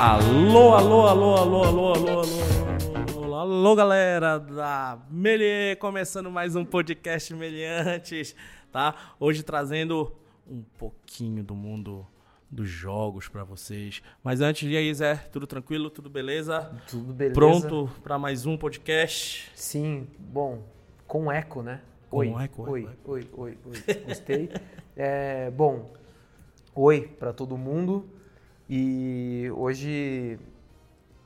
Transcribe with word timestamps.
Alô, 0.00 0.72
alô, 0.72 1.06
alô, 1.06 1.36
alô, 1.36 1.62
alô, 1.62 1.92
alô, 1.92 1.92
alô, 1.92 3.22
alô, 3.22 3.34
alô 3.34 3.76
galera 3.76 4.38
da 4.38 4.98
Melier, 5.10 5.76
começando 5.76 6.30
mais 6.30 6.56
um 6.56 6.64
podcast 6.64 7.34
Meliantes, 7.34 8.34
tá? 8.72 8.94
Hoje 9.20 9.42
trazendo 9.42 10.10
um 10.48 10.62
pouquinho 10.78 11.44
do 11.44 11.54
mundo 11.54 12.06
dos 12.50 12.66
jogos 12.66 13.28
para 13.28 13.44
vocês. 13.44 14.02
Mas 14.24 14.40
antes, 14.40 14.66
e 14.70 14.74
aí, 14.74 14.94
Zé? 14.94 15.16
Tudo 15.16 15.46
tranquilo? 15.46 15.90
Tudo 15.90 16.08
beleza? 16.08 16.74
Tudo 16.88 17.12
beleza. 17.12 17.34
Pronto 17.34 17.90
para 18.02 18.18
mais 18.18 18.46
um 18.46 18.56
podcast? 18.56 19.52
Sim, 19.54 20.06
bom, 20.18 20.62
com 21.06 21.30
eco, 21.30 21.60
né? 21.62 21.82
Oi, 22.10 22.30
com 22.30 22.40
eco, 22.40 22.70
oi, 22.70 22.80
eco, 22.84 22.90
oi, 23.12 23.20
eco. 23.20 23.38
oi, 23.42 23.50
oi, 23.50 23.58
oi, 23.66 23.82
oi, 23.86 23.94
Gostei. 24.06 24.48
é, 24.96 25.50
bom, 25.50 25.92
oi 26.74 27.02
para 27.02 27.34
todo 27.34 27.54
mundo 27.58 28.18
e 28.72 29.50
hoje 29.56 30.38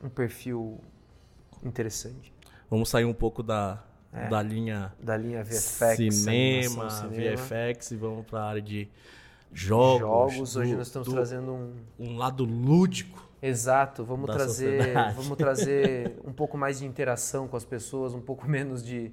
um 0.02 0.08
perfil 0.08 0.80
interessante 1.62 2.32
Vamos 2.70 2.88
sair 2.88 3.04
um 3.04 3.12
pouco 3.12 3.42
da, 3.42 3.84
É. 4.12 4.28
da 4.28 4.42
linha 4.42 4.92
da 4.98 5.16
linha 5.16 5.44
VFX, 5.44 5.96
cinema, 6.14 6.88
cinema, 6.90 7.36
VFX 7.36 7.90
e 7.90 7.96
vamos 7.96 8.24
pra 8.26 8.42
área 8.44 8.62
de 8.62 8.88
jogos. 9.52 10.00
jogos. 10.00 10.56
Hoje 10.56 10.70
do- 10.72 10.78
nós 10.78 10.86
estamos 10.86 11.06
do- 11.08 11.14
trazendo 11.14 11.52
um 11.52 11.72
um 11.98 12.16
lado 12.16 12.44
lúdico. 12.44 13.22
Exato, 13.42 14.02
vamos 14.04 14.30
trazer, 14.30 14.78
sociedade. 14.78 15.14
vamos 15.16 15.36
trazer 15.36 16.16
um 16.24 16.32
pouco 16.32 16.56
mais 16.56 16.78
de 16.78 16.86
interação 16.86 17.46
com 17.46 17.56
as 17.58 17.64
pessoas, 17.64 18.14
um 18.14 18.20
pouco 18.22 18.48
menos 18.48 18.82
de 18.82 19.12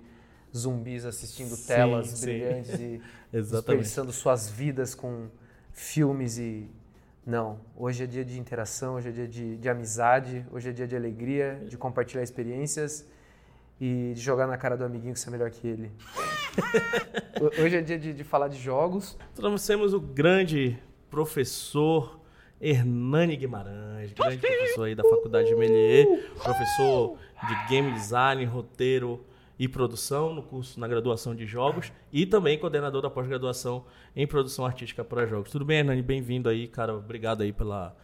zumbis 0.55 1.05
assistindo 1.05 1.53
Sim, 1.55 1.67
telas 1.67 2.08
sim. 2.08 2.25
brilhantes 2.25 2.80
e 2.80 3.02
desperdiçando 3.31 4.11
suas 4.13 4.50
vidas 4.50 4.95
com 4.95 5.27
filmes 5.73 6.38
e 6.38 6.70
não. 7.25 7.59
Hoje 7.75 8.03
é 8.03 8.08
dia 8.08 8.25
de 8.25 8.39
interação, 8.39 8.95
hoje 8.95 9.09
é 9.09 9.11
dia 9.11 9.27
de, 9.27 9.58
de 9.58 9.69
amizade, 9.69 10.45
hoje 10.52 10.69
é 10.69 10.72
dia 10.72 10.88
de 10.88 10.95
alegria, 10.95 11.61
de 11.67 11.77
compartilhar 11.77 12.23
experiências 12.23 13.08
e 13.80 14.14
de 14.14 14.22
jogar 14.22 14.47
na 14.47 14.58
cara 14.58 14.75
do 14.77 14.83
amiguinho 14.83 15.14
que 15.14 15.19
você 15.19 15.30
é 15.30 15.31
melhor 15.31 15.49
que 15.49 15.67
ele. 15.67 15.92
Ho- 17.39 17.61
hoje 17.64 17.77
é 17.77 17.81
dia 17.81 17.97
de, 17.97 18.14
de 18.14 18.23
falar 18.23 18.47
de 18.47 18.58
jogos. 18.58 19.17
Trouxemos 19.36 19.94
o 19.94 19.99
grande 19.99 20.77
professor 21.09 22.19
Hernani 22.59 23.36
Guimarães, 23.36 24.14
grande 24.14 24.38
professor 24.38 24.83
aí 24.86 24.95
da 24.95 25.03
Faculdade 25.03 25.47
de 25.47 25.55
Melier, 25.55 26.05
professor 26.44 27.17
de 27.47 27.67
Game 27.69 27.92
Design, 27.94 28.45
roteiro 28.45 29.25
e 29.62 29.67
produção 29.67 30.34
no 30.34 30.42
curso 30.42 30.80
na 30.80 30.88
graduação 30.88 31.36
de 31.36 31.45
jogos 31.45 31.94
e 32.12 32.26
também 32.26 32.58
coordenador 32.58 33.00
da 33.00 33.12
pós-graduação 33.12 33.86
em 34.16 34.26
produção 34.26 34.66
artística 34.66 35.04
para 35.04 35.28
jogos. 35.28 35.52
Tudo 35.52 35.64
bem, 35.64 35.78
Hernani? 35.78 36.02
Bem-vindo 36.02 36.50
aí, 36.50 36.67
cara. 36.67 36.95
Obrigado 36.95 37.44
aí 37.44 37.54
pela, 37.54 37.95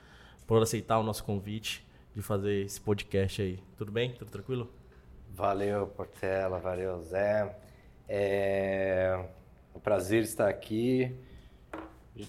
por 0.46 0.62
aceitar 0.62 1.00
o 1.00 1.04
nosso 1.04 1.24
convite 1.24 1.84
de 2.16 2.22
fazer 2.22 2.64
esse 2.64 2.80
podcast 2.80 3.42
aí. 3.42 3.58
Tudo 3.76 3.92
bem? 3.92 4.12
Tudo 4.12 4.30
tranquilo? 4.30 4.70
Valeu, 5.34 5.88
Portela, 5.88 6.60
valeu, 6.60 7.02
Zé. 7.02 7.58
É 8.08 9.20
um 9.74 9.80
prazer 9.80 10.22
estar 10.22 10.48
aqui. 10.48 11.12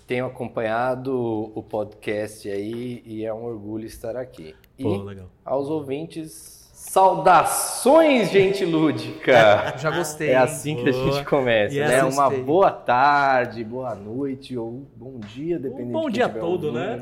Tenho 0.06 0.24
acompanhado 0.24 1.14
o 1.54 1.62
podcast 1.62 2.48
aí 2.48 3.02
e 3.04 3.26
é 3.26 3.34
um 3.34 3.44
orgulho 3.44 3.84
estar 3.84 4.16
aqui. 4.16 4.56
E 4.78 4.84
Pô, 4.84 5.02
legal. 5.02 5.28
aos 5.44 5.68
ouvintes, 5.68 6.57
saudações, 6.88 8.30
gente 8.30 8.64
lúdica! 8.64 9.74
Já 9.78 9.90
gostei. 9.90 10.30
É 10.30 10.36
assim 10.38 10.74
que 10.76 10.88
a 10.88 10.92
Boa. 10.92 11.12
gente 11.12 11.24
começa, 11.26 11.74
E 11.74 11.80
né? 11.80 12.02
Uma 12.02 12.30
boa 12.30 12.70
tarde, 12.70 13.62
boa 13.62 13.94
noite 13.94 14.56
ou 14.56 14.86
bom 14.96 15.18
dia, 15.20 15.58
dependendo 15.58 15.90
Um 15.90 15.92
bom 15.92 16.08
de 16.08 16.14
dia 16.14 16.28
todo, 16.28 16.68
ouvindo, 16.68 16.72
né? 16.80 17.00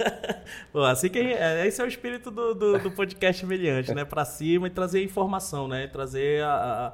Pô, 0.72 0.80
assim 0.82 1.08
que 1.08 1.18
é, 1.18 1.66
esse 1.66 1.80
é 1.80 1.84
o 1.84 1.88
espírito 1.88 2.30
do, 2.30 2.54
do, 2.54 2.78
do 2.78 2.90
podcast 2.90 3.44
Meliante, 3.46 3.94
né? 3.94 4.04
Pra 4.04 4.24
cima 4.24 4.66
e 4.66 4.70
trazer 4.70 5.02
informação, 5.02 5.66
né? 5.66 5.86
Trazer 5.86 6.42
a, 6.42 6.48
a- 6.52 6.86
a- 6.88 6.92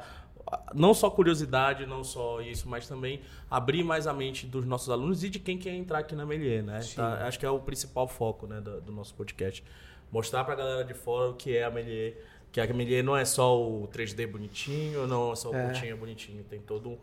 não 0.74 0.92
só 0.94 1.10
curiosidade, 1.10 1.86
não 1.86 2.02
só 2.04 2.40
isso, 2.40 2.68
mas 2.68 2.86
também 2.88 3.20
abrir 3.50 3.82
mais 3.84 4.06
a 4.06 4.12
mente 4.12 4.46
dos 4.46 4.64
nossos 4.64 4.90
alunos 4.90 5.22
e 5.24 5.28
de 5.30 5.38
quem 5.38 5.56
quer 5.58 5.74
entrar 5.74 5.98
aqui 5.98 6.14
na 6.14 6.24
Melier, 6.26 6.62
né? 6.62 6.80
Tá? 6.94 7.26
Acho 7.26 7.38
que 7.38 7.46
é 7.46 7.50
o 7.50 7.58
principal 7.60 8.06
foco, 8.08 8.46
né, 8.46 8.60
do, 8.60 8.80
do 8.80 8.92
nosso 8.92 9.14
podcast. 9.14 9.62
Mostrar 10.10 10.44
pra 10.44 10.54
galera 10.54 10.84
de 10.84 10.94
fora 10.94 11.30
o 11.30 11.34
que 11.34 11.56
é 11.56 11.64
a 11.64 11.70
Melier, 11.70 12.16
que 12.50 12.60
a 12.60 12.66
Melier 12.72 13.04
não 13.04 13.16
é 13.16 13.24
só 13.24 13.60
o 13.60 13.86
3D 13.88 14.26
bonitinho, 14.26 15.06
não 15.06 15.32
é 15.32 15.36
só 15.36 15.50
o 15.50 15.54
É. 15.54 15.66
curtinho 15.66 15.96
bonitinho, 15.96 16.42
tem 16.44 16.60
todo 16.60 16.88
um 16.90 16.98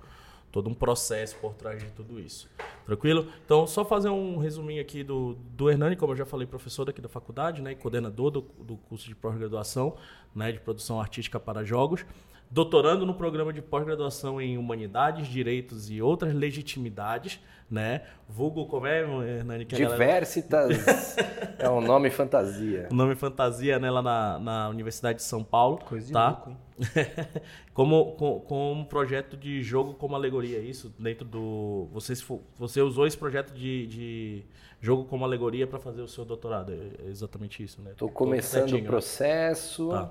todo 0.49 0.69
um 0.69 0.73
processo 0.73 1.35
por 1.37 1.53
trás 1.53 1.83
de 1.83 1.91
tudo 1.91 2.19
isso. 2.19 2.49
Tranquilo? 2.85 3.27
Então, 3.45 3.67
só 3.67 3.83
fazer 3.83 4.09
um 4.09 4.37
resuminho 4.37 4.81
aqui 4.81 5.03
do, 5.03 5.35
do 5.51 5.69
Hernani, 5.69 5.95
como 5.97 6.13
eu 6.13 6.17
já 6.17 6.25
falei, 6.25 6.47
professor 6.47 6.85
daqui 6.85 7.01
da 7.01 7.09
faculdade, 7.09 7.61
né, 7.61 7.73
e 7.73 7.75
coordenador 7.75 8.31
do, 8.31 8.41
do 8.41 8.77
curso 8.77 9.07
de 9.07 9.13
pós-graduação, 9.13 9.95
né, 10.33 10.51
de 10.51 10.59
produção 10.59 10.99
artística 11.01 11.37
para 11.39 11.63
jogos, 11.65 12.05
doutorando 12.49 13.05
no 13.05 13.13
programa 13.13 13.51
de 13.53 13.61
pós-graduação 13.61 14.39
em 14.41 14.57
Humanidades, 14.57 15.27
Direitos 15.27 15.89
e 15.89 16.01
Outras 16.01 16.33
Legitimidades, 16.33 17.39
né, 17.69 18.03
vulgo, 18.29 18.65
como 18.65 18.87
é, 18.87 19.01
Hernani? 19.01 19.65
Que 19.65 19.75
a 19.75 19.79
galera- 19.79 19.97
Diversitas 19.97 21.17
é 21.59 21.69
um 21.69 21.81
nome 21.81 22.09
fantasia. 22.09 22.87
o 22.89 22.93
nome 22.95 23.13
fantasia, 23.15 23.77
né, 23.77 23.91
lá 23.91 24.01
na, 24.01 24.39
na 24.39 24.69
Universidade 24.69 25.17
de 25.17 25.23
São 25.23 25.43
Paulo. 25.43 25.77
Coisa 25.79 26.07
de 26.07 26.13
tá? 26.13 26.27
louco, 26.29 26.49
hein? 26.51 26.57
como, 27.73 28.13
com, 28.13 28.39
com 28.39 28.71
um 28.73 28.85
projeto 28.85 29.35
de 29.35 29.61
jogo 29.63 29.95
como 29.95 30.15
alegoria, 30.15 30.59
isso? 30.59 30.93
Dentro 30.97 31.25
do. 31.25 31.89
Você, 31.91 32.13
você 32.57 32.81
usou 32.81 33.05
esse 33.07 33.17
projeto 33.17 33.51
de, 33.53 33.87
de 33.87 34.43
jogo 34.79 35.03
como 35.05 35.25
alegoria 35.25 35.65
para 35.67 35.79
fazer 35.79 36.01
o 36.01 36.07
seu 36.07 36.23
doutorado. 36.23 36.71
É 36.71 37.09
exatamente 37.09 37.61
isso, 37.63 37.81
né? 37.81 37.91
Estou 37.91 38.07
Tô 38.07 38.13
começando 38.13 38.73
o 38.75 38.83
processo, 38.83 39.89
Tá. 39.89 40.09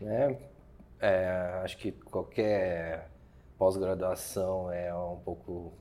né? 0.00 0.36
É, 1.02 1.60
acho 1.64 1.76
que 1.78 1.90
qualquer 1.92 3.10
pós-graduação 3.58 4.70
é 4.72 4.94
um 4.94 5.16
pouco 5.24 5.72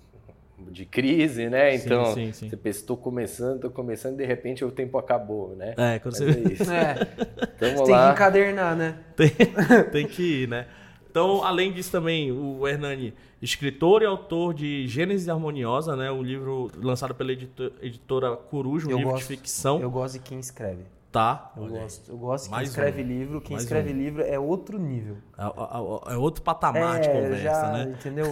de 0.70 0.86
crise, 0.86 1.50
né? 1.50 1.78
Sim, 1.78 1.86
Então, 1.86 2.06
sim, 2.14 2.32
sim. 2.32 2.50
você 2.50 2.58
pensa, 2.58 2.80
estou 2.80 2.96
começando, 2.98 3.56
estou 3.56 3.72
começando, 3.72 4.18
de 4.18 4.26
repente 4.26 4.64
o 4.66 4.72
tempo 4.72 4.98
acabou, 4.98 5.56
né? 5.56 5.74
É, 5.78 6.00
quando 6.00 6.16
você 6.16 6.26
é 6.26 6.54
isso. 6.54 6.72
É, 6.72 6.96
você 7.60 7.84
tem 7.84 7.96
que 7.96 8.12
encadernar, 8.12 8.76
né? 8.76 8.98
tem, 9.16 9.30
tem 9.92 10.08
que 10.08 10.44
ir, 10.44 10.48
né? 10.48 10.68
Então, 11.10 11.44
além 11.44 11.74
disso 11.74 11.92
também, 11.92 12.32
o 12.32 12.66
Hernani, 12.68 13.14
escritor 13.42 14.02
e 14.02 14.06
autor 14.06 14.54
de 14.54 14.88
Gênesis 14.88 15.28
Harmoniosa, 15.28 15.96
né? 15.96 16.10
Um 16.12 16.22
livro 16.24 16.72
lançado 16.78 17.14
pela 17.14 17.32
edito- 17.34 17.74
editora 17.82 18.36
Coruja, 18.38 18.88
um 18.88 18.92
Eu 18.92 18.98
livro 18.98 19.12
gosto. 19.14 19.28
de 19.28 19.36
ficção. 19.36 19.82
Eu 19.82 19.92
gosto 19.92 20.14
de 20.14 20.20
quem 20.22 20.40
escreve. 20.40 20.84
Tá? 21.12 21.52
Eu 21.58 21.68
gosto. 21.68 22.10
Eu 22.12 22.18
gosto 22.18 22.44
de 22.46 22.50
quem 22.50 22.56
Mais 22.58 22.70
escreve 22.70 23.04
um. 23.04 23.06
livro. 23.06 23.42
Quem 23.42 23.52
Mais 23.52 23.64
escreve 23.64 23.92
um. 23.94 23.98
livro 23.98 24.22
é 24.24 24.40
outro 24.40 24.80
nível. 24.80 25.18
É, 25.38 25.44
é- 25.44 26.14
é 26.14 26.18
outro 26.18 26.42
patamar 26.42 27.02
de 27.02 27.10
é, 27.10 27.14
conversa, 27.14 27.44
já, 27.44 27.72
né? 27.74 27.96
entendeu? 28.00 28.26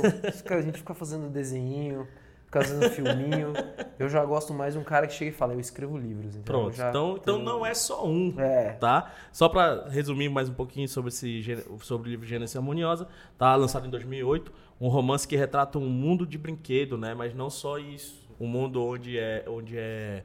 A 0.50 0.62
gente 0.62 0.78
fica 0.78 0.94
fazendo 0.94 1.30
desenhinho, 1.30 2.08
fica 2.46 2.62
fazendo 2.62 2.90
filminho. 2.90 3.52
Eu 4.00 4.08
já 4.08 4.24
gosto 4.24 4.54
mais 4.54 4.76
de 4.76 4.80
um 4.80 4.84
cara 4.86 5.08
que 5.08 5.14
chega 5.14 5.30
e 5.32 5.34
fala, 5.34 5.54
eu 5.54 5.60
escrevo 5.60 5.98
livros. 5.98 6.28
Entendeu? 6.38 6.44
Pronto. 6.46 6.74
Já 6.78 6.90
então, 6.90 7.18
então 7.22 7.34
tenho- 7.36 7.46
não 7.46 7.66
é 7.66 7.74
só 7.74 8.08
um. 8.08 8.34
É. 8.40 8.70
Tá? 8.80 9.12
Só 9.34 9.50
para 9.50 9.90
resumir 9.90 10.30
mais 10.30 10.48
um 10.48 10.54
pouquinho 10.54 10.88
sobre, 10.88 11.10
esse, 11.10 11.44
sobre 11.82 12.08
o 12.08 12.12
livro 12.12 12.26
Gênesis 12.26 12.56
Harmoniosa, 12.56 13.10
tá 13.38 13.54
lançado 13.58 13.88
em 13.88 13.90
2008, 13.90 14.54
um 14.80 14.88
romance 14.88 15.28
que 15.28 15.36
retrata 15.36 15.78
um 15.78 15.90
mundo 15.90 16.26
de 16.26 16.38
brinquedo, 16.38 16.98
né? 16.98 17.14
Mas 17.14 17.34
não 17.36 17.50
só 17.50 17.78
isso, 17.78 18.26
um 18.40 18.48
mundo 18.48 18.82
onde 18.82 19.20
é, 19.20 19.44
onde 19.50 19.78
é, 19.78 20.24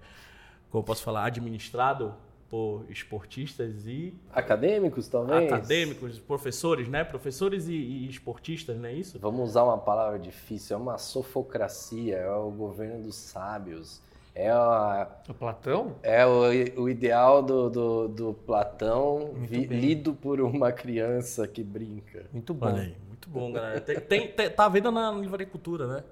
como 0.70 0.82
eu 0.82 0.86
posso 0.86 1.02
falar, 1.02 1.24
administrado 1.24 2.14
por 2.54 2.84
esportistas 2.88 3.84
e 3.84 4.14
Acadêmicos, 4.32 5.08
talvez? 5.08 5.52
acadêmicos, 5.52 6.20
professores, 6.20 6.86
né? 6.88 7.02
Professores 7.02 7.66
e, 7.66 7.72
e 7.72 8.08
esportistas, 8.08 8.76
não 8.76 8.86
é 8.88 8.92
isso? 8.92 9.18
Vamos 9.18 9.50
usar 9.50 9.64
uma 9.64 9.76
palavra 9.78 10.20
difícil, 10.20 10.76
é 10.76 10.78
uma 10.80 10.96
sofocracia, 10.96 12.16
é 12.16 12.30
o 12.30 12.52
governo 12.52 13.02
dos 13.02 13.16
sábios, 13.16 14.00
é, 14.36 14.50
a- 14.50 15.08
O 15.28 15.34
Platão? 15.34 15.96
é 16.00 16.24
o, 16.24 16.82
o 16.82 16.88
ideal 16.88 17.42
do, 17.42 17.68
do, 17.68 18.08
do 18.08 18.34
Platão 18.34 19.32
vi- 19.34 19.66
lido 19.66 20.14
por 20.14 20.40
uma 20.40 20.70
criança 20.70 21.48
que 21.48 21.62
brinca. 21.64 22.26
Muito 22.32 22.54
bom. 22.54 22.66
Olha 22.66 22.82
aí, 22.82 22.96
muito 23.08 23.28
bom, 23.28 23.50
galera. 23.52 23.80
Tem, 23.80 23.98
tem- 23.98 24.28
tem- 24.28 24.50
tá 24.50 24.66
à 24.66 24.68
venda 24.68 24.92
na 24.92 25.10
Livraria 25.10 25.46
Cultura, 25.46 25.88
né? 25.88 26.04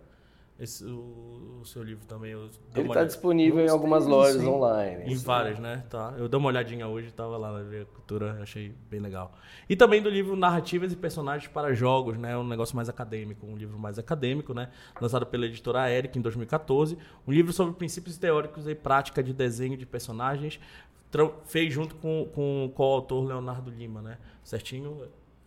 Esse, 0.60 0.84
o, 0.84 1.58
o 1.60 1.64
seu 1.64 1.82
livro 1.82 2.04
também. 2.06 2.32
Eu 2.32 2.48
Ele 2.76 2.86
está 2.86 3.02
disponível 3.02 3.64
em 3.64 3.68
algumas 3.68 4.06
lojas 4.06 4.42
hein? 4.42 4.48
online. 4.48 5.12
Em 5.12 5.16
várias, 5.16 5.58
né? 5.58 5.82
Tá. 5.88 6.14
Eu 6.16 6.28
dei 6.28 6.38
uma 6.38 6.48
olhadinha 6.48 6.86
hoje, 6.86 7.10
tava 7.10 7.36
lá 7.36 7.52
na 7.52 7.58
Livraria 7.60 7.86
Cultura, 7.86 8.38
achei 8.40 8.72
bem 8.90 9.00
legal. 9.00 9.32
E 9.68 9.74
também 9.74 10.00
do 10.00 10.08
livro 10.08 10.36
Narrativas 10.36 10.92
e 10.92 10.96
Personagens 10.96 11.50
para 11.50 11.74
Jogos, 11.74 12.16
né? 12.18 12.36
Um 12.36 12.46
negócio 12.46 12.76
mais 12.76 12.88
acadêmico, 12.88 13.46
um 13.46 13.56
livro 13.56 13.78
mais 13.78 13.98
acadêmico, 13.98 14.54
né? 14.54 14.70
Lançado 15.00 15.26
pela 15.26 15.46
editora 15.46 15.90
Eric 15.90 16.18
em 16.18 16.22
2014. 16.22 16.96
Um 17.26 17.32
livro 17.32 17.52
sobre 17.52 17.74
princípios 17.74 18.16
teóricos 18.16 18.68
e 18.68 18.74
prática 18.74 19.22
de 19.22 19.32
desenho 19.32 19.76
de 19.76 19.86
personagens. 19.86 20.60
Fez 21.44 21.72
junto 21.72 21.94
com, 21.96 22.28
com 22.32 22.66
o 22.66 22.70
coautor 22.70 23.24
Leonardo 23.24 23.70
Lima, 23.70 24.00
né? 24.00 24.18
Certinho? 24.44 25.02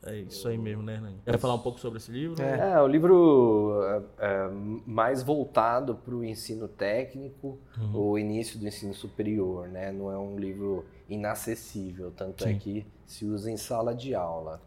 É 0.06 0.18
isso 0.20 0.48
aí 0.48 0.58
mesmo, 0.58 0.84
né, 0.84 0.96
Hernani? 0.96 1.18
Quer 1.26 1.40
falar 1.40 1.56
um 1.56 1.60
pouco 1.60 1.80
sobre 1.80 1.98
esse 1.98 2.12
livro? 2.12 2.42
É. 2.42 2.74
É, 2.74 2.82
o 2.82 2.88
livro 2.88 3.82
é, 3.84 4.26
é, 4.26 4.50
mais 4.86 5.24
voltado 5.24 5.96
para 5.96 6.14
o 6.14 6.24
ensino 6.24 6.68
técnico, 6.68 7.58
o 7.94 8.18
início 8.18 8.60
do 8.60 8.68
ensino 8.68 8.94
superior, 8.94 9.68
né? 9.68 9.92
Não 9.92 10.12
é 10.12 10.18
um 10.18 10.38
livro 10.38 10.86
inacessível, 11.10 12.12
tanto 12.16 12.44
é 12.46 12.54
Sim. 12.54 12.60
que 12.60 12.86
se 13.06 13.26
usa 13.26 13.50
em 13.50 13.58
sala 13.58 13.96
de 13.96 14.14
aula. 14.14 14.62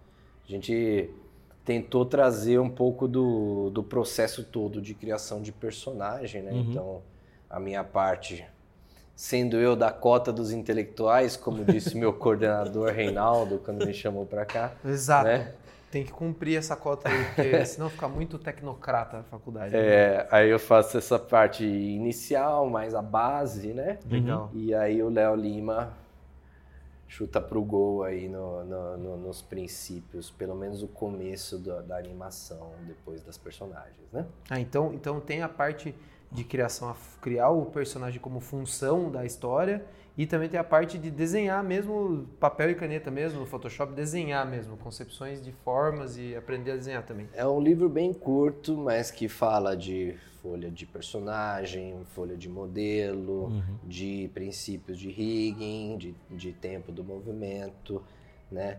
A 0.44 0.50
gente 0.50 1.10
tentou 1.64 2.04
trazer 2.04 2.58
um 2.58 2.70
pouco 2.70 3.06
do, 3.06 3.70
do 3.70 3.82
processo 3.82 4.42
todo 4.42 4.80
de 4.80 4.94
criação 4.94 5.40
de 5.40 5.52
personagem, 5.52 6.42
né? 6.42 6.50
Uhum. 6.50 6.60
Então, 6.60 7.02
a 7.48 7.60
minha 7.60 7.84
parte, 7.84 8.44
sendo 9.18 9.56
eu 9.56 9.74
da 9.74 9.90
cota 9.90 10.32
dos 10.32 10.52
intelectuais, 10.52 11.36
como 11.36 11.64
disse 11.64 11.96
meu 11.98 12.12
coordenador 12.14 12.92
Reinaldo 12.92 13.58
quando 13.64 13.84
me 13.84 13.92
chamou 13.92 14.24
para 14.24 14.46
cá, 14.46 14.70
Exato. 14.84 15.26
né? 15.26 15.54
Tem 15.90 16.04
que 16.04 16.12
cumprir 16.12 16.56
essa 16.56 16.76
cota 16.76 17.08
aí, 17.08 17.24
porque 17.34 17.64
senão 17.66 17.90
fica 17.90 18.06
muito 18.06 18.38
tecnocrata 18.38 19.18
a 19.18 19.22
faculdade. 19.24 19.72
né? 19.72 19.80
É, 19.80 20.28
aí 20.30 20.48
eu 20.48 20.60
faço 20.60 20.96
essa 20.96 21.18
parte 21.18 21.64
inicial, 21.64 22.70
mais 22.70 22.94
a 22.94 23.02
base, 23.02 23.72
né? 23.72 23.98
Legal. 24.08 24.52
E 24.54 24.72
aí 24.72 25.02
o 25.02 25.08
Léo 25.10 25.34
Lima 25.34 25.92
chuta 27.08 27.40
pro 27.40 27.60
gol 27.60 28.04
aí 28.04 28.28
no- 28.28 28.64
no- 28.64 28.96
no- 28.98 29.16
nos 29.16 29.42
princípios, 29.42 30.30
pelo 30.30 30.54
menos 30.54 30.80
o 30.82 30.86
começo 30.86 31.58
da, 31.58 31.80
da 31.80 31.96
animação, 31.98 32.70
depois 32.86 33.20
das 33.24 33.36
personagens, 33.36 34.12
né? 34.12 34.26
Ah, 34.48 34.60
então, 34.60 34.92
então 34.94 35.18
tem 35.18 35.42
a 35.42 35.48
parte 35.48 35.92
de 36.30 36.44
criação, 36.44 36.94
criar 37.20 37.50
o 37.50 37.66
personagem 37.66 38.20
como 38.20 38.40
função 38.40 39.10
da 39.10 39.24
história 39.24 39.84
e 40.16 40.26
também 40.26 40.48
tem 40.48 40.58
a 40.58 40.64
parte 40.64 40.98
de 40.98 41.10
desenhar 41.12 41.62
mesmo, 41.62 42.26
papel 42.40 42.70
e 42.70 42.74
caneta 42.74 43.08
mesmo, 43.08 43.38
no 43.38 43.46
Photoshop, 43.46 43.92
desenhar 43.92 44.44
mesmo, 44.44 44.76
concepções 44.76 45.42
de 45.42 45.52
formas 45.52 46.18
e 46.18 46.34
aprender 46.34 46.72
a 46.72 46.76
desenhar 46.76 47.04
também. 47.04 47.28
É 47.32 47.46
um 47.46 47.60
livro 47.60 47.88
bem 47.88 48.12
curto, 48.12 48.76
mas 48.76 49.12
que 49.12 49.28
fala 49.28 49.76
de 49.76 50.16
folha 50.42 50.70
de 50.70 50.84
personagem, 50.86 52.04
folha 52.14 52.36
de 52.36 52.48
modelo, 52.48 53.62
de 53.84 54.28
princípios 54.34 54.98
de 54.98 55.08
rigging, 55.08 55.96
de, 55.96 56.14
de 56.30 56.52
tempo 56.52 56.90
do 56.90 57.04
movimento, 57.04 58.02
né? 58.50 58.78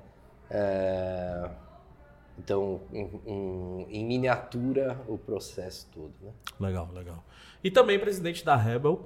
É, 0.50 1.50
Então, 2.40 2.80
em, 2.94 3.10
em- 3.26 3.88
em 3.90 4.06
miniatura, 4.06 4.98
o 5.08 5.18
processo 5.18 5.88
todo, 5.94 6.14
né? 6.22 6.32
Legal, 6.60 6.88
legal. 6.94 7.24
E 7.64 7.70
também 7.70 8.00
presidente 8.00 8.46
da 8.46 8.56
Rebel. 8.56 9.02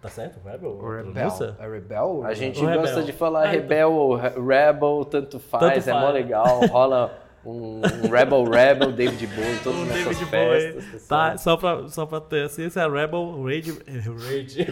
Tá 0.00 0.08
certo? 0.08 0.38
Rebel? 0.46 0.70
O 0.80 0.88
Rebel. 0.96 1.28
É 1.58 1.68
Rebel? 1.68 2.20
A 2.24 2.32
gente 2.34 2.60
O 2.60 2.64
gosta 2.64 2.86
Rebel. 2.90 3.02
de 3.02 3.12
falar 3.12 3.46
Ah, 3.46 3.50
rebel 3.50 3.92
ou 3.92 4.14
re- 4.14 4.28
rebel, 4.38 5.04
tanto 5.04 5.40
faz, 5.40 5.74
Tanto 5.74 5.90
é 5.90 5.92
mó 5.92 6.00
faz. 6.02 6.14
legal, 6.14 6.60
rola 6.66 7.18
um, 7.44 7.80
um 8.04 8.08
rebel 8.08 8.44
rebel, 8.44 8.92
David 8.92 9.26
Bowie, 9.26 9.58
todas 9.64 9.80
O 9.80 9.82
as 9.82 9.88
nossas 9.88 10.04
David 10.04 10.26
festas. 10.30 10.84
Você 11.02 11.08
Tá, 11.08 11.36
só 11.36 11.56
pra, 11.56 11.88
só 11.88 12.06
pra 12.06 12.20
ter 12.20 12.44
assim, 12.44 12.64
esse 12.66 12.78
é 12.78 12.86
Rebel 12.88 13.42
Rage. 13.42 13.72
Rage. 14.28 14.66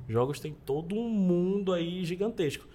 Jogos 0.08 0.40
tem 0.40 0.52
todo 0.66 0.96
um 0.96 1.08
mundo 1.08 1.72
aí 1.72 2.04
gigantesco. 2.04 2.66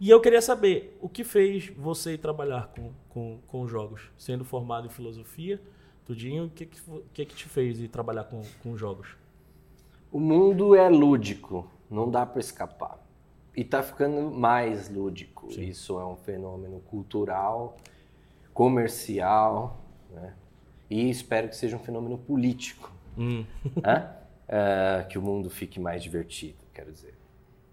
E 0.00 0.10
eu 0.10 0.20
queria 0.20 0.42
saber, 0.42 0.98
o 1.00 1.08
que 1.08 1.22
fez 1.22 1.68
você 1.76 2.18
trabalhar 2.18 2.72
com, 2.74 2.90
com, 3.08 3.38
com 3.46 3.68
jogos? 3.68 4.10
Sendo 4.18 4.44
formado 4.44 4.86
em 4.86 4.90
filosofia, 4.90 5.60
tudinho, 6.04 6.46
o 6.46 6.50
que 6.50 6.66
que, 6.66 6.80
que 7.14 7.24
que 7.24 7.34
te 7.34 7.48
fez 7.48 7.80
ir 7.80 7.88
trabalhar 7.88 8.24
com, 8.24 8.42
com 8.62 8.76
jogos? 8.76 9.16
O 10.10 10.18
mundo 10.20 10.74
é 10.74 10.88
lúdico, 10.88 11.70
não 11.90 12.10
dá 12.10 12.26
para 12.26 12.40
escapar. 12.40 12.98
E 13.56 13.64
tá 13.64 13.82
ficando 13.82 14.30
mais 14.30 14.88
lúdico. 14.88 15.48
Isso 15.50 15.98
é 15.98 16.04
um 16.04 16.16
fenômeno 16.16 16.80
cultural, 16.80 17.76
comercial, 18.52 19.80
né? 20.10 20.34
E 20.90 21.08
espero 21.08 21.48
que 21.48 21.56
seja 21.56 21.76
um 21.76 21.78
fenômeno 21.78 22.18
político. 22.18 22.92
Hum. 23.16 23.44
né? 23.82 24.16
É, 24.54 25.06
que 25.08 25.16
o 25.16 25.22
mundo 25.22 25.48
fique 25.48 25.80
mais 25.80 26.02
divertido, 26.02 26.58
quero 26.74 26.92
dizer. 26.92 27.11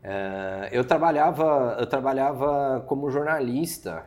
É, 0.04 0.70
eu 0.72 0.84
trabalhava, 0.84 1.78
eu 1.80 1.86
trabalhava 1.86 2.84
como 2.88 3.10
jornalista 3.10 4.06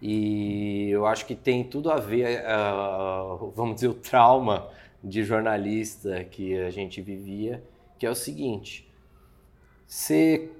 e 0.00 0.90
eu 0.90 1.06
acho 1.06 1.24
que 1.26 1.34
tem 1.34 1.64
tudo 1.64 1.90
a 1.90 1.96
ver, 1.96 2.44
ah, 2.46 3.38
vamos 3.54 3.76
dizer, 3.76 3.88
o 3.88 3.94
trauma 3.94 4.68
de 5.02 5.24
jornalista 5.24 6.22
que 6.24 6.58
a 6.58 6.70
gente 6.70 7.00
vivia, 7.00 7.62
que 7.98 8.06
é 8.06 8.10
o 8.10 8.14
seguinte: 8.14 8.90
você 9.86 10.50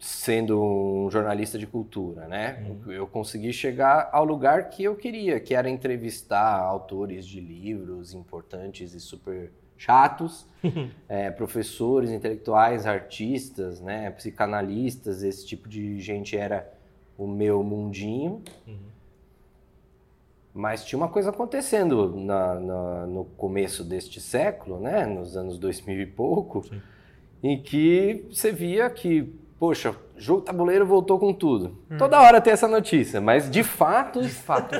sendo 0.00 0.62
um 0.62 1.10
jornalista 1.10 1.58
de 1.58 1.66
cultura, 1.66 2.26
né? 2.26 2.64
Eu 2.86 3.06
consegui 3.06 3.52
chegar 3.52 4.08
ao 4.12 4.24
lugar 4.24 4.70
que 4.70 4.82
eu 4.82 4.96
queria, 4.96 5.38
que 5.38 5.54
era 5.54 5.68
entrevistar 5.68 6.58
autores 6.58 7.26
de 7.26 7.40
livros 7.40 8.14
importantes 8.14 8.94
e 8.94 9.00
super 9.00 9.52
chatos, 9.80 10.46
é, 11.08 11.30
professores, 11.30 12.10
intelectuais, 12.10 12.86
artistas, 12.86 13.80
né? 13.80 14.10
Psicanalistas, 14.10 15.22
esse 15.22 15.46
tipo 15.46 15.66
de 15.68 15.98
gente 16.00 16.36
era 16.36 16.70
o 17.16 17.26
meu 17.26 17.62
mundinho. 17.64 18.42
Mas 20.52 20.84
tinha 20.84 20.98
uma 20.98 21.08
coisa 21.08 21.30
acontecendo 21.30 22.14
na- 22.16 22.54
na- 22.60 23.06
no 23.06 23.24
começo 23.24 23.82
deste 23.84 24.20
século, 24.20 24.80
né? 24.80 25.06
Nos 25.06 25.36
anos 25.36 25.58
2000 25.58 26.00
e 26.02 26.06
pouco, 26.06 26.62
em 27.42 27.62
que 27.62 28.26
você 28.30 28.50
via 28.52 28.90
que, 28.90 29.32
poxa, 29.58 29.94
jogo 30.16 30.42
tabuleiro 30.42 30.84
voltou 30.84 31.18
com 31.18 31.32
tudo. 31.32 31.78
Toda 31.96 32.20
hora 32.20 32.40
tem 32.40 32.52
essa 32.52 32.66
notícia, 32.68 33.20
mas 33.20 33.48
de 33.50 33.62
fato 33.62 34.20
De 34.20 34.28
fato, 34.28 34.74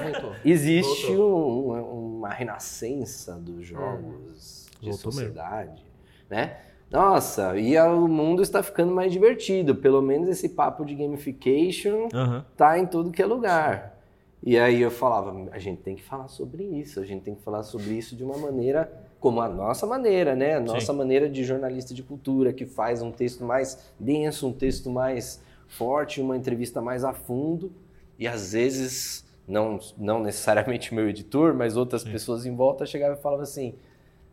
existe 0.45 1.13
um- 1.13 2.17
uma 2.19 2.29
renascença 2.31 3.35
dos 3.37 3.65
jogos 3.65 4.69
de 4.81 4.91
Voltou 4.91 5.13
mesmo. 5.13 5.13
sociedade, 5.13 5.85
né? 6.29 6.59
Nossa, 6.91 7.57
e 7.57 7.79
o 7.79 8.09
mundo 8.09 8.43
está 8.43 8.63
ficando 8.63 8.93
mais 8.93 9.13
divertido. 9.13 9.77
Pelo 9.77 10.03
menos 10.03 10.29
esse 10.29 10.49
papo 10.49 10.85
de 10.85 10.95
gamification 10.95 12.09
Aham. 12.13 12.45
tá 12.57 12.79
em 12.79 12.87
tudo 12.87 13.13
que 13.13 13.23
é 13.23 13.27
lugar. 13.27 13.97
E 14.43 14.59
aí 14.59 14.81
eu 14.81 14.91
falava, 14.91 15.49
a 15.53 15.59
gente 15.59 15.83
tem 15.83 15.95
que 15.95 16.03
falar 16.03 16.27
sobre 16.29 16.65
isso, 16.65 16.99
a 16.99 17.05
gente 17.05 17.23
tem 17.23 17.35
que 17.35 17.43
falar 17.43 17.63
sobre 17.63 17.93
isso 17.93 18.17
de 18.17 18.25
uma 18.25 18.39
maneira 18.39 18.91
como 19.21 19.41
a 19.43 19.49
nossa 19.49 19.87
maneira, 19.87 20.35
né? 20.35 20.57
A 20.57 20.61
nossa 20.61 20.93
Sim. 20.93 20.99
maneira 20.99 21.29
de 21.29 21.45
jornalista 21.45 21.93
de 21.93 22.03
cultura, 22.03 22.55
que 22.55 22.65
faz 22.65 23.03
um 23.03 23.13
texto 23.13 23.45
mais 23.45 23.93
denso, 24.01 24.49
um 24.49 24.53
texto 24.53 24.89
mais 24.89 25.43
forte, 25.69 26.23
uma 26.23 26.37
entrevista 26.37 26.81
mais 26.81 27.05
a 27.05 27.13
fundo. 27.13 27.71
E 28.19 28.27
às 28.27 28.53
vezes, 28.55 29.27
não, 29.47 29.79
não 29.99 30.23
necessariamente 30.23 30.95
meu 30.95 31.09
editor, 31.09 31.55
mas 31.55 31.77
outras 31.77 32.03
pessoas 32.03 32.47
em 32.47 32.57
volta 32.57 32.87
chegavam 32.87 33.19
e 33.19 33.21
falavam 33.21 33.43
assim: 33.43 33.75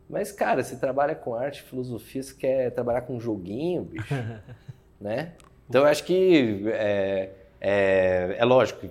Mas, 0.08 0.32
cara, 0.32 0.62
você 0.62 0.76
trabalha 0.76 1.14
com 1.14 1.34
arte, 1.34 1.62
filosofia, 1.62 2.22
você 2.22 2.34
quer 2.34 2.70
trabalhar 2.70 3.02
com 3.02 3.20
joguinho, 3.20 3.82
bicho? 3.82 4.14
né? 5.00 5.34
Então, 5.68 5.82
eu 5.82 5.86
acho 5.86 6.04
que 6.04 6.64
é, 6.68 7.30
é, 7.60 8.36
é 8.38 8.44
lógico. 8.44 8.88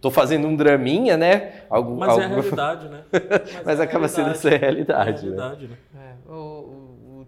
Tô 0.00 0.10
fazendo 0.10 0.46
um 0.46 0.56
draminha, 0.56 1.16
né? 1.16 1.64
Algo, 1.68 1.96
Mas 1.96 2.16
é 2.16 2.24
a 2.24 2.28
realidade, 2.28 2.88
né? 2.88 3.04
Mas 3.64 3.78
é 3.78 3.82
a 3.82 3.84
acaba 3.84 4.08
sendo 4.08 4.30
essa 4.30 4.48
É 4.48 4.54
a 4.54 4.58
realidade, 4.58 5.28
né? 5.28 5.36
realidade, 5.36 5.68
né? 5.68 5.76
É, 5.94 6.30
o, 6.30 6.34
o, 6.34 7.26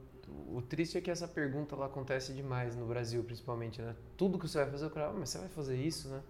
o, 0.57 0.63
triste 0.63 0.97
é 0.97 1.01
que 1.01 1.11
essa 1.11 1.29
pergunta 1.29 1.75
ela 1.75 1.87
acontece 1.87 2.33
demais 2.33 2.75
no 2.75 2.87
Brasil, 2.87 3.23
principalmente, 3.25 3.83
né? 3.83 3.95
Tudo 4.17 4.39
que 4.39 4.49
você 4.49 4.59
vai 4.59 4.71
fazer, 4.71 4.87
o 4.87 4.91
cara, 4.91 5.09
ah, 5.09 5.13
mas 5.15 5.29
você 5.29 5.39
vai 5.39 5.49
fazer 5.49 5.77
isso, 5.77 6.09
né? 6.09 6.21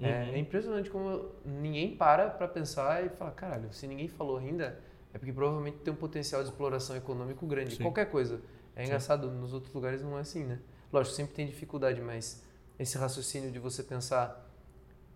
É, 0.00 0.06
Uhum. 0.06 0.34
é 0.34 0.38
impressionante 0.38 0.88
como 0.88 1.24
ninguém 1.44 1.96
para 1.96 2.28
pra 2.30 2.46
pensar 2.46 3.04
e 3.04 3.08
fala, 3.08 3.32
caralho, 3.32 3.72
se 3.72 3.84
ninguém 3.88 4.06
falou 4.06 4.38
ainda, 4.38 4.78
é 5.12 5.18
porque 5.18 5.32
provavelmente 5.32 5.78
tem 5.78 5.92
um 5.92 5.96
potencial 5.96 6.42
de 6.42 6.50
exploração 6.50 6.96
econômico 6.96 7.46
grande. 7.46 7.76
Sim. 7.76 7.82
Qualquer 7.82 8.10
coisa. 8.10 8.40
É 8.76 8.84
engraçado, 8.84 9.30
nos 9.30 9.52
outros 9.52 9.72
lugares 9.74 10.02
não 10.02 10.16
é 10.16 10.20
assim, 10.20 10.44
né? 10.44 10.60
Lógico, 10.92 11.14
sempre 11.16 11.34
tem 11.34 11.46
dificuldade, 11.46 12.00
mas 12.00 12.42
esse 12.78 12.96
raciocínio 12.96 13.50
de 13.50 13.58
você 13.58 13.82
pensar, 13.82 14.48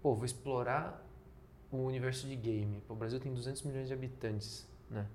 pô, 0.03 0.15
vou 0.15 0.25
explorar 0.25 1.07
o 1.71 1.79
universo 1.79 2.27
de 2.27 2.35
game. 2.37 2.83
Pô, 2.89 2.95
o 2.95 2.97
Brasil 2.97 3.21
tem 3.21 3.33
200 3.33 3.63
milhões 3.63 3.87
de 3.89 3.95
habitantes, 3.95 4.67
né? 4.91 5.07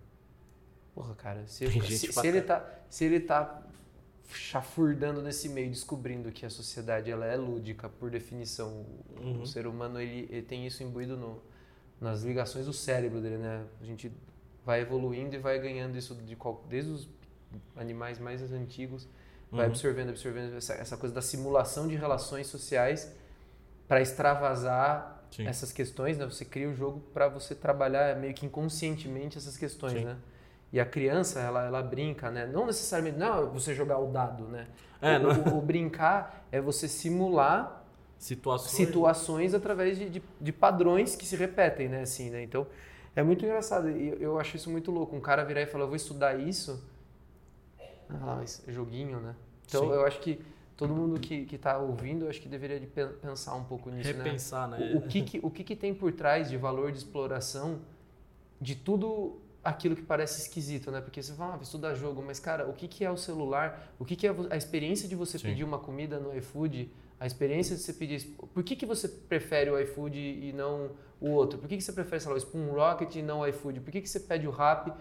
Porra, 0.96 1.13
cara, 1.15 1.46
se, 1.46 1.67
Tem 1.69 1.81
se- 1.81 2.12
se 2.12 2.27
ele 2.27 2.41
tá, 2.41 2.65
se 2.89 3.05
ele 3.05 3.19
tá 3.19 3.62
chafurdando 4.29 5.22
nesse 5.22 5.48
meio, 5.50 5.69
descobrindo 5.69 6.31
que 6.31 6.46
a 6.46 6.50
sociedade 6.50 7.10
ela 7.12 7.25
é 7.25 7.36
lúdica 7.36 7.88
por 7.89 8.10
definição, 8.10 8.86
o- 9.19 9.22
Uhum. 9.22 9.41
o 9.41 9.48
ser 9.48 9.67
humano 9.67 10.00
ele, 10.01 10.27
ele 10.31 10.41
tem 10.41 10.65
isso 10.65 10.84
imbuído 10.84 11.15
no, 11.17 11.41
nas 12.00 12.24
ligações 12.24 12.65
do 12.65 12.74
cérebro 12.74 13.22
dele, 13.22 13.38
né? 13.38 13.65
A 13.81 13.86
gente 13.86 14.12
vai 14.67 14.81
evoluindo 14.81 15.33
e 15.33 15.39
vai 15.39 15.57
ganhando 15.59 15.97
isso 15.97 16.13
de 16.13 16.36
qual, 16.36 16.62
desde 16.69 16.91
os 16.91 17.09
animais 17.75 18.19
mais 18.19 18.41
antigos, 18.51 19.07
vai 19.50 19.62
Uhum. 19.65 19.71
absorvendo, 19.71 20.09
absorvendo 20.09 20.57
essa, 20.57 20.74
essa 20.74 20.97
coisa 20.97 21.15
da 21.15 21.21
simulação 21.21 21.88
de 21.88 21.95
relações 21.95 22.47
sociais 22.47 23.09
para 23.88 24.01
extravasar 24.01 25.24
Sim. 25.31 25.47
essas 25.47 25.71
questões, 25.71 26.17
né? 26.17 26.25
Você 26.25 26.43
cria 26.43 26.67
o 26.69 26.74
jogo 26.75 27.00
para 27.13 27.29
você 27.29 27.55
trabalhar 27.55 28.17
meio 28.17 28.33
que 28.33 28.45
inconscientemente 28.45 29.38
essas 29.38 29.55
questões, 29.57 29.93
Sim. 29.93 30.05
né? 30.05 30.17
E 30.74 30.81
a 30.81 30.86
criança, 30.86 31.39
ela, 31.39 31.63
ela 31.65 31.81
brinca, 31.81 32.29
né? 32.29 32.45
Não 32.45 32.65
necessariamente, 32.65 33.17
não, 33.17 33.43
é 33.43 33.45
você 33.45 33.74
jogar 33.74 34.00
o 34.00 34.07
dado, 34.12 34.43
né? 34.50 34.67
É, 35.01 35.17
o, 35.17 35.21
não 35.21 35.53
o- 35.53 35.57
o 35.59 35.62
brincar 35.62 36.45
é 36.51 36.59
você 36.59 36.89
simular 36.89 37.86
Situações. 38.19 38.71
situações 38.75 39.53
através 39.53 39.97
de, 39.97 40.09
de, 40.09 40.24
de 40.41 40.51
padrões 40.51 41.15
que 41.15 41.25
se 41.25 41.36
repetem, 41.38 41.88
né? 41.88 42.01
Assim, 42.01 42.29
né? 42.31 42.43
Então, 42.43 42.67
é 43.17 43.24
muito 43.24 43.43
engraçado. 43.45 43.89
E 43.89 44.09
eu, 44.09 44.15
eu 44.19 44.39
acho 44.39 44.55
isso 44.55 44.69
muito 44.69 44.91
louco. 44.91 45.15
Um 45.15 45.21
cara 45.21 45.43
virar 45.43 45.62
e 45.62 45.65
falar, 45.67 45.83
eu 45.86 45.88
vou 45.88 45.95
estudar 45.95 46.39
isso. 46.39 46.81
Ah, 48.09 48.36
mas 48.38 48.63
é 48.67 48.71
joguinho, 48.71 49.19
né? 49.19 49.36
Então, 49.67 49.83
Sim. 49.83 49.91
eu 49.91 50.05
acho 50.05 50.19
que 50.21 50.41
todo 50.77 50.93
mundo 50.93 51.19
que, 51.19 51.45
que 51.45 51.57
tá 51.57 51.77
ouvindo, 51.77 52.27
acho 52.29 52.39
que 52.41 52.47
deveria 52.47 52.79
de 52.79 52.88
pe- 52.88 53.07
pensar 53.07 53.55
um 53.55 53.63
pouco 53.63 53.89
nisso, 53.89 54.15
né? 54.15 54.24
Repensar, 54.24 54.67
né? 54.67 54.77
O, 54.93 54.97
o 54.97 55.01
que 55.01 55.21
que, 55.21 55.39
o 55.43 55.50
que 55.50 55.63
que 55.63 55.75
tem 55.75 55.93
por 55.93 56.12
trás 56.13 56.50
de 56.50 56.57
valor 56.57 56.91
de 56.91 57.00
exploração 57.00 57.79
de 58.62 58.75
tudo 58.75 59.41
aquilo 59.67 59.97
que 59.97 60.01
parece 60.01 60.43
esquisito, 60.43 60.89
né? 60.91 61.01
Porque 61.01 61.21
você 61.21 61.33
fala, 61.33 61.55
ah, 61.55 61.59
estudar 61.62 61.93
jogo, 61.93 62.24
mas 62.25 62.39
cara, 62.39 62.65
o 62.69 62.74
que 62.74 62.88
que 62.88 63.03
é 63.03 63.12
o 63.12 63.17
celular? 63.17 63.93
O 64.00 64.05
que 64.05 64.15
que 64.15 64.25
é 64.25 64.33
a 64.50 64.55
experiência 64.55 65.09
de 65.09 65.15
você 65.15 65.38
Sim. 65.38 65.50
pedir 65.50 65.65
uma 65.65 65.77
comida 65.77 66.17
no 66.19 66.33
iFood? 66.38 66.89
A 67.19 67.27
experiência 67.27 67.75
de 67.75 67.81
você 67.81 67.91
pedir... 67.91 68.21
Por 68.53 68.63
que 68.63 68.77
que 68.77 68.86
você 68.86 69.09
prefere 69.09 69.69
o 69.69 69.77
iFood 69.77 70.17
e 70.17 70.53
não 70.53 70.91
o 71.19 71.31
outro? 71.31 71.59
Por 71.59 71.67
que 71.67 71.75
que 71.75 71.83
você 71.83 71.91
prefere, 71.91 72.21
sei 72.21 72.29
lá, 72.29 72.36
o 72.36 72.39
Spoon 72.39 72.71
Rocket 72.71 73.13
e 73.15 73.21
não 73.21 73.39
o 73.41 73.47
iFood? 73.47 73.81
Por 73.81 73.91
que 73.91 74.00
que 74.00 74.07
você 74.07 74.21
pede 74.21 74.47
o 74.47 74.51
Rap? 74.51 74.93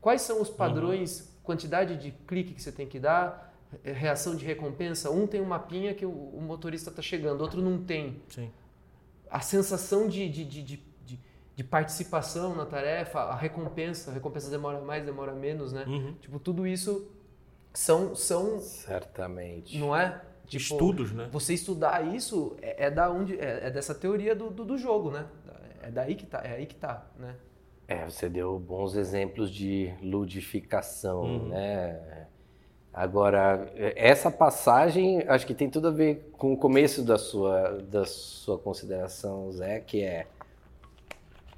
Quais 0.00 0.22
são 0.22 0.40
os 0.40 0.48
padrões, 0.48 1.30
quantidade 1.42 1.94
de 1.96 2.10
clique 2.26 2.54
que 2.54 2.62
você 2.62 2.72
tem 2.72 2.86
que 2.86 2.98
dar, 2.98 3.54
reação 3.82 4.34
de 4.34 4.44
recompensa? 4.46 5.10
Um 5.10 5.26
tem 5.26 5.42
um 5.42 5.46
mapinha 5.46 5.92
que 5.92 6.06
o, 6.06 6.10
o 6.10 6.40
motorista 6.40 6.88
está 6.88 7.02
chegando, 7.02 7.42
outro 7.42 7.60
não 7.60 7.84
tem 7.84 8.22
Sim. 8.30 8.50
a 9.30 9.40
sensação 9.40 10.08
de, 10.08 10.30
de, 10.30 10.44
de, 10.46 10.62
de, 10.62 10.82
de- 11.56 11.64
participação 11.64 12.54
na 12.54 12.66
tarefa, 12.66 13.20
a 13.20 13.36
recompensa, 13.36 14.10
a 14.10 14.14
recompensa 14.14 14.50
demora 14.50 14.80
mais, 14.80 15.04
demora 15.04 15.32
menos, 15.32 15.72
né? 15.72 15.84
Uhum. 15.86 16.14
Tipo, 16.20 16.38
tudo 16.38 16.66
isso 16.66 17.08
são, 17.72 18.14
são 18.14 18.58
Certamente. 18.60 19.78
não 19.78 19.94
é? 19.94 20.20
Tipo, 20.46 20.62
Estudos, 20.62 21.12
né? 21.12 21.28
Você 21.32 21.54
estudar 21.54 22.04
isso 22.14 22.56
é, 22.60 22.86
é 22.86 22.90
da 22.90 23.10
onde 23.10 23.38
é, 23.40 23.66
é 23.66 23.70
dessa 23.70 23.94
teoria 23.94 24.34
do, 24.34 24.50
do, 24.50 24.64
do 24.64 24.76
jogo, 24.78 25.10
né? 25.10 25.26
É 25.82 25.90
daí 25.90 26.14
que 26.14 26.26
tá, 26.26 26.40
é 26.44 26.54
aí 26.56 26.66
que 26.66 26.74
tá, 26.74 27.06
né? 27.18 27.34
É, 27.86 28.04
você 28.04 28.28
deu 28.28 28.58
bons 28.58 28.94
exemplos 28.96 29.50
de 29.50 29.92
ludificação, 30.02 31.22
Uhum. 31.22 31.48
né? 31.48 32.26
Agora, 32.92 33.68
essa 33.96 34.30
passagem 34.30 35.24
acho 35.26 35.44
que 35.46 35.54
tem 35.54 35.68
tudo 35.68 35.88
a 35.88 35.90
ver 35.90 36.30
com 36.38 36.52
o 36.52 36.56
começo 36.56 37.02
da 37.02 37.18
sua, 37.18 37.82
da 37.82 38.04
sua 38.04 38.56
consideração, 38.56 39.50
Zé, 39.50 39.80
que 39.80 40.00
é 40.02 40.26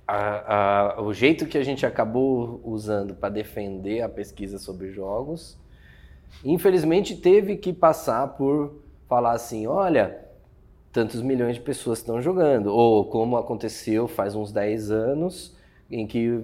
a- 0.07 0.95
a- 0.97 1.03
o 1.03 1.13
jeito 1.13 1.47
que 1.47 1.59
a 1.59 1.65
gente 1.65 1.85
acabou 1.85 2.61
usando 2.65 3.15
para 3.15 3.29
defender 3.29 4.03
a 4.03 4.09
pesquisa 4.09 4.59
sobre 4.59 4.91
jogos, 4.93 5.59
infelizmente 6.45 7.17
teve 7.17 7.57
que 7.57 7.73
passar 7.73 8.29
por 8.29 8.75
falar 9.09 9.33
assim, 9.33 9.67
olha, 9.67 10.19
tantos 10.93 11.21
milhões 11.23 11.57
de 11.57 11.61
pessoas 11.63 11.99
estão 11.99 12.21
jogando, 12.21 12.67
ou 12.75 13.05
como 13.07 13.37
aconteceu 13.37 14.07
faz 14.09 14.35
uns 14.35 14.53
10 14.53 14.91
anos, 14.91 15.55
em 15.91 16.07
que, 16.07 16.41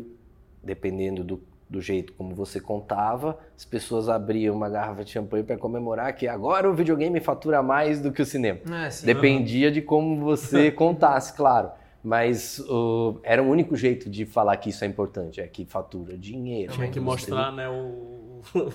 dependendo 0.62 1.24
do, 1.24 1.40
do 1.68 1.80
jeito 1.80 2.12
como 2.12 2.34
você 2.34 2.60
contava, 2.60 3.38
as 3.56 3.64
pessoas 3.64 4.08
abriam 4.08 4.54
uma 4.54 4.68
garrafa 4.68 5.04
de 5.04 5.10
champanhe 5.10 5.42
para 5.42 5.56
comemorar 5.56 6.14
que 6.14 6.28
agora 6.28 6.68
o 6.70 6.74
videogame 6.74 7.18
fatura 7.20 7.62
mais 7.62 8.00
do 8.00 8.12
que 8.12 8.22
o 8.22 8.26
cinema. 8.26 8.60
É, 8.84 8.90
sim. 8.90 9.06
Dependia 9.06 9.70
de 9.70 9.80
como 9.80 10.20
você 10.22 10.70
contasse, 10.72 11.32
claro. 11.32 11.70
Mas 12.02 12.60
era 13.22 13.42
o 13.42 13.46
único 13.46 13.76
jeito 13.76 14.10
de 14.10 14.26
falar 14.26 14.56
que 14.56 14.70
isso 14.70 14.84
é 14.84 14.88
importante, 14.88 15.40
é 15.40 15.46
que 15.46 15.64
fatura 15.64 16.18
dinheiro. 16.18 16.72
Tinha 16.72 16.88
que 16.88 16.98
mostrar, 16.98 17.52
né, 17.52 17.68
o... 17.68 18.20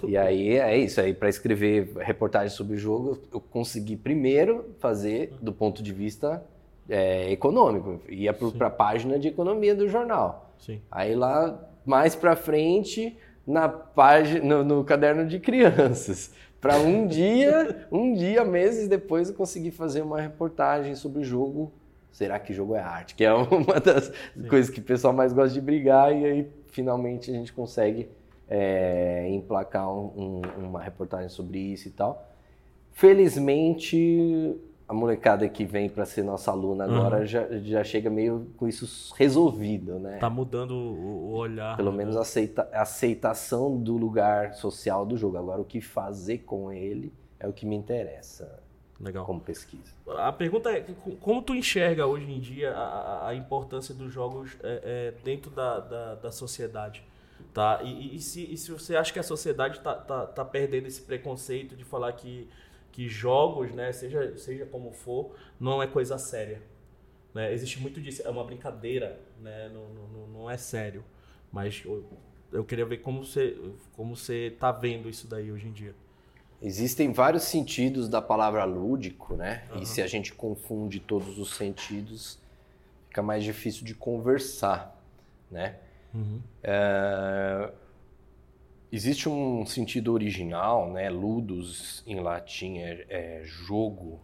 E 0.08 0.16
aí 0.16 0.58
é 0.58 0.78
isso, 0.78 1.02
aí 1.02 1.14
para 1.14 1.28
escrever 1.28 1.92
reportagem 1.98 2.56
sobre 2.56 2.76
o 2.76 2.78
jogo, 2.78 3.20
eu 3.34 3.42
consegui 3.42 3.98
primeiro 3.98 4.74
fazer 4.80 5.34
do 5.42 5.52
ponto 5.52 5.84
de 5.84 5.92
vista 5.92 6.42
é, 6.90 7.30
econômico, 7.32 8.00
ia 8.08 8.34
para 8.34 8.68
a 8.68 8.70
página 8.70 9.20
de 9.20 9.28
economia 9.28 9.76
do 9.76 9.90
jornal. 9.90 10.54
Sim. 10.58 10.82
Aí 10.90 11.14
lá 11.16 11.60
mais 11.86 12.16
para 12.16 12.36
frente 12.36 13.18
na 13.46 13.68
página 13.68 14.64
no, 14.64 14.64
no 14.64 14.84
caderno 14.86 15.26
de 15.28 15.38
crianças, 15.38 16.32
para 16.62 16.78
um 16.78 17.06
dia, 17.06 17.88
um 17.92 18.14
dia 18.14 18.44
meses 18.44 18.88
depois 18.88 19.30
eu 19.30 19.36
consegui 19.36 19.72
fazer 19.72 20.02
uma 20.02 20.20
reportagem 20.22 20.96
sobre 20.96 21.22
o 21.22 21.24
jogo. 21.24 21.74
Será 22.18 22.40
que 22.40 22.52
jogo 22.52 22.74
é 22.74 22.80
arte? 22.80 23.14
Que 23.14 23.24
é 23.24 23.30
uma 23.32 23.80
das 23.80 24.12
coisas 24.50 24.72
que 24.72 24.80
o 24.80 24.84
pessoal 24.84 25.14
mais 25.14 25.32
gosta 25.34 25.54
de 25.54 25.62
brigar 25.62 26.12
e 26.12 26.26
aí 26.26 26.52
finalmente 26.66 27.30
a 27.30 27.34
gente 27.36 27.54
consegue 27.54 28.10
é, 28.50 29.28
emplacar 29.30 29.88
um- 29.88 30.42
um- 30.58 30.66
uma 30.70 30.82
reportagem 30.82 31.30
sobre 31.30 31.60
isso 31.60 31.88
e 31.88 31.92
tal. 31.92 32.28
Felizmente, 32.92 34.56
a 34.88 34.94
molecada 34.96 35.48
que 35.48 35.64
vem 35.64 35.90
para 35.90 36.06
ser 36.06 36.24
nossa 36.24 36.50
aluna 36.50 36.86
agora 36.86 37.20
Uhum. 37.20 37.26
já, 37.28 37.48
já 37.60 37.84
chega 37.84 38.10
meio 38.10 38.48
com 38.58 38.68
isso 38.68 39.14
resolvido, 39.16 40.00
né? 40.00 40.18
Tá 40.18 40.30
mudando 40.30 40.72
o, 40.72 41.30
o 41.30 41.34
olhar. 41.36 41.78
Pelo 41.78 41.92
né? 41.92 41.98
menos 41.98 42.18
a 42.18 42.22
aceita, 42.22 42.68
a 42.74 42.82
aceitação 42.82 43.78
do 43.78 43.96
lugar 43.96 44.54
social 44.56 45.06
do 45.06 45.16
jogo. 45.18 45.38
Agora, 45.38 45.62
o 45.62 45.66
que 45.66 45.82
fazer 45.82 46.40
com 46.40 46.72
ele 46.72 47.14
é 47.40 47.48
o 47.48 47.54
que 47.54 47.66
me 47.66 47.76
interessa 47.76 48.60
Legal. 49.00 49.26
como 49.26 49.40
pesquisa. 49.40 49.92
A 50.08 50.32
pergunta 50.32 50.72
é, 50.72 50.82
co- 50.82 51.16
como 51.18 51.42
tu 51.42 51.54
enxerga 51.54 52.06
hoje 52.08 52.32
em 52.32 52.40
dia 52.40 52.72
a, 52.74 53.28
a- 53.30 53.36
importância 53.36 53.94
dos 53.94 54.12
jogos 54.12 54.58
é, 54.64 55.14
é, 55.18 55.24
dentro 55.24 55.52
da, 55.52 55.80
da, 55.80 56.16
da 56.16 56.32
sociedade? 56.32 57.04
Tá? 57.54 57.82
E, 57.84 58.16
e- 58.16 58.20
se, 58.22 58.52
e 58.52 58.58
se 58.58 58.72
você 58.72 58.96
acha 58.96 59.14
que 59.14 59.20
a 59.20 59.24
sociedade 59.24 59.78
está 59.78 59.94
tá, 59.96 60.26
tá 60.26 60.44
perdendo 60.46 60.88
esse 60.88 61.02
preconceito 61.02 61.76
de 61.76 61.84
falar 61.84 62.12
que, 62.14 62.48
que 62.92 63.08
jogos, 63.08 63.72
né, 63.72 63.92
seja, 63.92 64.36
seja 64.38 64.66
como 64.66 64.92
for, 64.92 65.36
não 65.60 65.82
é 65.82 65.88
coisa 65.88 66.18
séria? 66.18 66.62
Né? 67.34 67.54
Existe 67.54 67.80
muito 67.80 68.02
disso, 68.02 68.22
é 68.26 68.30
uma 68.30 68.44
brincadeira, 68.44 69.20
né? 69.40 69.70
não, 69.74 69.88
não, 69.90 70.28
não- 70.28 70.50
é 70.50 70.58
sério. 70.58 71.04
Mas 71.52 71.84
eu, 71.86 72.04
eu 72.52 72.64
queria 72.66 72.86
ver 72.86 72.98
como 72.98 73.24
você 73.24 73.58
como 73.94 74.16
você 74.16 74.56
tá 74.60 74.72
vendo 74.72 75.10
isso 75.10 75.28
daí 75.28 75.52
hoje 75.52 75.68
em 75.68 75.72
dia. 75.72 75.94
Existem 76.62 77.12
vários 77.12 77.44
sentidos 77.44 78.10
da 78.10 78.22
palavra 78.22 78.64
lúdico, 78.64 79.36
né? 79.36 79.64
Aham. 79.72 79.82
E 79.82 79.86
se 79.86 80.02
a 80.02 80.08
gente 80.08 80.34
confunde 80.34 81.00
todos 81.00 81.38
os 81.38 81.56
sentidos, 81.56 82.40
fica 83.08 83.22
mais 83.22 83.44
difícil 83.44 83.86
de 83.86 83.94
conversar, 83.94 85.00
né? 85.52 85.78
É, 86.64 87.72
existe 88.92 89.30
um 89.30 89.66
sentido 89.66 90.14
original, 90.14 90.92
né? 90.92 91.10
Ludus 91.10 92.04
em 92.08 92.20
latim 92.20 92.80
é, 92.80 93.06
é 93.10 93.42
jogo, 93.44 94.20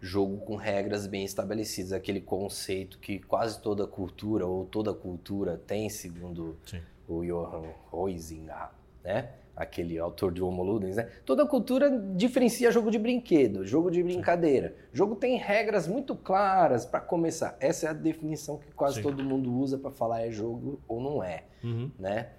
jogo 0.00 0.38
com 0.44 0.56
regras 0.56 1.06
bem 1.06 1.24
estabelecidas, 1.24 1.92
aquele 1.92 2.20
conceito 2.20 2.98
que 2.98 3.18
quase 3.20 3.60
toda 3.60 3.86
cultura 3.86 4.46
ou 4.46 4.66
toda 4.66 4.92
cultura 4.92 5.56
tem, 5.56 5.88
segundo 5.88 6.58
Sim. 6.66 6.82
o 7.08 7.24
Johann 7.24 7.72
Huizinga, 7.92 8.70
né? 9.02 9.30
Aquele 9.56 9.98
autor 9.98 10.32
de 10.32 10.42
Homo 10.42 10.62
Ludens, 10.62 10.96
né? 10.96 11.08
Toda 11.26 11.44
cultura 11.46 11.90
diferencia 12.14 12.70
jogo 12.70 12.90
de 12.90 12.98
brinquedo, 12.98 13.66
jogo 13.66 13.90
de 13.90 14.02
brincadeira. 14.02 14.74
Jogo 14.92 15.16
tem 15.16 15.36
regras 15.36 15.86
muito 15.86 16.14
claras 16.16 16.86
para 16.86 17.00
começar. 17.00 17.56
Essa 17.60 17.86
é 17.86 17.90
a 17.90 17.92
definição 17.92 18.56
que 18.58 18.72
quase 18.72 18.96
Sim. 18.96 19.02
todo 19.02 19.22
mundo 19.22 19.52
usa 19.52 19.76
para 19.76 19.90
falar 19.90 20.26
é 20.26 20.30
jogo 20.30 20.80
ou 20.88 21.00
não 21.00 21.22
é, 21.22 21.44
Uhum. 21.62 21.90
né? 21.98 22.30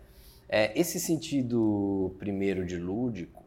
É, 0.50 0.78
esse 0.78 1.00
sentido 1.00 2.16
primeiro 2.20 2.66
de 2.66 2.78
lúdico, 2.78 3.44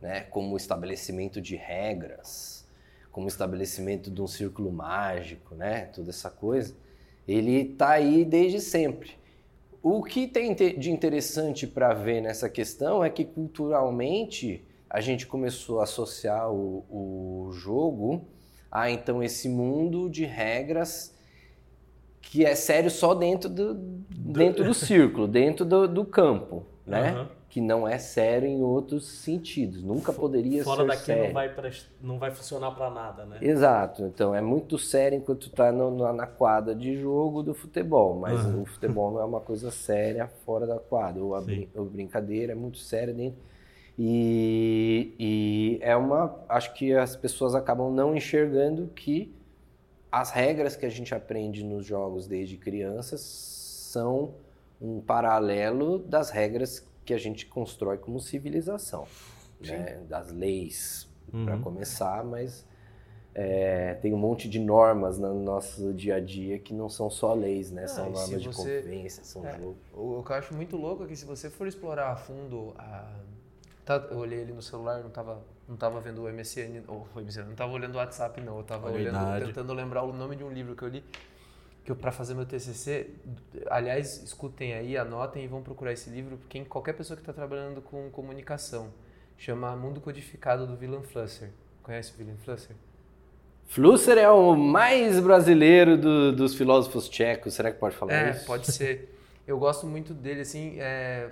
né, 0.00 0.20
como 0.20 0.56
estabelecimento 0.56 1.40
de 1.40 1.56
regras, 1.56 2.68
como 3.10 3.26
estabelecimento 3.26 4.10
de 4.10 4.20
um 4.22 4.26
círculo 4.26 4.70
mágico, 4.70 5.54
né, 5.54 5.86
toda 5.86 6.10
essa 6.10 6.30
coisa, 6.30 6.76
ele 7.26 7.72
está 7.72 7.90
aí 7.92 8.24
desde 8.24 8.60
sempre. 8.60 9.12
O 9.88 10.02
que 10.02 10.26
tem 10.26 10.52
te- 10.52 10.76
de 10.76 10.90
interessante 10.90 11.64
para 11.64 11.94
ver 11.94 12.20
nessa 12.20 12.48
questão 12.50 13.04
é 13.04 13.08
que 13.08 13.24
culturalmente 13.24 14.64
a 14.90 15.00
gente 15.00 15.28
começou 15.28 15.78
a 15.78 15.84
associar 15.84 16.50
o, 16.50 16.84
o 16.90 17.52
jogo 17.52 18.26
a 18.68 18.90
então 18.90 19.22
esse 19.22 19.48
mundo 19.48 20.10
de 20.10 20.24
regras 20.24 21.14
que 22.20 22.44
é 22.44 22.56
sério 22.56 22.90
só 22.90 23.14
dentro 23.14 23.48
do, 23.48 23.74
dentro 24.10 24.64
do 24.64 24.74
círculo, 24.74 25.28
dentro 25.28 25.64
do, 25.64 25.86
do 25.86 26.04
campo, 26.04 26.64
né? 26.84 27.10
Aham. 27.10 27.28
Que 27.56 27.60
não 27.62 27.88
é 27.88 27.96
sério 27.96 28.46
em 28.46 28.62
outros 28.62 29.06
sentidos. 29.08 29.82
Nunca 29.82 30.12
poderia 30.12 30.62
Fora 30.62 30.82
ser 30.82 30.88
daqui 30.88 31.04
sério. 31.06 31.24
não 31.24 31.32
vai, 31.32 31.48
pres- 31.54 31.90
não 32.02 32.18
vai 32.18 32.30
funcionar 32.30 32.70
pra 32.72 32.90
nada, 32.90 33.24
né? 33.24 33.38
Exato. 33.40 34.02
Então 34.04 34.34
é 34.34 34.42
muito 34.42 34.78
sério 34.78 35.16
enquanto 35.16 35.48
tá 35.48 35.72
no- 35.72 36.12
na, 36.12 36.26
quadra 36.26 36.74
de 36.74 37.00
jogo 37.00 37.42
do 37.42 37.54
futebol, 37.54 38.14
mas 38.14 38.38
Aham. 38.40 38.60
o 38.60 38.66
futebol 38.66 39.10
não 39.10 39.20
é 39.22 39.24
uma 39.24 39.40
coisa 39.40 39.70
séria 39.70 40.26
fora 40.44 40.66
da 40.66 40.78
quadra. 40.78 41.24
Ou 41.24 41.34
a, 41.34 41.40
brin- 41.40 41.66
a 41.74 41.80
brincadeira 41.80 42.52
é 42.52 42.54
muito 42.54 42.76
séria 42.76 43.14
dentro. 43.14 43.38
E, 43.98 45.14
e 45.18 45.78
é 45.80 45.96
uma. 45.96 46.38
Acho 46.50 46.74
que 46.74 46.92
as 46.92 47.16
pessoas 47.16 47.54
acabam 47.54 47.90
não 47.90 48.14
enxergando 48.14 48.88
que 48.94 49.34
as 50.12 50.30
regras 50.30 50.76
que 50.76 50.84
a 50.84 50.90
gente 50.90 51.14
aprende 51.14 51.64
nos 51.64 51.86
jogos 51.86 52.26
desde 52.26 52.58
crianças 52.58 53.22
são 53.22 54.32
um 54.78 55.00
paralelo 55.00 55.98
das 56.00 56.28
regras 56.28 56.86
que 57.06 57.14
a 57.14 57.18
gente 57.18 57.46
constrói 57.46 57.96
como 57.98 58.18
civilização, 58.20 59.06
né? 59.60 60.00
das 60.08 60.30
leis, 60.32 61.08
para 61.44 61.54
Uhum. 61.56 61.62
começar, 61.62 62.24
mas 62.24 62.66
é, 63.34 63.94
tem 63.94 64.12
um 64.12 64.18
monte 64.18 64.48
de 64.48 64.58
normas 64.58 65.18
no 65.18 65.34
nosso 65.42 65.92
dia 65.94 66.16
a 66.16 66.20
dia 66.20 66.58
que 66.58 66.72
não 66.74 66.88
são 66.88 67.08
só 67.08 67.32
leis, 67.34 67.70
né? 67.70 67.84
Ah, 67.84 67.88
são 67.88 68.10
normas 68.10 68.42
de 68.42 68.48
você- 68.48 68.80
convivência, 68.80 69.22
são 69.24 69.44
É, 69.46 69.56
jogo. 69.58 69.76
O, 69.92 70.22
que 70.24 70.32
eu 70.32 70.36
acho 70.36 70.54
muito 70.54 70.76
louco 70.76 71.04
é 71.04 71.06
que 71.06 71.14
se 71.16 71.24
você 71.24 71.48
for 71.48 71.66
explorar 71.68 72.10
a 72.12 72.16
fundo 72.16 72.74
a... 72.78 73.08
tá, 73.84 73.96
eu 74.10 74.18
olhei 74.18 74.42
ali 74.42 74.52
no 74.52 74.62
celular, 74.62 75.02
não 75.02 75.10
tava, 75.10 75.42
não 75.68 75.76
tava 75.76 76.00
vendo 76.00 76.22
o 76.22 76.28
MSN, 76.28 76.82
ou 76.88 77.06
o 77.14 77.20
MSN, 77.20 77.44
não 77.48 77.54
tava 77.54 77.72
olhando 77.72 77.94
o 77.94 77.98
WhatsApp 77.98 78.40
não, 78.40 78.58
eu 78.58 78.64
tava 78.64 78.86
Olha 78.86 78.96
a 78.96 79.00
olhando, 79.00 79.16
idade. 79.16 79.46
tentando 79.46 79.72
lembrar 79.74 80.02
o 80.02 80.12
nome 80.12 80.34
de 80.36 80.42
um 80.44 80.50
livro 80.50 80.74
que 80.74 80.82
eu 80.82 80.88
li, 80.88 81.04
que 81.86 81.92
eu 81.92 81.96
para 81.96 82.10
fazer 82.10 82.34
meu 82.34 82.44
TCC, 82.44 83.10
aliás, 83.70 84.20
escutem 84.24 84.74
aí, 84.74 84.96
anotem 84.98 85.44
e 85.44 85.46
vão 85.46 85.62
procurar 85.62 85.92
esse 85.92 86.10
livro, 86.10 86.36
quem 86.48 86.64
qualquer 86.64 86.94
pessoa 86.94 87.16
que 87.16 87.22
está 87.22 87.32
trabalhando 87.32 87.80
com 87.80 88.10
comunicação, 88.10 88.92
chama 89.38 89.74
Mundo 89.76 90.00
Codificado 90.00 90.66
do 90.66 90.76
William 90.76 91.02
Flusser. 91.02 91.50
Conhece 91.84 92.12
o 92.12 92.18
William 92.18 92.36
Flusser? 92.38 92.74
Flusser 93.66 94.18
é 94.18 94.28
o 94.28 94.56
mais 94.56 95.20
brasileiro 95.20 95.96
do- 95.96 96.32
dos 96.34 96.54
filósofos 96.56 97.08
tchecos, 97.08 97.54
será 97.54 97.70
que 97.72 97.78
pode 97.78 97.94
falar 97.96 98.12
É, 98.12 98.30
isso? 98.32 98.46
pode 98.46 98.70
ser. 98.72 99.16
Eu 99.46 99.56
gosto 99.58 99.86
muito 99.86 100.12
dele, 100.12 100.40
assim. 100.40 100.74
É... 100.80 101.30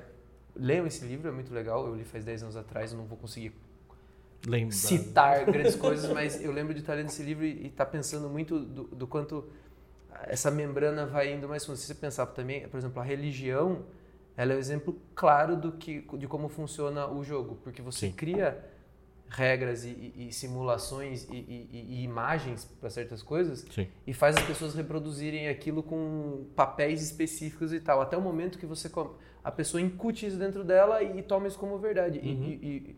Leiam 0.54 0.86
esse 0.86 1.04
livro, 1.04 1.28
é 1.28 1.32
muito 1.32 1.52
legal. 1.52 1.84
Eu 1.86 1.96
li 1.96 2.04
faz 2.04 2.24
10 2.24 2.44
anos 2.44 2.56
atrás, 2.56 2.92
eu 2.92 2.98
não 2.98 3.06
vou 3.06 3.18
conseguir 3.18 3.52
Lembra. 4.46 4.72
citar 4.74 5.44
grandes 5.46 5.74
coisas, 5.74 6.08
mas 6.12 6.40
eu 6.40 6.52
lembro 6.52 6.72
de 6.74 6.80
estar 6.80 6.94
lendo 6.94 7.06
esse 7.08 7.22
livro 7.24 7.44
e 7.44 7.66
estar 7.66 7.86
pensando 7.86 8.28
muito 8.28 8.60
do, 8.60 8.84
do 8.84 9.06
quanto 9.06 9.44
essa 10.22 10.50
membrana 10.50 11.06
vai 11.06 11.32
indo 11.32 11.48
mais 11.48 11.64
fundo. 11.64 11.76
Se 11.76 11.86
você 11.86 11.94
pensar 11.94 12.26
também, 12.26 12.66
por 12.68 12.76
exemplo, 12.78 13.00
a 13.00 13.04
religião, 13.04 13.84
ela 14.36 14.52
é 14.52 14.56
o 14.56 14.58
exemplo 14.58 14.96
claro 15.14 15.56
do 15.56 15.72
que, 15.72 16.04
de 16.18 16.26
como 16.26 16.48
funciona 16.48 17.06
o 17.06 17.22
jogo, 17.22 17.56
porque 17.62 17.80
você 17.82 18.06
Sim. 18.08 18.12
cria 18.12 18.64
regras 19.28 19.84
e, 19.84 19.88
e- 19.88 20.28
e 20.28 20.32
simulações 20.32 21.26
e, 21.30 21.34
e- 21.36 22.02
imagens 22.04 22.64
para 22.80 22.88
certas 22.90 23.22
coisas 23.22 23.64
Sim. 23.70 23.88
e 24.06 24.12
faz 24.14 24.36
as 24.36 24.44
pessoas 24.44 24.74
reproduzirem 24.74 25.48
aquilo 25.48 25.82
com 25.82 26.44
papéis 26.54 27.02
específicos 27.02 27.72
e 27.72 27.80
tal, 27.80 28.00
até 28.00 28.16
o 28.16 28.20
momento 28.20 28.58
que 28.58 28.66
você 28.66 28.88
a 29.42 29.50
pessoa 29.50 29.80
incute 29.80 30.26
isso 30.26 30.36
dentro 30.36 30.62
dela 30.62 31.02
e, 31.02 31.20
toma 31.22 31.48
isso 31.48 31.58
como 31.58 31.78
verdade. 31.78 32.20
E- 32.22 32.32
Uhum. 32.32 32.94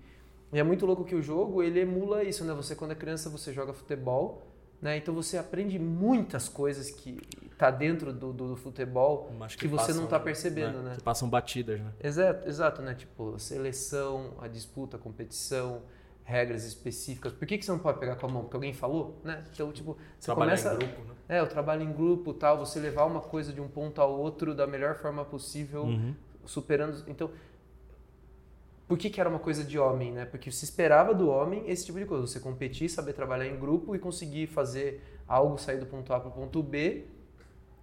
E 0.53 0.59
é 0.59 0.63
muito 0.63 0.87
louco 0.87 1.05
que 1.05 1.15
o 1.15 1.23
jogo 1.23 1.63
ele 1.63 1.81
emula 1.81 2.23
isso, 2.23 2.45
né? 2.45 2.55
Você 2.55 2.75
quando 2.77 2.93
é 2.93 2.95
criança 2.95 3.29
você 3.29 3.53
joga 3.53 3.73
futebol, 3.73 4.47
né? 4.81 4.97
Então 4.97 5.15
você 5.15 5.39
aprende 5.39 5.79
muitas 5.79 6.49
coisas 6.49 6.91
que 6.91 7.19
tá 7.57 7.71
dentro 7.71 8.13
do, 8.13 8.33
do, 8.33 8.49
do 8.49 8.57
futebol 8.57 9.33
Mas 9.39 9.55
que, 9.55 9.67
você 9.67 9.93
não 9.93 10.03
passam, 10.03 10.07
tá 10.07 10.21
percebendo, 10.21 10.83
né? 10.83 10.95
Que 10.97 11.03
passam 11.03 11.29
batidas, 11.29 11.81
né? 11.81 11.93
Exato, 12.03 12.49
exato, 12.49 12.83
né? 12.83 12.95
Tipo, 12.95 13.39
seleção, 13.39 14.35
a 14.41 14.49
disputa, 14.49 14.97
a 14.97 15.01
competição, 15.01 15.83
regras 16.25 16.65
específicas. 16.65 17.33
Por 17.33 17.47
que, 17.47 17.57
que 17.57 17.65
você 17.65 17.71
não 17.71 17.79
pode 17.79 17.99
pegar 17.99 18.17
com 18.17 18.27
a 18.27 18.29
mão? 18.29 18.43
Porque 18.43 18.57
alguém 18.57 18.75
falou, 18.75 19.19
né? 19.25 19.45
Então, 19.53 19.73
tipo, 19.73 19.97
você 20.19 20.27
Trabalhar 20.27 20.59
começa... 20.59 20.75
em 20.75 20.79
grupo, 20.79 21.03
né? 21.03 21.15
É, 21.29 21.43
o 21.43 21.47
trabalho 21.47 21.83
em 21.83 21.93
grupo 21.93 22.35
tal, 22.35 22.59
você 22.59 22.79
levar 22.79 23.05
uma 23.05 23.21
coisa 23.21 23.53
de 23.53 23.61
um 23.61 23.69
ponto 23.69 24.01
ao 24.01 24.13
outro 24.17 24.55
da 24.55 24.67
melhor 24.67 24.97
forma 24.97 25.25
possível, 25.25 25.85
Uhum. 25.85 26.15
superando... 26.45 27.03
Então, 27.09 27.31
por 28.89 28.97
que, 28.99 29.11
que 29.11 29.21
era 29.21 29.29
uma 29.29 29.39
coisa 29.39 29.65
de 29.65 29.79
homem, 29.79 30.13
né? 30.13 30.25
Porque 30.25 30.51
se 30.51 30.65
esperava 30.65 31.13
do 31.15 31.29
homem 31.29 31.65
esse 31.67 31.85
tipo 31.87 31.99
de 31.99 32.05
coisa. 32.07 32.27
Você 32.27 32.39
competir, 32.41 32.89
saber 32.89 33.13
trabalhar 33.15 33.47
em 33.47 33.59
grupo 33.59 33.95
e 33.97 33.99
conseguir 33.99 34.47
fazer 34.47 35.03
algo 35.27 35.59
sair 35.59 35.79
do 35.79 35.87
ponto 35.87 36.13
A 36.13 36.21
para 36.21 36.29
o 36.29 36.33
ponto 36.33 36.63
B 36.63 37.05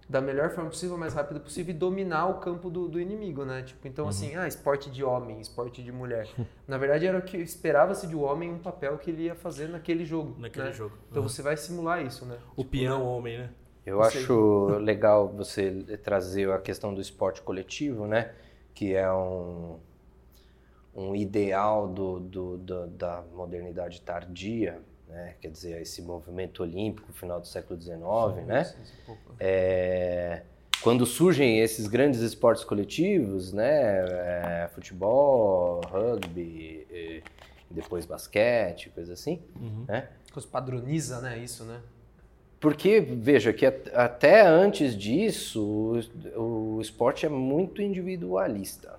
da 0.08 0.20
melhor 0.20 0.50
forma 0.50 0.68
possível, 0.68 0.98
mais 0.98 1.14
rápido 1.14 1.40
possível 1.40 1.74
e 1.74 1.78
dominar 1.78 2.26
o 2.26 2.34
campo 2.38 2.68
do, 2.68 2.88
do 2.88 3.00
inimigo, 3.00 3.42
né? 3.44 3.62
Tipo, 3.62 3.88
então 3.88 4.06
assim, 4.06 4.36
ah, 4.36 4.46
esporte 4.46 4.90
de 4.90 5.02
homem, 5.02 5.40
esporte 5.40 5.82
de 5.82 5.90
mulher. 5.90 6.28
Na 6.68 6.76
verdade 6.76 7.06
era 7.06 7.16
o 7.18 7.22
que 7.22 7.38
esperava-se 7.38 8.06
de 8.06 8.14
um 8.14 8.22
homem 8.22 8.52
um 8.52 8.58
papel 8.58 8.98
que 8.98 9.10
ele 9.10 9.22
ia 9.24 9.34
fazer 9.34 9.66
naquele 9.68 10.04
jogo, 10.04 10.36
Naquele 10.38 10.66
né? 10.66 10.72
jogo. 10.72 10.94
Então 11.10 11.22
Uhum. 11.22 11.28
você 11.28 11.40
vai 11.40 11.56
simular 11.56 12.04
isso, 12.04 12.26
né? 12.26 12.36
O 12.54 12.64
peão 12.64 13.02
homem, 13.02 13.38
né? 13.38 13.50
Eu 13.86 14.02
sei. 14.04 14.20
acho 14.22 14.66
legal 14.78 15.28
você 15.28 15.70
trazer 16.02 16.50
a 16.50 16.58
questão 16.58 16.94
do 16.94 17.00
esporte 17.00 17.40
coletivo, 17.40 18.06
né? 18.06 18.32
Que 18.74 18.94
é 18.94 19.10
um, 19.10 19.78
um 20.94 21.14
ideal 21.14 21.88
do, 21.88 22.20
do- 22.20 22.56
do- 22.58 22.86
da 22.88 23.22
modernidade 23.34 24.00
tardia, 24.00 24.80
né? 25.08 25.34
Quer 25.40 25.50
dizer, 25.50 25.82
esse 25.82 26.00
movimento 26.02 26.62
olímpico, 26.62 27.12
final 27.12 27.40
do 27.40 27.46
século 27.46 27.80
XIX, 27.80 28.46
né? 28.46 28.62
Isso, 28.62 28.76
um 29.02 29.06
pouco. 29.06 29.34
É, 29.40 30.42
quando 30.82 31.04
surgem 31.06 31.58
esses 31.60 31.86
grandes 31.88 32.20
esportes 32.20 32.62
coletivos, 32.64 33.52
né? 33.52 34.04
é, 34.64 34.68
futebol, 34.72 35.80
rugby, 35.86 36.86
e 36.90 37.22
depois 37.70 38.04
basquete, 38.06 38.90
coisa 38.90 39.14
assim, 39.14 39.40
Uhum. 39.60 39.84
né? 39.88 40.08
Padroniza, 40.50 41.20
né? 41.20 41.38
Isso, 41.38 41.64
né? 41.64 41.80
Porque, 42.58 42.98
veja, 43.00 43.52
que 43.52 43.66
at- 43.66 43.88
até 43.94 44.40
antes 44.44 44.96
disso, 44.96 45.62
o, 46.36 46.76
o 46.76 46.80
esporte 46.80 47.24
é 47.26 47.28
muito 47.28 47.80
individualista. 47.82 48.98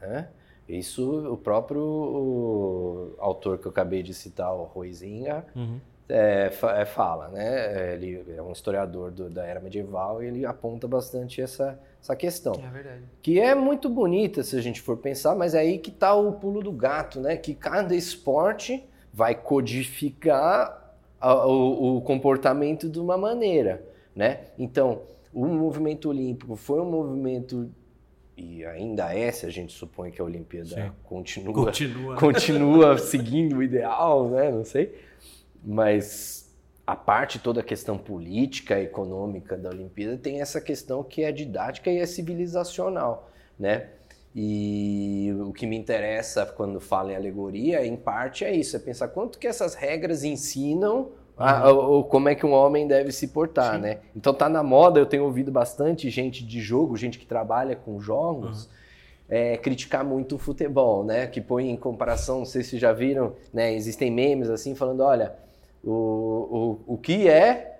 Né? 0.00 0.28
Isso 0.68 1.32
o 1.32 1.36
próprio 1.36 1.80
o 1.82 3.14
autor 3.18 3.58
que 3.58 3.66
eu 3.66 3.70
acabei 3.70 4.02
de 4.02 4.12
citar, 4.14 4.52
o 4.54 4.64
Roizinga, 4.64 5.44
Uhum. 5.54 5.78
é, 6.08 6.50
fa- 6.50 6.76
é, 6.78 6.84
fala, 6.84 7.28
né? 7.28 7.94
Ele 7.94 8.24
é 8.36 8.42
um 8.42 8.52
historiador 8.52 9.10
do- 9.10 9.30
da 9.30 9.44
era 9.44 9.60
medieval 9.60 10.22
e 10.22 10.26
ele 10.26 10.46
aponta 10.46 10.86
bastante 10.88 11.40
essa, 11.40 11.78
essa 12.00 12.14
questão. 12.16 12.54
É 12.54 12.68
verdade. 12.70 13.02
Que 13.22 13.38
é 13.40 13.54
muito 13.54 13.88
bonita 13.88 14.42
se 14.42 14.56
a 14.56 14.60
gente 14.60 14.80
for 14.80 14.96
pensar, 14.96 15.34
mas 15.34 15.54
é 15.54 15.60
aí 15.60 15.78
que 15.78 15.90
está 15.90 16.14
o 16.14 16.32
pulo 16.32 16.62
do 16.62 16.72
gato, 16.72 17.20
né? 17.20 17.36
Que 17.36 17.54
cada 17.54 17.94
esporte 17.94 18.84
vai 19.12 19.34
codificar 19.34 20.94
a- 21.20 21.46
o, 21.46 21.96
o 21.96 22.00
comportamento 22.02 22.88
de 22.88 23.00
uma 23.00 23.16
maneira, 23.16 23.82
né? 24.14 24.40
Então, 24.58 25.02
o 25.32 25.46
movimento 25.46 26.08
olímpico 26.08 26.56
foi 26.56 26.80
um 26.80 26.90
movimento 26.90 27.70
e 28.36 28.64
ainda 28.64 29.14
é, 29.14 29.32
se 29.32 29.46
a 29.46 29.50
gente 29.50 29.72
supõe 29.72 30.10
que 30.10 30.20
a 30.20 30.24
Olimpíada 30.24 30.68
Sim. 30.68 30.92
continua 31.04 31.54
Continua. 31.64 32.16
continua 32.16 32.98
seguindo 32.98 33.56
o 33.56 33.62
ideal, 33.62 34.28
né? 34.28 34.50
Não 34.50 34.64
sei. 34.64 34.94
Mas 35.64 36.54
a 36.86 36.94
parte 36.94 37.38
toda 37.38 37.60
a 37.60 37.64
questão 37.64 37.96
política, 37.96 38.78
econômica 38.78 39.56
da 39.56 39.70
Olimpíada 39.70 40.16
tem 40.18 40.40
essa 40.40 40.60
questão 40.60 41.02
que 41.02 41.24
é 41.24 41.32
didática 41.32 41.90
e 41.90 41.98
é 41.98 42.06
civilizacional, 42.06 43.30
né? 43.58 43.88
E 44.38 45.34
o 45.40 45.50
que 45.50 45.66
me 45.66 45.76
interessa 45.78 46.44
quando 46.44 46.78
falo 46.78 47.10
em 47.10 47.16
alegoria, 47.16 47.86
em 47.86 47.96
parte, 47.96 48.44
é 48.44 48.54
isso: 48.54 48.76
é 48.76 48.78
pensar 48.78 49.08
quanto 49.08 49.38
que 49.38 49.46
essas 49.46 49.74
regras 49.74 50.24
ensinam 50.24 51.10
a, 51.36 51.68
a, 51.68 52.02
como 52.04 52.28
é 52.28 52.34
que 52.34 52.46
um 52.46 52.52
homem 52.52 52.86
deve 52.86 53.12
se 53.12 53.28
portar, 53.28 53.74
Sim. 53.74 53.80
né? 53.82 53.98
Então 54.14 54.32
tá 54.32 54.48
na 54.48 54.62
moda, 54.62 54.98
eu 54.98 55.06
tenho 55.06 55.24
ouvido 55.24 55.52
bastante 55.52 56.08
gente 56.08 56.44
de 56.44 56.60
jogo, 56.60 56.96
gente 56.96 57.18
que 57.18 57.26
trabalha 57.26 57.76
com 57.76 58.00
jogos, 58.00 58.64
uhum. 58.64 58.70
é, 59.28 59.56
criticar 59.56 60.04
muito 60.04 60.36
o 60.36 60.38
futebol, 60.38 61.04
né? 61.04 61.26
Que 61.26 61.40
põe 61.40 61.70
em 61.70 61.76
comparação, 61.76 62.38
não 62.38 62.46
sei 62.46 62.62
se 62.62 62.78
já 62.78 62.92
viram, 62.92 63.34
né? 63.52 63.74
Existem 63.74 64.10
memes 64.10 64.48
assim 64.48 64.74
falando, 64.74 65.00
olha, 65.00 65.34
o, 65.84 66.80
o, 66.86 66.94
o 66.94 66.98
que 66.98 67.28
é 67.28 67.75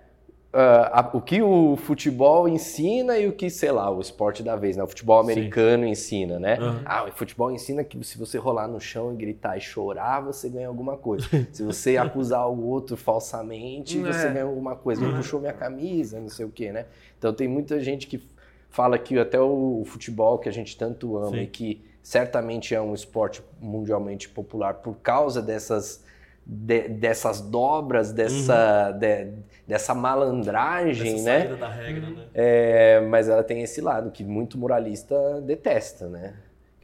a, 0.58 1.10
o 1.12 1.20
que 1.20 1.42
o 1.42 1.76
futebol 1.76 2.48
ensina 2.48 3.18
e 3.18 3.26
o 3.26 3.32
que, 3.32 3.50
sei 3.50 3.70
lá, 3.70 3.90
o 3.90 4.00
esporte 4.00 4.42
da 4.42 4.56
vez, 4.56 4.76
né? 4.76 4.82
O 4.82 4.86
futebol 4.86 5.20
americano 5.20 5.84
Sim. 5.84 5.90
ensina, 5.90 6.38
né? 6.38 6.58
Uhum. 6.58 6.80
Ah, 6.84 7.04
o 7.04 7.12
futebol 7.12 7.50
ensina 7.50 7.84
que 7.84 8.02
se 8.04 8.16
você 8.16 8.38
rolar 8.38 8.66
no 8.66 8.80
chão 8.80 9.12
e 9.12 9.16
gritar 9.16 9.56
e 9.56 9.60
chorar, 9.60 10.20
você 10.20 10.48
ganha 10.48 10.68
alguma 10.68 10.96
coisa. 10.96 11.26
se 11.52 11.62
você 11.62 11.96
acusar 11.96 12.48
o 12.48 12.64
outro 12.66 12.96
falsamente, 12.96 13.98
é. 13.98 14.12
você 14.12 14.28
ganha 14.30 14.44
alguma 14.44 14.74
coisa. 14.74 15.02
Ele 15.02 15.12
uhum. 15.12 15.18
puxou 15.18 15.40
minha 15.40 15.52
camisa, 15.52 16.18
não 16.18 16.30
sei 16.30 16.46
o 16.46 16.50
quê, 16.50 16.72
né? 16.72 16.86
Então 17.18 17.32
tem 17.34 17.46
muita 17.46 17.78
gente 17.80 18.06
que 18.06 18.22
fala 18.70 18.98
que 18.98 19.18
até 19.18 19.40
o, 19.40 19.82
futebol 19.84 20.38
que 20.38 20.48
a 20.48 20.52
gente 20.52 20.76
tanto 20.76 21.16
ama 21.16 21.36
Sim. 21.36 21.42
e 21.42 21.46
que 21.46 21.84
certamente 22.02 22.74
é 22.74 22.80
um 22.80 22.94
esporte 22.94 23.42
mundialmente 23.60 24.28
popular 24.28 24.74
por 24.74 24.96
causa 24.96 25.42
dessas 25.42 26.04
de, 26.46 26.88
dessas 26.88 27.40
dobras, 27.40 28.12
dessa, 28.12 28.92
uhum. 28.92 28.98
de, 28.98 29.32
dessa 29.66 29.94
malandragem, 29.94 31.14
Dessa 31.14 31.24
né? 31.24 31.56
Da 31.56 31.68
regra, 31.68 32.08
né? 32.08 32.26
É, 32.32 33.00
mas 33.00 33.28
ela 33.28 33.42
tem 33.42 33.62
esse 33.62 33.80
lado 33.80 34.12
que 34.12 34.22
muito 34.22 34.56
muralista 34.56 35.40
detesta, 35.40 36.08
né? 36.08 36.34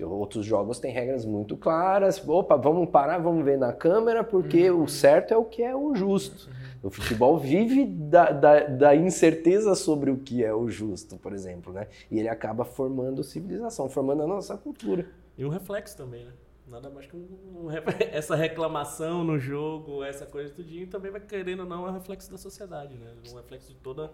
Outros 0.00 0.44
jogos 0.44 0.80
têm 0.80 0.92
regras 0.92 1.24
muito 1.24 1.56
claras. 1.56 2.26
Opa, 2.26 2.56
vamos 2.56 2.90
parar, 2.90 3.18
vamos 3.18 3.44
ver 3.44 3.56
na 3.56 3.72
câmera, 3.72 4.24
porque 4.24 4.68
uhum. 4.68 4.82
o 4.82 4.88
certo 4.88 5.32
é 5.32 5.36
o 5.36 5.44
que 5.44 5.62
é 5.62 5.76
o 5.76 5.94
justo. 5.94 6.48
Uhum. 6.48 6.88
O 6.88 6.90
futebol 6.90 7.38
vive 7.38 7.84
da, 7.84 8.32
da, 8.32 8.60
da, 8.64 8.96
incerteza 8.96 9.76
sobre 9.76 10.10
o 10.10 10.16
que 10.16 10.42
é 10.42 10.52
o 10.52 10.68
justo, 10.68 11.16
por 11.16 11.32
exemplo, 11.32 11.72
né? 11.72 11.86
E 12.10 12.18
ele 12.18 12.28
acaba 12.28 12.64
formando 12.64 13.22
civilização, 13.22 13.88
formando 13.88 14.24
a 14.24 14.26
nossa 14.26 14.56
cultura. 14.56 15.06
E 15.38 15.44
um 15.44 15.48
reflexo 15.48 15.96
também, 15.96 16.24
né? 16.24 16.32
Nada 16.72 16.88
mais 16.88 17.04
que 17.04 17.14
um, 17.14 17.66
um, 17.66 17.70
essa 18.10 18.34
reclamação 18.34 19.22
no 19.22 19.38
jogo, 19.38 20.02
essa 20.02 20.24
coisa 20.24 20.54
tudinho, 20.54 20.86
também 20.86 21.12
vai 21.12 21.20
querendo 21.20 21.60
ou 21.60 21.66
não 21.66 21.86
é 21.86 21.90
um 21.90 21.92
reflexo 21.92 22.30
da 22.30 22.38
sociedade, 22.38 22.94
né? 22.94 23.12
Um 23.30 23.36
reflexo 23.36 23.68
de 23.68 23.74
toda, 23.74 24.10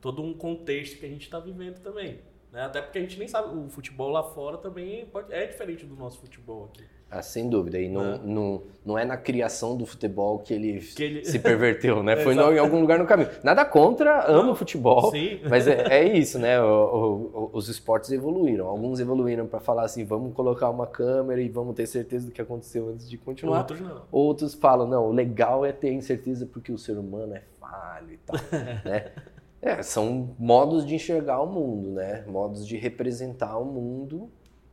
todo 0.00 0.22
um 0.22 0.32
contexto 0.32 0.98
que 0.98 1.04
a 1.04 1.08
gente 1.08 1.24
está 1.24 1.38
vivendo 1.38 1.80
também. 1.80 2.22
Né? 2.50 2.62
Até 2.62 2.80
porque 2.80 2.96
a 2.96 3.02
gente 3.02 3.18
nem 3.18 3.28
sabe, 3.28 3.54
o 3.54 3.68
futebol 3.68 4.08
lá 4.08 4.22
fora 4.22 4.56
também 4.56 5.04
pode, 5.04 5.30
é 5.34 5.46
diferente 5.46 5.84
do 5.84 5.94
nosso 5.94 6.18
futebol 6.18 6.64
aqui. 6.64 6.82
Ah, 7.10 7.22
sem 7.22 7.48
dúvida. 7.48 7.78
E 7.78 7.88
não, 7.88 8.14
é. 8.14 8.18
Não, 8.22 8.62
não 8.84 8.98
é 8.98 9.04
na 9.04 9.16
criação 9.16 9.76
do 9.76 9.86
futebol 9.86 10.38
que 10.40 10.52
ele, 10.52 10.78
que 10.78 11.02
ele... 11.02 11.24
se 11.24 11.38
perverteu, 11.38 12.02
né? 12.02 12.16
Foi 12.22 12.34
em 12.34 12.58
algum 12.58 12.80
lugar 12.80 12.98
no 12.98 13.06
caminho. 13.06 13.30
Nada 13.42 13.64
contra, 13.64 14.30
amo 14.30 14.54
futebol, 14.54 15.10
Sim. 15.10 15.40
mas 15.48 15.66
é, 15.66 15.86
é 15.88 16.04
isso, 16.16 16.38
né? 16.38 16.60
O, 16.60 16.66
o, 16.66 17.50
os 17.54 17.68
esportes 17.68 18.12
evoluíram. 18.12 18.66
Alguns 18.66 19.00
evoluíram 19.00 19.46
para 19.46 19.58
falar 19.58 19.84
assim, 19.84 20.04
vamos 20.04 20.34
colocar 20.34 20.68
uma 20.68 20.86
câmera 20.86 21.40
e 21.40 21.48
vamos 21.48 21.74
ter 21.74 21.86
certeza 21.86 22.26
do 22.26 22.32
que 22.32 22.42
aconteceu 22.42 22.90
antes 22.90 23.08
de 23.08 23.16
continuar. 23.16 23.60
Outros 23.60 23.80
não. 23.80 24.02
Outros 24.12 24.54
falam, 24.54 24.86
não, 24.86 25.08
o 25.08 25.12
legal 25.12 25.64
é 25.64 25.72
ter 25.72 25.98
certeza 26.02 26.44
porque 26.44 26.70
o 26.70 26.78
ser 26.78 26.98
humano 26.98 27.34
é 27.34 27.42
falho 27.58 28.12
e 28.12 28.18
tal, 28.18 28.36
né? 28.84 29.12
É, 29.60 29.82
são 29.82 30.36
modos 30.38 30.86
de 30.86 30.94
enxergar 30.94 31.40
o 31.40 31.46
mundo, 31.46 31.90
né? 31.90 32.24
Modos 32.28 32.66
de 32.66 32.76
representar 32.76 33.58
o 33.58 33.64
mundo 33.64 34.30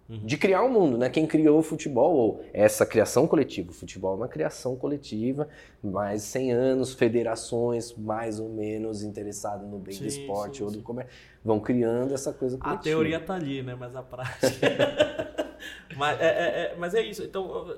Uhum. 0.07 0.19
De 0.19 0.37
criar 0.37 0.63
um 0.63 0.69
mundo, 0.69 0.99
né? 0.99 1.09
Quem 1.09 1.25
criou 1.25 1.57
o 1.57 1.63
futebol, 1.63 2.15
ou 2.15 2.45
essa 2.53 2.85
criação 2.85 3.27
coletiva. 3.27 3.71
O 3.71 3.73
futebol 3.73 4.13
é 4.13 4.17
uma 4.17 4.27
criação 4.27 4.75
coletiva, 4.75 5.47
mais 5.83 6.21
100 6.21 6.51
anos, 6.51 6.93
federações 6.93 7.91
mais 7.93 8.39
ou 8.39 8.47
menos 8.47 9.01
interessadas 9.01 9.67
no 9.67 9.79
bem 9.79 9.95
sim, 9.95 10.01
do 10.01 10.07
esporte 10.07 10.57
sim, 10.57 10.63
ou 10.63 10.71
do 10.71 10.81
comércio, 10.83 11.11
vão 11.43 11.59
criando 11.59 12.13
essa 12.13 12.31
coisa 12.31 12.55
coletiva. 12.55 12.81
A 12.81 12.83
teoria 12.83 13.19
tá 13.19 13.33
ali, 13.33 13.63
né? 13.63 13.73
Mas 13.73 13.95
a 13.95 14.03
prática... 14.03 14.37
mas, 15.97 16.21
é, 16.21 16.25
é, 16.25 16.27
é, 16.27 16.75
mas 16.77 16.93
é 16.93 17.01
isso. 17.01 17.23
Então, 17.23 17.75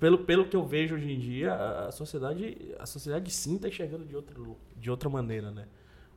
pelo, 0.00 0.18
pelo 0.18 0.48
que 0.48 0.56
eu 0.56 0.66
vejo 0.66 0.96
hoje 0.96 1.12
em 1.12 1.20
dia, 1.20 1.54
a 1.54 1.92
sociedade, 1.92 2.74
a 2.80 2.86
sociedade 2.86 3.30
sim 3.30 3.54
está 3.54 3.68
enxergando 3.68 4.04
de 4.04 4.16
outra, 4.16 4.34
de 4.76 4.90
outra 4.90 5.08
maneira, 5.08 5.52
né? 5.52 5.66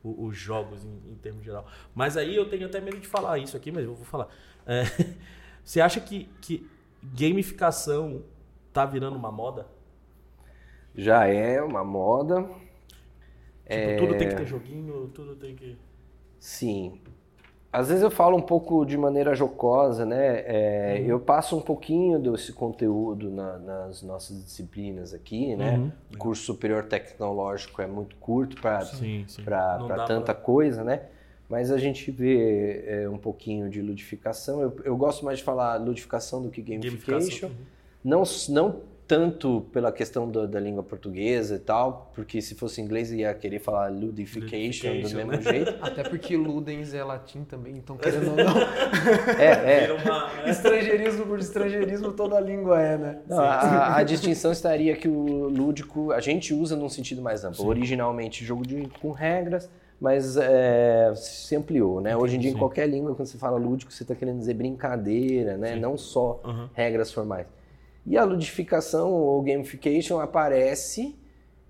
os, 0.04 0.38
jogos 0.38 0.84
em, 0.84 1.12
em 1.12 1.16
termos 1.16 1.44
geral. 1.44 1.66
Mas 1.94 2.18
aí 2.18 2.36
eu 2.36 2.50
tenho 2.50 2.66
até 2.66 2.80
medo 2.80 3.00
de 3.00 3.08
falar 3.08 3.38
isso 3.38 3.56
aqui, 3.56 3.72
mas 3.72 3.84
eu 3.84 3.94
vou 3.94 4.06
falar. 4.06 4.28
É, 4.70 4.84
você 5.66 5.82
acha 5.82 6.00
que, 6.00 6.30
que 6.42 6.70
gamificação 7.02 8.24
tá 8.72 8.86
virando 8.86 9.18
uma 9.18 9.32
moda? 9.32 9.66
Já 10.96 11.26
é 11.26 11.62
uma 11.62 11.84
moda. 11.84 12.44
Tipo, 12.44 12.56
é... 13.66 13.98
tudo 13.98 14.18
tem 14.18 14.30
que 14.30 14.36
ter 14.36 14.46
joguinho, 14.46 15.08
tudo 15.10 15.36
tem 15.36 15.56
que. 15.56 15.78
Sim 16.40 17.02
às 17.72 17.88
vezes 17.90 18.04
eu 18.04 18.10
falo 18.10 18.36
um 18.36 18.42
pouco 18.42 18.84
de 18.84 18.98
maneira 18.98 19.36
jocosa, 19.36 20.04
né? 20.04 20.44
É, 20.46 20.98
uhum. 21.00 21.06
Eu 21.06 21.20
passo 21.20 21.56
um 21.56 21.62
pouquinho 21.62 22.18
desse 22.18 22.52
conteúdo 22.52 23.30
na, 23.30 23.60
nas 23.60 24.02
nossas 24.02 24.44
disciplinas 24.44 25.14
aqui, 25.14 25.56
né? 25.56 25.78
Uhum. 25.78 25.92
O 26.16 26.18
curso 26.18 26.44
superior 26.44 26.86
tecnológico 26.86 27.80
é 27.82 27.86
muito 27.86 28.16
curto 28.16 28.60
para 28.60 28.80
tanta 30.08 30.34
pra... 30.34 30.36
coisa, 30.36 30.84
né? 30.84 31.04
Mas 31.50 31.72
a 31.72 31.78
gente 31.78 32.12
vê 32.12 32.84
é, 32.86 33.10
um 33.10 33.18
pouquinho 33.18 33.70
de 33.70 33.82
ludificação. 33.82 34.62
Eu, 34.62 34.78
eu, 34.84 34.96
gosto 34.96 35.26
mais 35.26 35.40
de 35.40 35.44
falar 35.44 35.78
ludificação 35.78 36.44
do 36.44 36.50
que 36.50 36.62
gamification. 36.62 37.48
Uhum. 37.48 37.54
Não, 38.04 38.24
não 38.50 38.82
tanto 39.10 39.66
pela 39.74 39.92
questão 39.92 40.30
do, 40.30 40.48
da 40.48 40.60
língua 40.60 40.84
portuguesa 40.84 41.56
e 41.56 41.60
tal, 41.60 42.12
porque 42.14 42.40
se 42.44 42.54
fosse 42.54 42.80
inglês 42.80 43.12
ia 43.12 43.34
querer 43.34 43.58
falar 43.58 43.88
ludification, 43.92 44.90
ludification 44.94 45.02
do 45.02 45.16
mesmo 45.16 45.32
né? 45.32 45.42
jeito. 45.42 45.76
Até 45.82 46.04
porque 46.04 46.38
ludens 46.38 46.94
é 46.94 47.04
latim 47.04 47.44
também, 47.44 47.76
então 47.76 47.98
querendo 47.98 48.30
ou 48.30 48.36
não. 48.36 48.62
é, 49.40 49.86
é. 49.86 49.94
Uma, 49.94 50.32
é. 50.46 50.52
Estrangeirismo 50.52 51.26
por 51.26 51.40
estrangeirismo 51.40 52.12
toda 52.12 52.38
a 52.38 52.40
língua 52.40 52.80
é, 52.80 52.98
né? 53.00 53.20
Não, 53.28 53.40
a, 53.40 53.96
a, 53.96 54.04
distinção 54.04 54.52
estaria 54.52 54.96
que 54.96 55.08
o 55.08 55.50
lúdico 55.50 56.12
a 56.12 56.20
gente 56.20 56.54
usa 56.54 56.76
num 56.76 56.88
sentido 56.88 57.20
mais 57.20 57.44
amplo. 57.44 57.64
Sim. 57.64 57.68
Originalmente 57.68 58.46
jogo 58.46 58.62
de, 58.62 58.88
com 59.02 59.10
regras, 59.12 59.68
mas 60.00 60.38
é, 60.38 61.14
se 61.16 61.56
ampliou, 61.56 62.00
né? 62.00 62.16
Hoje 62.16 62.38
em 62.38 62.40
dia, 62.40 62.52
Sim. 62.52 62.56
em 62.56 62.60
qualquer 62.60 62.88
língua, 62.88 63.14
quando 63.16 63.28
você 63.28 63.38
fala 63.38 63.58
lúdico, 63.58 63.92
você 63.92 64.04
está 64.04 64.16
querendo 64.16 64.40
dizer 64.40 64.54
brincadeira, 64.54 65.58
né? 65.58 65.74
Sim. 65.74 65.80
Não 65.80 65.98
só 65.98 66.40
uhum. 66.46 66.70
regras 66.74 67.12
formais. 67.12 67.48
E 68.06 68.18
a 68.18 68.24
ludificação 68.24 69.12
ou 69.12 69.42
gamification 69.42 70.20
aparece 70.20 71.16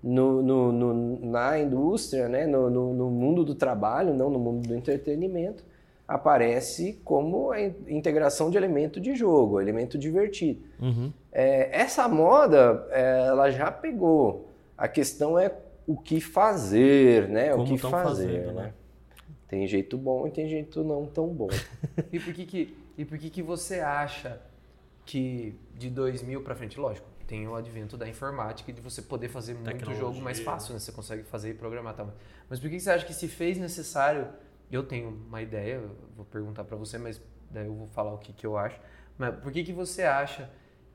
no, 0.02 0.42
no, 0.42 0.72
no, 0.72 1.26
na 1.26 1.58
indústria, 1.58 2.28
né? 2.28 2.46
No, 2.46 2.70
no, 2.70 3.10
mundo 3.10 3.44
do 3.44 3.54
trabalho, 3.54 4.14
não 4.14 4.30
no 4.30 4.38
mundo 4.38 4.66
do 4.66 4.74
entretenimento, 4.74 5.64
aparece 6.06 7.00
como 7.04 7.50
a 7.50 7.60
integração 7.60 8.48
de 8.48 8.56
elemento 8.56 9.00
de 9.00 9.14
jogo, 9.14 9.60
elemento 9.60 9.98
divertido. 9.98 10.60
Uhum. 10.80 11.12
É, 11.32 11.68
essa 11.72 12.08
moda, 12.08 12.86
é, 12.90 13.26
ela 13.26 13.50
já 13.50 13.70
pegou. 13.70 14.48
A 14.78 14.88
questão 14.88 15.38
é 15.38 15.52
o 15.92 15.96
que 15.96 16.20
fazer, 16.20 17.28
né? 17.28 17.50
Como 17.50 17.64
o 17.64 17.66
que 17.66 17.78
fazer, 17.78 18.04
fazendo, 18.04 18.52
né? 18.52 18.62
né? 18.62 18.74
Tem 19.48 19.66
jeito 19.66 19.98
bom 19.98 20.26
e 20.28 20.30
tem 20.30 20.48
jeito 20.48 20.84
não 20.84 21.04
tão 21.06 21.28
bom. 21.28 21.48
e 22.12 22.20
por 22.20 22.32
que 22.32 22.46
que, 22.46 22.78
e 22.96 23.04
por 23.04 23.18
que 23.18 23.28
que 23.28 23.42
você 23.42 23.80
acha 23.80 24.40
que 25.04 25.58
de 25.74 25.90
2000 25.90 26.42
para 26.42 26.54
frente, 26.54 26.78
lógico, 26.78 27.08
tem 27.26 27.48
o 27.48 27.56
advento 27.56 27.96
da 27.96 28.08
informática 28.08 28.70
e 28.70 28.74
de 28.74 28.80
você 28.80 29.02
poder 29.02 29.28
fazer 29.28 29.54
muito 29.54 29.92
jogo 29.94 30.20
mais 30.20 30.38
fácil, 30.38 30.74
né? 30.74 30.78
Você 30.78 30.92
consegue 30.92 31.24
fazer 31.24 31.50
e 31.50 31.54
programar 31.54 31.94
tal. 31.94 32.14
Mas 32.48 32.60
por 32.60 32.70
que 32.70 32.78
você 32.78 32.90
acha 32.90 33.04
que 33.04 33.14
se 33.14 33.26
fez 33.26 33.58
necessário? 33.58 34.28
Eu 34.70 34.84
tenho 34.84 35.08
uma 35.08 35.42
ideia, 35.42 35.82
vou 36.16 36.24
perguntar 36.24 36.62
para 36.62 36.76
você, 36.76 36.98
mas 36.98 37.20
daí 37.50 37.66
eu 37.66 37.74
vou 37.74 37.88
falar 37.88 38.14
o 38.14 38.18
que, 38.18 38.32
que 38.32 38.46
eu 38.46 38.56
acho. 38.56 38.80
Mas 39.18 39.34
por 39.36 39.50
que, 39.50 39.64
que 39.64 39.72
você 39.72 40.04
acha 40.04 40.48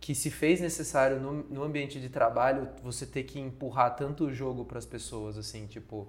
que 0.05 0.13
se 0.13 0.29
fez 0.29 0.61
necessário 0.61 1.19
no, 1.19 1.33
no 1.49 1.63
ambiente 1.63 1.99
de 1.99 2.09
trabalho 2.09 2.69
você 2.83 3.07
ter 3.07 3.23
que 3.23 3.39
empurrar 3.39 3.95
tanto 3.95 4.25
o 4.25 4.31
jogo 4.31 4.63
para 4.63 4.77
as 4.77 4.85
pessoas, 4.85 5.35
assim, 5.35 5.65
tipo... 5.65 6.07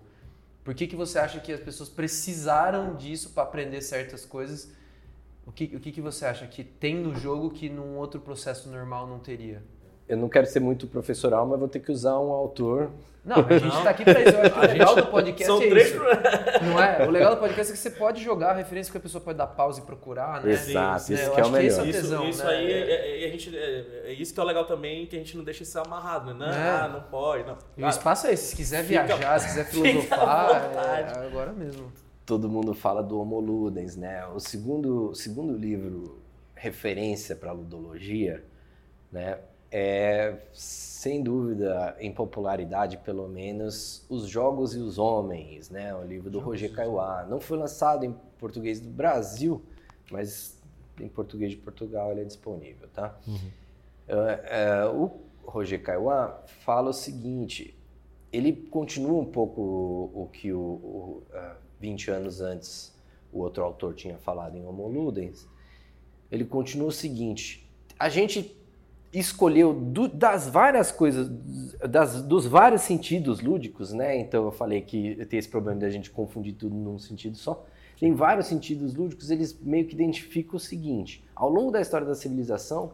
Por 0.63 0.75
que, 0.75 0.87
que 0.87 0.95
você 0.95 1.19
acha 1.19 1.41
que 1.41 1.51
as 1.51 1.61
pessoas 1.61 1.89
precisaram 1.89 2.95
disso 2.95 3.31
para 3.31 3.45
aprender 3.45 3.81
certas 3.81 4.27
coisas 4.27 4.71
o 5.47 5.51
que, 5.51 5.65
o 5.75 5.81
que, 5.81 5.93
que 5.93 6.01
você 6.03 6.27
acha 6.27 6.47
que 6.47 6.63
tem 6.63 6.95
no 6.97 7.15
jogo 7.15 7.49
que 7.49 7.71
num 7.71 7.97
outro 7.97 8.21
processo 8.21 8.69
normal 8.69 9.07
não 9.07 9.19
teria? 9.19 9.63
Eu 10.09 10.17
não 10.17 10.29
quero 10.29 10.47
ser 10.47 10.61
muito 10.61 10.87
professoral, 10.87 11.47
mas 11.47 11.59
vou 11.59 11.69
ter 11.69 11.81
que 11.81 11.91
usar 11.91 12.19
um 12.19 12.31
autor. 12.31 12.91
Não, 13.25 13.39
a 13.39 13.59
gente 13.59 13.77
está 13.77 13.91
aqui 13.91 14.05
para 14.05 14.21
isso. 14.21 14.37
Eu 14.37 14.41
acho 14.41 14.53
que 14.53 14.59
o 14.61 14.69
legal 14.69 14.95
do 14.95 15.07
podcast 15.07 15.47
São 15.47 15.63
é 15.63 15.69
três... 15.69 15.89
isso. 15.89 15.99
Não 16.63 16.81
é? 16.81 17.07
O 17.07 17.11
legal 17.11 17.35
do 17.35 17.41
podcast 17.41 17.73
é 17.73 17.75
que 17.75 17.81
você 17.81 17.91
pode 17.91 18.23
jogar 18.23 18.51
a 18.51 18.55
referência 18.55 18.93
que 18.93 18.99
a 18.99 19.01
pessoa 19.01 19.21
pode 19.21 19.37
dar 19.37 19.49
pausa 19.49 19.81
e 19.81 19.83
procurar, 19.83 20.45
né? 20.45 20.53
Exato, 20.53 21.13
isso 21.13 21.33
que 21.33 21.41
é 21.41 21.45
o 21.45 21.51
melhor. 21.51 21.67
Isso, 21.67 21.81
é 21.81 21.85
tesão, 21.85 22.29
isso, 22.29 22.45
né? 22.45 22.51
aí, 22.51 22.73
é, 22.73 23.25
é, 23.25 23.27
a 23.27 23.31
gente, 23.33 23.57
é, 23.57 23.87
é, 24.05 24.13
isso 24.13 24.33
que 24.33 24.39
é 24.39 24.43
o 24.43 24.47
legal 24.47 24.65
também, 24.65 25.07
que 25.07 25.17
a 25.17 25.19
gente 25.19 25.37
não 25.37 25.43
deixa 25.43 25.65
ser 25.65 25.81
amarrado, 25.81 26.33
né? 26.33 26.47
Não, 26.47 26.55
é. 26.55 26.71
Ah, 26.71 26.89
não 26.89 27.01
pode. 27.01 27.45
Não. 27.45 27.59
E 27.77 27.83
o 27.83 27.89
espaço 27.89 28.29
é 28.29 28.33
esse. 28.33 28.51
Se 28.51 28.57
quiser 28.57 28.85
viajar, 28.85 29.41
se 29.41 29.49
quiser 29.49 29.65
filosofar, 29.71 30.71
é 30.95 31.27
agora 31.27 31.53
mesmo 31.53 31.91
todo 32.27 32.49
mundo 32.49 32.75
fala 32.75 33.03
do 33.03 33.21
Homo 33.21 33.39
Ludens, 33.39 33.97
né? 33.97 34.27
O 34.27 34.41
segundo, 34.41 35.15
segundo 35.15 35.57
livro 35.57 36.21
referência 36.55 37.37
para 37.37 37.53
ludologia, 37.53 38.45
né? 39.13 39.39
É, 39.79 40.39
sem 40.55 41.23
dúvida, 41.23 41.95
em 42.01 42.11
popularidade, 42.11 42.97
pelo 42.97 43.29
menos, 43.29 44.07
Os 44.09 44.27
Jogos 44.27 44.75
e 44.75 44.79
os 44.79 44.97
Homens, 44.97 45.69
né? 45.69 45.95
O 45.95 46.03
livro 46.03 46.31
do 46.31 46.39
Roger 46.39 46.73
Caillois. 46.73 47.29
Não 47.29 47.39
foi 47.39 47.59
lançado 47.59 48.03
em 48.03 48.17
português 48.39 48.81
do 48.81 48.89
Brasil, 48.89 49.63
mas 50.11 50.59
em 50.99 51.07
português 51.07 51.51
de 51.51 51.59
Portugal 51.59 52.11
ele 52.11 52.23
é 52.23 52.25
disponível, 52.25 52.89
tá? 52.89 53.19
Uhum. 53.29 53.51
Uh, 54.09 54.95
uh, 54.95 55.03
o 55.45 55.51
Roger 55.51 55.83
Caillois 55.83 56.33
fala 56.65 56.89
o 56.89 56.95
seguinte, 56.95 57.77
ele 58.33 58.55
continua 58.55 59.21
um 59.21 59.27
pouco 59.27 59.61
o, 59.61 60.23
o 60.23 60.29
que 60.33 60.55
o, 60.55 60.59
o 60.59 61.23
uh, 61.35 61.57
20 61.79 62.11
anos 62.13 62.41
antes 62.41 62.97
o 63.31 63.41
outro 63.41 63.63
autor 63.63 63.95
tinha 63.95 64.17
falado 64.17 64.57
em 64.57 64.65
Homo 64.65 64.89
Ludens, 64.89 65.47
ele 66.33 66.47
continua 66.47 66.89
o 66.89 66.93
seguinte, 66.93 67.71
a 67.99 68.09
gente 68.09 68.56
escolheu 69.19 69.73
do, 69.73 70.09
das 70.09 70.49
várias 70.49 70.91
coisas, 70.91 71.31
das, 71.89 72.23
dos 72.23 72.47
vários 72.47 72.83
sentidos 72.83 73.41
lúdicos, 73.41 73.93
né? 73.93 74.19
Então 74.19 74.45
eu 74.45 74.53
falei 74.53 74.81
que 74.81 75.25
tem 75.27 75.39
esse 75.39 75.49
problema 75.49 75.81
de 75.81 75.87
a 75.87 75.91
gente 75.91 76.11
confundir 76.11 76.55
tudo 76.55 76.75
num 76.75 76.99
sentido 76.99 77.37
só. 77.37 77.65
Tem 77.99 78.13
vários 78.13 78.47
sentidos 78.47 78.95
lúdicos, 78.95 79.31
eles 79.31 79.59
meio 79.61 79.87
que 79.87 79.95
identificam 79.95 80.57
o 80.57 80.61
seguinte: 80.61 81.25
ao 81.35 81.49
longo 81.49 81.71
da 81.71 81.81
história 81.81 82.07
da 82.07 82.15
civilização, 82.15 82.93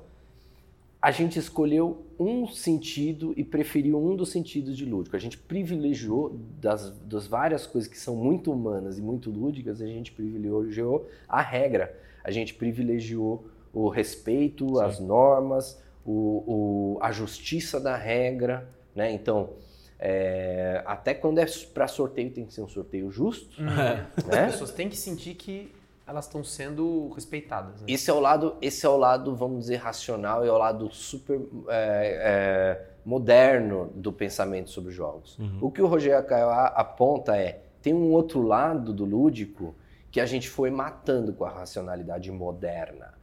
a 1.00 1.10
gente 1.10 1.36
escolheu 1.36 2.06
um 2.16 2.46
sentido 2.46 3.34
e 3.36 3.42
preferiu 3.42 3.98
um 3.98 4.14
dos 4.14 4.30
sentidos 4.30 4.76
de 4.76 4.84
lúdico. 4.84 5.16
A 5.16 5.18
gente 5.18 5.36
privilegiou 5.36 6.38
das, 6.60 6.96
das 7.00 7.26
várias 7.26 7.66
coisas 7.66 7.90
que 7.90 7.98
são 7.98 8.14
muito 8.14 8.52
humanas 8.52 8.98
e 8.98 9.02
muito 9.02 9.28
lúdicas, 9.28 9.82
a 9.82 9.86
gente 9.86 10.12
privilegiou 10.12 11.08
a 11.28 11.42
regra. 11.42 11.92
A 12.22 12.30
gente 12.30 12.54
privilegiou 12.54 13.44
o 13.72 13.88
respeito, 13.88 14.76
Sim. 14.76 14.82
as 14.84 15.00
normas, 15.00 15.82
o, 16.04 16.96
o, 16.96 16.98
a 17.00 17.12
justiça 17.12 17.80
da 17.80 17.96
regra, 17.96 18.68
né? 18.94 19.10
Então, 19.12 19.50
é, 19.98 20.82
até 20.84 21.14
quando 21.14 21.38
é 21.38 21.46
para 21.72 21.86
sorteio 21.86 22.30
tem 22.30 22.44
que 22.44 22.52
ser 22.52 22.62
um 22.62 22.68
sorteio 22.68 23.10
justo. 23.10 23.60
Uhum. 23.60 23.66
Né? 23.66 24.06
As 24.16 24.52
pessoas 24.52 24.72
têm 24.72 24.88
que 24.88 24.96
sentir 24.96 25.34
que 25.34 25.72
elas 26.06 26.26
estão 26.26 26.42
sendo 26.42 27.08
respeitadas. 27.10 27.80
Né? 27.80 27.86
Esse 27.88 28.10
é 28.10 28.12
o 28.12 28.18
lado, 28.18 28.56
esse 28.60 28.84
é 28.84 28.88
o 28.88 28.96
lado, 28.96 29.34
vamos 29.36 29.60
dizer, 29.60 29.76
racional 29.76 30.44
e 30.44 30.48
é 30.48 30.52
o 30.52 30.58
lado 30.58 30.92
super 30.92 31.40
é, 31.68 32.80
é, 32.80 32.86
moderno 33.04 33.92
do 33.94 34.12
pensamento 34.12 34.70
sobre 34.70 34.90
jogos. 34.90 35.38
Uhum. 35.38 35.58
O 35.60 35.70
que 35.70 35.80
o 35.80 35.86
Rogério 35.86 36.26
Caio 36.26 36.50
aponta 36.50 37.36
é 37.36 37.60
tem 37.80 37.94
um 37.94 38.12
outro 38.12 38.42
lado 38.42 38.92
do 38.92 39.04
lúdico 39.04 39.74
que 40.10 40.20
a 40.20 40.26
gente 40.26 40.48
foi 40.48 40.70
matando 40.70 41.32
com 41.32 41.44
a 41.44 41.50
racionalidade 41.50 42.30
moderna, 42.30 43.14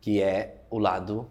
que 0.00 0.20
é 0.20 0.62
o 0.70 0.78
lado 0.78 1.28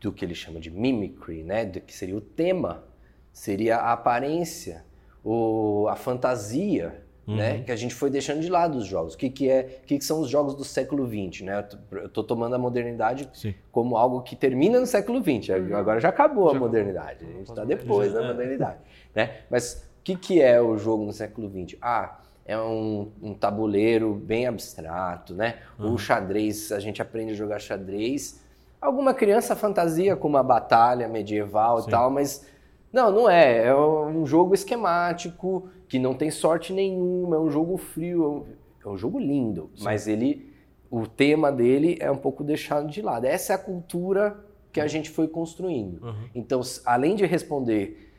do 0.00 0.12
que 0.12 0.24
ele 0.24 0.34
chama 0.34 0.60
de 0.60 0.70
mimicry, 0.70 1.42
né? 1.42 1.64
Do 1.64 1.80
que 1.80 1.94
seria 1.94 2.16
o 2.16 2.20
tema, 2.20 2.84
seria 3.32 3.76
a 3.76 3.92
aparência, 3.92 4.84
o, 5.24 5.86
a 5.88 5.96
fantasia, 5.96 7.04
uhum. 7.26 7.36
né? 7.36 7.62
Que 7.62 7.72
a 7.72 7.76
gente 7.76 7.94
foi 7.94 8.10
deixando 8.10 8.40
de 8.40 8.48
lado 8.48 8.78
os 8.78 8.86
jogos. 8.86 9.14
O 9.14 9.18
que, 9.18 9.30
que 9.30 9.48
é? 9.48 9.80
O 9.82 9.86
que, 9.86 9.98
que 9.98 10.04
são 10.04 10.20
os 10.20 10.28
jogos 10.28 10.54
do 10.54 10.64
século 10.64 11.06
XX, 11.06 11.42
né? 11.42 11.66
Eu 11.92 12.08
tô 12.08 12.22
tomando 12.24 12.54
a 12.54 12.58
modernidade 12.58 13.28
Sim. 13.32 13.54
como 13.70 13.96
algo 13.96 14.22
que 14.22 14.34
termina 14.34 14.80
no 14.80 14.86
século 14.86 15.20
XX. 15.20 15.48
Uhum. 15.50 15.76
Agora 15.76 16.00
já 16.00 16.08
acabou 16.08 16.50
já 16.50 16.56
a 16.56 16.60
modernidade. 16.60 17.24
A 17.24 17.28
gente 17.28 17.48
está 17.48 17.64
depois 17.64 18.12
já, 18.12 18.20
da 18.20 18.28
modernidade, 18.28 18.78
né? 19.14 19.42
Mas 19.50 19.88
o 20.00 20.02
que, 20.02 20.16
que 20.16 20.42
é 20.42 20.60
o 20.60 20.76
jogo 20.76 21.04
no 21.04 21.12
século 21.12 21.48
XX? 21.48 21.78
Ah, 21.80 22.20
é 22.44 22.58
um, 22.58 23.12
um 23.22 23.34
tabuleiro 23.34 24.14
bem 24.14 24.46
abstrato, 24.46 25.32
né? 25.32 25.58
Uhum. 25.78 25.94
O 25.94 25.98
xadrez, 25.98 26.72
a 26.72 26.80
gente 26.80 27.00
aprende 27.00 27.32
a 27.32 27.36
jogar 27.36 27.60
xadrez 27.60 28.41
alguma 28.82 29.14
criança 29.14 29.54
fantasia 29.54 30.16
com 30.16 30.26
uma 30.26 30.42
batalha 30.42 31.08
medieval 31.08 31.80
Sim. 31.80 31.88
e 31.88 31.90
tal, 31.90 32.10
mas 32.10 32.44
não, 32.92 33.10
não 33.10 33.30
é. 33.30 33.68
É 33.68 33.74
um 33.74 34.26
jogo 34.26 34.52
esquemático, 34.52 35.70
que 35.88 35.98
não 35.98 36.12
tem 36.12 36.30
sorte 36.30 36.72
nenhuma, 36.72 37.36
é 37.36 37.38
um 37.38 37.48
jogo 37.48 37.76
frio, 37.76 38.46
é 38.84 38.88
um 38.88 38.96
jogo 38.96 39.18
lindo, 39.18 39.70
Sim. 39.76 39.84
mas 39.84 40.08
ele, 40.08 40.52
o 40.90 41.06
tema 41.06 41.52
dele 41.52 41.96
é 42.00 42.10
um 42.10 42.16
pouco 42.16 42.42
deixado 42.42 42.88
de 42.88 43.00
lado. 43.00 43.24
Essa 43.24 43.52
é 43.52 43.56
a 43.56 43.58
cultura 43.58 44.44
que 44.72 44.80
a 44.80 44.86
gente 44.88 45.10
foi 45.10 45.28
construindo. 45.28 46.04
Uhum. 46.04 46.28
Então, 46.34 46.60
além 46.84 47.14
de 47.14 47.24
responder 47.24 48.10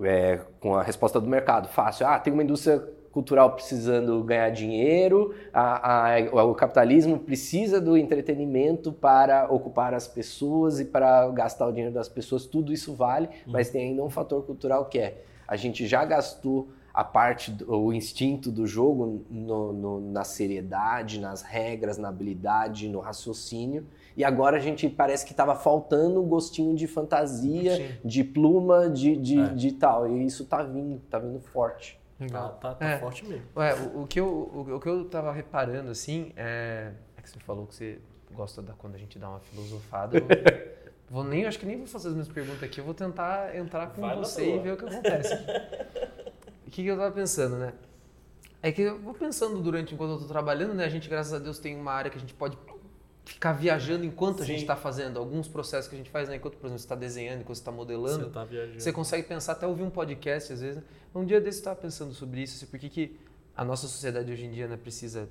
é, 0.00 0.40
com 0.60 0.76
a 0.76 0.82
resposta 0.82 1.20
do 1.20 1.26
mercado, 1.26 1.68
fácil, 1.68 2.06
ah, 2.06 2.18
tem 2.18 2.32
uma 2.32 2.42
indústria 2.42 2.82
cultural 3.12 3.52
precisando 3.52 4.22
ganhar 4.24 4.50
dinheiro, 4.50 5.34
a, 5.52 6.14
a, 6.16 6.44
o 6.44 6.54
capitalismo 6.54 7.18
precisa 7.18 7.80
do 7.80 7.96
entretenimento 7.96 8.92
para 8.92 9.52
ocupar 9.52 9.94
as 9.94 10.08
pessoas 10.08 10.80
e 10.80 10.86
para 10.86 11.28
gastar 11.28 11.66
o 11.66 11.70
dinheiro 11.70 11.94
das 11.94 12.08
pessoas, 12.08 12.46
tudo 12.46 12.72
isso 12.72 12.94
vale, 12.94 13.26
uhum. 13.46 13.52
mas 13.52 13.68
tem 13.68 13.90
ainda 13.90 14.02
um 14.02 14.10
fator 14.10 14.42
cultural 14.44 14.86
que 14.86 14.98
é 14.98 15.22
a 15.46 15.56
gente 15.56 15.86
já 15.86 16.04
gastou 16.04 16.68
a 16.94 17.02
parte, 17.02 17.54
o 17.66 17.92
instinto 17.92 18.50
do 18.50 18.66
jogo 18.66 19.24
no, 19.30 19.72
no, 19.72 20.12
na 20.12 20.24
seriedade, 20.24 21.18
nas 21.18 21.42
regras, 21.42 21.96
na 21.96 22.08
habilidade, 22.08 22.88
no 22.88 23.00
raciocínio. 23.00 23.86
E 24.14 24.24
agora 24.24 24.58
a 24.58 24.60
gente 24.60 24.88
parece 24.90 25.24
que 25.24 25.32
estava 25.32 25.54
faltando 25.54 26.22
um 26.22 26.26
gostinho 26.26 26.74
de 26.74 26.86
fantasia, 26.86 27.76
Sim. 27.76 27.88
de 28.04 28.22
pluma, 28.22 28.90
de, 28.90 29.16
de, 29.16 29.40
é. 29.40 29.48
de 29.48 29.72
tal. 29.72 30.06
E 30.06 30.26
isso 30.26 30.42
está 30.42 30.62
vindo, 30.62 30.96
está 30.96 31.18
vindo 31.18 31.40
forte. 31.40 31.98
Legal. 32.22 32.50
Tá, 32.60 32.70
tá, 32.70 32.74
tá 32.74 32.86
é. 32.86 32.98
forte 32.98 33.24
mesmo. 33.24 33.44
Ué, 33.56 33.74
o, 33.74 34.02
o, 34.02 34.06
que 34.06 34.20
eu, 34.20 34.26
o, 34.26 34.76
o, 34.76 34.80
que 34.80 34.88
eu 34.88 35.04
tava 35.06 35.32
reparando, 35.32 35.90
assim, 35.90 36.32
é, 36.36 36.92
é 37.16 37.22
que 37.22 37.28
você 37.28 37.40
falou 37.40 37.66
que 37.66 37.74
você 37.74 37.98
gosta 38.32 38.62
da 38.62 38.72
quando 38.72 38.94
a 38.94 38.98
gente 38.98 39.18
dá 39.18 39.28
uma 39.28 39.40
filosofada. 39.40 40.18
Eu 40.18 40.24
vou 41.10 41.24
nem, 41.24 41.44
acho 41.44 41.58
que 41.58 41.66
nem 41.66 41.76
vou 41.76 41.86
fazer 41.86 42.08
as 42.08 42.14
minhas 42.14 42.28
perguntas 42.28 42.62
aqui, 42.62 42.80
eu 42.80 42.84
vou 42.84 42.94
tentar 42.94 43.56
entrar 43.56 43.88
com 43.88 44.00
Vai 44.00 44.16
você 44.16 44.54
e 44.54 44.58
ver 44.58 44.72
o 44.72 44.76
que 44.76 44.84
acontece. 44.84 45.34
o 46.66 46.70
que, 46.70 46.82
que 46.82 46.86
eu 46.86 46.96
tava 46.96 47.12
pensando, 47.12 47.56
né? 47.56 47.72
É 48.62 48.70
que 48.70 48.82
eu 48.82 48.98
vou 49.00 49.12
pensando 49.12 49.60
durante, 49.60 49.94
enquanto 49.94 50.12
eu 50.12 50.18
tô 50.20 50.26
trabalhando, 50.26 50.72
né? 50.72 50.84
A 50.84 50.88
gente, 50.88 51.08
graças 51.08 51.32
a 51.32 51.38
Deus, 51.38 51.58
tem 51.58 51.76
uma 51.76 51.92
área 51.92 52.10
que 52.10 52.16
a 52.16 52.20
gente 52.20 52.34
pode 52.34 52.56
ficar 53.24 53.52
viajando 53.52 54.04
enquanto 54.04 54.38
Sim. 54.38 54.42
a 54.42 54.46
gente 54.46 54.60
está 54.60 54.76
fazendo. 54.76 55.18
Alguns 55.18 55.48
processos 55.48 55.88
que 55.88 55.94
a 55.94 55.98
gente 55.98 56.10
faz, 56.10 56.28
né? 56.28 56.36
enquanto, 56.36 56.56
por 56.56 56.66
exemplo, 56.66 56.78
você 56.78 56.84
está 56.84 56.94
desenhando, 56.94 57.40
enquanto 57.40 57.56
você 57.56 57.60
está 57.60 57.72
modelando, 57.72 58.24
você, 58.24 58.30
tá 58.30 58.46
você, 58.78 58.92
consegue 58.92 59.26
pensar, 59.26 59.52
até 59.52 59.66
ouvir 59.66 59.82
um 59.82 59.90
podcast 59.90 60.52
às 60.52 60.60
vezes. 60.60 60.76
Né? 60.76 60.82
Um 61.14 61.24
dia 61.24 61.40
desse 61.40 61.58
eu 61.58 61.60
estava 61.60 61.76
pensando 61.76 62.12
sobre 62.12 62.42
isso, 62.42 62.56
assim, 62.56 62.66
por 62.66 62.78
que, 62.78 62.88
que 62.88 63.18
a 63.56 63.64
nossa 63.64 63.86
sociedade 63.86 64.32
hoje 64.32 64.44
em 64.44 64.50
dia 64.50 64.66
né, 64.66 64.76
precisa 64.76 65.28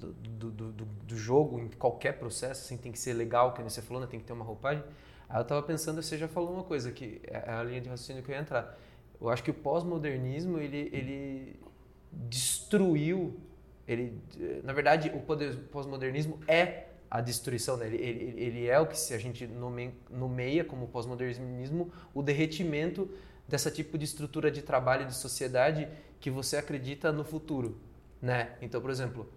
do, 0.00 0.12
do, 0.12 0.50
do, 0.50 0.84
do, 0.84 1.16
jogo 1.16 1.58
em 1.58 1.68
qualquer 1.68 2.18
processo, 2.18 2.64
assim, 2.64 2.76
tem 2.76 2.92
que 2.92 2.98
ser 2.98 3.14
legal, 3.14 3.52
que 3.52 3.62
você 3.62 3.80
falou, 3.80 4.00
né, 4.00 4.08
tem 4.08 4.20
que 4.20 4.26
ter 4.26 4.32
uma 4.32 4.44
roupagem. 4.44 4.82
Aí 5.28 5.38
eu 5.38 5.42
estava 5.42 5.62
pensando, 5.62 6.02
você 6.02 6.16
já 6.16 6.28
falou 6.28 6.52
uma 6.52 6.64
coisa, 6.64 6.92
que 6.92 7.20
é, 7.24 7.44
é 7.46 7.52
a 7.52 7.62
linha 7.62 7.80
de 7.80 7.88
raciocínio 7.88 8.22
que 8.22 8.30
eu 8.30 8.34
ia 8.34 8.40
entrar. 8.40 8.78
Eu 9.20 9.28
acho 9.28 9.42
que 9.42 9.50
o 9.50 9.54
pós-modernismo, 9.54 10.58
ele, 10.58 10.90
ele 10.92 11.60
destruiu, 12.12 13.38
ele, 13.88 14.20
na 14.62 14.72
verdade, 14.72 15.10
o 15.14 15.20
pós-modernismo 15.70 16.38
é 16.46 16.85
a 17.10 17.20
destruição, 17.20 17.76
né? 17.76 17.86
ele, 17.86 17.96
ele, 17.96 18.40
ele, 18.40 18.66
é 18.66 18.78
o 18.80 18.86
que 18.86 18.96
a 19.14 19.18
gente 19.18 19.48
nomeia 20.10 20.64
como 20.64 20.88
pós-modernismo 20.88 21.92
o 22.12 22.22
derretimento 22.22 23.08
dessa 23.46 23.70
tipo 23.70 23.96
de 23.96 24.04
estrutura 24.04 24.50
de 24.50 24.62
trabalho 24.62 25.06
de 25.06 25.14
sociedade 25.14 25.88
que 26.20 26.30
você 26.30 26.56
acredita 26.56 27.12
no 27.12 27.24
futuro, 27.24 27.80
né? 28.20 28.56
Então, 28.60 28.80
por 28.80 28.90
exemplo, 28.90 29.30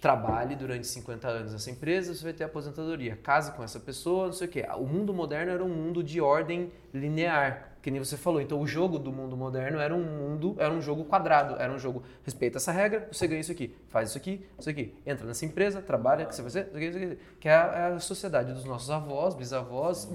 trabalhe 0.00 0.54
durante 0.54 0.86
50 0.86 1.28
anos 1.28 1.52
nessa 1.52 1.70
empresa, 1.70 2.14
você 2.14 2.22
vai 2.22 2.32
ter 2.32 2.44
aposentadoria. 2.44 3.16
Case 3.16 3.52
com 3.52 3.62
essa 3.62 3.80
pessoa, 3.80 4.26
não 4.26 4.32
sei 4.32 4.46
o 4.46 4.50
quê. 4.50 4.66
O 4.76 4.86
mundo 4.86 5.12
moderno 5.12 5.52
era 5.52 5.64
um 5.64 5.68
mundo 5.68 6.02
de 6.02 6.20
ordem 6.20 6.72
linear 6.92 7.73
que 7.84 7.90
nem 7.90 8.02
você 8.02 8.16
falou. 8.16 8.40
Então 8.40 8.58
o 8.58 8.66
jogo 8.66 8.98
do 8.98 9.12
mundo 9.12 9.36
moderno 9.36 9.78
era 9.78 9.94
um 9.94 10.02
mundo, 10.02 10.56
era 10.58 10.72
um 10.72 10.80
jogo 10.80 11.04
quadrado, 11.04 11.60
era 11.60 11.70
um 11.70 11.78
jogo 11.78 12.02
respeita 12.22 12.56
essa 12.56 12.72
regra, 12.72 13.06
você 13.12 13.26
ganha 13.28 13.42
isso 13.42 13.52
aqui, 13.52 13.76
faz 13.88 14.08
isso 14.08 14.16
aqui, 14.16 14.46
isso 14.58 14.70
aqui, 14.70 14.96
entra 15.04 15.26
nessa 15.26 15.44
empresa, 15.44 15.82
trabalha, 15.82 16.24
que 16.24 16.34
você 16.34 16.40
vai 16.40 16.50
fazer, 16.50 16.68
isso 16.68 16.76
aqui, 16.78 16.86
isso 16.86 16.96
aqui, 16.96 17.18
que 17.38 17.46
é 17.46 17.54
a, 17.54 17.62
é 17.62 17.92
a 17.92 18.00
sociedade 18.00 18.54
dos 18.54 18.64
nossos 18.64 18.88
avós, 18.88 19.34
bisavós, 19.34 20.10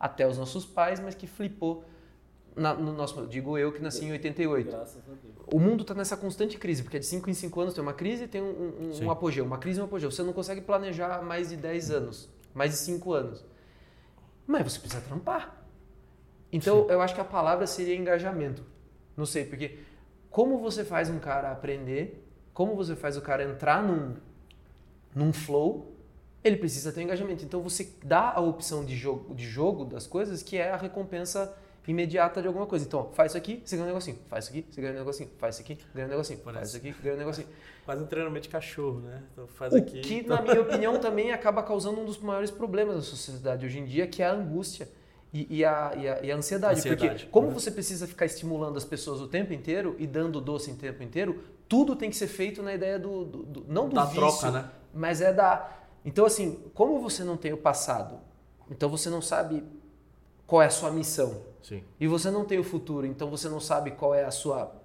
até 0.00 0.26
os 0.26 0.36
nossos 0.36 0.66
pais, 0.66 0.98
mas 0.98 1.14
que 1.14 1.28
flipou 1.28 1.84
na, 2.56 2.74
no 2.74 2.92
nosso, 2.92 3.24
digo 3.28 3.56
eu 3.56 3.70
que 3.70 3.80
nasci 3.80 4.04
em 4.04 4.10
88. 4.10 4.68
Graças 4.68 4.96
a 4.96 5.14
Deus. 5.14 5.34
O 5.46 5.60
mundo 5.60 5.82
está 5.82 5.94
nessa 5.94 6.16
constante 6.16 6.58
crise, 6.58 6.82
porque 6.82 6.98
de 6.98 7.06
5 7.06 7.30
em 7.30 7.34
5 7.34 7.60
anos 7.60 7.72
tem 7.72 7.84
uma 7.84 7.94
crise 7.94 8.24
e 8.24 8.28
tem 8.28 8.42
um, 8.42 8.90
um, 8.90 9.04
um 9.04 9.10
apogeu, 9.12 9.44
uma 9.44 9.58
crise 9.58 9.78
e 9.78 9.82
um 9.82 9.84
apogeu. 9.84 10.10
Você 10.10 10.24
não 10.24 10.32
consegue 10.32 10.60
planejar 10.60 11.22
mais 11.22 11.50
de 11.50 11.56
10 11.56 11.92
anos, 11.92 12.28
mais 12.52 12.72
de 12.72 12.78
5 12.78 13.12
anos. 13.12 13.44
Mas 14.44 14.64
você 14.64 14.80
precisa 14.80 15.00
trampar. 15.00 15.61
Então, 16.52 16.82
Sim. 16.84 16.92
eu 16.92 17.00
acho 17.00 17.14
que 17.14 17.20
a 17.20 17.24
palavra 17.24 17.66
seria 17.66 17.96
engajamento. 17.96 18.62
Não 19.16 19.24
sei, 19.24 19.44
porque 19.44 19.78
como 20.30 20.58
você 20.58 20.84
faz 20.84 21.08
um 21.08 21.18
cara 21.18 21.50
aprender, 21.50 22.22
como 22.52 22.76
você 22.76 22.94
faz 22.94 23.16
o 23.16 23.22
cara 23.22 23.42
entrar 23.42 23.82
num, 23.82 24.14
num 25.14 25.32
flow, 25.32 25.92
ele 26.44 26.56
precisa 26.56 26.92
ter 26.92 27.02
engajamento. 27.02 27.44
Então, 27.44 27.62
você 27.62 27.88
dá 28.04 28.32
a 28.32 28.40
opção 28.40 28.84
de 28.84 28.96
jogo, 28.96 29.34
de 29.34 29.44
jogo 29.46 29.84
das 29.84 30.06
coisas, 30.06 30.42
que 30.42 30.56
é 30.58 30.70
a 30.70 30.76
recompensa 30.76 31.56
imediata 31.86 32.40
de 32.40 32.46
alguma 32.46 32.66
coisa. 32.66 32.84
Então, 32.84 33.00
ó, 33.00 33.04
faz 33.14 33.32
isso 33.32 33.38
aqui, 33.38 33.62
você 33.64 33.76
ganha 33.76 33.84
um 33.86 33.88
negocinho. 33.88 34.18
Faz 34.28 34.44
isso 34.44 34.52
aqui, 34.52 34.66
você 34.70 34.80
ganha 34.80 34.92
um 34.92 34.98
negocinho. 34.98 35.30
Faz 35.38 35.54
isso 35.56 35.64
aqui, 35.64 35.78
ganha 35.94 36.06
um 36.06 36.10
negocinho. 36.10 36.38
Faz 36.40 36.68
isso 36.68 36.76
aqui, 36.76 36.94
ganha 37.02 37.14
um 37.14 37.18
negocinho. 37.18 37.48
Quase 37.84 38.02
um 38.02 38.06
treinamento 38.06 38.42
de 38.44 38.48
cachorro, 38.48 39.00
né? 39.00 39.22
Então 39.32 39.46
faz 39.48 39.72
O 39.72 39.76
aqui. 39.76 40.00
que, 40.00 40.22
na 40.26 40.40
minha 40.40 40.60
opinião, 40.62 40.98
também 40.98 41.32
acaba 41.32 41.62
causando 41.62 42.00
um 42.00 42.04
dos 42.04 42.18
maiores 42.18 42.50
problemas 42.50 42.94
da 42.96 43.02
sociedade 43.02 43.66
hoje 43.66 43.78
em 43.78 43.84
dia, 43.84 44.06
que 44.06 44.22
é 44.22 44.26
a 44.26 44.32
angústia 44.32 44.88
e, 45.32 45.58
e 45.58 45.64
a, 45.64 45.92
e, 45.96 46.08
a, 46.08 46.22
e 46.24 46.32
a 46.32 46.36
ansiedade. 46.36 46.78
Ansiedade. 46.80 47.08
Porque 47.14 47.26
como 47.30 47.48
Uhum. 47.48 47.54
você 47.54 47.70
precisa 47.70 48.06
ficar 48.06 48.26
estimulando 48.26 48.76
as 48.76 48.84
pessoas 48.84 49.20
o 49.20 49.26
tempo 49.28 49.52
inteiro 49.52 49.96
e 49.98 50.06
dando 50.06 50.40
doce 50.40 50.70
o 50.70 50.76
tempo 50.76 51.02
inteiro, 51.02 51.42
tudo 51.68 51.96
tem 51.96 52.10
que 52.10 52.16
ser 52.16 52.26
feito 52.28 52.62
na 52.62 52.74
ideia 52.74 52.98
do... 52.98 53.24
do- 53.24 53.42
do- 53.44 53.64
não 53.68 53.88
do 53.88 53.94
Da 53.94 54.04
vício, 54.04 54.20
troca, 54.20 54.50
né? 54.50 54.68
mas 54.92 55.20
é 55.20 55.32
da... 55.32 55.70
Então, 56.04 56.26
assim, 56.26 56.58
como 56.74 57.00
você 57.00 57.24
não 57.24 57.36
tem 57.36 57.52
o 57.52 57.56
passado, 57.56 58.18
então 58.70 58.88
você 58.90 59.08
não 59.08 59.22
sabe 59.22 59.64
qual 60.46 60.60
é 60.60 60.66
a 60.66 60.70
sua 60.70 60.90
missão. 60.90 61.42
Sim. 61.62 61.82
E 61.98 62.06
você 62.08 62.30
não 62.30 62.44
tem 62.44 62.58
o 62.58 62.64
futuro, 62.64 63.06
então 63.06 63.30
você 63.30 63.48
não 63.48 63.60
sabe 63.60 63.92
qual 63.92 64.14
é 64.14 64.24
a 64.24 64.30
sua 64.30 64.80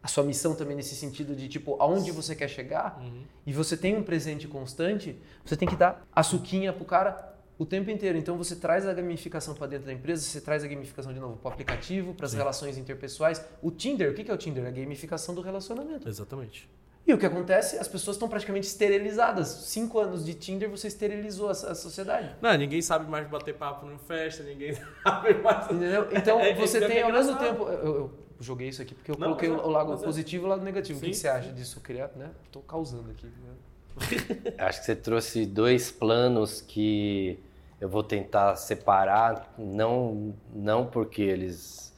a 0.00 0.06
sua 0.06 0.22
missão 0.22 0.54
também 0.54 0.76
nesse 0.76 0.94
sentido 0.94 1.34
de 1.34 1.48
tipo 1.48 1.76
aonde 1.80 2.12
você 2.12 2.32
quer 2.36 2.46
chegar. 2.48 3.00
Uhum. 3.02 3.22
E 3.44 3.52
você 3.52 3.76
tem 3.76 3.96
um 3.96 4.02
presente 4.02 4.46
constante, 4.46 5.20
você 5.44 5.56
tem 5.56 5.66
que 5.66 5.74
dar 5.74 6.06
a 6.14 6.22
suquinha 6.22 6.72
pro 6.72 6.84
cara 6.84 7.34
o 7.58 7.66
tempo 7.66 7.90
inteiro. 7.90 8.16
Então 8.16 8.36
você 8.38 8.54
traz 8.54 8.86
a 8.86 8.92
gamificação 8.94 9.54
para 9.54 9.66
dentro 9.66 9.86
da 9.86 9.92
empresa, 9.92 10.22
você 10.22 10.40
traz 10.40 10.62
a 10.62 10.68
gamificação 10.68 11.12
de 11.12 11.18
novo 11.20 11.36
para 11.38 11.48
o 11.50 11.52
aplicativo, 11.52 12.14
para 12.14 12.26
as 12.26 12.32
relações 12.32 12.78
interpessoais. 12.78 13.44
O 13.60 13.70
Tinder, 13.70 14.10
o 14.10 14.14
que 14.14 14.30
é 14.30 14.34
o 14.34 14.36
Tinder? 14.36 14.64
É 14.64 14.68
a 14.68 14.70
gamificação 14.70 15.34
do 15.34 15.40
relacionamento. 15.40 16.08
Exatamente. 16.08 16.68
E 17.06 17.14
o 17.14 17.18
que 17.18 17.24
acontece? 17.24 17.78
As 17.78 17.88
pessoas 17.88 18.16
estão 18.16 18.28
praticamente 18.28 18.66
esterilizadas. 18.66 19.48
Cinco 19.48 19.98
anos 19.98 20.26
de 20.26 20.34
Tinder, 20.34 20.68
você 20.68 20.88
esterilizou 20.88 21.48
a, 21.48 21.52
a 21.52 21.74
sociedade. 21.74 22.36
Não, 22.40 22.54
ninguém 22.56 22.82
sabe 22.82 23.10
mais 23.10 23.26
bater 23.26 23.54
papo 23.54 23.86
numa 23.86 23.98
festa, 23.98 24.42
ninguém 24.42 24.74
sabe 25.02 25.34
mais. 25.34 25.64
Entendeu? 25.66 26.06
Então 26.12 26.38
É, 26.44 26.54
você 26.54 26.78
é 26.84 26.86
tem 26.86 27.02
ao 27.02 27.10
mesmo 27.10 27.36
tempo. 27.38 27.62
Eu, 27.64 27.84
eu 27.94 28.10
joguei 28.38 28.68
isso 28.68 28.82
aqui 28.82 28.94
porque 28.94 29.10
eu 29.10 29.16
Não, 29.16 29.28
coloquei 29.28 29.48
mas 29.48 29.58
é- 29.58 29.62
o 29.64 29.68
lado 29.70 29.92
é- 29.94 29.96
positivo 29.96 30.44
e 30.44 30.46
o 30.46 30.48
lado 30.50 30.62
negativo. 30.62 30.98
o 30.98 31.00
que, 31.00 31.06
Sim, 31.06 31.12
que 31.12 31.16
você 31.16 31.28
acha 31.28 31.50
disso? 31.50 31.80
Queria, 31.80 32.10
né? 32.14 32.28
Tô 32.52 32.60
causando 32.60 33.10
aqui. 33.10 33.26
né? 33.26 33.54
Acho 34.58 34.80
que 34.80 34.86
você 34.86 34.94
trouxe 34.94 35.46
dois 35.46 35.90
planos 35.90 36.60
que 36.60 37.38
eu 37.80 37.88
vou 37.88 38.02
tentar 38.02 38.56
separar, 38.56 39.52
não, 39.56 40.34
não 40.52 40.86
porque 40.86 41.22
eles 41.22 41.94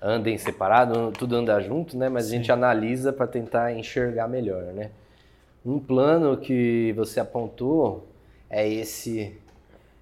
andem 0.00 0.38
separados, 0.38 1.12
tudo 1.18 1.36
anda 1.36 1.60
junto, 1.60 1.96
né? 1.96 2.08
Mas 2.08 2.26
a 2.26 2.30
gente 2.30 2.50
analisa 2.50 3.12
para 3.12 3.26
tentar 3.26 3.72
enxergar 3.72 4.28
melhor, 4.28 4.62
né? 4.72 4.90
Um 5.64 5.78
plano 5.78 6.36
que 6.36 6.92
você 6.92 7.20
apontou 7.20 8.08
é 8.48 8.66
esse 8.66 9.38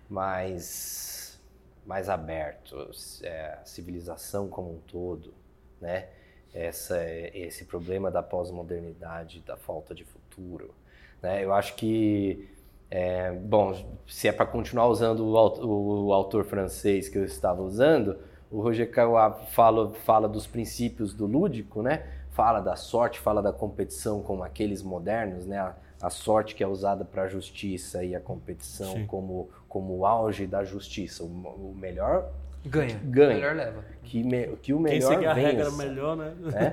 mais, 0.08 1.40
mais 1.84 2.08
aberto, 2.08 2.90
é, 3.22 3.58
a 3.60 3.64
civilização 3.64 4.48
como 4.48 4.74
um 4.74 4.78
todo, 4.86 5.32
né? 5.80 6.08
Essa, 6.54 6.98
esse 7.34 7.64
problema 7.66 8.10
da 8.10 8.22
pós-modernidade, 8.22 9.40
da 9.40 9.56
falta 9.56 9.94
de 9.94 10.04
futuro. 10.04 10.74
Né? 11.20 11.44
Eu 11.44 11.52
acho 11.52 11.74
que, 11.74 12.48
é, 12.90 13.32
bom, 13.32 13.74
se 14.06 14.28
é 14.28 14.32
para 14.32 14.46
continuar 14.46 14.86
usando 14.88 15.20
o, 15.20 16.06
o 16.06 16.12
autor 16.12 16.44
francês 16.44 17.08
que 17.08 17.18
eu 17.18 17.24
estava 17.24 17.62
usando, 17.62 18.16
o 18.50 18.60
Roger 18.60 18.90
Caillois 18.90 19.34
fala, 19.50 19.92
fala 20.04 20.28
dos 20.28 20.46
princípios 20.46 21.12
do 21.12 21.26
lúdico, 21.26 21.82
né? 21.82 22.04
Fala 22.30 22.60
da 22.60 22.76
sorte, 22.76 23.18
fala 23.18 23.42
da 23.42 23.52
competição 23.52 24.22
como 24.22 24.42
aqueles 24.42 24.82
modernos, 24.82 25.46
né? 25.46 25.58
A, 25.58 25.74
a 26.02 26.10
sorte 26.10 26.54
que 26.54 26.62
é 26.62 26.66
usada 26.66 27.04
para 27.04 27.22
a 27.22 27.26
justiça 27.26 28.04
e 28.04 28.14
a 28.14 28.20
competição 28.20 28.92
Sim. 28.92 29.06
como, 29.06 29.48
como 29.68 29.96
o 29.96 30.06
auge 30.06 30.46
da 30.46 30.62
justiça. 30.62 31.24
O, 31.24 31.26
o 31.26 31.74
melhor 31.74 32.30
Ganha. 32.68 33.00
Ganha. 33.04 33.34
Melhor 33.34 33.54
leva. 33.54 33.84
que, 34.02 34.22
me, 34.22 34.46
que 34.56 34.72
o 34.72 34.76
Quem 34.76 34.94
melhor 34.94 35.12
seguir 35.12 35.26
a 35.26 35.32
regra 35.32 35.70
melhor, 35.72 36.16
né? 36.16 36.34
né? 36.40 36.72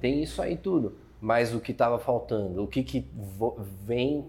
Tem 0.00 0.22
isso 0.22 0.40
aí 0.40 0.56
tudo. 0.56 0.96
Mas 1.20 1.54
o 1.54 1.60
que 1.60 1.72
estava 1.72 1.98
faltando? 1.98 2.62
O 2.62 2.66
que, 2.66 2.82
que 2.82 3.06
vem 3.86 4.24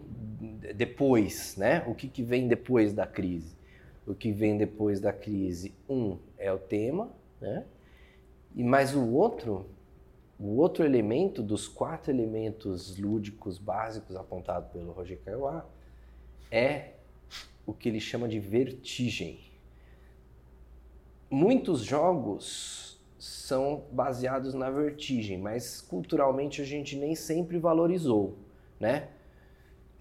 depois, 0.75 1.55
né? 1.57 1.83
O 1.87 1.95
que, 1.95 2.07
que 2.07 2.23
vem 2.23 2.47
depois 2.47 2.93
da 2.93 3.05
crise? 3.05 3.55
O 4.05 4.13
que 4.13 4.31
vem 4.31 4.57
depois 4.57 4.99
da 4.99 5.11
crise, 5.11 5.73
um, 5.89 6.17
é 6.37 6.51
o 6.51 6.57
tema, 6.57 7.11
né? 7.41 7.65
E 8.55 8.63
mais 8.63 8.95
o 8.95 9.11
outro, 9.11 9.65
o 10.39 10.57
outro 10.57 10.85
elemento 10.85 11.41
dos 11.41 11.67
quatro 11.67 12.11
elementos 12.11 12.97
lúdicos 12.97 13.57
básicos 13.57 14.15
apontados 14.15 14.71
pelo 14.71 14.91
Roger 14.91 15.19
Caillois 15.25 15.63
é 16.51 16.91
o 17.65 17.73
que 17.73 17.89
ele 17.89 17.99
chama 17.99 18.27
de 18.27 18.39
vertigem. 18.39 19.39
Muitos 21.29 21.81
jogos 21.81 22.85
são 23.17 23.83
baseados 23.91 24.53
na 24.53 24.69
vertigem, 24.69 25.37
mas 25.37 25.81
culturalmente 25.81 26.61
a 26.61 26.65
gente 26.65 26.95
nem 26.95 27.15
sempre 27.15 27.57
valorizou, 27.57 28.37
né? 28.79 29.09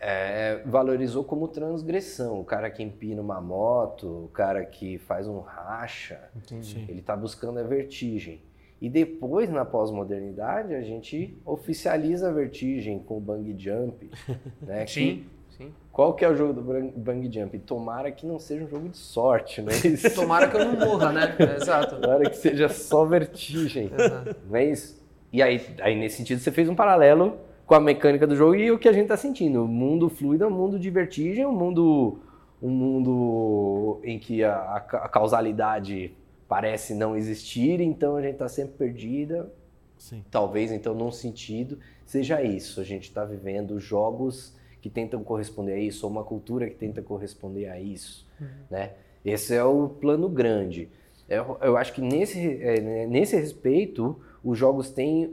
É, 0.07 0.61
valorizou 0.67 1.25
como 1.25 1.49
transgressão. 1.49 2.38
O 2.38 2.45
cara 2.45 2.69
que 2.71 2.83
empina 2.83 3.23
uma 3.23 3.40
moto, 3.40 4.25
o 4.27 4.29
cara 4.29 4.62
que 4.67 4.99
faz 4.99 5.27
um 5.27 5.40
racha, 5.40 6.21
Entendi. 6.37 6.85
Ele 6.87 7.01
está 7.01 7.17
buscando 7.17 7.59
a 7.59 7.62
vertigem. 7.62 8.43
E 8.83 8.90
depois, 8.90 9.49
na 9.49 9.64
pós-modernidade, 9.64 10.75
a 10.75 10.83
gente 10.83 11.35
oficializa 11.47 12.29
a 12.29 12.33
vertigem 12.33 12.99
com 12.99 13.17
o 13.17 13.21
bang 13.21 13.55
jump. 13.59 14.11
Né? 14.61 14.87
Sim, 14.87 15.25
sim. 15.57 15.73
Qual 15.90 16.12
que 16.12 16.23
é 16.23 16.29
o 16.29 16.35
jogo 16.35 16.53
do 16.53 16.61
bang- 16.61 16.93
bang 16.95 17.33
jump? 17.33 17.59
Tomara 17.61 18.12
que 18.12 18.27
não 18.27 18.38
seja 18.38 18.62
um 18.62 18.69
jogo 18.69 18.90
de 18.90 18.99
sorte, 18.99 19.62
né? 19.62 19.73
Isso. 19.73 20.12
Tomara 20.14 20.49
que 20.49 20.57
eu 20.57 20.67
não 20.67 20.79
morra, 20.87 21.12
né? 21.12 21.35
É, 21.40 21.57
Exato. 21.57 21.97
Tomara 21.99 22.29
que 22.29 22.37
seja 22.37 22.69
só 22.69 23.07
vertigem. 23.07 23.90
Exato. 23.97 24.37
Não 24.47 24.57
é 24.57 24.64
isso? 24.67 25.03
E 25.33 25.43
aí, 25.43 25.61
aí, 25.81 25.95
nesse 25.99 26.19
sentido, 26.19 26.40
você 26.40 26.53
fez 26.53 26.69
um 26.69 26.75
paralelo 26.75 27.38
com 27.66 27.74
a 27.74 27.81
mecânica 27.81 28.27
do 28.27 28.37
jogo 28.37 28.55
e 28.55 28.70
o 28.70 28.79
que 28.79 28.88
a 28.88 28.92
gente 28.92 29.05
está 29.05 29.16
sentindo. 29.16 29.64
O 29.64 29.68
mundo 29.68 30.09
fluido 30.09 30.44
é 30.44 30.46
um 30.46 30.50
mundo 30.50 30.79
de 30.79 30.90
vertigem, 30.90 31.46
um 31.46 31.53
mundo, 31.53 32.18
um 32.62 32.70
mundo 32.70 34.00
em 34.05 34.18
que 34.18 34.44
a, 34.44 34.77
a 34.77 34.81
ca- 34.81 34.98
a 34.98 35.09
causalidade 35.09 36.12
parece 36.48 36.94
não 36.94 37.16
existir, 37.16 37.81
então 37.81 38.16
a 38.16 38.22
gente 38.22 38.35
está 38.35 38.48
sempre 38.48 38.74
perdida. 38.77 39.50
Sim. 39.96 40.22
Talvez, 40.31 40.70
então, 40.70 40.94
num 40.94 41.11
sentido, 41.11 41.79
seja 42.05 42.42
isso. 42.42 42.81
A 42.81 42.85
gente 42.85 43.05
está 43.05 43.24
vivendo 43.24 43.79
jogos 43.81 44.55
que 44.83 44.90
tentam 44.90 45.24
corresponder 45.24 45.72
a 45.72 45.79
isso, 45.79 46.05
ou 46.05 46.12
uma 46.12 46.22
cultura 46.22 46.68
que 46.68 46.74
tenta 46.74 47.00
corresponder 47.00 47.68
a 47.68 47.81
isso, 47.81 48.27
né? 48.70 48.90
Esse 49.24 49.55
é 49.55 49.64
o 49.64 49.88
plano 49.88 50.29
grande. 50.29 50.90
Eu, 51.27 51.57
eu 51.62 51.79
acho 51.79 51.94
que 51.94 52.03
nesse, 52.03 52.62
é, 52.62 53.07
nesse 53.07 53.35
respeito, 53.35 54.20
os 54.42 54.59
jogos 54.59 54.90
têm 54.90 55.33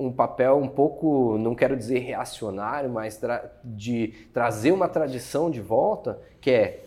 um 0.00 0.12
papel 0.12 0.56
um 0.56 0.68
pouco, 0.68 1.36
não 1.38 1.54
quero 1.54 1.76
dizer 1.76 1.98
reacionário, 1.98 2.88
mas 2.90 3.16
tra- 3.16 3.50
de 3.62 4.14
trazer 4.32 4.72
uma 4.72 4.88
tradição 4.88 5.50
de 5.50 5.60
volta, 5.60 6.18
que 6.40 6.50
é 6.50 6.80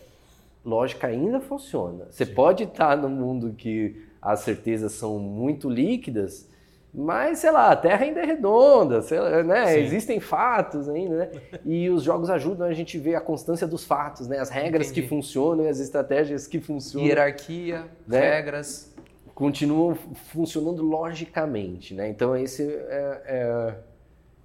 lógica 0.64 1.06
ainda 1.06 1.40
funciona. 1.40 2.06
Você 2.10 2.26
pode 2.26 2.64
estar 2.64 2.96
num 2.96 3.08
mundo 3.08 3.54
que 3.56 4.02
as 4.20 4.40
certezas 4.40 4.92
são 4.92 5.18
muito 5.18 5.68
líquidas, 5.68 6.48
mas 6.92 7.40
sei 7.40 7.50
lá, 7.50 7.70
a 7.72 7.76
Terra 7.76 8.04
ainda 8.04 8.20
é 8.20 8.24
redonda, 8.24 9.02
lá, 9.18 9.42
né? 9.42 9.66
Sim. 9.66 9.80
Existem 9.80 10.20
fatos 10.20 10.88
ainda, 10.88 11.16
né? 11.16 11.30
E 11.64 11.90
os 11.90 12.02
jogos 12.04 12.30
ajudam 12.30 12.66
a 12.66 12.72
gente 12.72 12.96
ver 12.98 13.16
a 13.16 13.20
constância 13.20 13.66
dos 13.66 13.84
fatos, 13.84 14.28
né? 14.28 14.38
As 14.38 14.48
regras 14.48 14.90
que 14.90 15.00
Entendi. 15.00 15.08
funcionam 15.08 15.64
e 15.64 15.68
as 15.68 15.80
estratégias 15.80 16.46
que 16.46 16.60
funcionam 16.60 17.06
Hierarquia, 17.08 17.84
Né? 18.06 18.20
regras. 18.20 18.93
Continuam 19.34 19.94
fu- 19.94 20.14
funcionando 20.14 20.82
logicamente, 20.82 21.94
né? 21.94 22.08
Então 22.08 22.36
esse 22.36 22.62
é, 22.62 23.22
é, 23.26 23.78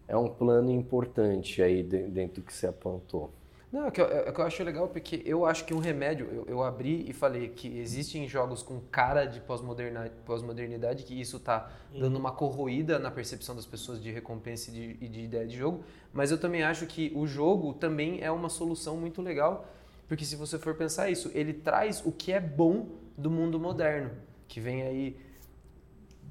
é 0.09 0.17
um 0.17 0.29
plano 0.29 0.71
importante 0.71 1.61
aí 1.61 1.83
de- 1.83 2.07
dentro 2.09 2.41
do 2.41 2.45
que 2.45 2.53
você 2.53 2.67
apontou. 2.67 3.31
Não, 3.71 3.85
é 3.85 3.91
que, 3.91 4.01
eu, 4.01 4.05
é 4.07 4.31
que 4.31 4.41
eu 4.41 4.45
acho 4.45 4.63
legal 4.63 4.87
porque 4.87 5.21
eu 5.25 5.45
acho 5.45 5.63
que 5.63 5.75
um 5.75 5.77
remédio, 5.79 6.27
eu, 6.33 6.45
eu 6.47 6.63
abri 6.63 7.07
e 7.07 7.13
falei 7.13 7.49
que 7.49 7.77
existem 7.77 8.27
jogos 8.27 8.63
com 8.63 8.79
cara 8.91 9.25
de 9.25 9.39
pós-modernidade, 9.41 11.03
que 11.03 11.19
isso 11.19 11.39
tá 11.39 11.69
dando 11.95 12.17
uma 12.17 12.31
corroída 12.31 12.97
na 12.97 13.11
percepção 13.11 13.55
das 13.55 13.67
pessoas 13.67 14.01
de 14.01 14.09
recompensa 14.11 14.71
e 14.71 14.73
de, 14.73 14.97
e 15.05 15.07
de 15.07 15.21
ideia 15.21 15.45
de 15.47 15.55
jogo, 15.55 15.83
mas 16.11 16.31
eu 16.31 16.39
também 16.39 16.63
acho 16.63 16.87
que 16.87 17.11
o 17.15 17.27
jogo 17.27 17.73
também 17.73 18.21
é 18.23 18.31
uma 18.31 18.49
solução 18.49 18.97
muito 18.97 19.21
legal, 19.21 19.67
porque 20.07 20.25
se 20.25 20.35
você 20.35 20.57
for 20.57 20.73
pensar 20.73 21.11
isso, 21.11 21.29
ele 21.35 21.53
traz 21.53 22.03
o 22.03 22.11
que 22.11 22.31
é 22.31 22.39
bom 22.39 22.87
do 23.15 23.29
mundo 23.29 23.59
moderno, 23.59 24.09
que 24.49 24.59
vem 24.59 24.81
aí 24.81 25.17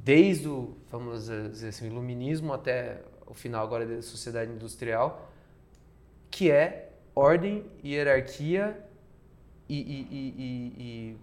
desde 0.04 0.48
o, 0.48 0.76
vamos 0.90 1.26
dizer 1.26 1.68
assim, 1.68 1.86
iluminismo 1.86 2.52
até 2.52 3.00
o 3.26 3.32
final 3.32 3.64
agora 3.64 3.86
da 3.86 4.02
sociedade 4.02 4.50
industrial, 4.52 5.30
que 6.30 6.50
é 6.50 6.90
ordem, 7.14 7.64
hierarquia 7.82 8.78
e, 9.68 9.78
e- 9.78 10.06
e- 10.10 10.82
e- 11.12 11.16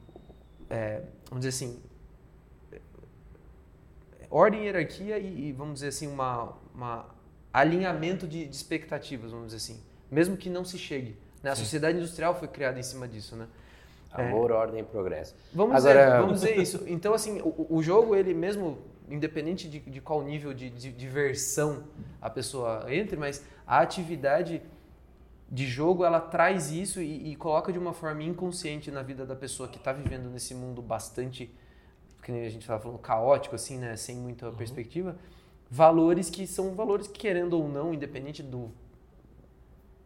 é, 0.69 1.01
vamos 1.29 1.45
dizer 1.45 1.49
assim, 1.49 1.79
ordem, 4.29 4.63
hierarquia 4.65 5.17
e, 5.19 5.49
e, 5.49 5.51
vamos 5.51 5.75
dizer 5.75 5.87
assim, 5.89 6.07
uma, 6.07 6.53
uma 6.73 7.05
alinhamento 7.53 8.27
de, 8.27 8.45
de 8.45 8.55
expectativas, 8.55 9.31
vamos 9.31 9.47
dizer 9.47 9.57
assim, 9.57 9.81
mesmo 10.11 10.35
que 10.37 10.49
não 10.49 10.65
se 10.65 10.77
chegue. 10.77 11.15
Né? 11.41 11.51
A 11.51 11.55
sociedade 11.55 11.97
industrial 11.97 12.37
foi 12.37 12.47
criada 12.47 12.79
em 12.79 12.83
cima 12.83 13.07
disso, 13.07 13.35
né? 13.35 13.47
Amor, 14.21 14.51
ordem 14.51 14.81
e 14.81 14.83
progresso. 14.83 15.35
Vamos, 15.53 15.75
Agora- 15.75 16.05
dizer, 16.05 16.19
vamos 16.19 16.41
dizer 16.41 16.57
isso. 16.57 16.83
Então, 16.87 17.13
assim, 17.13 17.41
o, 17.41 17.67
o 17.69 17.83
jogo, 17.83 18.15
ele 18.15 18.33
mesmo, 18.33 18.77
independente 19.09 19.67
de, 19.69 19.79
de 19.79 20.01
qual 20.01 20.23
nível 20.23 20.53
de, 20.53 20.69
de 20.69 20.91
diversão 20.91 21.83
a 22.21 22.29
pessoa 22.29 22.85
entre, 22.93 23.17
mas 23.17 23.43
a 23.65 23.79
atividade 23.79 24.61
de 25.49 25.67
jogo, 25.67 26.03
ela 26.03 26.19
traz 26.19 26.71
isso 26.71 26.99
e, 27.01 27.31
e 27.31 27.35
coloca 27.35 27.71
de 27.71 27.77
uma 27.77 27.93
forma 27.93 28.23
inconsciente 28.23 28.89
na 28.89 29.01
vida 29.03 29.25
da 29.25 29.35
pessoa 29.35 29.69
que 29.69 29.77
está 29.77 29.93
vivendo 29.93 30.29
nesse 30.29 30.55
mundo 30.55 30.81
bastante, 30.81 31.53
que 32.23 32.31
nem 32.31 32.45
a 32.45 32.49
gente 32.49 32.61
estava 32.61 32.81
falando, 32.81 32.97
caótico, 32.99 33.53
assim, 33.55 33.77
né? 33.77 33.95
Sem 33.95 34.15
muita 34.15 34.51
perspectiva. 34.51 35.15
Valores 35.69 36.29
que 36.29 36.47
são 36.47 36.73
valores 36.73 37.07
que, 37.07 37.19
querendo 37.19 37.53
ou 37.53 37.67
não, 37.69 37.93
independente 37.93 38.41
do 38.41 38.71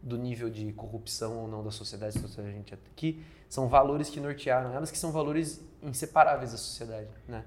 do 0.01 0.18
nível 0.18 0.49
de 0.49 0.72
corrupção 0.74 1.38
ou 1.39 1.47
não 1.47 1.62
da 1.64 1.72
sociedade, 1.72 2.18
se 2.18 2.39
a 2.39 2.43
gente 2.43 2.74
aqui, 2.74 3.22
são 3.50 3.68
valores 3.68 4.10
que 4.10 4.20
nortearam 4.20 4.72
elas, 4.74 4.91
que 4.91 4.97
são 4.97 5.12
valores 5.12 5.60
inseparáveis 5.82 6.52
da 6.52 6.58
sociedade, 6.58 7.08
né? 7.28 7.43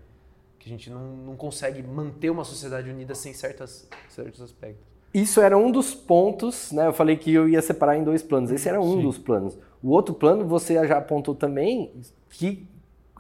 Que 0.59 0.69
a 0.69 0.71
gente 0.71 0.91
não, 0.91 1.17
não 1.17 1.37
consegue 1.37 1.81
manter 1.83 2.29
uma 2.29 2.45
sociedade 2.45 2.91
unida 2.91 3.15
sem 3.15 3.33
certas, 3.33 3.89
certos 4.09 4.41
aspectos. 4.41 4.85
Isso 5.15 5.41
era 5.41 5.57
um 5.57 5.71
dos 5.71 5.95
pontos, 5.95 6.73
né? 6.73 6.87
Eu 6.87 6.93
falei 6.93 7.17
que 7.17 7.33
eu 7.33 7.49
ia 7.49 7.63
separar 7.63 7.97
em 7.97 8.03
dois 8.03 8.23
planos. 8.23 8.51
Esse 8.51 8.69
era 8.69 8.81
um 8.81 8.97
Sim. 8.97 9.03
dos 9.03 9.19
planos. 9.19 9.57
O 9.83 9.91
outro 9.91 10.15
plano, 10.15 10.45
você 10.47 10.75
já 10.87 10.99
apontou 10.99 11.35
também, 11.35 11.93
que 12.31 12.67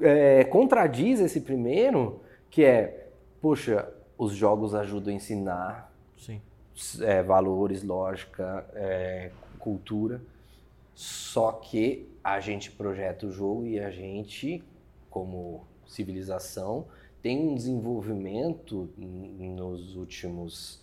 é, 0.01 0.43
contradiz 0.45 1.20
esse 1.20 1.41
primeiro, 1.41 2.20
que 2.51 2.64
é, 2.64 3.11
poxa, 3.41 3.89
os 4.18 4.33
jogos 4.33 4.74
ajudam 4.74 5.12
a 5.12 5.16
ensinar 5.16 5.93
Sim. 6.18 6.41
é, 7.01 7.22
valores, 7.22 7.85
lógica, 7.85 8.66
é, 8.74 9.30
cultura. 9.59 10.20
Só 10.95 11.53
que 11.53 12.11
a 12.23 12.41
gente 12.41 12.70
projeta 12.70 13.27
o 13.27 13.33
jogo 13.33 13.66
e 13.66 13.81
a 13.81 13.91
gente, 13.91 14.62
como 15.11 15.64
civilização, 15.87 16.87
tem 17.20 17.39
um 17.39 17.55
desenvolvimento 17.55 18.89
nos 18.97 19.97
últimos 19.97 20.81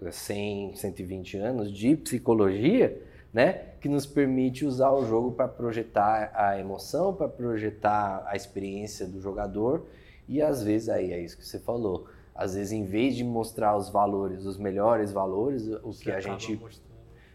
eh, 0.00 0.10
100, 0.10 0.76
120 0.76 1.36
anos 1.38 1.72
de 1.72 1.96
psicologia, 1.96 3.00
né, 3.32 3.52
que 3.80 3.88
nos 3.88 4.04
permite 4.04 4.64
usar 4.64 4.90
o 4.90 5.06
jogo 5.06 5.32
para 5.32 5.48
projetar 5.48 6.30
a 6.34 6.58
emoção, 6.58 7.14
para 7.14 7.28
projetar 7.28 8.22
a 8.26 8.36
experiência 8.36 9.06
do 9.06 9.20
jogador 9.20 9.86
e 10.28 10.40
às 10.40 10.62
vezes 10.62 10.88
aí 10.88 11.12
é 11.12 11.20
isso 11.20 11.36
que 11.36 11.46
você 11.46 11.58
falou. 11.58 12.06
Às 12.34 12.54
vezes, 12.54 12.72
em 12.72 12.84
vez 12.84 13.14
de 13.14 13.24
mostrar 13.24 13.76
os 13.76 13.90
valores, 13.90 14.46
os 14.46 14.56
melhores 14.56 15.12
valores, 15.12 15.66
o 15.82 15.90
que 15.90 16.10
a 16.10 16.18
acaba 16.18 16.38
gente 16.38 16.56
mostrando. 16.56 16.91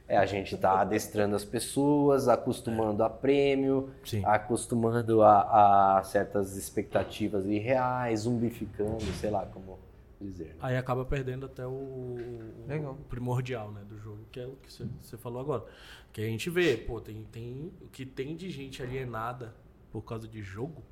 É, 0.07 0.17
a 0.17 0.25
gente 0.25 0.55
está 0.55 0.79
adestrando 0.79 1.35
as 1.35 1.43
pessoas, 1.43 2.27
acostumando 2.27 3.03
a 3.03 3.09
prêmio, 3.09 3.91
Sim. 4.05 4.23
acostumando 4.25 5.21
a, 5.21 5.97
a 5.97 6.03
certas 6.03 6.55
expectativas 6.55 7.45
irreais, 7.45 8.21
zumbificando, 8.21 9.03
sei 9.19 9.29
lá 9.29 9.45
como 9.45 9.77
dizer. 10.19 10.45
né? 10.45 10.55
Aí 10.61 10.77
acaba 10.77 11.05
perdendo 11.05 11.45
até 11.45 11.65
o, 11.65 11.71
o 11.71 12.95
primordial 13.09 13.71
né, 13.71 13.81
do 13.87 13.97
jogo, 13.99 14.25
que 14.31 14.39
é 14.39 14.45
o 14.45 14.55
que 14.55 14.71
você, 14.71 14.87
você 15.01 15.17
falou 15.17 15.41
agora. 15.41 15.65
Que 16.11 16.21
a 16.21 16.25
gente 16.25 16.49
vê, 16.49 16.77
pô, 16.77 16.99
tem, 17.01 17.23
tem 17.31 17.71
o 17.81 17.87
que 17.89 18.05
tem 18.05 18.35
de 18.35 18.49
gente 18.49 18.81
alienada 18.81 19.53
por 19.91 20.01
causa 20.01 20.27
de 20.27 20.41
jogo, 20.41 20.83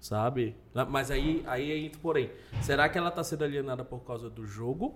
sabe? 0.00 0.56
Mas 0.88 1.10
aí, 1.10 1.42
aí 1.46 1.86
entra, 1.86 2.00
porém, 2.00 2.30
será 2.62 2.88
que 2.88 2.98
ela 2.98 3.10
tá 3.10 3.22
sendo 3.24 3.44
alienada 3.44 3.84
por 3.84 4.00
causa 4.00 4.28
do 4.28 4.44
jogo? 4.44 4.94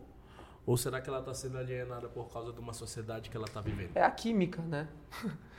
Ou 0.66 0.76
será 0.76 1.00
que 1.00 1.08
ela 1.10 1.20
tá 1.22 1.34
sendo 1.34 1.58
alienada 1.58 2.08
por 2.08 2.32
causa 2.32 2.52
de 2.52 2.60
uma 2.60 2.72
sociedade 2.72 3.28
que 3.30 3.36
ela 3.36 3.48
tá 3.48 3.60
vivendo? 3.60 3.90
É 3.96 4.02
a 4.02 4.10
química, 4.10 4.62
né? 4.62 4.88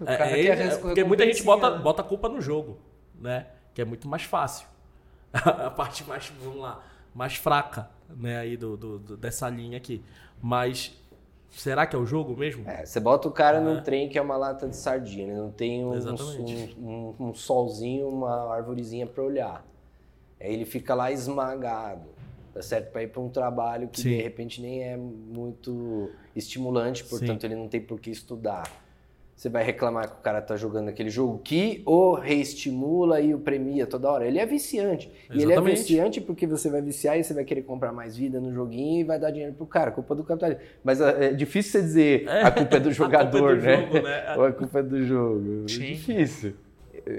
O 0.00 0.04
É, 0.04 0.16
cara 0.16 0.30
é, 0.30 0.42
quer 0.42 0.58
é, 0.58 0.62
res- 0.64 0.78
porque 0.78 1.04
muita 1.04 1.24
gente 1.24 1.42
bota, 1.44 1.70
né? 1.70 1.78
bota 1.78 2.02
a 2.02 2.04
culpa 2.04 2.28
no 2.28 2.40
jogo, 2.40 2.78
né? 3.14 3.46
Que 3.74 3.82
é 3.82 3.84
muito 3.84 4.08
mais 4.08 4.22
fácil. 4.24 4.66
a 5.32 5.70
parte 5.70 6.02
mais, 6.04 6.32
vamos 6.42 6.58
lá, 6.60 6.82
mais 7.14 7.36
fraca, 7.36 7.88
né? 8.08 8.38
Aí 8.38 8.56
do, 8.56 8.76
do- 8.76 8.98
do- 8.98 9.16
dessa 9.16 9.48
linha 9.48 9.76
aqui. 9.76 10.02
Mas 10.42 10.92
será 11.50 11.86
que 11.86 11.94
é 11.94 11.98
o 11.98 12.04
jogo 12.06 12.36
mesmo? 12.36 12.68
É, 12.68 12.84
você 12.84 12.98
bota 12.98 13.28
o 13.28 13.30
cara 13.30 13.58
É. 13.58 13.60
num 13.60 13.80
trem 13.82 14.08
que 14.08 14.18
é 14.18 14.22
uma 14.22 14.36
lata 14.36 14.66
de 14.68 14.74
sardinha, 14.74 15.28
ele 15.28 15.36
não 15.36 15.50
tem 15.52 15.84
um, 15.84 15.92
um, 15.92 17.14
um- 17.20 17.28
um 17.28 17.34
solzinho, 17.34 18.08
uma 18.08 18.52
arvorezinha 18.54 19.06
para 19.06 19.22
olhar. 19.22 19.64
Aí 20.40 20.52
ele 20.52 20.64
fica 20.64 20.94
lá 20.94 21.12
esmagado. 21.12 22.08
Tá 22.52 22.62
certo 22.62 22.90
para 22.90 23.02
ir 23.02 23.08
para 23.08 23.20
um 23.20 23.28
trabalho 23.28 23.88
que 23.88 24.00
Sim. 24.00 24.16
de 24.16 24.22
repente 24.22 24.60
nem 24.60 24.82
é 24.82 24.96
muito 24.96 26.10
estimulante, 26.34 27.04
portanto 27.04 27.44
ele 27.44 27.54
não 27.54 27.68
tem 27.68 27.80
por 27.80 28.00
que 28.00 28.10
estudar. 28.10 28.64
Você 29.36 29.48
vai 29.48 29.64
reclamar 29.64 30.06
que 30.06 30.16
o 30.16 30.22
cara 30.22 30.42
tá 30.42 30.54
jogando 30.54 30.88
aquele 30.90 31.08
jogo 31.08 31.38
que 31.42 31.80
o 31.86 32.12
reestimula 32.12 33.22
e 33.22 33.32
o 33.32 33.38
premia 33.38 33.86
toda 33.86 34.10
hora. 34.10 34.26
Ele 34.26 34.38
é 34.38 34.44
viciante. 34.44 35.10
E 35.30 35.36
ele 35.40 35.44
é 35.44 35.54
Exatamente. 35.54 35.78
viciante 35.78 36.20
porque 36.20 36.46
você 36.46 36.68
vai 36.68 36.82
viciar 36.82 37.18
e 37.18 37.24
você 37.24 37.32
vai 37.32 37.42
querer 37.42 37.62
comprar 37.62 37.90
mais 37.90 38.14
vida 38.18 38.38
no 38.38 38.52
joguinho 38.52 39.00
e 39.00 39.04
vai 39.04 39.18
dar 39.18 39.30
dinheiro 39.30 39.54
pro 39.54 39.64
cara. 39.64 39.92
Culpa 39.92 40.14
do 40.14 40.24
capitalismo. 40.24 40.62
Mas 40.84 41.00
é 41.00 41.28
é 41.28 41.32
difícil 41.32 41.72
você 41.72 41.80
dizer 41.80 42.28
É, 42.28 42.42
a 42.42 42.50
culpa 42.50 42.76
é 42.76 42.80
do 42.80 42.90
a 42.90 42.92
culpa 42.92 42.92
é 42.92 42.92
jogador, 42.92 43.56
do 43.56 43.62
né? 43.62 43.76
jogo, 43.80 43.94
né? 44.02 44.34
Ou 44.36 44.44
a 44.44 44.52
culpa 44.52 44.78
é 44.80 44.82
do 44.82 45.06
jogo. 45.06 45.64
É 45.64 45.68
Sim. 45.68 45.78
difícil. 45.94 46.54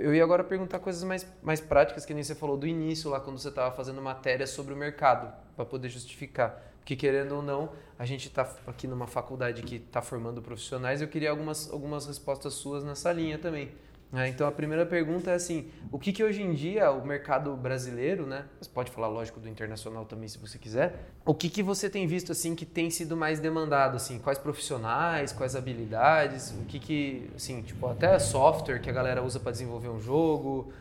Eu 0.02 0.16
ia 0.16 0.24
agora 0.24 0.44
perguntar 0.44 0.80
coisas 0.80 1.04
mais, 1.04 1.28
mais 1.42 1.60
práticas, 1.60 2.06
que 2.06 2.14
nem 2.14 2.24
você 2.24 2.36
falou 2.36 2.56
do 2.56 2.66
início, 2.68 3.10
lá 3.10 3.20
quando 3.20 3.38
você 3.38 3.50
estava 3.50 3.76
fazendo 3.76 4.02
matéria 4.02 4.48
sobre 4.48 4.74
o 4.74 4.78
mercado, 4.78 5.34
para 5.56 5.66
poder 5.66 5.90
justificar. 5.90 6.62
Porque, 6.80 6.96
querendo 6.96 7.36
ou 7.36 7.42
não, 7.42 7.70
a 8.00 8.06
gente 8.06 8.28
está 8.28 8.50
aqui 8.66 8.88
numa 8.88 9.06
faculdade 9.06 9.62
que 9.62 9.76
está 9.76 10.02
formando 10.02 10.42
profissionais 10.42 11.02
eu 11.02 11.08
queria 11.08 11.30
algumas, 11.30 11.72
algumas 11.72 12.08
respostas 12.08 12.54
suas 12.54 12.84
nessa 12.84 13.12
linha 13.12 13.38
também. 13.38 13.72
Né? 14.12 14.28
então, 14.28 14.48
a 14.48 14.52
primeira 14.52 14.86
pergunta 14.86 15.32
é 15.32 15.36
assim, 15.36 15.70
o 15.92 15.98
que, 15.98 16.12
que 16.12 16.24
hoje 16.24 16.42
em 16.42 16.54
dia 16.54 16.92
o 16.92 17.06
mercado 17.06 17.56
brasileiro, 17.56 18.26
né? 18.26 18.46
Você 18.60 18.70
pode 18.70 18.92
falar, 18.92 19.08
lógico, 19.08 19.40
do 19.40 19.48
internacional 19.48 20.06
também, 20.06 20.28
se 20.28 20.38
você 20.38 20.58
quiser. 20.58 20.96
O 21.26 21.34
que, 21.34 21.50
que 21.50 21.64
você 21.64 21.90
tem 21.90 22.06
visto, 22.06 22.32
assim, 22.32 22.54
que 22.54 22.66
tem 22.66 22.90
sido 22.90 23.16
mais 23.16 23.40
demandado, 23.40 23.96
assim? 23.96 24.20
Quais 24.20 24.38
profissionais, 24.38 25.32
quais 25.32 25.56
habilidades, 25.56 26.52
o 26.52 26.66
que 26.66 26.80
que, 26.80 27.30
assim, 27.36 27.62
tipo, 27.62 27.88
até 27.88 28.20
software 28.20 28.80
que 28.80 28.90
a 28.90 28.94
galera 28.94 29.24
usa 29.24 29.40
para 29.40 29.52
desenvolver 29.52 29.90
um 29.90 30.00
jogo, 30.00 30.74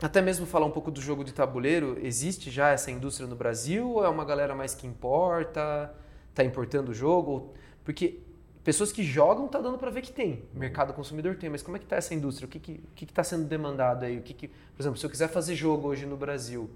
até 0.00 0.22
mesmo 0.22 0.46
falar 0.46 0.64
um 0.64 0.70
pouco 0.70 0.90
do 0.90 1.00
jogo 1.00 1.22
de 1.22 1.32
tabuleiro, 1.32 1.98
existe 2.02 2.50
já 2.50 2.70
essa 2.70 2.90
indústria 2.90 3.28
no 3.28 3.36
Brasil 3.36 3.90
ou 3.90 4.04
é 4.04 4.08
uma 4.08 4.24
galera 4.24 4.54
mais 4.54 4.74
que 4.74 4.86
importa, 4.86 5.92
tá 6.34 6.42
importando 6.42 6.90
o 6.92 6.94
jogo? 6.94 7.52
Porque 7.84 8.20
pessoas 8.62 8.92
que 8.92 9.02
jogam 9.02 9.48
tá 9.48 9.60
dando 9.60 9.78
para 9.78 9.90
ver 9.90 10.02
que 10.02 10.12
tem, 10.12 10.42
mercado 10.54 10.92
consumidor 10.92 11.36
tem, 11.36 11.48
mas 11.48 11.62
como 11.62 11.76
é 11.76 11.80
que 11.80 11.86
tá 11.86 11.96
essa 11.96 12.14
indústria? 12.14 12.46
O 12.46 12.48
que 12.48 12.58
que, 12.58 12.80
que, 12.94 13.06
que 13.06 13.12
tá 13.12 13.24
sendo 13.24 13.44
demandado 13.44 14.04
aí? 14.04 14.18
O 14.18 14.22
que 14.22 14.34
que, 14.34 14.48
por 14.48 14.80
exemplo, 14.80 14.98
se 14.98 15.04
eu 15.04 15.10
quiser 15.10 15.28
fazer 15.28 15.54
jogo 15.54 15.88
hoje 15.88 16.06
no 16.06 16.16
Brasil, 16.16 16.70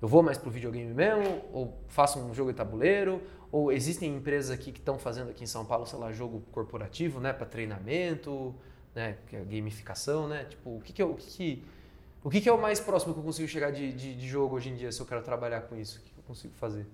eu 0.00 0.06
vou 0.06 0.22
mais 0.22 0.38
pro 0.38 0.50
videogame 0.50 0.94
mesmo? 0.94 1.42
Ou 1.52 1.78
faço 1.88 2.18
um 2.18 2.32
jogo 2.32 2.52
de 2.52 2.56
tabuleiro? 2.56 3.20
Ou 3.50 3.72
existem 3.72 4.14
empresas 4.14 4.50
aqui 4.50 4.70
que 4.70 4.78
estão 4.78 4.98
fazendo 4.98 5.30
aqui 5.30 5.42
em 5.42 5.46
São 5.46 5.64
Paulo, 5.64 5.86
sei 5.86 5.98
lá, 5.98 6.12
jogo 6.12 6.42
corporativo, 6.52 7.18
né, 7.18 7.32
para 7.32 7.46
treinamento, 7.46 8.54
né, 8.94 9.16
que 9.26 9.36
é 9.36 9.40
gamificação, 9.40 10.28
né? 10.28 10.44
Tipo, 10.44 10.76
o 10.76 10.80
que 10.80 10.92
que, 10.92 11.02
eu, 11.02 11.12
o 11.12 11.14
que, 11.14 11.26
que 11.26 11.64
o 12.22 12.30
que, 12.30 12.40
que 12.40 12.48
é 12.48 12.52
o 12.52 12.60
mais 12.60 12.80
próximo 12.80 13.14
que 13.14 13.20
eu 13.20 13.24
consigo 13.24 13.48
chegar 13.48 13.70
de, 13.70 13.92
de, 13.92 14.14
de 14.14 14.28
jogo 14.28 14.56
hoje 14.56 14.68
em 14.68 14.74
dia, 14.74 14.90
se 14.90 15.00
eu 15.00 15.06
quero 15.06 15.22
trabalhar 15.22 15.62
com 15.62 15.76
isso? 15.76 15.98
O 15.98 16.02
que, 16.02 16.10
que 16.10 16.18
eu 16.18 16.24
consigo 16.24 16.52
fazer? 16.54 16.86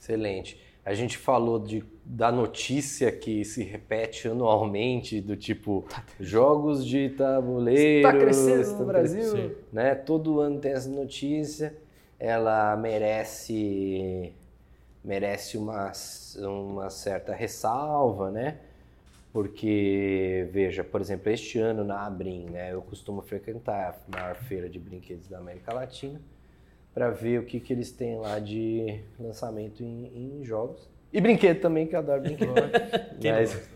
Excelente. 0.00 0.60
A 0.88 0.94
gente 0.94 1.18
falou 1.18 1.58
de, 1.58 1.84
da 2.02 2.32
notícia 2.32 3.12
que 3.12 3.44
se 3.44 3.62
repete 3.62 4.26
anualmente, 4.26 5.20
do 5.20 5.36
tipo 5.36 5.86
jogos 6.18 6.82
de 6.82 7.10
tabuleiro. 7.10 8.10
Tá 8.10 8.18
crescendo 8.18 8.62
estão 8.62 8.78
no 8.78 8.86
Brasil? 8.86 9.22
Sim. 9.22 9.54
né? 9.70 9.94
Todo 9.94 10.40
ano 10.40 10.58
tem 10.58 10.72
essa 10.72 10.88
notícia, 10.88 11.76
ela 12.18 12.74
merece 12.74 14.32
merece 15.04 15.58
uma, 15.58 15.92
uma 16.38 16.88
certa 16.88 17.34
ressalva, 17.34 18.30
né? 18.30 18.56
Porque, 19.30 20.48
veja, 20.50 20.82
por 20.82 21.02
exemplo, 21.02 21.30
este 21.30 21.58
ano 21.58 21.84
na 21.84 22.06
Abrim, 22.06 22.46
né? 22.46 22.72
Eu 22.72 22.80
costumo 22.80 23.20
frequentar 23.20 23.90
a 23.90 24.16
maior 24.16 24.36
feira 24.36 24.70
de 24.70 24.78
brinquedos 24.78 25.28
da 25.28 25.36
América 25.36 25.74
Latina 25.74 26.18
para 26.94 27.10
ver 27.10 27.40
o 27.40 27.44
que, 27.44 27.60
que 27.60 27.72
eles 27.72 27.92
têm 27.92 28.18
lá 28.18 28.38
de 28.38 29.00
lançamento 29.18 29.82
em, 29.82 30.40
em 30.40 30.44
jogos. 30.44 30.88
E 31.12 31.20
brinquedo 31.20 31.60
também, 31.60 31.86
que 31.86 31.94
eu 31.94 32.00
adoro 32.00 32.22
brinquedo. 32.22 32.52
Mas, 33.22 33.70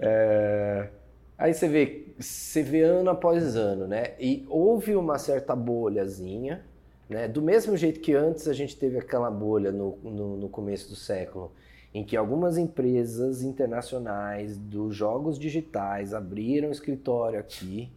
é, 0.00 0.88
Aí 1.36 1.52
você 1.52 1.68
vê, 1.68 2.14
você 2.18 2.62
vê 2.62 2.82
ano 2.82 3.10
após 3.10 3.56
ano, 3.56 3.86
né? 3.88 4.12
E 4.20 4.46
houve 4.48 4.94
uma 4.94 5.18
certa 5.18 5.54
bolhazinha, 5.54 6.64
né? 7.08 7.26
Do 7.26 7.42
mesmo 7.42 7.76
jeito 7.76 8.00
que 8.00 8.14
antes 8.14 8.46
a 8.46 8.52
gente 8.52 8.76
teve 8.76 8.98
aquela 8.98 9.30
bolha 9.30 9.72
no, 9.72 9.98
no, 10.02 10.36
no 10.36 10.48
começo 10.48 10.88
do 10.88 10.96
século, 10.96 11.52
em 11.92 12.04
que 12.04 12.16
algumas 12.16 12.56
empresas 12.56 13.42
internacionais 13.42 14.56
dos 14.56 14.94
jogos 14.94 15.38
digitais 15.38 16.14
abriram 16.14 16.70
escritório 16.70 17.38
aqui, 17.38 17.90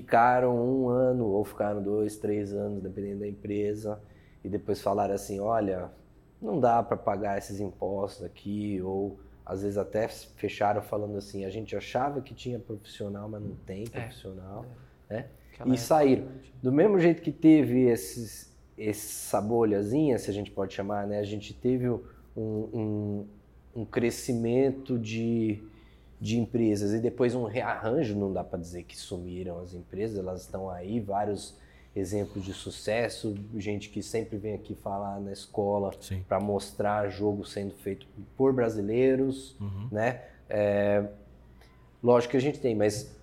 ficaram 0.00 0.54
um 0.56 0.88
ano 0.88 1.26
ou 1.26 1.44
ficaram 1.44 1.82
dois, 1.82 2.16
três 2.16 2.52
anos, 2.52 2.82
dependendo 2.82 3.20
da 3.20 3.28
empresa, 3.28 4.00
e 4.42 4.48
depois 4.48 4.80
falaram 4.80 5.14
assim, 5.14 5.40
olha, 5.40 5.90
não 6.42 6.58
dá 6.60 6.82
para 6.82 6.96
pagar 6.96 7.38
esses 7.38 7.60
impostos 7.60 8.24
aqui, 8.24 8.80
ou 8.82 9.18
às 9.46 9.62
vezes 9.62 9.78
até 9.78 10.08
fecharam 10.08 10.82
falando 10.82 11.16
assim, 11.16 11.44
a 11.44 11.50
gente 11.50 11.76
achava 11.76 12.20
que 12.20 12.34
tinha 12.34 12.58
profissional, 12.58 13.28
mas 13.28 13.42
não 13.42 13.54
tem 13.66 13.84
É. 13.92 14.00
profissional, 14.00 14.64
né? 15.08 15.26
Aquela 15.52 15.74
E 15.74 15.78
saíram. 15.78 16.22
realmente. 16.24 16.54
Do 16.62 16.72
mesmo 16.72 16.98
jeito 16.98 17.22
que 17.22 17.30
teve 17.32 17.82
esses, 17.88 18.52
essa 18.76 19.40
bolhazinha, 19.40 20.18
se 20.18 20.28
a 20.30 20.34
gente 20.34 20.50
pode 20.50 20.74
chamar, 20.74 21.06
né? 21.06 21.18
A 21.20 21.24
gente 21.24 21.54
teve 21.54 21.88
um, 21.88 22.00
um, 22.36 23.26
um 23.76 23.84
crescimento 23.84 24.98
de, 24.98 25.62
de 26.24 26.38
empresas 26.40 26.94
e 26.94 27.00
depois 27.00 27.34
um 27.34 27.44
rearranjo, 27.44 28.16
não 28.18 28.32
dá 28.32 28.42
para 28.42 28.58
dizer 28.58 28.84
que 28.84 28.96
sumiram 28.96 29.58
as 29.60 29.74
empresas, 29.74 30.16
elas 30.18 30.40
estão 30.40 30.70
aí, 30.70 30.98
vários 30.98 31.54
exemplos 31.94 32.42
de 32.42 32.54
sucesso, 32.54 33.36
gente 33.56 33.90
que 33.90 34.02
sempre 34.02 34.38
vem 34.38 34.54
aqui 34.54 34.74
falar 34.74 35.20
na 35.20 35.32
escola 35.32 35.90
para 36.26 36.40
mostrar 36.40 37.10
jogo 37.10 37.44
sendo 37.44 37.74
feito 37.74 38.06
por 38.38 38.54
brasileiros, 38.54 39.54
Uhum. 39.60 39.88
né? 39.92 40.22
É, 40.48 41.04
lógico 42.02 42.30
que 42.30 42.36
a 42.38 42.40
gente 42.40 42.58
tem, 42.58 42.74
mas 42.74 43.14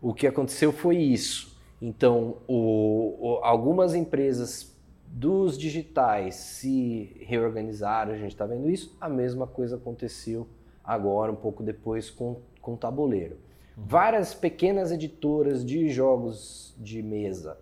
o 0.00 0.12
que 0.12 0.26
aconteceu 0.26 0.72
foi 0.72 0.96
isso. 0.96 1.56
Então, 1.80 2.38
o- 2.48 3.16
o- 3.20 3.40
algumas 3.44 3.94
empresas 3.94 4.74
dos 5.06 5.56
digitais 5.56 6.34
se 6.34 7.16
reorganizaram, 7.20 8.12
a 8.12 8.16
gente 8.16 8.32
está 8.32 8.46
vendo 8.46 8.68
isso. 8.68 8.96
A 9.00 9.08
mesma 9.08 9.46
coisa 9.46 9.76
aconteceu 9.76 10.48
agora, 10.84 11.32
um 11.32 11.36
pouco 11.36 11.62
depois, 11.62 12.10
com, 12.10 12.36
com 12.60 12.74
o 12.74 12.76
tabuleiro. 12.76 13.36
Várias 13.76 14.34
pequenas 14.34 14.92
editoras 14.92 15.64
de 15.64 15.88
jogos 15.88 16.74
de 16.78 17.02
mesa 17.02 17.56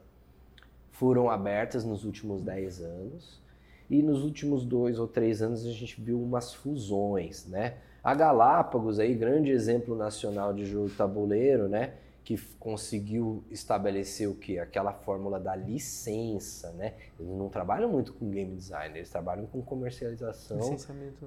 foram 0.90 1.30
abertas 1.30 1.84
nos 1.84 2.04
últimos 2.04 2.42
10 2.42 2.82
anos. 2.82 3.40
E 3.88 4.02
nos 4.02 4.22
últimos 4.22 4.64
dois 4.64 5.00
ou 5.00 5.08
três 5.08 5.42
anos 5.42 5.66
a 5.66 5.70
gente 5.70 6.00
viu 6.00 6.22
umas 6.22 6.54
fusões, 6.54 7.44
né? 7.46 7.74
A 8.04 8.14
Galápagos, 8.14 9.00
aí, 9.00 9.14
grande 9.14 9.50
exemplo 9.50 9.96
nacional 9.96 10.54
de 10.54 10.64
jogo 10.64 10.88
tabuleiro, 10.90 11.68
né? 11.68 11.94
Que 12.22 12.38
conseguiu 12.60 13.42
estabelecer 13.50 14.28
o 14.28 14.34
que? 14.34 14.60
Aquela 14.60 14.92
fórmula 14.92 15.40
da 15.40 15.56
licença, 15.56 16.70
né? 16.72 16.94
Eles 17.18 17.32
não 17.32 17.48
trabalham 17.48 17.90
muito 17.90 18.12
com 18.12 18.30
game 18.30 18.54
design, 18.54 18.96
eles 18.96 19.10
trabalham 19.10 19.46
com 19.46 19.60
comercialização, 19.60 20.76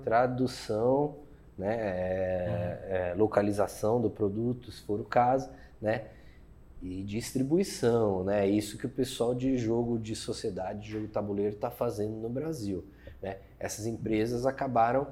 tradução, 0.04 1.18
né? 1.58 1.76
é, 1.76 3.12
é, 3.12 3.14
localização 3.16 4.02
do 4.02 4.10
produto, 4.10 4.72
se 4.72 4.82
for 4.84 5.00
o 5.00 5.06
caso, 5.06 5.50
né? 5.82 6.08
E 6.82 7.04
distribuição, 7.04 8.24
né? 8.26 8.48
Isso 8.48 8.78
que 8.78 8.86
o 8.86 8.90
pessoal 8.90 9.34
de 9.36 9.58
jogo 9.58 9.98
de 10.00 10.16
sociedade, 10.16 10.82
de 10.82 10.92
jogo 10.92 11.08
tabuleiro 11.08 11.56
está 11.56 11.72
fazendo 11.72 12.18
no 12.18 12.30
Brasil, 12.30 12.86
né? 13.22 13.38
Essas 13.60 13.86
empresas 13.86 14.46
acabaram, 14.46 15.08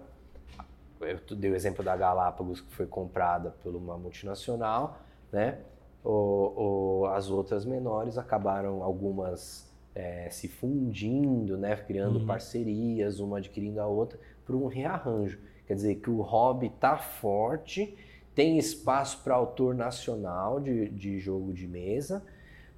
eu 1.00 1.20
dei 1.36 1.52
o 1.52 1.56
exemplo 1.56 1.84
da 1.84 1.96
Galápagos 1.96 2.62
que 2.62 2.72
foi 2.74 2.86
comprada 2.86 3.52
por 3.64 3.76
uma 3.76 3.98
multinacional, 3.98 5.00
né? 5.32 5.60
O, 6.04 7.02
o- 7.04 7.06
as 7.08 7.30
outras 7.30 7.66
menores 7.66 8.18
acabaram 8.18 8.84
algumas 8.84 9.70
é, 9.94 10.30
se 10.30 10.48
fundindo, 10.48 11.58
né? 11.58 11.76
Criando 11.76 12.20
Uhum. 12.20 12.26
parcerias, 12.26 13.20
uma 13.20 13.38
adquirindo 13.39 13.82
a 13.82 13.88
outra, 13.88 14.20
por 14.46 14.56
um 14.56 14.68
rearranjo. 14.68 15.39
Quer 15.68 15.76
dizer 15.76 15.95
que 15.95 16.09
o 16.09 16.22
hobby 16.22 16.68
está 16.68 16.97
forte, 16.97 17.95
tem 18.36 18.57
espaço 18.57 19.22
para 19.24 19.36
autor 19.36 19.74
nacional 19.74 20.59
de, 20.59 20.89
de 20.89 21.20
jogo 21.20 21.53
de 21.53 21.68
mesa, 21.68 22.24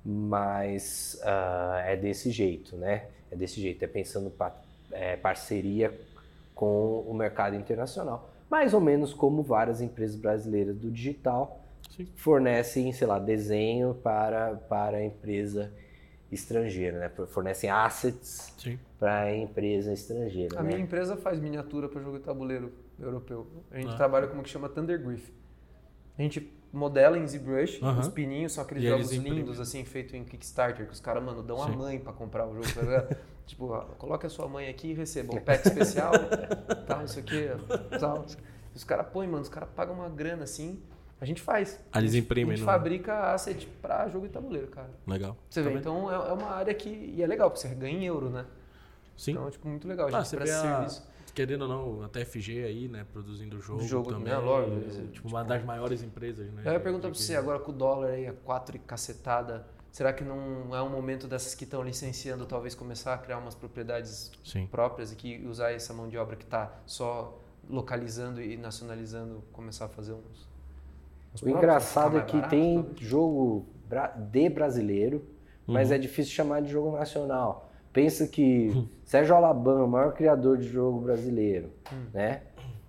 mas 0.06 1.20
ah, 1.24 1.84
é 1.86 1.96
desse 1.96 2.32
jeito, 2.32 2.76
né? 2.76 3.06
É 3.32 3.36
desse 3.36 3.62
jeito, 3.62 3.84
é 3.84 3.88
pensando 3.88 4.30
pa, 4.30 4.56
é, 4.92 5.16
parceria 5.16 5.94
com 6.54 7.00
o 7.08 7.14
mercado 7.14 7.56
internacional. 7.56 8.30
Mais 8.50 8.74
ou 8.74 8.82
menos 8.82 9.14
como 9.14 9.42
várias 9.42 9.82
empresas 9.82 10.16
brasileiras 10.16 10.76
do 10.78 10.92
digital 10.92 11.60
Sim. 11.96 12.08
fornecem, 12.16 12.92
sei 12.92 13.08
lá, 13.08 13.18
desenho 13.18 13.96
para, 13.96 14.56
para 14.56 14.98
a 14.98 15.04
empresa 15.04 15.72
estrangeira, 16.34 17.00
né? 17.00 17.10
Fornecem 17.28 17.70
assets 17.70 18.54
para 19.00 19.22
a 19.24 19.36
empresa 19.36 19.94
estrangeira, 19.94 20.60
A 20.60 20.64
né? 20.64 20.70
minha 20.70 20.80
empresa 20.82 21.16
faz 21.18 21.40
miniatura 21.40 21.88
para 21.90 22.02
jogo 22.02 22.18
de 22.18 22.24
tabuleiro 22.24 22.72
europeu. 23.00 23.48
A 23.72 23.78
gente 23.78 23.94
Ah. 23.94 23.98
trabalha 23.98 24.28
com 24.28 24.40
o 24.40 24.44
que 24.44 24.50
chama 24.50 24.70
Thundergriff. 24.70 25.34
A 26.18 26.22
gente 26.22 26.52
modela 26.72 27.18
em 27.18 27.28
ZBrush, 27.28 27.80
Aham. 27.84 28.00
os 28.02 28.08
pininhos 28.08 28.54
são 28.54 28.64
aqueles 28.64 28.84
E 28.84 28.88
jogos 28.88 29.12
lindos, 29.12 29.60
assim, 29.60 29.84
feitos 29.86 30.14
em 30.14 30.24
Kickstarter, 30.24 30.86
que 30.88 30.94
os 30.94 31.00
caras, 31.00 31.24
mano, 31.24 31.44
dão 31.44 31.62
a 31.62 31.68
Sim. 31.68 31.76
mãe 31.76 32.00
para 32.00 32.14
comprar 32.14 32.48
o 32.48 32.54
jogo. 32.54 32.68
tá 32.68 33.16
tipo, 33.46 33.66
ó, 33.72 33.82
coloque 33.98 34.26
a 34.26 34.30
sua 34.30 34.48
mãe 34.48 34.70
aqui 34.70 34.90
e 34.92 34.94
receba 34.94 35.34
um 35.36 35.42
pack 35.42 35.68
especial, 35.68 36.12
tal, 36.88 37.00
não 37.02 37.08
sei 37.08 37.22
o 37.24 37.26
que, 37.26 37.50
tal. 38.00 38.26
Os 38.74 38.84
caras 38.84 39.08
põem, 39.08 39.28
mano, 39.28 39.42
os 39.44 39.50
caras 39.50 39.70
pagam 39.76 39.94
uma 39.96 40.10
grana 40.10 40.44
assim. 40.46 40.82
A 41.24 41.26
gente 41.26 41.42
faz. 41.42 41.80
Ah, 41.90 42.00
eles 42.00 42.12
A 42.12 42.16
gente- 42.16 42.26
imprimem 42.26 42.52
A 42.52 42.56
gente 42.58 42.66
no- 42.66 42.72
fabrica 42.72 43.32
asset 43.34 43.66
pra 43.82 44.10
jogo 44.10 44.28
de 44.28 44.34
tabuleiro, 44.34 44.68
cara. 44.68 44.90
Legal. 45.08 45.38
Você 45.50 45.62
vê, 45.62 45.72
então 45.72 46.12
é, 46.12 46.16
é 46.16 46.34
uma 46.34 46.50
área 46.50 46.74
que. 46.74 46.90
E 46.90 47.24
é 47.24 47.26
legal, 47.26 47.50
porque 47.50 47.66
você 47.66 47.74
ganha 47.74 47.98
em 47.98 48.04
euro, 48.06 48.30
né? 48.30 48.46
Sim. 49.16 49.32
Então 49.32 49.48
é 49.48 49.52
tipo, 49.52 49.66
muito 49.70 49.88
legal. 49.88 50.08
A 50.08 50.10
Ah, 50.10 50.20
gente 50.20 50.28
você 50.28 50.36
vê 50.36 50.42
presta 50.44 50.68
a, 50.68 50.72
serviço. 50.90 51.08
querendo 51.34 51.62
ou 51.62 51.68
não, 51.70 52.04
a 52.04 52.10
TFG 52.10 52.66
aí, 52.66 52.90
né, 52.90 53.06
produzindo 53.14 53.58
jogo, 53.62 53.84
Jogo, 53.84 54.10
também. 54.10 54.34
né, 54.34 54.38
lógico, 54.38 54.82
tipo, 54.90 55.08
tipo- 55.14 55.28
uma 55.30 55.46
das 55.46 55.64
maiores 55.64 56.04
empresas, 56.04 56.52
né? 56.52 56.62
Eu 56.66 56.74
ia 56.74 56.80
perguntar 56.82 57.08
pra 57.08 57.18
você, 57.18 57.38
agora 57.38 57.58
com 57.58 57.72
o 57.72 57.74
dólar 57.74 58.10
aí 58.10 58.28
a 58.28 58.34
4 58.34 58.76
e 58.76 58.80
cacetada, 58.80 59.66
será 59.94 60.12
que 60.12 60.26
não 60.26 60.76
é 60.76 60.82
um 60.84 60.90
momento 60.90 61.26
dessas 61.26 61.56
que 61.56 61.64
estão 61.64 61.82
licenciando 61.84 62.46
talvez 62.46 62.76
começar 62.76 63.14
a 63.14 63.18
criar 63.18 63.38
umas 63.38 63.56
propriedades 63.56 64.30
Sim. 64.44 64.68
próprias 64.68 65.14
e 65.14 65.16
que 65.16 65.42
usar 65.48 65.72
essa 65.72 65.94
mão 65.94 66.10
de 66.10 66.18
obra 66.18 66.36
que 66.36 66.44
está 66.44 66.70
só 66.86 67.40
localizando 67.70 68.42
e 68.42 68.58
nacionalizando, 68.58 69.42
começar 69.54 69.86
a 69.86 69.88
fazer 69.90 70.12
uns. 70.12 70.52
O 71.42 71.50
engraçado 71.50 72.18
é 72.18 72.22
que 72.22 72.34
barato, 72.36 72.50
tem 72.50 72.86
jogo 73.00 73.66
de 74.32 74.50
brasileiro, 74.50 75.24
mas 75.66 75.90
Uhum. 75.90 75.96
é 75.96 75.98
difícil 75.98 76.34
chamar 76.34 76.62
de 76.62 76.70
jogo 76.70 76.92
nacional. 76.92 77.72
Pensa 77.92 78.28
que 78.28 78.72
Sérgio 79.04 79.36
Alabama, 79.36 79.84
o 79.84 79.88
maior 79.88 80.14
criador 80.14 80.58
de 80.58 80.68
jogo 80.68 81.00
brasileiro, 81.02 81.70
Hum. 81.92 82.06
né? 82.14 82.42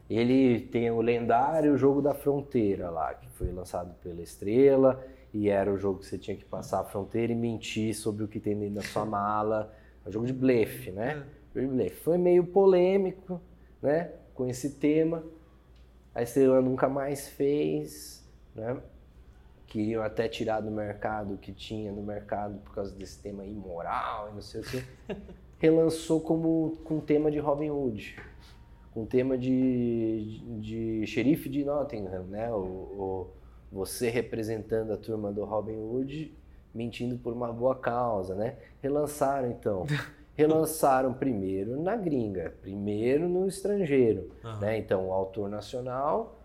Ele 0.08 0.60
tem 0.60 0.90
o 0.90 1.00
lendário 1.00 1.76
Jogo 1.78 2.02
da 2.02 2.12
Fronteira 2.12 2.90
lá, 2.90 3.14
que 3.14 3.26
foi 3.30 3.50
lançado 3.50 3.94
pela 4.02 4.20
Estrela, 4.20 5.02
e 5.32 5.48
era 5.48 5.72
o 5.72 5.78
jogo 5.78 6.00
que 6.00 6.06
você 6.06 6.18
tinha 6.18 6.36
que 6.36 6.44
passar 6.44 6.80
a 6.80 6.84
fronteira 6.84 7.32
e 7.32 7.34
mentir 7.34 7.94
sobre 7.94 8.22
o 8.22 8.28
que 8.28 8.38
tem 8.38 8.56
dentro 8.56 8.74
da 8.76 8.82
sua 8.82 9.04
mala. 9.06 9.72
É 10.04 10.08
um 10.08 10.12
jogo 10.12 10.26
de 10.26 10.32
blefe, 10.34 10.90
né? 10.90 11.24
Jogo 11.54 11.68
de 11.68 11.72
blefe. 11.74 11.96
Foi 12.02 12.18
meio 12.18 12.44
polêmico, 12.44 13.40
né? 13.82 14.10
Com 14.34 14.46
esse 14.46 14.74
tema. 14.74 15.22
A 16.14 16.22
Estrela 16.22 16.60
nunca 16.60 16.86
mais 16.88 17.26
fez, 17.28 18.23
né? 18.54 18.76
Queriam 19.66 20.02
até 20.02 20.28
tirar 20.28 20.60
do 20.60 20.70
mercado 20.70 21.34
o 21.34 21.38
que 21.38 21.52
tinha 21.52 21.90
no 21.90 22.02
mercado 22.02 22.58
por 22.60 22.74
causa 22.74 22.94
desse 22.94 23.18
tema 23.20 23.44
imoral 23.44 24.28
e 24.30 24.34
não 24.34 24.42
sei 24.42 24.60
o 24.60 24.64
quê. 24.64 24.84
Relançou 25.58 26.20
como 26.20 26.76
com 26.84 27.00
tema 27.00 27.30
de 27.30 27.38
Robin 27.38 27.70
Hood, 27.70 28.16
com 28.92 29.04
tema 29.06 29.36
de, 29.38 30.40
de 30.60 31.06
xerife 31.06 31.48
de 31.48 31.64
Nottingham, 31.64 32.24
né? 32.24 32.50
O, 32.52 32.56
o- 32.58 33.26
você 33.72 34.08
representando 34.08 34.92
a 34.92 34.96
turma 34.96 35.32
do 35.32 35.44
Robin 35.44 35.74
Hood, 35.76 36.32
mentindo 36.72 37.16
por 37.18 37.32
uma 37.32 37.52
boa 37.52 37.74
causa, 37.74 38.34
né? 38.36 38.56
Relançaram 38.80 39.50
então. 39.50 39.84
Relançaram 40.36 41.12
primeiro 41.14 41.80
na 41.80 41.96
gringa, 41.96 42.54
primeiro 42.60 43.28
no 43.28 43.46
estrangeiro, 43.48 44.30
Aham. 44.44 44.60
né? 44.60 44.78
Então 44.78 45.08
o 45.08 45.12
autor 45.12 45.48
nacional 45.48 46.38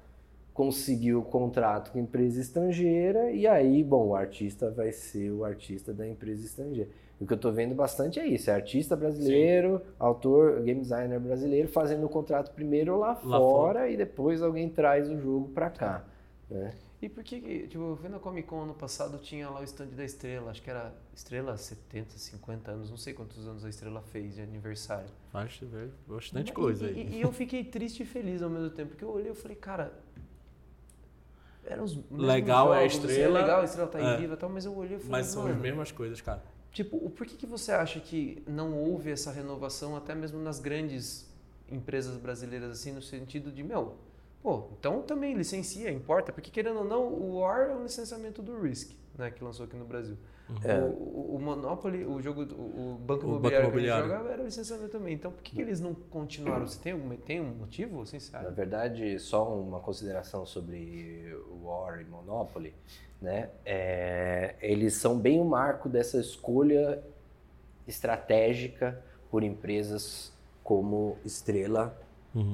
conseguiu 0.59 1.19
o 1.19 1.23
contrato 1.23 1.89
com 1.89 1.97
a 1.97 2.01
empresa 2.01 2.41
estrangeira 2.41 3.31
e 3.31 3.47
aí, 3.47 3.81
bom, 3.81 4.07
o 4.07 4.13
artista 4.13 4.69
vai 4.69 4.91
ser 4.91 5.31
o 5.31 5.45
artista 5.45 5.93
da 5.93 6.05
empresa 6.05 6.45
estrangeira. 6.45 6.89
O 7.17 7.25
que 7.25 7.31
eu 7.31 7.37
tô 7.37 7.49
vendo 7.49 7.73
bastante 7.73 8.19
é 8.19 8.27
isso, 8.27 8.49
é 8.49 8.55
artista 8.55 8.93
brasileiro, 8.93 9.81
autor, 9.97 10.61
game 10.61 10.81
designer 10.81 11.17
brasileiro 11.17 11.69
fazendo 11.69 12.05
o 12.05 12.09
contrato 12.09 12.51
primeiro 12.53 12.99
lá, 12.99 13.17
Lá 13.23 13.39
fora, 13.39 13.89
e 13.89 13.95
depois 13.95 14.41
alguém 14.41 14.67
traz 14.67 15.09
o 15.09 15.17
jogo 15.17 15.47
pra 15.47 15.69
cá, 15.69 16.03
né? 16.49 16.73
E 17.01 17.07
por 17.07 17.23
que, 17.23 17.39
tipo, 17.69 17.81
eu 17.91 17.95
fui 17.95 18.09
na 18.09 18.19
Comic 18.19 18.45
Con 18.45 18.63
ano 18.63 18.73
passado, 18.73 19.17
tinha 19.19 19.49
lá 19.49 19.61
o 19.61 19.63
stand 19.63 19.87
da 19.95 20.03
Estrela, 20.03 20.51
acho 20.51 20.61
que 20.61 20.69
era 20.69 20.93
Estrela 21.15 21.55
70, 21.55 22.17
50 22.17 22.71
anos, 22.71 22.89
não 22.89 22.97
sei 22.97 23.13
quantos 23.13 23.47
anos 23.47 23.63
a 23.63 23.69
Estrela 23.69 24.01
fez 24.01 24.35
de 24.35 24.41
aniversário. 24.41 25.07
Faz 25.31 25.57
ver 25.61 25.91
bastante 26.05 26.51
E- 26.51 26.53
coisa 26.53 26.85
e, 26.85 26.89
aí. 26.89 27.09
E, 27.13 27.15
e 27.15 27.21
eu 27.21 27.31
fiquei 27.31 27.63
triste 27.63 28.03
e 28.03 28.05
feliz 28.05 28.41
ao 28.41 28.49
mesmo 28.49 28.69
tempo, 28.71 28.89
porque 28.89 29.05
eu 29.05 29.11
olhei 29.11 29.31
e 29.31 29.35
falei, 29.35 29.55
cara, 29.55 29.93
os 31.81 31.99
Legal 32.11 32.73
é 32.73 32.77
a 32.77 32.87
jogos, 32.87 32.97
assim, 32.97 33.07
Estrela, 33.07 33.41
legal, 33.41 33.61
a 33.61 33.63
Estrela 33.63 33.87
tá 33.87 33.99
é. 33.99 34.17
viva 34.17 34.33
e 34.33 34.37
tal, 34.37 34.49
mas 34.49 34.65
eu 34.65 34.75
olhei 34.75 34.97
e 34.97 34.99
falei, 34.99 35.11
Mas 35.11 35.27
são 35.27 35.47
as 35.47 35.57
mesmas 35.57 35.91
coisas, 35.91 36.19
cara. 36.21 36.43
Tipo, 36.71 37.09
por 37.09 37.25
que, 37.25 37.35
que 37.35 37.45
você 37.45 37.71
acha 37.71 37.99
que 37.99 38.43
não 38.47 38.77
houve 38.77 39.11
essa 39.11 39.31
renovação 39.31 39.95
até 39.95 40.13
mesmo 40.13 40.39
nas 40.39 40.59
grandes 40.59 41.27
empresas 41.69 42.17
brasileiras, 42.17 42.71
assim, 42.71 42.91
no 42.91 43.01
sentido 43.01 43.51
de, 43.51 43.63
meu, 43.63 43.97
Pô, 44.41 44.69
então 44.79 45.01
também 45.01 45.33
licencia, 45.35 45.91
importa, 45.91 46.31
porque 46.31 46.49
querendo 46.49 46.79
ou 46.79 46.85
não, 46.85 47.03
o 47.07 47.39
War 47.39 47.69
é 47.69 47.75
um 47.75 47.83
licenciamento 47.83 48.41
do 48.41 48.59
Risk, 48.61 48.91
né, 49.17 49.29
que 49.29 49.43
lançou 49.43 49.65
aqui 49.65 49.75
no 49.75 49.85
Brasil. 49.85 50.17
É. 50.63 50.79
O, 50.79 50.85
o- 50.87 51.35
o 51.35 51.39
Monopoly, 51.39 52.03
o 52.05 52.21
jogo, 52.21 52.45
do- 52.45 52.55
o, 52.55 52.97
Banco 52.99 53.25
O 53.27 53.39
Banco 53.39 53.47
Imobiliário 53.47 53.59
que 53.59 53.67
Imobiliário. 53.77 54.07
jogava 54.07 54.29
era 54.29 54.43
licenciamento 54.43 54.89
também. 54.89 55.13
Então 55.13 55.31
por 55.31 55.41
que, 55.43 55.55
que 55.55 55.61
eles 55.61 55.79
não 55.79 55.93
continuaram? 55.93 56.65
Você 56.67 56.79
tem, 56.79 56.91
algum, 56.93 57.15
tem 57.17 57.39
um 57.41 57.53
motivo, 57.53 58.01
assim, 58.01 58.19
você 58.19 58.31
Na 58.31 58.43
sabe? 58.43 58.55
verdade, 58.55 59.19
só 59.19 59.53
uma 59.53 59.79
consideração 59.79 60.45
sobre 60.45 61.33
o 61.51 61.67
War 61.67 62.01
e 62.01 62.05
Monopoly, 62.05 62.73
né? 63.21 63.49
É, 63.65 64.55
eles 64.61 64.95
são 64.95 65.17
bem 65.19 65.39
o 65.39 65.45
marco 65.45 65.87
dessa 65.87 66.19
escolha 66.19 67.01
estratégica 67.87 69.01
por 69.29 69.43
empresas 69.43 70.31
como 70.63 71.17
Estrela 71.25 71.97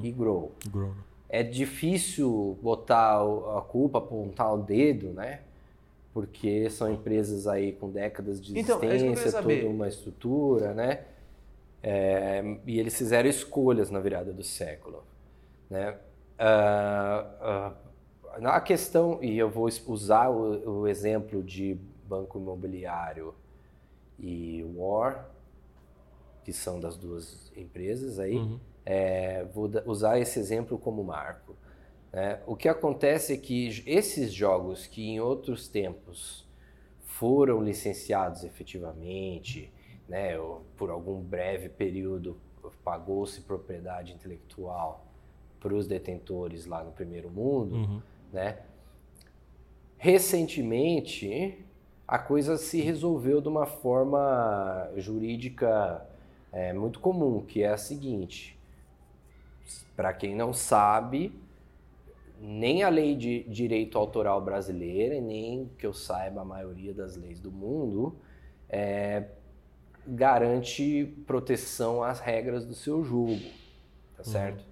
e 0.04 0.12
Grow. 0.12 0.52
Grow. 0.70 0.94
É 1.28 1.44
difícil 1.44 2.58
botar 2.62 3.18
a 3.22 3.62
culpa, 3.62 3.98
apontar 3.98 4.54
o 4.54 4.58
dedo, 4.58 5.10
né? 5.12 5.42
Porque 6.16 6.70
são 6.70 6.90
empresas 6.90 7.46
aí 7.46 7.74
com 7.74 7.92
décadas 7.92 8.40
de 8.42 8.58
Então, 8.58 8.82
é 8.82 8.96
existência, 8.96 9.34
toda 9.44 9.68
uma 9.68 9.86
estrutura, 9.90 10.74
né? 10.74 11.04
É, 11.84 12.42
e 12.66 12.80
eles 12.80 12.98
fizeram 12.98 13.30
escolhas 13.30 13.92
na 13.92 14.00
virada 14.00 14.32
do 14.32 14.42
século, 14.42 15.04
né? 15.70 15.98
Ah, 16.40 17.76
ah, 18.34 18.40
na 18.40 18.62
questão, 18.62 19.22
e 19.22 19.38
eu 19.38 19.50
vou 19.50 19.68
usar 19.88 20.30
o, 20.30 20.82
o 20.84 20.88
exemplo 20.88 21.44
de 21.44 21.78
banco 22.08 22.40
imobiliário 22.40 23.36
e 24.18 24.64
War, 24.74 25.30
que 26.46 26.54
são 26.54 26.80
das 26.80 26.96
duas 26.96 27.52
empresas 27.58 28.20
aí, 28.20 28.36
Uhum. 28.38 28.58
é, 28.86 29.44
vou 29.54 29.70
usar 29.86 30.18
esse 30.20 30.40
exemplo 30.40 30.78
como 30.78 31.04
marco. 31.04 31.56
Né? 32.16 32.40
O 32.48 32.56
que 32.56 32.70
acontece 32.70 33.34
é 33.34 33.38
que 33.38 33.84
esses 33.86 34.34
jogos 34.34 34.88
que 34.88 35.06
em 35.06 35.20
outros 35.20 35.68
tempos 35.68 36.48
foram 37.04 37.62
licenciados 37.62 38.46
efetivamente, 38.46 39.70
né, 40.08 40.30
por 40.78 40.90
algum 40.90 41.20
breve 41.20 41.68
período 41.68 42.38
pagou-se 42.86 43.42
propriedade 43.42 44.14
intelectual 44.14 45.06
para 45.60 45.74
os 45.76 45.88
detentores 45.88 46.66
lá 46.66 46.86
no 46.86 46.94
primeiro 46.94 47.30
mundo, 47.30 47.76
Uhum. 47.76 48.02
né? 48.32 48.60
Recentemente, 49.98 51.66
a 52.08 52.18
coisa 52.18 52.56
se 52.58 52.80
resolveu 52.80 53.42
de 53.42 53.50
uma 53.50 53.66
forma 53.66 54.90
jurídica 54.96 56.08
é, 56.54 56.72
muito 56.72 57.02
comum, 57.02 57.42
que 57.42 57.62
é 57.62 57.70
a 57.70 57.78
seguinte: 57.78 58.58
para 59.98 60.14
quem 60.14 60.34
não 60.34 60.54
sabe, 60.54 61.34
nem 62.40 62.84
a 62.84 62.90
lei 62.90 63.16
de 63.16 63.44
direito 63.44 63.98
autoral 63.98 64.42
brasileira, 64.42 65.20
nem 65.20 65.70
que 65.78 65.86
eu 65.86 65.94
saiba 65.94 66.42
a 66.42 66.46
maioria 66.46 66.94
das 66.94 67.16
leis 67.16 67.40
do 67.40 67.52
mundo, 67.52 68.16
é, 68.70 69.26
garante 70.08 71.16
proteção 71.26 72.04
às 72.04 72.20
regras 72.20 72.66
do 72.66 72.74
seu 72.74 73.04
jogo, 73.04 73.40
tá 74.18 74.24
certo? 74.24 74.64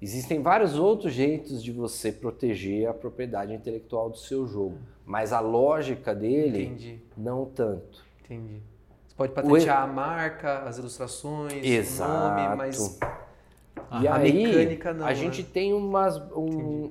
Existem 0.00 0.42
vários 0.42 0.78
outros 0.78 1.12
jeitos 1.12 1.62
de 1.62 1.72
você 1.72 2.12
proteger 2.12 2.88
a 2.88 2.94
propriedade 2.94 3.54
intelectual 3.54 4.10
do 4.10 4.18
seu 4.18 4.46
jogo, 4.46 4.78
mas 5.04 5.32
a 5.32 5.40
lógica 5.40 6.14
dele 6.14 6.66
Entendi, 6.66 7.02
não 7.16 7.46
tanto. 7.46 8.04
entendi. 8.24 8.60
Você 9.06 9.14
pode 9.16 9.32
patentear 9.32 9.82
a 9.82 9.86
marca, 9.86 10.58
as 10.60 10.76
ilustrações, 10.76 11.64
o 11.98 11.98
nome, 11.98 12.56
mas 12.56 12.98
e 14.02 14.08
a 14.08 14.14
aí, 14.16 14.46
mecânica 14.46 14.92
não, 14.94 15.04
a 15.04 15.08
né? 15.08 15.14
gente 15.14 15.42
tem 15.42 15.72
umas 15.74 16.16
um, 16.32 16.40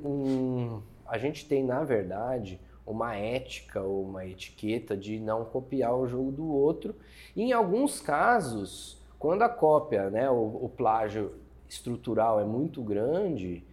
um- 0.05 0.81
a 1.07 1.17
gente 1.17 1.45
tem 1.47 1.63
na 1.63 1.83
verdade 1.83 2.59
uma 2.85 3.15
ética 3.15 3.81
ou 3.81 4.03
uma 4.03 4.25
etiqueta 4.25 4.95
de 4.95 5.19
não 5.19 5.43
copiar 5.45 5.95
o 5.95 6.07
jogo 6.07 6.31
do 6.31 6.45
outro. 6.47 6.95
E 7.35 7.41
em 7.43 7.51
alguns 7.51 7.99
casos, 7.99 9.01
quando 9.17 9.41
a 9.41 9.49
cópia, 9.49 10.09
né, 10.09 10.29
o, 10.29 10.35
o 10.65 10.69
plágio 10.75 11.33
estrutural 11.67 12.39
é 12.39 12.43
muito 12.45 12.81
grande, 12.83 13.63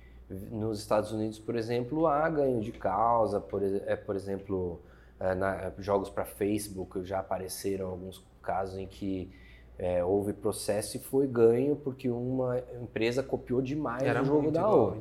nos 0.51 0.79
Estados 0.81 1.13
Unidos, 1.13 1.39
por 1.39 1.55
exemplo, 1.57 2.07
há 2.07 2.27
ganho 2.31 2.61
de 2.63 2.73
causa, 2.73 3.39
por, 3.39 3.63
é, 3.63 3.95
por 3.97 4.17
exemplo, 4.17 4.81
é, 5.21 5.35
na- 5.35 5.71
jogos 5.79 6.09
para 6.09 6.25
Facebook 6.25 7.05
já 7.05 7.19
apareceram 7.21 7.91
alguns 7.91 8.25
casos 8.43 8.79
em 8.79 8.87
que 8.87 9.31
é, 9.79 10.05
houve 10.05 10.33
processo 10.33 10.97
e 10.97 11.01
foi 11.01 11.27
ganho 11.27 11.75
porque 11.77 12.09
uma 12.09 12.59
empresa 12.81 13.23
copiou 13.23 13.61
demais 13.61 14.03
Era 14.03 14.23
o 14.23 14.25
jogo 14.25 14.51
da 14.51 14.61
igual, 14.61 14.79
outra. 14.81 15.01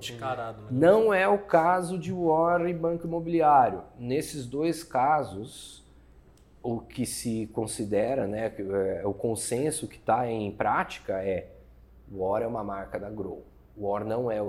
né? 0.61 0.67
Não 0.71 1.13
é 1.13 1.27
o 1.27 1.37
caso 1.37 1.99
de 1.99 2.11
War 2.11 2.65
e 2.67 2.73
Banco 2.73 3.05
Imobiliário. 3.05 3.83
Nesses 3.99 4.45
dois 4.45 4.83
casos, 4.83 5.83
o 6.63 6.79
que 6.79 7.05
se 7.05 7.47
considera, 7.53 8.25
né, 8.27 8.53
é, 8.57 9.01
o 9.05 9.13
consenso 9.13 9.87
que 9.87 9.97
está 9.97 10.27
em 10.29 10.51
prática 10.51 11.23
é 11.23 11.49
War 12.11 12.41
é 12.41 12.47
uma 12.47 12.63
marca 12.63 12.99
da 12.99 13.09
Grow. 13.09 13.43
War 13.77 14.03
não 14.03 14.31
é 14.31 14.41
o 14.41 14.47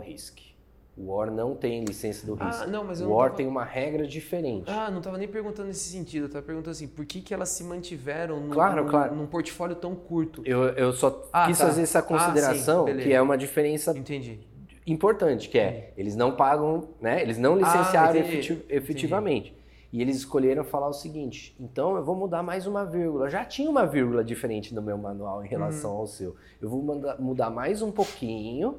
Risk. 0.96 1.08
War 1.08 1.30
não 1.30 1.54
tem 1.54 1.84
licença 1.84 2.26
do 2.26 2.36
Ah, 2.38 2.46
Risk. 2.46 2.66
não, 2.68 2.84
mas 2.84 3.00
eu 3.00 3.08
não 3.08 3.14
War 3.14 3.26
tava- 3.28 3.36
tem 3.38 3.46
uma 3.46 3.64
regra 3.64 4.06
diferente. 4.06 4.70
Ah, 4.70 4.90
não 4.90 5.00
tava 5.00 5.16
nem 5.18 5.26
perguntando 5.28 5.68
nesse 5.68 5.88
sentido, 5.90 6.26
eu 6.26 6.28
tava 6.30 6.44
perguntando 6.44 6.70
assim, 6.72 6.86
por 6.86 7.04
que, 7.06 7.20
que 7.20 7.32
elas 7.32 7.48
se 7.48 7.64
mantiveram 7.64 8.40
num, 8.40 8.50
Claro, 8.50 8.84
num- 8.84 8.90
claro. 8.90 9.14
num 9.14 9.26
portfólio 9.26 9.74
tão 9.76 9.94
curto? 9.94 10.42
Eu, 10.44 10.64
eu 10.70 10.92
só 10.92 11.28
Ah, 11.32 11.46
quis 11.46 11.58
tá. 11.58 11.66
fazer 11.66 11.82
essa 11.82 11.98
Ah, 11.98 12.02
sim, 12.02 12.08
consideração, 12.08 12.84
que 12.84 13.12
é 13.12 13.20
uma 13.22 13.38
diferença 13.38 13.96
Entendi. 13.96 14.40
importante, 14.86 15.48
que 15.48 15.58
é, 15.58 15.92
eles 15.96 16.14
não 16.14 16.32
pagam, 16.36 16.88
né? 17.00 17.22
Eles 17.22 17.38
não 17.38 17.56
licenciaram 17.56 18.14
Ah, 18.14 18.18
entendi, 18.18 18.52
efeti- 18.52 18.66
efetivamente. 18.68 19.56
E 19.92 20.00
eles 20.00 20.16
escolheram 20.16 20.64
falar 20.64 20.88
o 20.88 20.92
seguinte: 20.94 21.54
então 21.60 21.96
eu 21.96 22.04
vou 22.04 22.16
mudar 22.16 22.42
mais 22.42 22.66
uma 22.66 22.84
vírgula. 22.84 23.28
Já 23.28 23.44
tinha 23.44 23.68
uma 23.70 23.84
vírgula 23.86 24.24
diferente 24.24 24.74
no 24.74 24.80
meu 24.80 24.96
manual 24.96 25.44
em 25.44 25.48
relação 25.48 25.90
ao 25.92 26.06
seu. 26.06 26.34
Eu 26.60 26.68
vou 26.70 26.82
mudar 27.18 27.50
mais 27.50 27.82
um 27.82 27.90
pouquinho. 27.92 28.76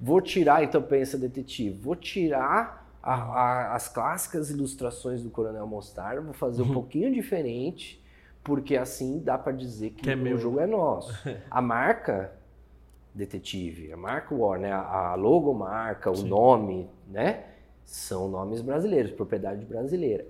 Vou 0.00 0.20
tirar, 0.20 0.62
então 0.64 0.82
pensa 0.82 1.16
detetive, 1.16 1.78
vou 1.78 1.94
tirar 1.96 2.88
a- 3.02 3.14
a- 3.14 3.74
as 3.74 3.88
clássicas 3.88 4.50
ilustrações 4.50 5.22
do 5.22 5.30
Coronel 5.30 5.66
Mostarda, 5.66 6.20
vou 6.20 6.32
fazer 6.34 6.62
um 6.62 6.72
pouquinho 6.72 7.12
diferente, 7.12 8.02
porque 8.42 8.76
assim 8.76 9.18
dá 9.20 9.38
para 9.38 9.52
dizer 9.52 9.90
que, 9.90 10.02
Que 10.02 10.10
é 10.10 10.14
o 10.14 10.18
meu. 10.18 10.38
jogo 10.38 10.60
é 10.60 10.66
nosso. 10.66 11.12
A 11.50 11.62
marca 11.62 12.32
detetive, 13.14 13.92
a 13.92 13.96
marca 13.96 14.34
War, 14.34 14.58
né? 14.58 14.72
a 14.72 15.10
a 15.12 15.14
logomarca, 15.14 16.10
o 16.10 16.16
Sim. 16.16 16.28
nome, 16.28 16.90
né? 17.08 17.44
São 17.84 18.28
nomes 18.28 18.60
brasileiros, 18.60 19.12
propriedade 19.12 19.64
brasileira. 19.64 20.26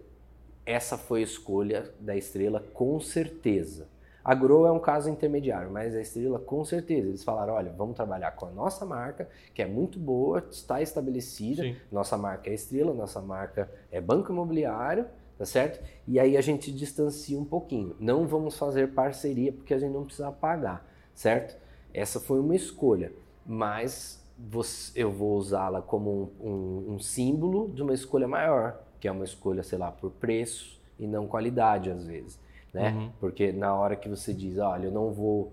Essa 0.66 0.98
foi 0.98 1.20
a 1.20 1.24
escolha 1.24 1.90
da 2.00 2.14
Estrela, 2.16 2.62
com 2.74 3.00
certeza. 3.00 3.86
A 4.24 4.34
Grow 4.34 4.66
é 4.66 4.72
um 4.72 4.78
caso 4.78 5.10
intermediário, 5.10 5.70
mas 5.70 5.94
a 5.94 6.00
Estrela, 6.00 6.38
com 6.38 6.64
certeza. 6.64 7.08
Eles 7.08 7.22
falaram: 7.22 7.52
olha, 7.54 7.70
vamos 7.72 7.94
trabalhar 7.94 8.30
com 8.32 8.46
a 8.46 8.50
nossa 8.50 8.86
marca, 8.86 9.28
que 9.52 9.60
é 9.60 9.66
muito 9.66 9.98
boa, 9.98 10.42
está 10.50 10.80
estabelecida. 10.80 11.62
Sim. 11.62 11.76
Nossa 11.92 12.16
marca 12.16 12.48
é 12.48 12.54
Estrela, 12.54 12.94
nossa 12.94 13.20
marca 13.20 13.70
é 13.92 14.00
Banco 14.00 14.32
Imobiliário, 14.32 15.06
tá 15.36 15.44
certo? 15.44 15.84
E 16.08 16.18
aí 16.18 16.36
a 16.36 16.40
gente 16.40 16.72
distancia 16.72 17.38
um 17.38 17.44
pouquinho. 17.44 17.94
Não 18.00 18.26
vamos 18.26 18.56
fazer 18.56 18.92
parceria 18.94 19.52
porque 19.52 19.74
a 19.74 19.78
gente 19.78 19.92
não 19.92 20.04
precisa 20.04 20.32
pagar, 20.32 20.86
certo? 21.14 21.56
Essa 21.92 22.18
foi 22.18 22.40
uma 22.40 22.56
escolha, 22.56 23.12
mas 23.44 24.24
você- 24.38 24.92
eu 25.00 25.12
vou 25.12 25.36
usá-la 25.36 25.80
como 25.82 26.32
um, 26.40 26.48
um- 26.48 26.94
um 26.94 26.98
símbolo 26.98 27.68
de 27.72 27.82
uma 27.82 27.92
escolha 27.94 28.26
maior, 28.26 28.80
que 28.98 29.06
é 29.06 29.12
uma 29.12 29.24
escolha, 29.24 29.62
sei 29.62 29.78
lá, 29.78 29.92
por 29.92 30.10
preço 30.12 30.80
e 30.98 31.06
não 31.06 31.26
qualidade 31.26 31.90
às 31.90 32.06
vezes, 32.06 32.38
né? 32.74 32.90
Uhum. 32.90 33.10
Porque 33.20 33.52
na 33.52 33.74
hora 33.74 33.96
que 33.96 34.08
você 34.08 34.34
diz, 34.34 34.58
olha, 34.58 34.86
eu 34.86 34.92
não 34.92 35.10
vou 35.12 35.52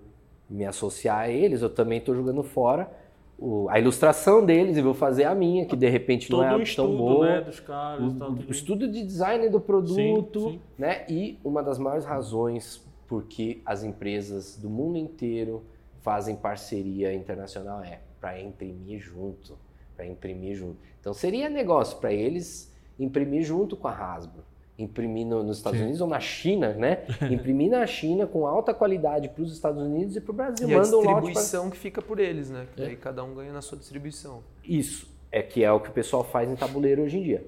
me 0.49 0.65
associar 0.65 1.19
a 1.19 1.29
eles, 1.29 1.61
eu 1.61 1.69
também 1.69 1.99
estou 1.99 2.13
jogando 2.13 2.43
fora 2.43 2.91
o- 3.39 3.69
a 3.69 3.79
ilustração 3.79 4.45
deles 4.45 4.75
e 4.77 4.81
vou 4.81 4.93
fazer 4.93 5.23
a 5.23 5.33
minha, 5.33 5.65
que 5.65 5.75
de 5.75 5.87
repente 5.89 6.29
não 6.29 6.39
Todo 6.39 6.45
é 6.47 6.49
um 6.49 6.53
tão 6.55 6.61
estudo, 6.63 6.97
boa 6.97 7.25
né, 7.27 7.41
dos 7.41 7.59
caras 7.59 8.13
tal. 8.15 8.31
o, 8.31 8.33
o 8.33 8.51
estudo 8.51 8.87
de 8.91 9.03
design 9.03 9.47
do 9.49 9.59
produto, 9.61 10.39
Sim, 10.41 10.51
sim. 10.51 10.61
né? 10.77 11.05
E 11.09 11.39
uma 11.43 11.63
das 11.63 11.79
maiores 11.79 12.05
razões 12.05 12.83
porque 13.07 13.61
as 13.65 13.83
empresas 13.83 14.57
do 14.57 14.69
mundo 14.69 14.97
inteiro 14.97 15.63
fazem 16.01 16.35
parceria 16.35 17.13
internacional 17.13 17.81
é 17.83 17.99
para 18.19 18.39
imprimir 18.41 18.99
junto, 18.99 19.57
para 19.95 20.05
imprimir 20.05 20.55
junto. 20.55 20.77
Então 20.99 21.13
seria 21.13 21.49
negócio 21.49 21.97
para 21.97 22.13
eles 22.13 22.71
imprimir 22.99 23.43
junto 23.43 23.75
com 23.75 23.87
a 23.87 23.91
Hasbro, 23.91 24.43
imprimir 24.77 25.25
no- 25.27 25.43
nos 25.43 25.57
Estados 25.57 25.77
Sim. 25.77 25.83
Unidos 25.85 26.01
ou 26.01 26.07
na 26.07 26.19
China, 26.19 26.73
né? 26.73 27.03
Imprimir 27.29 27.69
na 27.69 27.85
China 27.85 28.25
com 28.25 28.47
alta 28.47 28.73
qualidade 28.73 29.29
para 29.29 29.43
os 29.43 29.53
Estados 29.53 29.81
Unidos 29.81 30.15
e 30.15 30.21
para 30.21 30.31
o 30.31 30.33
Brasil. 30.35 30.67
E 30.69 30.73
a 30.73 30.77
Manda 30.77 30.89
um 30.89 31.01
lote 31.01 31.03
pra- 31.07 31.13
distribuição 31.21 31.69
que 31.69 31.77
fica 31.77 32.01
por 32.01 32.19
eles, 32.19 32.49
né? 32.49 32.65
Que 32.75 32.81
É. 32.81 32.85
daí 32.85 32.95
cada 32.95 33.23
um 33.23 33.35
ganha 33.35 33.53
na 33.53 33.61
sua 33.61 33.77
distribuição. 33.77 34.41
Isso 34.63 35.07
é 35.31 35.41
que 35.41 35.63
é 35.63 35.71
o 35.71 35.79
que 35.79 35.89
o 35.89 35.93
pessoal 35.93 36.23
faz 36.23 36.49
em 36.49 36.55
tabuleiro 36.55 37.03
hoje 37.03 37.17
em 37.17 37.23
dia. 37.23 37.45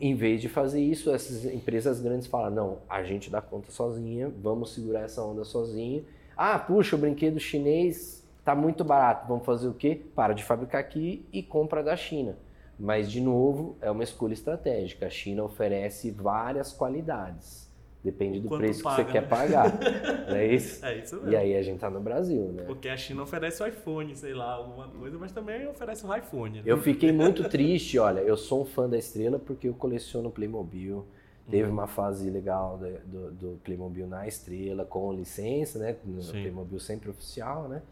Em 0.00 0.14
vez 0.16 0.40
de 0.40 0.48
fazer 0.48 0.80
isso, 0.80 1.10
essas 1.14 1.44
empresas 1.44 2.00
grandes 2.00 2.26
falam: 2.26 2.50
não, 2.50 2.78
a 2.88 3.02
gente 3.04 3.30
dá 3.30 3.40
conta 3.40 3.70
sozinha, 3.70 4.32
vamos 4.42 4.74
segurar 4.74 5.02
essa 5.02 5.22
onda 5.22 5.44
sozinho. 5.44 6.04
Ah, 6.36 6.58
puxa, 6.58 6.96
o 6.96 6.98
brinquedo 6.98 7.38
chinês 7.38 8.24
tá 8.44 8.54
muito 8.54 8.84
barato, 8.84 9.26
vamos 9.28 9.44
fazer 9.46 9.68
o 9.68 9.72
quê? 9.74 10.00
Para 10.14 10.32
de 10.34 10.42
fabricar 10.44 10.80
aqui 10.80 11.24
e 11.32 11.42
compra 11.42 11.82
da 11.82 11.96
China. 11.96 12.36
Mas, 12.78 13.10
de 13.10 13.20
novo, 13.20 13.76
é 13.80 13.90
uma 13.90 14.04
escolha 14.04 14.34
estratégica. 14.34 15.06
A 15.06 15.10
China 15.10 15.44
oferece 15.44 16.10
várias 16.10 16.72
qualidades. 16.72 17.66
Depende 18.04 18.38
do 18.38 18.48
Quanto 18.48 18.60
preço 18.60 18.84
paga, 18.84 18.96
que 19.04 19.10
você 19.10 19.18
né? 19.18 19.20
quer 19.20 19.28
pagar. 19.28 19.78
Não 20.28 20.36
é 20.36 20.46
isso? 20.46 20.84
É 20.84 20.98
isso 20.98 21.16
mesmo. 21.16 21.30
E 21.30 21.36
aí 21.36 21.56
a 21.56 21.62
gente 21.62 21.80
tá 21.80 21.90
no 21.90 22.00
Brasil, 22.00 22.52
né? 22.52 22.62
Porque 22.62 22.88
a 22.88 22.96
China 22.96 23.22
oferece 23.24 23.60
o 23.62 23.66
iPhone, 23.66 24.14
sei 24.14 24.32
lá, 24.32 24.52
alguma 24.52 24.86
coisa, 24.88 25.18
mas 25.18 25.32
também 25.32 25.66
oferece 25.66 26.06
o 26.06 26.14
iPhone. 26.14 26.58
né? 26.58 26.62
Eu 26.64 26.78
fiquei 26.78 27.10
muito 27.10 27.48
triste, 27.48 27.98
olha, 27.98 28.20
eu 28.20 28.36
sou 28.36 28.62
um 28.62 28.64
fã 28.64 28.88
da 28.88 28.96
Estrela 28.96 29.40
porque 29.40 29.68
eu 29.68 29.74
coleciono 29.74 30.30
Playmobil. 30.30 31.04
Teve 31.50 31.70
uma 31.70 31.86
fase 31.86 32.28
legal 32.28 32.78
do, 33.06 33.30
do 33.30 33.60
Playmobil 33.62 34.06
na 34.06 34.26
Estrela, 34.26 34.84
com 34.84 35.12
licença, 35.12 35.78
né? 35.78 35.96
No 36.04 36.20
Sim. 36.20 36.32
Playmobil 36.32 36.78
sempre 36.80 37.08
oficial, 37.08 37.68
né? 37.68 37.82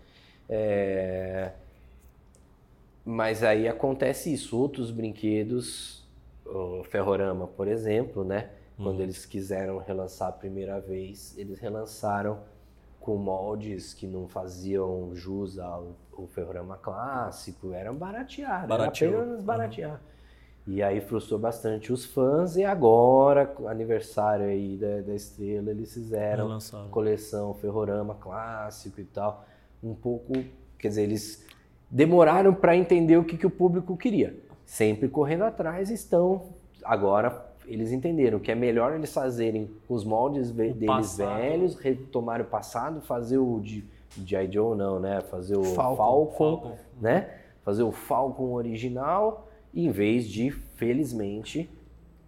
É, 0.49 1.53
Mas 3.05 3.43
aí 3.43 3.69
acontece 3.69 4.33
isso, 4.33 4.59
outros 4.59 4.91
brinquedos, 4.91 6.05
o 6.47 6.83
Ferrorama, 6.85 7.47
por 7.47 7.69
exemplo, 7.69 8.25
né? 8.25 8.51
Quando 8.77 9.01
eles 9.01 9.25
quiseram 9.25 9.79
relançar 9.79 10.29
a 10.31 10.33
primeira 10.33 10.81
vez, 10.81 11.37
eles 11.39 11.61
relançaram 11.61 12.41
com 12.99 13.17
moldes 13.17 13.95
que 13.95 14.07
não 14.07 14.27
faziam 14.27 15.15
jus 15.15 15.59
ao, 15.59 15.95
ao 16.17 16.27
Ferrorama 16.27 16.77
clássico, 16.79 17.73
eram 17.73 17.95
baratear, 17.95 18.67
Barateou. 18.67 19.13
era 19.13 19.23
apenas 19.23 19.43
baratear. 19.45 20.01
E 20.67 20.83
aí 20.83 21.01
frustrou 21.03 21.39
bastante 21.39 21.93
os 21.93 22.07
fãs 22.07 22.57
e 22.57 22.65
agora, 22.65 23.55
aniversário 23.69 24.47
aí 24.47 24.77
da, 24.79 25.03
da 25.03 25.15
Estrela, 25.15 25.71
eles 25.71 25.93
fizeram 25.93 26.47
Relançaram. 26.49 26.89
coleção 26.89 27.53
Ferrorama 27.55 28.15
clássico 28.15 28.99
e 29.01 29.05
tal. 29.05 29.45
Um 29.83 29.95
pouco, 29.95 30.33
quer 30.79 30.89
dizer, 30.89 31.03
eles 31.03 31.47
demoraram 31.91 32.55
para 32.55 32.77
entender 32.77 33.17
o 33.17 33.25
que, 33.25 33.37
que 33.37 33.47
o 33.47 33.51
público 33.51 33.97
queria. 33.97 34.35
Sempre 34.65 35.09
correndo 35.09 35.45
atrás 35.45 35.91
estão. 35.91 36.43
Agora 36.83 37.45
eles 37.67 37.93
entenderam 37.93 38.39
que 38.39 38.51
é 38.51 38.55
melhor 38.55 38.93
eles 38.95 39.13
fazerem 39.13 39.71
os 39.89 40.05
moldes 40.05 40.51
O 40.51 40.55
deles 40.55 40.87
passado. 40.87 41.37
velhos, 41.41 41.75
retomar 41.77 42.41
o 42.41 42.45
passado, 42.45 43.01
fazer 43.01 43.39
o 43.39 43.59
de 43.61 43.85
G.I. 44.25 44.53
Joe 44.53 44.77
não, 44.77 45.01
né? 45.01 45.21
Fazer 45.23 45.57
o 45.57 45.65
Falcon. 45.65 45.97
Falcon, 45.97 46.37
Falcon. 46.61 46.77
né? 47.01 47.31
Fazer 47.65 47.83
o 47.83 47.91
Falcon 47.91 48.53
original, 48.53 49.49
em 49.75 49.91
vez 49.91 50.29
de, 50.29 50.51
felizmente, 50.51 51.69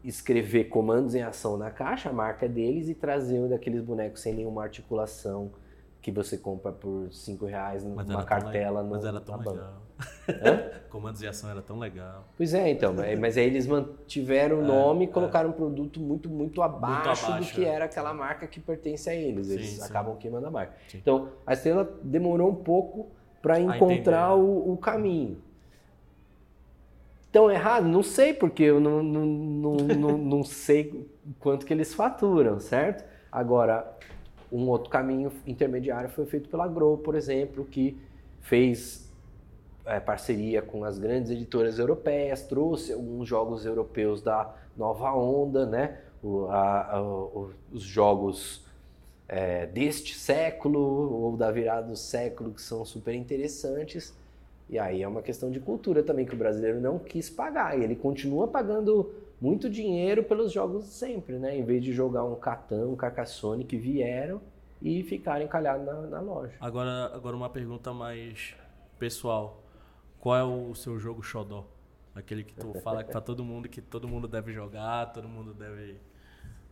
escrever 0.03 0.65
comandos 0.65 1.15
em 1.15 1.23
ação 1.23 1.57
na 1.57 1.71
caixa, 1.71 2.09
a 2.09 2.13
marca 2.13 2.49
deles, 2.49 2.89
e 2.89 2.95
trazer 2.95 3.39
um 3.39 3.49
daqueles 3.49 3.83
bonecos 3.83 4.21
sem 4.23 4.33
nenhuma 4.35 4.63
articulação 4.63 5.51
que 6.07 6.13
você 6.13 6.39
compra 6.39 6.71
por 6.71 7.13
5 7.13 7.47
reais 7.47 7.83
numa 7.83 8.23
cartela 8.23 8.81
no, 8.81 8.91
Mas 8.91 9.05
era 9.05 9.21
tão 9.21 9.39
legal. 9.39 9.83
Comandos 10.89 11.19
de 11.19 11.27
ação 11.27 11.51
era 11.51 11.61
tão 11.61 11.81
legal. 11.81 12.29
Pois 12.37 12.55
é, 12.55 12.71
então, 12.71 12.95
mas 12.95 13.19
mas 13.19 13.37
aí 13.37 13.45
eles 13.45 13.67
mantiveram 13.67 14.61
o 14.61 14.63
nome 14.65 15.07
e 15.07 15.09
colocaram 15.09 15.49
um 15.49 15.53
produto 15.53 15.99
muito, 15.99 16.31
muito 16.31 16.63
abaixo, 16.63 17.27
abaixo, 17.27 17.51
do 17.51 17.55
que 17.57 17.65
é. 17.65 17.71
era 17.71 17.87
aquela 17.87 18.15
marca 18.15 18.47
que 18.47 18.61
pertence 18.61 19.11
a 19.11 19.15
eles. 19.17 19.51
Eles 19.51 19.67
Sim, 19.67 19.83
acabam 19.83 20.17
queimando 20.17 20.47
a 20.47 20.51
marca. 20.53 20.75
Sim. 20.87 20.99
Então, 20.99 21.31
a 21.45 21.55
Estrela 21.55 21.99
demorou 22.01 22.51
um 22.51 22.55
pouco 22.55 23.09
para 23.43 23.59
encontrar 23.59 24.37
o, 24.37 24.75
o 24.75 24.77
caminho. 24.77 25.43
Tão 27.33 27.51
errado? 27.51 27.89
Não 27.89 28.05
sei, 28.05 28.33
porque 28.33 28.63
eu 28.63 28.79
não, 28.79 29.03
não, 29.03 29.27
não, 29.27 29.75
não, 29.75 30.19
não 30.19 30.45
sei 30.47 31.05
quanto 31.41 31.67
que 31.67 31.75
eles 31.75 31.93
faturam, 31.93 32.61
certo? 32.61 33.05
Agora, 33.33 33.97
um 34.57 34.69
outro 34.69 34.91
caminho 34.91 35.31
intermediário 35.47 36.09
foi 36.09 36.25
feito 36.27 36.49
pela 36.49 36.67
Grow, 36.67 36.97
por 36.99 37.15
exemplo, 37.15 37.65
que 37.65 37.97
fez 38.41 39.07
é, 39.85 40.01
parceria 40.01 40.63
com 40.63 40.83
as 40.85 40.99
grandes 40.99 41.31
editoras 41.31 41.79
europeias, 41.79 42.43
trouxe 42.43 42.93
alguns 42.93 43.29
jogos 43.29 43.65
europeus 43.65 44.21
da 44.21 44.53
nova 44.77 45.13
onda, 45.15 45.65
né? 45.65 45.99
O- 46.23 46.47
a- 46.47 46.97
a- 46.97 47.03
o- 47.03 47.51
os 47.73 47.83
jogos 47.83 48.65
é, 49.29 49.67
deste 49.67 50.15
século 50.17 50.79
ou 50.81 51.37
da 51.37 51.51
virada 51.51 51.89
do 51.89 51.97
século 51.97 52.53
que 52.53 52.63
são 52.63 52.85
super 52.85 53.13
interessantes. 53.15 54.15
E 54.71 54.79
aí 54.79 55.03
é 55.03 55.09
uma 55.09 55.21
questão 55.23 55.51
de 55.51 55.59
cultura 55.61 56.01
também 56.03 56.25
que 56.25 56.35
o 56.35 56.39
brasileiro 56.39 56.81
não 56.81 56.99
quis 56.99 57.29
pagar. 57.29 57.77
E 57.79 57.83
ele 57.83 57.97
continua 57.97 58.47
pagando 58.49 59.13
muito 59.41 59.69
dinheiro 59.69 60.23
pelos 60.23 60.53
jogos 60.53 60.85
sempre, 60.87 61.39
né? 61.39 61.57
Em 61.57 61.65
vez 61.65 61.83
de 61.83 61.93
jogar 61.93 62.25
um 62.25 62.35
Catan, 62.37 62.89
um 62.89 62.97
Carcassonne 62.97 63.65
que 63.65 63.77
vieram 63.77 64.41
e 64.81 65.03
ficarem 65.03 65.47
encalhados 65.47 65.85
na, 65.85 66.03
na 66.03 66.21
loja. 66.21 66.55
Agora, 66.61 67.11
agora 67.15 67.37
uma 67.37 67.51
pergunta 67.51 67.93
mais 67.93 68.55
pessoal. 68.99 69.63
Qual 70.21 70.37
é 70.37 70.45
o 70.45 70.75
seu 70.75 70.99
jogo 70.99 71.23
xodó? 71.23 71.67
Aquele 72.15 72.43
que 72.45 72.55
tu 72.55 72.73
fala 72.81 73.05
pra 73.05 73.21
todo 73.21 73.45
mundo 73.45 73.69
que 73.69 73.83
todo 73.83 74.09
mundo 74.09 74.27
deve 74.27 74.53
jogar, 74.53 75.13
todo 75.13 75.29
mundo 75.29 75.53
deve 75.53 76.01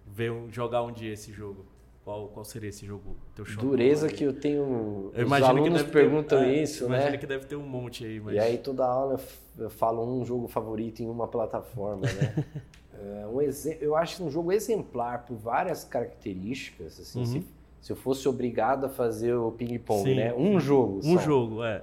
ver 0.06 0.32
jogar 0.50 0.82
um 0.82 0.90
dia 0.90 1.12
esse 1.12 1.32
jogo. 1.32 1.66
Qual, 2.04 2.28
qual 2.28 2.44
seria 2.44 2.68
esse 2.68 2.84
jogo? 2.84 3.16
Teu 3.34 3.46
xodó? 3.46 3.66
Dureza 3.66 4.08
que 4.08 4.24
eu 4.24 4.32
tenho. 4.34 5.10
Eu 5.14 5.22
os 5.22 5.26
imagino 5.26 5.54
que 5.54 5.60
alunos 5.60 5.82
perguntam 5.84 6.40
ter, 6.40 6.48
é, 6.48 6.62
isso, 6.62 6.84
imagino 6.84 7.12
né? 7.12 7.16
que 7.16 7.26
deve 7.26 7.46
ter 7.46 7.56
um 7.56 7.66
monte 7.66 8.04
aí, 8.04 8.20
mas 8.20 8.34
E 8.34 8.38
aí 8.38 8.58
toda 8.58 8.84
aula 8.84 9.18
eu 9.58 9.70
falo 9.70 10.04
um 10.04 10.22
jogo 10.22 10.46
favorito 10.46 11.00
em 11.00 11.08
uma 11.08 11.26
plataforma, 11.26 12.02
né? 12.02 12.44
É 12.96 13.26
um 13.26 13.40
eu 13.80 13.96
acho 13.96 14.22
um 14.22 14.30
jogo 14.30 14.52
exemplar 14.52 15.26
por 15.26 15.36
várias 15.36 15.82
características. 15.82 17.00
Assim, 17.00 17.26
se, 17.26 17.46
se 17.80 17.92
eu 17.92 17.96
fosse 17.96 18.28
obrigado 18.28 18.86
a 18.86 18.88
fazer 18.88 19.34
o 19.34 19.50
ping-pong, 19.50 20.10
Uhum. 20.10 20.16
Né? 20.16 20.32
Um 20.32 20.60
jogo. 20.60 20.98
um 20.98 21.16
só. 21.16 21.18
jogo, 21.18 21.64
é. 21.64 21.82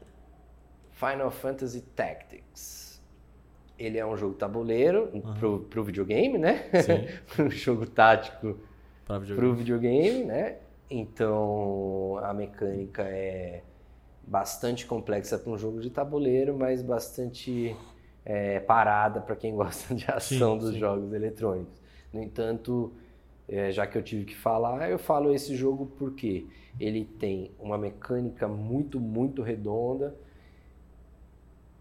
Final 0.92 1.30
Fantasy 1.30 1.80
Tactics. 1.80 3.00
Ele 3.78 3.98
é 3.98 4.04
um 4.04 4.16
jogo 4.16 4.34
tabuleiro 4.34 5.08
pro, 5.40 5.60
pro 5.60 5.82
videogame, 5.82 6.36
né? 6.36 6.68
Sim. 6.82 7.08
um 7.42 7.50
jogo 7.50 7.86
tático 7.86 8.58
Pra 9.12 9.18
pro 9.34 9.54
videogame. 9.54 9.54
videogame, 9.54 10.24
né? 10.24 10.58
Então 10.90 12.18
a 12.22 12.34
mecânica 12.34 13.02
é 13.04 13.64
bastante 14.22 14.86
complexa 14.86 15.38
para 15.38 15.52
um 15.52 15.58
jogo 15.58 15.80
de 15.80 15.90
tabuleiro, 15.90 16.56
mas 16.58 16.82
bastante 16.82 17.76
é, 18.24 18.60
parada 18.60 19.20
para 19.20 19.36
quem 19.36 19.54
gosta 19.56 19.94
de 19.94 20.06
ação 20.10 20.58
Sim, 20.58 20.60
dos 20.60 20.74
sim. 20.74 20.78
jogos 20.78 21.12
eletrônicos. 21.12 21.80
No 22.12 22.22
entanto, 22.22 22.94
é, 23.48 23.72
já 23.72 23.86
que 23.86 23.98
eu 23.98 24.02
tive 24.02 24.24
que 24.26 24.36
falar, 24.36 24.90
eu 24.90 24.98
falo 24.98 25.32
esse 25.34 25.56
jogo 25.56 25.86
porque 25.98 26.50
ele 26.80 27.04
tem 27.04 27.52
uma 27.58 27.78
mecânica 27.78 28.48
muito, 28.48 29.00
muito 29.00 29.42
redonda. 29.42 30.16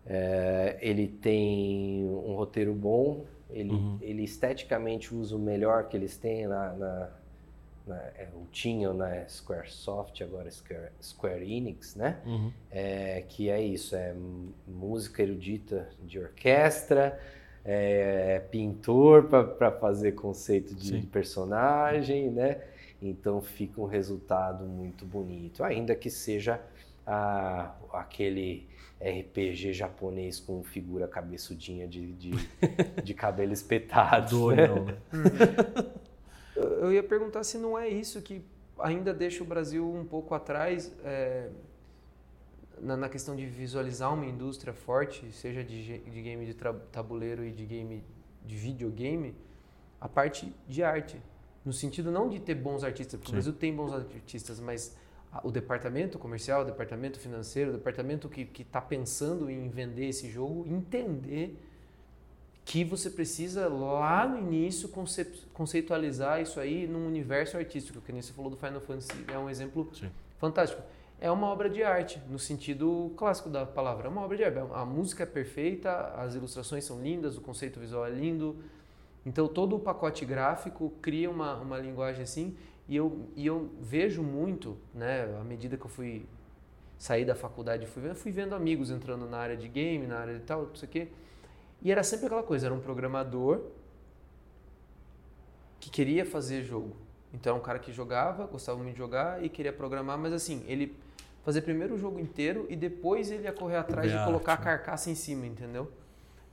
É, 0.06 0.78
ele 0.82 1.08
tem 1.08 2.06
um 2.06 2.34
roteiro 2.36 2.74
bom, 2.74 3.26
ele, 3.50 3.70
Uhum. 3.70 4.00
ele 4.00 4.24
esteticamente 4.24 5.14
usa 5.14 5.36
o 5.36 5.40
melhor 5.40 5.88
que 5.88 5.96
eles 5.96 6.18
têm 6.18 6.48
na, 6.48 6.74
na, 6.74 7.21
na 7.92 7.98
é, 8.18 8.28
o 8.34 8.48
tinham 8.52 8.94
na 8.94 9.28
Squaresoft, 9.28 10.22
agora 10.24 10.50
Square, 10.50 10.90
Square 11.02 11.44
Enix, 11.54 11.96
né? 11.96 12.18
Uhum. 12.26 12.52
É, 12.72 13.24
que 13.28 13.50
é 13.50 13.62
isso, 13.62 13.96
é 13.96 14.16
música 14.68 15.22
erudita 15.22 15.90
de 16.04 16.20
orquestra, 16.20 17.20
é, 17.64 18.40
pintor 18.50 19.26
para 19.58 19.72
fazer 19.72 20.14
conceito 20.14 20.74
de, 20.74 21.02
personagem, 21.08 22.30
né? 22.32 22.62
Então 23.02 23.42
fica 23.42 23.80
um 23.82 23.86
resultado 23.86 24.64
muito 24.66 25.06
bonito, 25.06 25.64
ainda 25.64 25.96
que 25.96 26.10
seja 26.10 26.60
a- 27.06 27.76
aquele 27.94 28.68
RPG 29.00 29.74
japonês 29.74 30.40
com 30.40 30.64
figura 30.64 31.08
cabeçudinha 31.08 31.88
de, 31.88 32.12
de, 32.14 32.32
de 33.04 33.14
cabelo 33.14 33.52
espetado. 33.54 34.30
Do 34.30 34.52
né? 34.52 34.98
Eu 36.82 36.92
ia 36.92 37.04
perguntar 37.04 37.44
se 37.44 37.58
não 37.58 37.78
é 37.78 37.88
isso 37.88 38.22
que 38.22 38.44
ainda 38.80 39.14
deixa 39.14 39.44
o 39.44 39.46
Brasil 39.46 39.88
um 39.88 40.06
pouco 40.06 40.34
atrás 40.34 40.92
é, 41.04 41.50
na, 42.80 42.98
na 42.98 43.10
questão 43.10 43.36
de 43.36 43.46
visualizar 43.46 44.14
uma 44.14 44.26
indústria 44.26 44.74
forte, 44.74 45.32
seja 45.32 45.64
de, 45.64 46.00
de 46.00 46.22
game 46.22 46.46
de 46.46 46.56
tabuleiro 46.92 47.46
e 47.46 47.52
de 47.52 47.66
game 47.66 48.04
de 48.46 48.56
videogame, 48.56 49.36
a 50.00 50.10
parte 50.10 50.54
de 50.68 50.84
arte. 50.84 51.22
No 51.64 51.72
sentido 51.72 52.12
não 52.12 52.28
de 52.28 52.40
ter 52.40 52.56
bons 52.56 52.84
artistas, 52.84 53.20
porque 53.20 53.30
Sim. 53.30 53.34
o 53.34 53.36
Brasil 53.36 53.54
tem 53.54 53.76
bons 53.76 53.94
artistas, 53.94 54.60
mas 54.60 54.96
o 55.44 55.52
departamento 55.52 56.18
comercial, 56.18 56.64
o 56.64 56.66
departamento 56.66 57.20
financeiro, 57.20 57.70
o 57.70 57.74
departamento 57.74 58.28
que 58.28 58.50
está 58.62 58.82
pensando 58.82 59.50
em 59.50 59.70
vender 59.70 60.08
esse 60.08 60.30
jogo, 60.30 60.66
entender 60.68 61.56
que 62.64 62.84
você 62.84 63.10
precisa 63.10 63.68
lá 63.68 64.28
no 64.28 64.38
início 64.38 64.90
conceitualizar 65.54 66.42
isso 66.42 66.60
aí 66.60 66.88
num 66.88 67.08
universo 67.08 67.58
artístico, 67.58 68.02
que 68.02 68.12
nem 68.12 68.22
você 68.22 68.34
falou 68.34 68.52
do 68.52 68.58
Final 68.58 68.82
Fantasy, 68.82 69.26
é 69.28 69.38
um 69.38 69.50
exemplo 69.50 69.90
Sim. 69.94 70.10
fantástico. 70.38 70.82
É 71.20 71.30
uma 71.30 71.48
obra 71.48 71.70
de 71.70 71.84
arte, 71.84 72.20
no 72.30 72.40
sentido 72.40 73.12
clássico 73.16 73.48
da 73.48 73.64
palavra. 73.64 74.08
É 74.08 74.10
uma 74.10 74.22
obra 74.22 74.36
de 74.36 74.44
arte. 74.44 74.58
A 74.74 74.84
música 74.84 75.22
é 75.22 75.26
perfeita, 75.26 76.14
as 76.16 76.34
ilustrações 76.34 76.84
são 76.84 77.00
lindas, 77.00 77.38
o 77.38 77.42
conceito 77.42 77.80
visual 77.80 78.06
é 78.08 78.10
lindo. 78.10 78.56
Então, 79.24 79.48
todo 79.48 79.76
o 79.76 79.80
pacote 79.80 80.26
gráfico 80.26 80.92
cria 81.00 81.30
uma, 81.30 81.56
uma 81.58 81.78
linguagem 81.78 82.24
assim. 82.24 82.58
E 82.90 82.96
eu, 82.96 83.28
e 83.36 83.46
eu 83.46 83.70
vejo 83.80 84.24
muito, 84.24 84.78
né, 84.96 85.24
à 85.40 85.44
medida 85.44 85.78
que 85.78 85.86
eu 85.86 85.90
fui 85.90 86.26
saí 86.98 87.26
da 87.26 87.34
faculdade, 87.34 87.88
fui 87.88 88.02
vendo, 88.04 88.16
fui 88.16 88.32
vendo 88.32 88.54
amigos 88.54 88.92
entrando 88.92 89.28
na 89.28 89.38
área 89.38 89.58
de 89.58 89.68
game, 89.68 90.06
na 90.06 90.20
área 90.20 90.36
de 90.36 90.42
tal, 90.42 90.68
não 90.68 90.76
sei 90.76 90.88
o 90.88 90.92
quê. 90.92 91.08
E 91.82 91.92
era 91.92 92.04
sempre 92.04 92.28
aquela 92.28 92.44
coisa, 92.44 92.68
era 92.68 92.74
um 92.76 92.80
programador 92.80 93.62
que 95.80 95.90
queria 95.90 96.26
fazer 96.26 96.64
jogo. 96.64 96.96
Então, 97.34 97.58
um 97.58 97.62
cara 97.62 97.80
que 97.80 97.92
jogava, 97.92 98.46
gostava 98.46 98.78
muito 98.78 98.92
de 98.94 98.98
jogar 98.98 99.44
e 99.44 99.50
queria 99.50 99.72
programar, 99.74 100.18
mas 100.18 100.34
assim, 100.34 100.64
ele 100.68 100.96
fazer 101.44 101.62
primeiro 101.62 101.96
o 101.96 101.98
jogo 101.98 102.20
inteiro 102.20 102.68
e 102.70 102.76
depois 102.76 103.32
ele 103.32 103.44
ia 103.44 103.54
correr 103.54 103.78
atrás 103.78 104.12
Ver 104.12 104.18
de 104.20 104.24
colocar 104.26 104.54
a 104.54 104.58
carcaça 104.58 105.10
em 105.10 105.16
cima, 105.16 105.46
entendeu? 105.48 105.90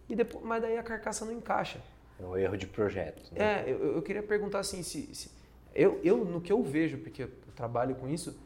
E 0.09 0.15
depois, 0.17 0.43
mas 0.45 0.63
daí 0.63 0.79
a 0.79 0.83
carcaça 0.83 1.25
não 1.25 1.33
encaixa. 1.33 1.81
É 2.19 2.25
um 2.25 2.37
erro 2.37 2.57
de 2.57 2.67
projeto. 2.67 3.23
né? 3.35 3.65
É, 3.69 3.71
eu, 3.71 3.97
eu 3.97 4.03
queria 4.03 4.23
perguntar 4.23 4.61
assim, 4.61 4.83
se, 4.83 5.15
se- 5.15 5.31
eu, 5.75 6.01
eu, 6.03 6.25
no 6.25 6.41
que 6.41 6.51
eu 6.51 6.63
vejo, 6.63 6.97
porque 6.99 7.25
eu 7.25 7.31
trabalho 7.55 7.95
com 7.97 8.09
isso, 8.09 8.39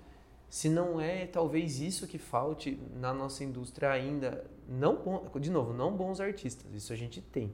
se 0.52 0.68
não 0.68 1.00
é 1.00 1.24
talvez 1.24 1.80
isso 1.80 2.06
que 2.06 2.18
falte 2.18 2.78
na 3.00 3.14
nossa 3.14 3.42
indústria 3.42 3.90
ainda, 3.90 4.44
não 4.68 4.96
bom- 4.96 5.26
de 5.40 5.50
novo, 5.50 5.72
não 5.72 5.96
bons 5.96 6.20
artistas, 6.20 6.70
isso 6.74 6.92
a 6.92 6.96
gente 6.96 7.22
tem. 7.22 7.50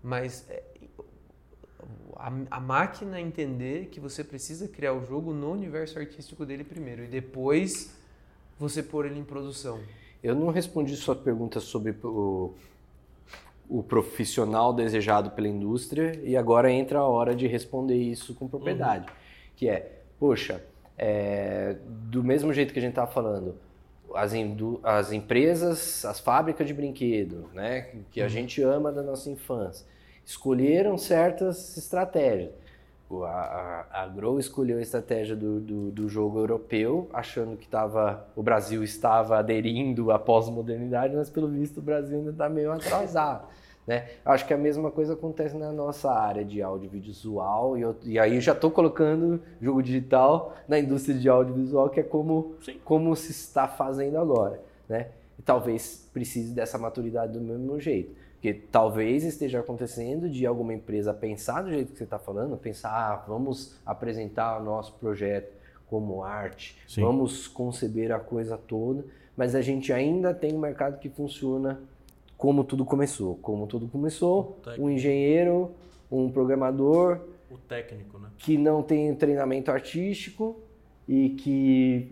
Mas 0.00 0.48
é, 0.48 0.62
a, 2.14 2.32
a 2.52 2.60
máquina 2.60 3.20
entender 3.20 3.86
que 3.86 3.98
você 3.98 4.22
precisa 4.22 4.68
criar 4.68 4.92
o 4.92 5.04
jogo 5.04 5.34
no 5.34 5.50
universo 5.50 5.98
artístico 5.98 6.46
dele 6.46 6.62
primeiro 6.62 7.02
e 7.02 7.08
depois 7.08 7.92
você 8.56 8.80
pôr 8.80 9.06
ele 9.06 9.18
em 9.18 9.24
produção. 9.24 9.80
Eu 10.22 10.36
não 10.36 10.50
respondi 10.50 10.94
sua 10.94 11.16
pergunta 11.16 11.58
sobre 11.58 11.96
o, 12.04 12.54
o 13.68 13.82
profissional 13.82 14.72
desejado 14.72 15.32
pela 15.32 15.48
indústria 15.48 16.14
e 16.22 16.36
agora 16.36 16.70
entra 16.70 17.00
a 17.00 17.04
hora 17.04 17.34
de 17.34 17.48
responder 17.48 17.96
isso 17.96 18.36
com 18.36 18.46
propriedade. 18.46 19.12
Que 19.56 19.68
é, 19.68 20.00
poxa, 20.16 20.64
é, 21.04 21.74
do 22.08 22.22
mesmo 22.22 22.52
jeito 22.52 22.72
que 22.72 22.78
a 22.78 22.82
gente 22.82 22.92
estava 22.92 23.10
falando, 23.10 23.56
as, 24.14 24.32
as 24.84 25.10
empresas, 25.10 26.04
as 26.04 26.20
fábricas 26.20 26.64
de 26.64 26.72
brinquedo, 26.72 27.50
né, 27.52 27.88
que 28.12 28.22
a 28.22 28.28
gente 28.28 28.62
ama 28.62 28.92
da 28.92 29.02
nossa 29.02 29.28
infância, 29.28 29.84
escolheram 30.24 30.96
certas 30.96 31.76
estratégias. 31.76 32.52
A, 33.10 33.86
a, 33.90 34.02
a 34.04 34.06
Grow 34.06 34.38
escolheu 34.38 34.78
a 34.78 34.80
estratégia 34.80 35.34
do, 35.34 35.58
do, 35.60 35.90
do 35.90 36.08
jogo 36.08 36.38
europeu, 36.38 37.10
achando 37.12 37.56
que 37.56 37.66
tava, 37.66 38.24
o 38.36 38.42
Brasil 38.42 38.84
estava 38.84 39.38
aderindo 39.38 40.12
à 40.12 40.20
pós-modernidade, 40.20 41.16
mas 41.16 41.28
pelo 41.28 41.48
visto 41.48 41.78
o 41.78 41.82
Brasil 41.82 42.18
ainda 42.18 42.30
está 42.30 42.48
meio 42.48 42.70
atrasado. 42.70 43.48
Né? 43.86 44.08
Acho 44.24 44.46
que 44.46 44.54
a 44.54 44.58
mesma 44.58 44.90
coisa 44.90 45.14
acontece 45.14 45.56
na 45.56 45.72
nossa 45.72 46.10
área 46.12 46.44
de 46.44 46.62
audiovisual, 46.62 47.76
e, 47.76 47.80
eu- 47.82 47.96
e 48.04 48.18
aí 48.18 48.36
eu 48.36 48.40
já 48.40 48.52
estou 48.52 48.70
colocando 48.70 49.40
jogo 49.60 49.82
digital 49.82 50.54
na 50.68 50.78
indústria 50.78 51.16
de 51.18 51.28
audiovisual, 51.28 51.90
que 51.90 52.00
é 52.00 52.02
como, 52.02 52.54
Sim. 52.64 52.78
como 52.84 53.14
se 53.16 53.32
está 53.32 53.66
fazendo 53.66 54.18
agora. 54.18 54.60
Né? 54.88 55.08
E 55.38 55.42
talvez 55.42 56.08
precise 56.12 56.52
dessa 56.54 56.78
maturidade 56.78 57.32
do 57.32 57.40
mesmo 57.40 57.80
jeito. 57.80 58.14
Porque 58.34 58.54
talvez 58.54 59.24
esteja 59.24 59.60
acontecendo 59.60 60.28
de 60.28 60.44
alguma 60.46 60.74
empresa 60.74 61.14
pensar 61.14 61.62
do 61.62 61.70
jeito 61.70 61.92
que 61.92 61.98
você 61.98 62.04
está 62.04 62.18
falando, 62.18 62.56
pensar, 62.56 62.90
ah, 62.90 63.24
vamos 63.26 63.76
apresentar 63.86 64.60
o 64.60 64.64
nosso 64.64 64.92
projeto 64.94 65.52
como 65.88 66.24
arte, 66.24 66.76
Sim. 66.88 67.02
vamos 67.02 67.46
conceber 67.46 68.10
a 68.12 68.18
coisa 68.18 68.56
toda, 68.56 69.04
mas 69.36 69.54
a 69.54 69.60
gente 69.60 69.92
ainda 69.92 70.32
tem 70.34 70.54
um 70.54 70.58
mercado 70.58 70.98
que 70.98 71.08
funciona 71.08 71.80
como 72.42 72.64
tudo 72.64 72.84
começou. 72.84 73.36
Como 73.36 73.68
tudo 73.68 73.86
começou, 73.86 74.58
um 74.76 74.90
engenheiro, 74.90 75.70
um 76.10 76.28
programador 76.28 77.20
O 77.48 77.56
técnico, 77.56 78.18
né? 78.18 78.30
que 78.36 78.58
não 78.58 78.82
tem 78.82 79.14
treinamento 79.14 79.70
artístico 79.70 80.60
e 81.06 81.30
que 81.30 82.10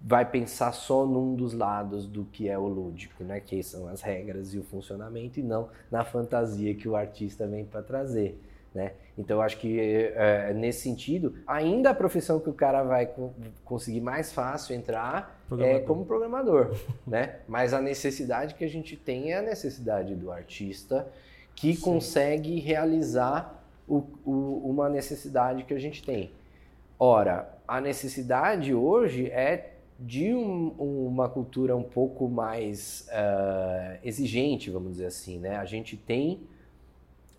vai 0.00 0.30
pensar 0.30 0.70
só 0.70 1.04
num 1.04 1.34
dos 1.34 1.54
lados 1.54 2.06
do 2.06 2.24
que 2.24 2.48
é 2.48 2.56
o 2.56 2.68
lúdico, 2.68 3.24
né? 3.24 3.40
Que 3.40 3.64
são 3.64 3.88
as 3.88 4.00
regras 4.00 4.54
e 4.54 4.58
o 4.60 4.62
funcionamento 4.62 5.40
e 5.40 5.42
não 5.42 5.68
na 5.90 6.04
fantasia 6.04 6.72
que 6.76 6.88
o 6.88 6.94
artista 6.94 7.44
vem 7.44 7.64
para 7.64 7.82
trazer, 7.82 8.40
né? 8.74 8.92
Então 9.16 9.36
eu 9.36 9.42
acho 9.42 9.58
que 9.58 9.78
é, 9.80 10.52
nesse 10.52 10.80
sentido, 10.80 11.34
ainda 11.46 11.90
a 11.90 11.94
profissão 11.94 12.40
que 12.40 12.50
o 12.50 12.52
cara 12.52 12.82
vai 12.82 13.06
co- 13.06 13.32
conseguir 13.64 14.00
mais 14.00 14.32
fácil 14.32 14.74
entrar 14.74 15.40
é 15.62 15.78
como 15.80 16.04
programador, 16.04 16.74
né? 17.06 17.36
Mas 17.46 17.72
a 17.72 17.80
necessidade 17.80 18.54
que 18.54 18.64
a 18.64 18.68
gente 18.68 18.96
tem 18.96 19.32
é 19.32 19.38
a 19.38 19.42
necessidade 19.42 20.14
do 20.16 20.32
artista 20.32 21.06
que 21.54 21.76
consegue 21.76 22.58
realizar 22.58 23.62
o- 23.88 24.02
o- 24.24 24.62
uma 24.68 24.88
necessidade 24.88 25.62
que 25.62 25.72
a 25.72 25.78
gente 25.78 26.02
tem. 26.04 26.32
Ora, 26.98 27.48
a 27.68 27.80
necessidade 27.80 28.74
hoje 28.74 29.26
é 29.30 29.70
de 30.00 30.34
um- 30.34 30.74
uma 31.06 31.28
cultura 31.28 31.76
um 31.76 31.82
pouco 31.84 32.28
mais 32.28 33.06
eh, 33.12 33.98
exigente, 34.02 34.68
vamos 34.70 34.92
dizer 34.92 35.06
assim, 35.06 35.38
né? 35.38 35.56
A 35.56 35.64
gente 35.64 35.96
tem 35.96 36.40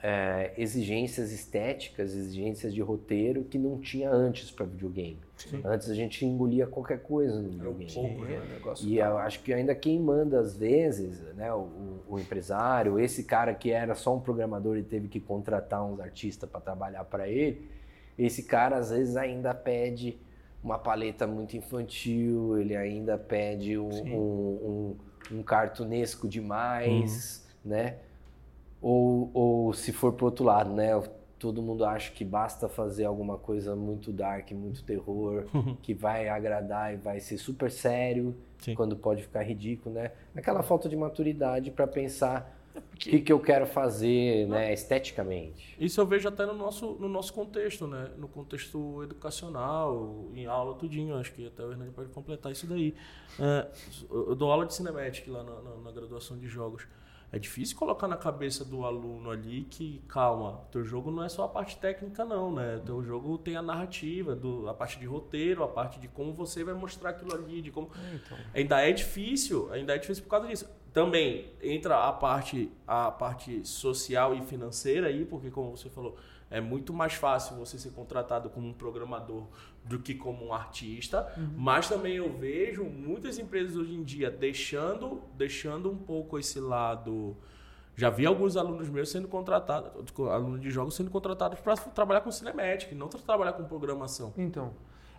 eh, 0.08 0.54
exigências 0.56 1.32
estéticas, 1.32 2.14
exigências 2.14 2.72
de 2.72 2.80
roteiro 2.80 3.44
que 3.44 3.58
não 3.58 3.80
tinha 3.80 4.12
antes 4.12 4.52
para 4.52 4.64
videogame. 4.64 5.20
Sim. 5.36 5.62
Antes 5.66 5.90
a 5.90 5.96
gente 5.96 6.24
engolia 6.24 6.68
qualquer 6.68 7.02
coisa 7.02 7.42
no 7.42 7.60
Era 7.60 7.72
um 7.72 7.74
videogame. 7.74 8.16
pouco, 8.16 8.32
É, 8.32 8.38
né? 8.38 8.60
E 8.84 9.00
eu 9.00 9.18
acho 9.18 9.42
que 9.42 9.52
ainda 9.52 9.74
quem 9.74 10.00
manda 10.00 10.40
às 10.40 10.56
vezes, 10.56 11.22
né, 11.34 11.52
o, 11.52 12.04
o 12.08 12.20
empresário, 12.20 13.00
esse 13.00 13.24
cara 13.24 13.56
que 13.56 13.72
era 13.72 13.96
só 13.96 14.16
um 14.16 14.20
programador 14.20 14.78
e 14.78 14.84
teve 14.84 15.08
que 15.08 15.20
contratar 15.20 15.84
uns 15.84 16.00
artistas 16.00 16.48
para 16.48 16.62
trabalhar 16.62 17.04
para 17.06 17.28
ele, 17.28 17.68
esse 18.16 18.44
cara 18.44 18.78
às 18.78 18.92
vezes 18.92 19.18
ainda 19.18 19.56
pede 19.56 20.20
uma 20.64 20.78
paleta 20.78 21.26
muito 21.26 21.58
infantil, 21.58 22.60
ele 22.60 22.76
ainda 22.76 23.18
pede 23.18 23.76
um, 23.76 23.90
um, 23.90 24.96
um, 25.32 25.38
um 25.40 25.42
cartunesco 25.42 26.28
demais, 26.28 27.44
né? 27.66 27.96
Ou, 28.88 29.32
ou 29.34 29.74
se 29.74 29.92
for 29.92 30.14
pro 30.14 30.28
outro 30.28 30.46
lado, 30.46 30.72
né? 30.72 30.92
Todo 31.40 31.60
mundo 31.60 31.84
acha 31.84 32.12
que 32.12 32.24
basta 32.24 32.70
fazer 32.70 33.06
alguma 33.06 33.36
coisa 33.36 33.76
muito 33.76 34.12
dark, 34.14 34.52
muito 34.52 34.84
terror, 34.84 35.46
que 35.82 35.92
vai 35.92 36.30
agradar 36.30 36.94
e 36.94 36.98
vai 36.98 37.20
ser 37.20 37.40
super 37.40 37.72
sério, 37.72 38.36
Sim. 38.60 38.76
quando 38.76 38.96
pode 38.96 39.24
ficar 39.24 39.42
ridículo, 39.42 39.96
né? 39.96 40.12
Aquela 40.36 40.62
falta 40.62 40.88
de 40.88 40.96
maturidade 40.96 41.72
para 41.72 41.88
pensar 41.88 42.56
o 42.76 42.82
que, 42.96 43.20
que 43.22 43.34
eu 43.34 43.40
quero 43.40 43.66
fazer, 43.66 44.48
né, 44.48 44.72
esteticamente. 44.72 45.76
Isso 45.80 46.00
eu 46.00 46.06
vejo 46.06 46.28
até 46.30 46.46
no 46.46 46.54
nosso, 46.54 46.92
no 47.00 47.10
nosso 47.10 47.34
contexto, 47.34 47.88
né? 47.88 48.12
No 48.18 48.28
contexto 48.28 49.02
educacional, 49.04 50.26
em 50.36 50.46
aula, 50.46 50.76
tudinho. 50.76 51.16
Acho 51.16 51.34
que 51.34 51.48
até 51.48 51.64
o 51.64 51.72
Hernani 51.72 51.90
pode 51.92 52.10
completar 52.10 52.52
isso 52.52 52.68
daí. 52.68 52.94
É, 53.40 53.68
eu 54.12 54.36
dou 54.36 54.52
aula 54.52 54.66
de 54.68 54.74
Cinematic 54.76 55.28
lá 55.28 55.44
na, 55.44 55.62
na- 55.62 55.76
na 55.86 55.92
graduação 55.92 56.38
de 56.38 56.48
jogos. 56.48 56.86
É 57.32 57.40
difícil 57.40 57.76
colocar 57.78 58.08
na 58.08 58.16
cabeça 58.16 58.64
do 58.64 58.86
aluno 58.86 59.30
ali 59.30 59.64
que, 59.70 60.02
calma, 60.08 60.62
teu 60.72 60.84
jogo 60.84 61.12
não 61.12 61.24
é 61.24 61.30
só 61.30 61.44
a 61.44 61.48
parte 61.50 61.78
técnica, 61.78 62.24
não, 62.24 62.54
né? 62.54 62.82
Teu 62.86 63.04
jogo 63.04 63.38
tem 63.38 63.56
a 63.56 63.62
narrativa, 63.62 64.36
do, 64.36 64.70
a 64.70 64.74
parte 64.74 65.00
de 65.00 65.06
roteiro, 65.06 65.64
a 65.64 65.68
parte 65.68 66.00
de 66.00 66.08
como 66.08 66.34
você 66.34 66.64
vai 66.64 66.74
mostrar 66.74 67.10
aquilo 67.12 67.34
ali, 67.34 67.62
de 67.62 67.72
como 67.72 67.90
Então, 68.14 68.38
ainda 68.54 68.82
é 68.82 68.92
difícil, 68.92 69.72
ainda 69.72 69.96
é 69.96 69.98
difícil 69.98 70.24
por 70.24 70.30
causa 70.30 70.48
disso. 70.48 70.70
Também 70.94 71.52
entra 71.62 72.08
a 72.08 72.14
parte, 72.14 72.72
a 72.88 73.12
parte 73.12 73.68
social 73.68 74.34
e 74.34 74.42
financeira 74.42 75.08
aí, 75.08 75.26
porque 75.26 75.52
como 75.52 75.76
você 75.76 75.90
falou, 75.90 76.16
é 76.50 76.62
muito 76.62 76.94
mais 76.94 77.14
fácil 77.14 77.56
você 77.58 77.78
ser 77.78 77.92
contratado 77.92 78.50
como 78.50 78.68
um 78.68 78.74
programador 78.74 79.48
do 79.84 80.00
que 80.00 80.14
como 80.14 80.48
um 80.48 80.54
artista, 80.54 81.32
mas 81.56 81.90
também 81.90 82.16
eu 82.16 82.32
vejo 82.32 82.84
muitas 82.84 83.38
empresas 83.38 83.76
hoje 83.76 83.94
em 83.94 84.04
dia 84.04 84.30
deixando, 84.30 85.22
deixando 85.36 85.92
um 85.92 85.98
pouco 85.98 86.38
esse 86.40 86.60
lado. 86.60 87.36
Já 87.96 88.10
vi 88.10 88.26
alguns 88.26 88.58
alunos 88.58 88.90
meus 88.90 89.10
sendo 89.10 89.28
contratados, 89.28 89.92
alunos 90.30 90.62
de 90.62 90.70
jogos 90.70 90.96
sendo 90.96 91.10
contratados 91.10 91.60
para 91.60 91.76
trabalhar 91.78 92.22
com 92.22 92.32
cinematic, 92.32 92.92
não 92.94 93.08
para 93.08 93.20
trabalhar 93.20 93.54
com 93.54 93.64
programação. 93.64 94.34
então. 94.38 94.74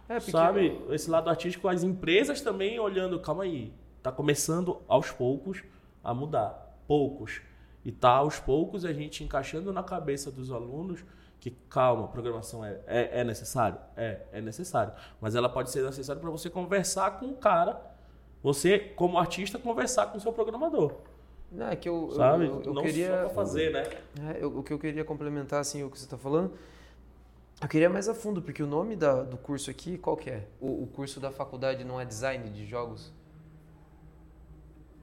É, 0.09 0.21
porque 0.21 0.31
Sabe, 0.31 0.81
esse 0.91 1.11
lado 1.11 1.29
artístico, 1.29 1.67
as 1.67 1.83
empresas 1.83 2.41
também 2.41 2.79
olhando, 2.79 3.19
calma 3.19 3.43
aí, 3.43 3.73
tá 4.03 4.13
começando 4.13 4.81
aos 4.87 5.11
poucos 5.11 5.65
a 6.03 6.15
mudar, 6.15 6.79
poucos. 6.87 7.41
E 7.87 7.93
tá 7.93 8.11
aos 8.11 8.41
poucos 8.41 8.85
a 8.85 8.93
gente 8.93 9.23
encaixando 9.23 9.73
na 9.73 9.81
cabeça 9.81 10.29
dos 10.29 10.51
alunos 10.51 11.05
que, 11.39 11.53
calma, 11.71 12.09
programação 12.09 12.65
é, 12.65 12.81
é, 12.85 13.21
é 13.21 13.25
necessário? 13.25 13.79
É, 13.97 14.23
é 14.33 14.41
necessário. 14.41 14.93
Mas 15.21 15.37
ela 15.37 15.49
pode 15.49 15.71
ser 15.71 15.85
necessária 15.85 16.21
para 16.21 16.29
você 16.29 16.51
conversar 16.51 17.13
com 17.21 17.27
o 17.27 17.37
cara, 17.37 17.81
você, 18.43 18.77
como 18.81 19.17
artista, 19.17 19.57
conversar 19.57 20.07
com 20.07 20.19
o 20.19 20.21
seu 20.21 20.33
programador, 20.33 20.95
Não, 21.53 21.69
é 21.69 21.77
que 21.77 21.89
eu, 21.89 22.09
eu- 22.11 22.17
sabe? 22.17 22.47
eu, 22.47 22.63
eu 22.65 22.75
não 22.75 22.83
queria. 22.83 23.23
só 23.23 23.29
fazer, 23.29 23.73
né? 23.73 23.85
É, 24.35 24.43
eu- 24.43 24.59
o 24.59 24.65
que 24.65 24.73
eu 24.73 24.81
queria 24.81 25.05
complementar, 25.05 25.61
assim, 25.61 25.85
o 25.85 25.89
que 25.89 25.97
você 25.97 26.07
está 26.07 26.19
falando, 26.19 26.55
eu 27.63 27.69
queria 27.69 27.89
mais 27.89 28.09
a 28.09 28.15
fundo, 28.15 28.43
porque 28.43 28.65
o 28.65 28.67
nome 28.67 28.97
da- 28.97 29.23
do 29.23 29.37
curso 29.37 29.71
aqui, 29.71 29.97
qual 29.97 30.17
que 30.17 30.29
é? 30.29 30.45
O, 30.61 30.83
o 30.83 30.87
curso 30.89 31.21
da 31.21 31.31
faculdade 31.31 31.85
não 31.85 32.01
é 32.01 32.05
design 32.05 32.51
de 32.51 32.67
jogos? 32.67 33.13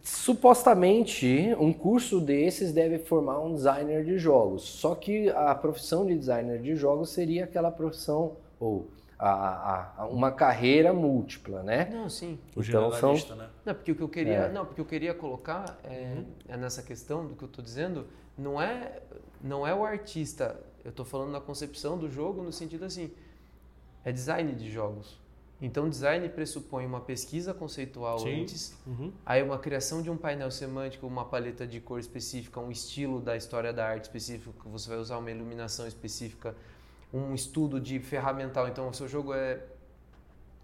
Supostamente, 0.04 1.56
um 1.58 1.72
curso 1.72 2.20
desses 2.20 2.74
deve 2.74 3.00
formar 3.00 3.40
um 3.40 3.56
designer 3.56 4.04
de 4.04 4.18
jogos. 4.18 4.64
Só 4.64 4.94
que 4.96 5.30
a 5.30 5.56
profissão 5.56 6.06
de 6.06 6.18
designer 6.18 6.62
de 6.62 6.76
jogos 6.76 7.10
seria 7.10 7.46
aquela 7.46 7.72
profissão, 7.72 8.36
ou 8.60 8.90
a, 9.18 9.94
a- 10.04 10.08
uma 10.08 10.30
carreira 10.30 10.92
múltipla, 10.92 11.64
né? 11.64 11.90
Não, 11.90 12.10
sim. 12.10 12.38
O 12.54 12.62
Então, 12.62 12.92
generalista, 12.92 13.34
né? 13.36 13.48
Não, 13.66 13.74
porque 13.74 13.94
o 13.94 13.96
que 13.96 14.02
eu 14.04 14.10
queria, 14.10 14.34
É. 14.34 14.52
não, 14.52 14.66
porque 14.66 14.82
eu 14.82 14.86
queria 14.86 15.14
colocar 15.14 15.80
é, 15.86 16.16
Uhum. 16.18 16.26
é 16.50 16.58
nessa 16.58 16.84
questão 16.84 17.26
do 17.26 17.34
que 17.36 17.44
eu 17.44 17.48
estou 17.48 17.64
dizendo, 17.64 18.06
não 18.38 18.62
é, 18.62 19.00
não 19.42 19.66
é 19.66 19.74
o 19.74 19.86
artista. 19.86 20.60
Eu 20.84 20.90
estou 20.90 21.06
falando 21.06 21.32
na 21.32 21.40
concepção 21.40 21.98
do 21.98 22.10
jogo 22.10 22.44
no 22.44 22.52
sentido 22.52 22.84
assim, 22.84 23.10
é 24.04 24.12
design 24.12 24.52
de 24.54 24.70
jogos. 24.70 25.18
Então, 25.66 25.88
design 25.90 26.28
pressupõe 26.28 26.86
uma 26.86 27.00
pesquisa 27.00 27.54
conceitual 27.54 28.20
Sim. 28.20 28.42
antes, 28.42 28.76
Uhum. 28.86 29.14
aí 29.26 29.42
uma 29.42 29.58
criação 29.58 30.02
de 30.02 30.10
um 30.10 30.18
painel 30.18 30.52
semântico, 30.52 31.08
uma 31.08 31.24
paleta 31.24 31.66
de 31.66 31.80
cor 31.80 32.00
específica, 32.02 32.60
um 32.60 32.70
estilo 32.70 33.22
da 33.22 33.38
história 33.38 33.72
da 33.72 33.88
arte 33.88 34.04
específico 34.04 34.54
que 34.62 34.68
você 34.68 34.90
vai 34.90 34.98
usar, 34.98 35.18
uma 35.18 35.32
iluminação 35.32 35.88
específica, 35.88 36.54
um 37.14 37.34
estudo 37.34 37.80
de 37.80 37.98
ferramental. 38.00 38.68
Então, 38.68 38.90
o 38.90 38.94
seu 38.94 39.08
jogo 39.08 39.34
é 39.34 39.62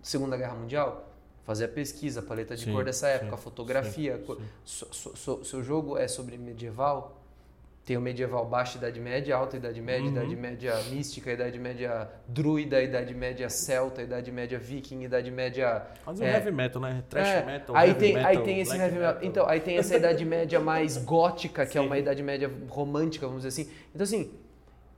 Segunda 0.02 0.36
Guerra 0.36 0.56
Mundial, 0.56 1.08
fazer 1.46 1.66
a 1.66 1.70
pesquisa, 1.70 2.20
a 2.20 2.24
paleta 2.24 2.56
de 2.58 2.66
Sim, 2.66 2.74
cor 2.74 2.84
dessa 2.84 3.08
época, 3.08 3.30
sim, 3.30 3.36
a 3.36 3.38
fotografia. 3.38 4.18
sim, 4.26 4.38
so- 4.66 4.88
so- 4.94 5.16
so- 5.16 5.44
seu 5.46 5.64
jogo 5.64 5.98
é 5.98 6.10
sobre 6.10 6.38
medieval, 6.38 7.22
tem 7.86 7.98
o 7.98 8.02
medieval 8.02 8.46
baixa 8.46 8.78
Idade 8.78 9.00
Média, 9.00 9.36
alta 9.36 9.58
Idade 9.58 9.82
Média, 9.82 10.04
Uhum. 10.06 10.12
Idade 10.12 10.36
Média 10.36 10.84
mística, 10.92 11.32
Idade 11.32 11.58
Média 11.58 12.08
druida, 12.28 12.82
Idade 12.84 13.16
Média 13.16 13.50
celta, 13.50 14.04
Idade 14.04 14.32
Média 14.32 14.60
viking, 14.60 15.04
Idade 15.04 15.32
Média 15.32 15.88
Quase 16.04 16.22
um 16.22 16.26
É. 16.28 16.34
heavy 16.36 16.52
metal, 16.52 16.82
né? 16.82 17.04
Trash 17.10 17.28
é, 17.28 17.46
metal, 17.46 17.76
aí 17.76 17.90
heavy 17.90 18.00
tem, 18.00 18.14
metal, 18.14 18.30
aí 18.30 18.38
tem 18.44 18.60
esse 18.60 18.78
heavy 18.78 19.00
metal. 19.00 19.18
Então, 19.24 19.48
aí 19.50 19.60
tem 19.60 19.78
essa 19.78 19.98
idade 19.98 20.24
média 20.26 20.60
mais 20.60 20.98
gótica, 20.98 21.66
que 21.66 21.78
é 21.78 21.82
Sim. 21.82 21.88
uma 21.88 21.98
idade 21.98 22.22
média 22.22 22.52
romântica, 22.68 23.26
vamos 23.26 23.44
dizer 23.44 23.62
assim. 23.62 23.72
Então, 23.94 24.04
assim, 24.04 24.32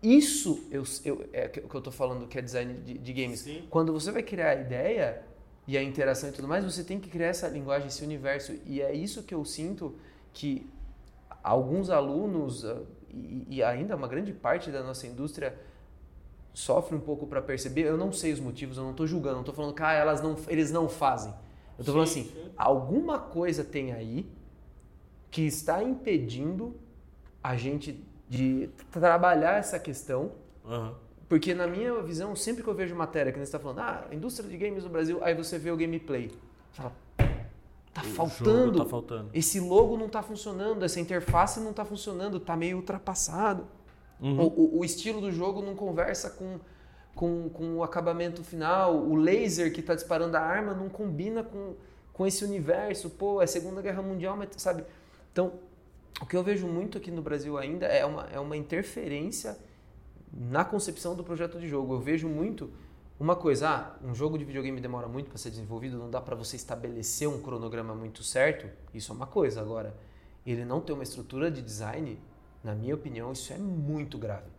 isso 0.03 0.67
eu, 0.71 0.83
eu, 1.05 1.29
é 1.31 1.45
o 1.45 1.69
que 1.69 1.75
eu 1.75 1.81
tô 1.81 1.91
falando 1.91 2.27
que 2.27 2.37
é 2.37 2.41
design 2.41 2.73
de, 2.73 2.97
de 2.97 3.13
games. 3.13 3.41
Sim. 3.41 3.63
Quando 3.69 3.93
você 3.93 4.11
vai 4.11 4.23
criar 4.23 4.49
a 4.49 4.55
ideia 4.55 5.21
e 5.67 5.77
a 5.77 5.83
interação 5.83 6.29
e 6.29 6.31
tudo 6.31 6.47
mais, 6.47 6.65
você 6.65 6.83
tem 6.83 6.99
que 6.99 7.09
criar 7.09 7.27
essa 7.27 7.47
linguagem, 7.47 7.87
esse 7.87 8.03
universo. 8.03 8.53
E 8.65 8.81
é 8.81 8.91
isso 8.93 9.23
que 9.23 9.33
eu 9.33 9.45
sinto 9.45 9.95
que 10.33 10.67
alguns 11.43 11.89
alunos 11.89 12.65
ah, 12.65 12.81
e, 13.09 13.45
e 13.57 13.63
ainda 13.63 13.95
uma 13.95 14.07
grande 14.07 14.33
parte 14.33 14.71
da 14.71 14.83
nossa 14.83 15.05
indústria 15.07 15.57
sofre 16.53 16.95
um 16.95 16.99
pouco 16.99 17.27
para 17.27 17.41
perceber. 17.41 17.83
Eu 17.83 17.97
não 17.97 18.11
sei 18.11 18.33
os 18.33 18.39
motivos, 18.39 18.77
eu 18.77 18.83
não 18.83 18.91
estou 18.91 19.07
julgando, 19.07 19.35
não 19.35 19.41
estou 19.41 19.55
falando 19.55 19.73
que 19.73 19.83
ah, 19.83 19.93
elas 19.93 20.21
não, 20.21 20.35
eles 20.47 20.71
não 20.71 20.87
fazem. 20.89 21.31
Eu 21.77 21.81
estou 21.81 21.93
falando 21.93 22.07
Sim, 22.07 22.21
assim, 22.21 22.29
sim. 22.31 22.51
alguma 22.57 23.19
coisa 23.19 23.63
tem 23.63 23.91
aí 23.93 24.29
que 25.29 25.43
está 25.43 25.81
impedindo 25.81 26.75
a 27.41 27.55
gente 27.55 28.03
de 28.27 28.69
trabalhar 28.91 29.57
essa 29.57 29.79
questão 29.79 30.31
Aham. 30.65 30.93
porque 31.27 31.53
na 31.53 31.67
minha 31.67 32.01
visão, 32.01 32.35
sempre 32.35 32.63
que 32.63 32.69
eu 32.69 32.73
vejo 32.73 32.95
matéria 32.95 33.31
que 33.31 33.37
você 33.37 33.43
está 33.43 33.59
falando, 33.59 33.79
ah, 33.79 34.07
indústria 34.11 34.47
de 34.49 34.57
games 34.57 34.83
no 34.83 34.89
Brasil, 34.89 35.19
aí 35.23 35.33
você 35.33 35.57
vê 35.57 35.71
o 35.71 35.77
gameplay. 35.77 36.27
Você 36.71 36.81
fala, 36.81 36.93
tá 37.93 38.01
faltando. 38.03 38.79
Tá 38.79 38.85
faltando. 38.85 39.29
Esse 39.33 39.59
logo 39.59 39.97
não 39.97 40.07
tá 40.09 40.21
funcionando, 40.21 40.83
essa 40.83 40.99
interface 40.99 41.59
não 41.59 41.73
tá 41.73 41.83
funcionando, 41.85 42.39
tá 42.39 42.55
meio 42.55 42.77
ultrapassado. 42.77 43.65
Uhum. 44.19 44.39
O, 44.39 44.47
o- 44.47 44.79
o 44.79 44.85
estilo 44.85 45.19
do 45.19 45.31
jogo 45.31 45.61
não 45.61 45.75
conversa 45.75 46.29
com, 46.29 46.59
com, 47.15 47.49
com 47.49 47.75
o 47.77 47.83
acabamento 47.83 48.43
final. 48.43 48.95
O 48.95 49.15
laser 49.15 49.73
que 49.73 49.81
tá 49.81 49.95
disparando 49.95 50.37
a 50.37 50.41
arma 50.41 50.73
não 50.73 50.89
combina 50.89 51.43
com, 51.43 51.75
com 52.13 52.25
esse 52.27 52.45
universo. 52.45 53.09
Pô, 53.09 53.41
é 53.41 53.47
Segunda 53.47 53.81
Guerra 53.81 54.01
Mundial, 54.01 54.37
mas 54.37 54.49
sabe? 54.57 54.83
Então, 55.31 55.53
o 56.21 56.25
que 56.25 56.37
eu 56.37 56.43
vejo 56.43 56.67
muito 56.67 56.97
aqui 56.97 57.09
no 57.09 57.21
Brasil 57.21 57.57
ainda 57.57 57.87
é 57.87 58.05
uma, 58.05 58.27
é 58.31 58.39
uma 58.39 58.55
interferência 58.55 59.57
na 60.31 60.63
concepção 60.63 61.15
do 61.15 61.23
projeto 61.23 61.59
de 61.59 61.67
jogo. 61.67 61.95
Eu 61.95 61.99
vejo 61.99 62.27
muito 62.29 62.69
uma 63.21 63.35
coisa, 63.35 63.69
ah, 63.69 63.95
um 64.03 64.15
jogo 64.15 64.35
de 64.35 64.43
videogame 64.43 64.81
demora 64.81 65.07
muito 65.07 65.29
para 65.29 65.37
ser 65.37 65.51
desenvolvido, 65.51 65.95
não 65.95 66.09
dá 66.09 66.19
para 66.19 66.35
você 66.35 66.55
estabelecer 66.55 67.29
um 67.29 67.39
cronograma 67.39 67.93
muito 67.93 68.23
certo. 68.23 68.67
Isso 68.95 69.11
é 69.11 69.15
uma 69.15 69.27
coisa. 69.27 69.61
Agora, 69.61 69.95
ele 70.43 70.65
não 70.65 70.81
ter 70.81 70.91
uma 70.91 71.03
estrutura 71.03 71.51
de 71.51 71.61
design, 71.61 72.19
na 72.63 72.73
minha 72.73 72.95
opinião, 72.95 73.31
isso 73.31 73.53
é 73.53 73.59
muito 73.59 74.17
grave. 74.17 74.49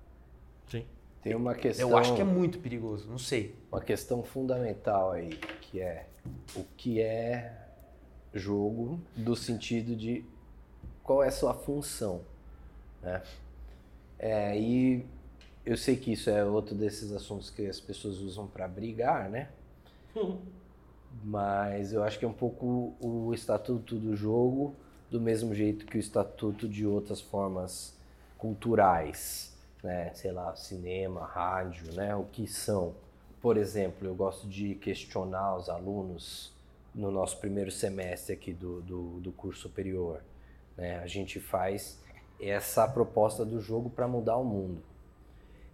Sim. 0.69 0.87
Tem 1.25 1.35
uma 1.35 1.57
questão, 1.57 1.91
Eu 1.91 1.97
acho 1.97 2.15
que 2.15 2.21
é 2.21 2.25
muito 2.25 2.61
perigoso, 2.61 3.09
não 3.11 3.19
sei. 3.19 3.53
uma 3.71 3.81
questão 3.81 4.23
fundamental 4.23 5.11
aí, 5.11 5.31
que 5.63 5.81
é 5.81 6.07
o 6.55 6.63
que 6.77 7.01
é 7.01 7.67
jogo 8.33 9.01
do 9.17 9.35
sentido 9.35 9.97
de 9.97 10.25
qual 11.03 11.21
é 11.21 11.29
a 11.29 11.33
sua 11.33 11.53
função, 11.53 12.21
né? 13.03 13.23
É, 14.21 14.57
e 14.57 15.05
eu 15.65 15.77
sei 15.77 15.97
que 15.97 16.13
isso 16.13 16.29
é 16.29 16.45
outro 16.45 16.75
desses 16.75 17.13
assuntos 17.13 17.51
que 17.51 17.67
as 17.67 17.81
pessoas 17.81 18.19
usam 18.19 18.47
para 18.47 18.67
brigar, 18.67 19.29
né? 19.31 19.49
Mas 21.25 21.93
eu 21.93 22.03
acho 22.03 22.19
que 22.19 22.25
é 22.25 22.29
um 22.29 22.33
pouco 22.33 22.95
o 23.01 23.33
estatuto 23.33 23.97
do 23.97 24.17
jogo, 24.17 24.75
do 25.11 25.21
mesmo 25.21 25.55
jeito 25.55 25.87
que 25.87 25.97
o 25.97 26.01
estatuto 26.01 26.69
de 26.69 26.87
outras 26.87 27.21
formas 27.21 27.97
culturais, 28.39 29.57
né? 29.83 30.11
Sei 30.15 30.33
lá, 30.33 30.55
cinema, 30.57 31.25
rádio, 31.25 31.93
né? 31.93 32.15
O 32.17 32.25
que 32.25 32.47
são. 32.47 32.95
Por 33.41 33.57
exemplo, 33.57 34.07
eu 34.07 34.15
gosto 34.15 34.49
de 34.49 34.75
questionar 34.77 35.57
os 35.57 35.69
alunos 35.69 36.53
no 36.95 37.11
nosso 37.11 37.39
primeiro 37.39 37.71
semestre 37.71 38.35
aqui 38.35 38.53
do, 38.53 38.81
do, 38.83 39.21
do 39.21 39.33
curso 39.33 39.63
superior. 39.63 40.23
Né? 40.77 40.99
A 40.99 41.07
gente 41.07 41.41
faz 41.41 42.01
essa 42.41 42.87
proposta 42.87 43.45
do 43.45 43.61
jogo 43.61 43.91
para 43.91 44.07
mudar 44.07 44.37
o 44.37 44.45
mundo. 44.45 44.83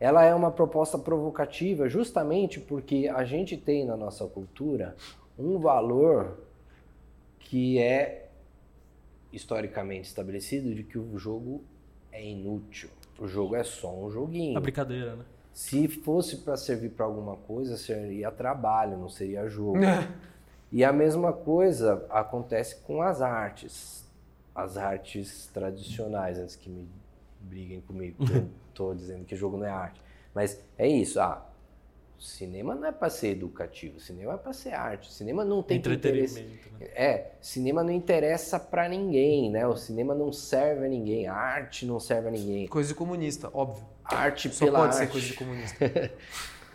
Ela 0.01 0.25
é 0.25 0.35
uma 0.35 0.51
proposta 0.51 0.97
provocativa 0.97 1.89
justamente 1.89 2.61
porque 2.61 3.11
a 3.13 3.25
gente 3.25 3.57
tem 3.57 3.85
na 3.85 3.97
nossa 3.97 4.27
cultura 4.27 4.95
um 5.39 5.59
valor 5.59 6.39
que 7.39 7.79
é 7.79 8.29
historicamente 9.33 10.09
estabelecido 10.09 10.75
de 10.75 10.83
que 10.83 10.99
o 10.99 11.19
jogo 11.19 11.63
é 12.13 12.25
inútil. 12.25 12.91
O 13.19 13.27
jogo 13.27 13.57
é 13.57 13.65
só 13.65 13.93
um 13.95 14.11
joguinho. 14.11 14.57
A 14.57 14.61
brincadeira, 14.61 15.17
né? 15.17 15.25
Se 15.53 15.89
fosse 15.89 16.37
para 16.39 16.57
servir 16.57 16.91
para 16.91 17.05
alguma 17.05 17.37
coisa, 17.37 17.77
seria 17.77 18.31
trabalho, 18.31 18.97
não 18.97 19.09
seria 19.09 19.49
jogo. 19.49 19.79
E 20.71 20.85
a 20.85 20.93
mesma 20.93 21.33
coisa 21.33 22.07
acontece 22.11 22.77
com 22.83 23.03
as 23.03 23.21
artes. 23.21 24.07
As 24.55 24.77
artes 24.77 25.49
tradicionais, 25.53 26.39
antes 26.39 26.55
que 26.55 26.69
me 26.71 26.87
briguem 27.41 27.81
comigo, 27.81 28.17
eu 28.33 28.49
tô 28.75 28.95
dizendo 28.95 29.25
que 29.25 29.37
jogo 29.37 29.57
não 29.57 29.67
é 29.67 29.71
arte. 29.71 30.01
Mas 30.35 30.61
é 30.77 30.87
isso, 30.87 31.21
ah, 31.21 31.45
cinema 32.19 32.75
não 32.75 32.87
é 32.87 32.93
para 32.93 33.09
ser 33.09 33.29
educativo, 33.29 34.01
cinema 34.01 34.35
é 34.35 34.37
para 34.37 34.53
ser 34.53 34.75
arte. 34.75 35.13
Cinema 35.13 35.45
não 35.45 35.63
tem 35.63 35.81
que 35.81 35.89
interesse. 35.89 36.41
Entretenimento, 36.41 36.69
né? 36.81 36.87
É, 36.95 37.33
cinema 37.41 37.83
não 37.83 37.93
interessa 37.93 38.59
para 38.59 38.89
ninguém, 38.89 39.51
né? 39.51 39.67
O 39.67 39.77
cinema 39.77 40.15
não 40.15 40.33
serve 40.33 40.87
a 40.87 40.89
ninguém, 40.89 41.27
a 41.27 41.35
arte 41.35 41.87
não 41.87 42.01
serve 42.01 42.29
a 42.29 42.31
ninguém. 42.31 42.67
Coisa 42.67 42.89
de 42.89 42.95
comunista, 42.95 43.51
óbvio. 43.53 43.85
Arte 44.05 44.49
Só 44.51 44.65
pela 44.65 44.81
pode 44.81 44.97
arte. 44.97 45.07
ser 45.07 45.13
coisa 45.13 45.27
de 45.27 45.35
comunista. 45.35 46.13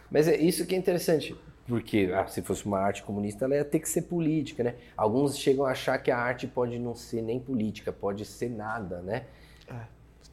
Mas 0.10 0.28
é 0.28 0.38
isso 0.38 0.66
que 0.66 0.76
é 0.76 0.78
interessante, 0.78 1.36
porque 1.68 2.12
ah, 2.14 2.28
se 2.28 2.42
fosse 2.42 2.66
uma 2.66 2.80
arte 2.80 3.02
comunista, 3.02 3.46
ela 3.46 3.56
ia 3.56 3.66
ter 3.66 3.80
que 3.80 3.90
ser 3.90 4.04
política, 4.04 4.64
né? 4.64 4.76
Alguns 4.96 5.38
chegam 5.38 5.66
a 5.66 5.72
achar 5.72 5.98
que 5.98 6.12
a 6.12 6.18
arte 6.18 6.46
pode 6.46 6.78
não 6.78 6.94
ser 6.94 7.22
nem 7.22 7.40
política, 7.40 7.92
pode 7.92 8.24
ser 8.26 8.50
nada, 8.50 9.02
né? 9.02 9.26
É, 9.68 9.74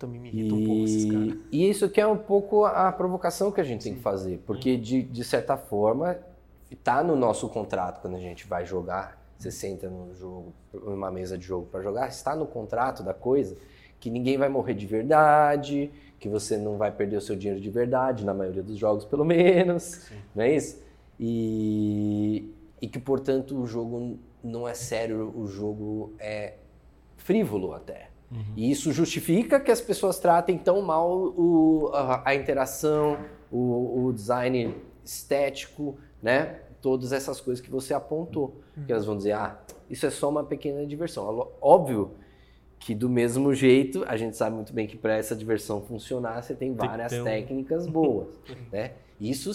também 0.01 0.19
me 0.19 0.31
irrita 0.31 0.55
um 0.55 0.65
pouco 0.65 0.85
esses 0.85 1.05
caras. 1.05 1.37
E, 1.53 1.67
e 1.67 1.71
isso 1.71 1.89
que 1.91 2.01
é 2.01 2.07
um 2.07 2.17
pouco 2.17 2.65
a 2.65 2.91
provocação 2.91 3.53
que 3.53 3.61
a 3.61 3.65
gente 3.65 3.85
tem 3.85 3.95
que 3.95 4.01
fazer, 4.01 4.43
porque 4.47 4.77
de, 4.77 5.03
de 5.03 5.23
certa 5.23 5.59
forma 5.59 6.19
tá 6.83 7.05
no 7.05 7.15
nosso 7.15 7.49
contrato 7.51 8.01
quando 8.01 8.17
a 8.17 8.21
gente 8.21 8.47
vai 8.47 8.65
jogar, 8.65 9.21
você 9.37 9.51
senta 9.51 9.91
no 9.91 10.15
jogo, 10.15 10.55
numa 10.73 11.11
mesa 11.11 11.37
de 11.37 11.45
jogo 11.45 11.67
para 11.67 11.83
jogar, 11.83 12.09
está 12.09 12.35
no 12.35 12.47
contrato 12.47 13.03
da 13.03 13.13
coisa 13.13 13.57
que 14.01 14.09
ninguém 14.09 14.39
vai 14.39 14.49
morrer 14.49 14.73
de 14.73 14.87
verdade, 14.87 15.91
que 16.19 16.29
você 16.29 16.57
não 16.57 16.79
vai 16.79 16.91
perder 16.91 17.19
o 17.19 17.21
seu 17.21 17.37
dinheiro 17.37 17.61
de 17.61 17.69
verdade, 17.69 18.25
na 18.25 18.33
maioria 18.33 18.63
dos 18.63 18.79
jogos 18.79 19.05
pelo 19.05 19.25
menos, 19.25 20.11
não 20.35 20.43
é 20.43 20.57
isso? 20.57 20.83
E, 21.19 22.51
e 22.81 22.89
que 22.89 22.99
portanto 22.99 23.55
o 23.61 23.67
jogo 23.67 24.19
não 24.43 24.67
é 24.67 24.73
sério, 24.73 25.31
o 25.37 25.47
jogo 25.47 26.15
é 26.19 26.55
frívolo 27.19 27.75
até. 27.75 28.10
E 28.57 28.71
isso 28.71 28.93
justifica 28.93 29.59
que 29.59 29.71
as 29.71 29.81
pessoas 29.81 30.19
tratem 30.19 30.57
tão 30.57 30.81
mal 30.83 31.11
o, 31.11 31.91
a, 31.93 32.23
a 32.31 32.35
interação, 32.35 33.19
o, 33.51 34.05
o 34.07 34.13
design 34.13 34.75
estético, 35.05 35.97
né? 36.23 36.61
Todas 36.81 37.13
essas 37.13 37.41
coisas 37.41 37.61
que 37.65 37.71
você 37.71 37.93
apontou. 37.93 38.61
Que 38.87 38.93
elas 38.93 39.05
vão 39.05 39.17
dizer, 39.17 39.33
ah, 39.33 39.61
isso 39.89 40.07
é 40.07 40.11
só 40.11 40.29
uma 40.29 40.45
pequena 40.45 40.87
diversão. 40.87 41.49
Óbvio 41.61 42.13
que 42.79 42.95
do 42.95 43.11
mesmo 43.11 43.53
jeito, 43.53 44.05
a 44.07 44.17
gente 44.17 44.37
sabe 44.37 44.57
muito 44.57 44.73
bem 44.73 44.87
que 44.87 44.97
para 44.97 45.17
essa 45.17 45.37
diversão 45.37 45.83
funcionar, 45.83 46.43
você 46.43 46.55
tem 46.55 46.73
várias 46.73 47.13
ter 47.13 47.21
um- 47.21 47.25
técnicas 47.25 47.87
boas, 47.87 48.29
né? 48.73 48.93
Isso, 49.21 49.51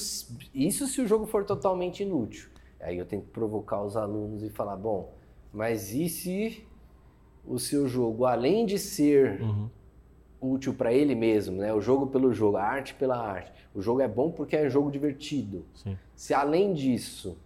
isso 0.53 0.85
se 0.85 1.01
o 1.01 1.07
jogo 1.07 1.25
for 1.25 1.43
totalmente 1.43 2.03
inútil. 2.03 2.49
Aí 2.79 2.99
eu 2.99 3.05
tenho 3.05 3.23
que 3.23 3.29
provocar 3.29 3.81
os 3.81 3.97
alunos 3.97 4.43
e 4.43 4.49
falar, 4.49 4.75
bom, 4.75 5.11
mas 5.51 5.91
e 5.91 6.07
se 6.07 6.63
o 7.47 7.59
seu 7.59 7.87
jogo, 7.87 8.25
além 8.25 8.65
de 8.65 8.77
ser 8.79 9.41
Uhum. 9.41 9.69
útil 10.41 10.73
para 10.73 10.93
ele 10.93 11.15
mesmo, 11.15 11.57
né? 11.57 11.73
O 11.73 11.81
jogo 11.81 12.07
pelo 12.07 12.33
jogo, 12.33 12.57
a 12.57 12.63
arte 12.63 12.93
pela 12.93 13.17
arte. 13.17 13.51
O 13.73 13.81
jogo 13.81 14.01
é 14.01 14.07
bom 14.07 14.31
porque 14.31 14.55
é 14.55 14.65
um 14.67 14.69
jogo 14.69 14.91
divertido. 14.91 15.65
Sim. 15.73 15.97
Se 16.15 16.33
além 16.33 16.73
disso 16.73 17.37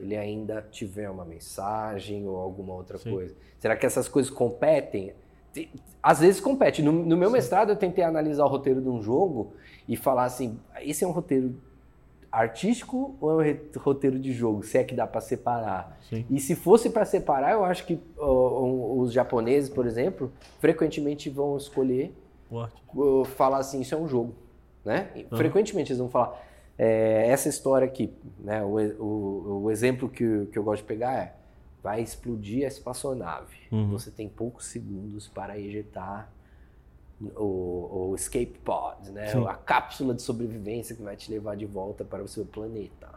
ele 0.00 0.16
ainda 0.16 0.60
tiver 0.70 1.08
uma 1.08 1.24
mensagem 1.24 2.26
ou 2.26 2.36
alguma 2.36 2.74
outra 2.74 2.98
Sim. 2.98 3.10
coisa, 3.10 3.34
será 3.58 3.76
que 3.76 3.86
essas 3.86 4.08
coisas 4.08 4.30
competem? 4.30 5.12
Te- 5.52 5.70
Às 6.02 6.18
vezes 6.20 6.40
compete. 6.40 6.82
No, 6.82 6.90
no 6.92 7.16
meu 7.16 7.30
mestrado 7.30 7.70
eu 7.70 7.76
tentei 7.76 8.02
analisar 8.02 8.44
o 8.44 8.48
roteiro 8.48 8.80
de 8.80 8.88
um 8.88 9.00
jogo 9.02 9.52
e 9.88 9.96
falar 9.96 10.24
assim, 10.24 10.58
esse 10.80 11.04
é 11.04 11.06
um 11.06 11.12
roteiro 11.12 11.54
artístico 12.32 13.14
ou 13.20 13.42
é 13.42 13.52
um 13.76 13.78
roteiro 13.78 14.18
de 14.18 14.32
jogo? 14.32 14.62
Se 14.64 14.78
é 14.78 14.84
que 14.84 14.94
dá 14.94 15.06
para 15.06 15.20
separar. 15.20 15.98
Sim. 16.08 16.24
E 16.30 16.40
se 16.40 16.56
fosse 16.56 16.88
para 16.88 17.04
separar, 17.04 17.52
eu 17.52 17.64
acho 17.64 17.84
que 17.86 18.00
ó, 18.18 18.96
os 18.96 19.12
japoneses, 19.12 19.68
por 19.68 19.86
exemplo, 19.86 20.32
frequentemente 20.58 21.28
vão 21.28 21.56
escolher 21.58 22.14
uh, 22.94 23.24
falar 23.24 23.58
assim, 23.58 23.82
isso 23.82 23.94
é 23.94 23.98
um 23.98 24.08
jogo, 24.08 24.34
né? 24.84 25.10
Uhum. 25.30 25.36
Frequentemente 25.36 25.92
eles 25.92 25.98
vão 25.98 26.08
falar, 26.08 26.40
é, 26.78 27.28
essa 27.28 27.48
história 27.50 27.86
aqui, 27.86 28.12
né? 28.38 28.64
O, 28.64 28.78
o, 29.02 29.62
o 29.64 29.70
exemplo 29.70 30.08
que, 30.08 30.24
eu- 30.24 30.46
que 30.46 30.58
eu 30.58 30.62
gosto 30.62 30.82
de 30.82 30.88
pegar 30.88 31.12
é, 31.14 31.34
vai 31.82 32.00
explodir 32.00 32.64
a 32.64 32.68
espaçonave. 32.68 33.56
Uhum. 33.70 33.90
Você 33.90 34.10
tem 34.10 34.28
poucos 34.28 34.66
segundos 34.66 35.28
para 35.28 35.58
ejetar 35.58 36.30
o, 37.36 38.10
o 38.10 38.14
escape 38.14 38.58
pod, 38.64 39.10
né? 39.10 39.28
Sim. 39.28 39.46
A 39.46 39.54
cápsula 39.54 40.14
de 40.14 40.22
sobrevivência 40.22 40.94
que 40.96 41.02
vai 41.02 41.16
te 41.16 41.30
levar 41.30 41.56
de 41.56 41.66
volta 41.66 42.04
para 42.04 42.22
o 42.22 42.28
seu 42.28 42.44
planeta, 42.44 43.08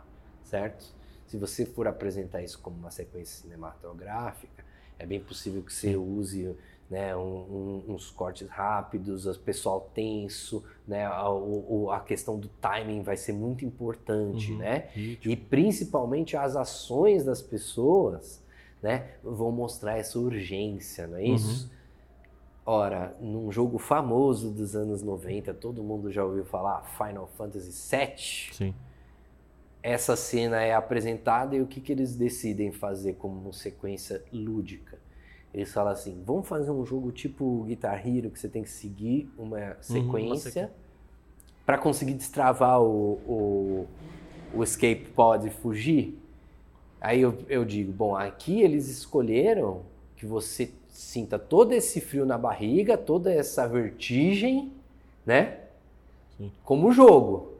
certo? 0.43 0.85
Se 1.27 1.37
você 1.37 1.65
for 1.65 1.87
apresentar 1.87 2.41
isso 2.43 2.59
como 2.59 2.77
uma 2.77 2.91
sequência 2.91 3.41
cinematográfica, 3.41 4.63
é 4.99 5.05
bem 5.05 5.19
possível 5.19 5.61
que 5.61 5.73
você 5.73 5.95
use 5.95 6.55
né, 6.87 7.15
um- 7.15 7.81
um- 7.87 7.93
uns 7.95 8.11
cortes 8.11 8.47
rápidos, 8.47 9.25
o 9.25 9.39
pessoal 9.39 9.89
tenso, 9.91 10.63
né, 10.87 11.03
a, 11.03 11.27
o- 11.31 11.89
a 11.89 11.99
questão 11.99 12.37
do 12.39 12.47
timing 12.47 13.01
vai 13.01 13.17
ser 13.17 13.33
muito 13.33 13.65
importante, 13.65 14.51
Uhum. 14.51 14.59
né? 14.59 14.89
Ritmo. 14.93 15.31
E 15.31 15.35
principalmente 15.35 16.37
as 16.37 16.55
ações 16.55 17.25
das 17.25 17.41
pessoas, 17.41 18.39
né, 18.83 19.07
vão 19.23 19.51
mostrar 19.51 19.97
essa 19.97 20.19
urgência, 20.19 21.07
não 21.07 21.17
é 21.17 21.23
isso? 21.23 21.71
Ora, 22.65 23.15
num 23.21 23.51
jogo 23.51 23.77
famoso 23.77 24.49
dos 24.49 24.75
anos 24.75 25.03
90, 25.03 25.53
todo 25.53 25.83
mundo 25.83 26.11
já 26.11 26.23
ouviu 26.25 26.43
falar 26.43 26.81
Final 26.97 27.27
Fantasy 27.37 27.71
VII, 27.71 28.53
Sim. 28.53 28.73
essa 29.83 30.15
cena 30.15 30.61
é 30.61 30.73
apresentada 30.73 31.55
e 31.55 31.61
o 31.61 31.67
que, 31.67 31.79
que 31.79 31.91
eles 31.91 32.15
decidem 32.15 32.71
fazer 32.71 33.13
como 33.13 33.53
sequência 33.53 34.23
lúdica? 34.33 34.97
Eles 35.53 35.71
falam 35.71 35.91
assim, 35.93 36.21
vamos 36.25 36.47
fazer 36.47 36.71
um 36.71 36.83
jogo 36.85 37.11
tipo 37.11 37.63
Guitar 37.65 38.05
Hero, 38.05 38.31
que 38.31 38.39
você 38.39 38.49
tem 38.49 38.63
que 38.63 38.69
seguir 38.69 39.31
uma 39.37 39.77
sequência 39.79 40.51
sequ- 40.51 40.69
para 41.65 41.77
conseguir 41.77 42.15
destravar 42.15 42.81
o, 42.81 43.13
o, 43.27 43.87
o 44.55 44.63
escape 44.63 45.05
pod 45.15 45.47
e 45.47 45.51
fugir. 45.51 46.19
Aí 46.99 47.21
eu, 47.21 47.37
eu 47.47 47.63
digo, 47.63 47.91
bom, 47.91 48.15
aqui 48.15 48.61
eles 48.61 48.89
escolheram 48.89 49.83
que 50.17 50.25
você 50.25 50.71
sinta 50.95 51.37
todo 51.37 51.73
esse 51.73 51.99
frio 51.99 52.25
na 52.25 52.37
barriga, 52.37 52.97
toda 52.97 53.31
essa 53.33 53.67
vertigem, 53.67 54.71
né? 55.25 55.57
Sim. 56.37 56.49
Como 56.63 56.91
jogo. 56.91 57.51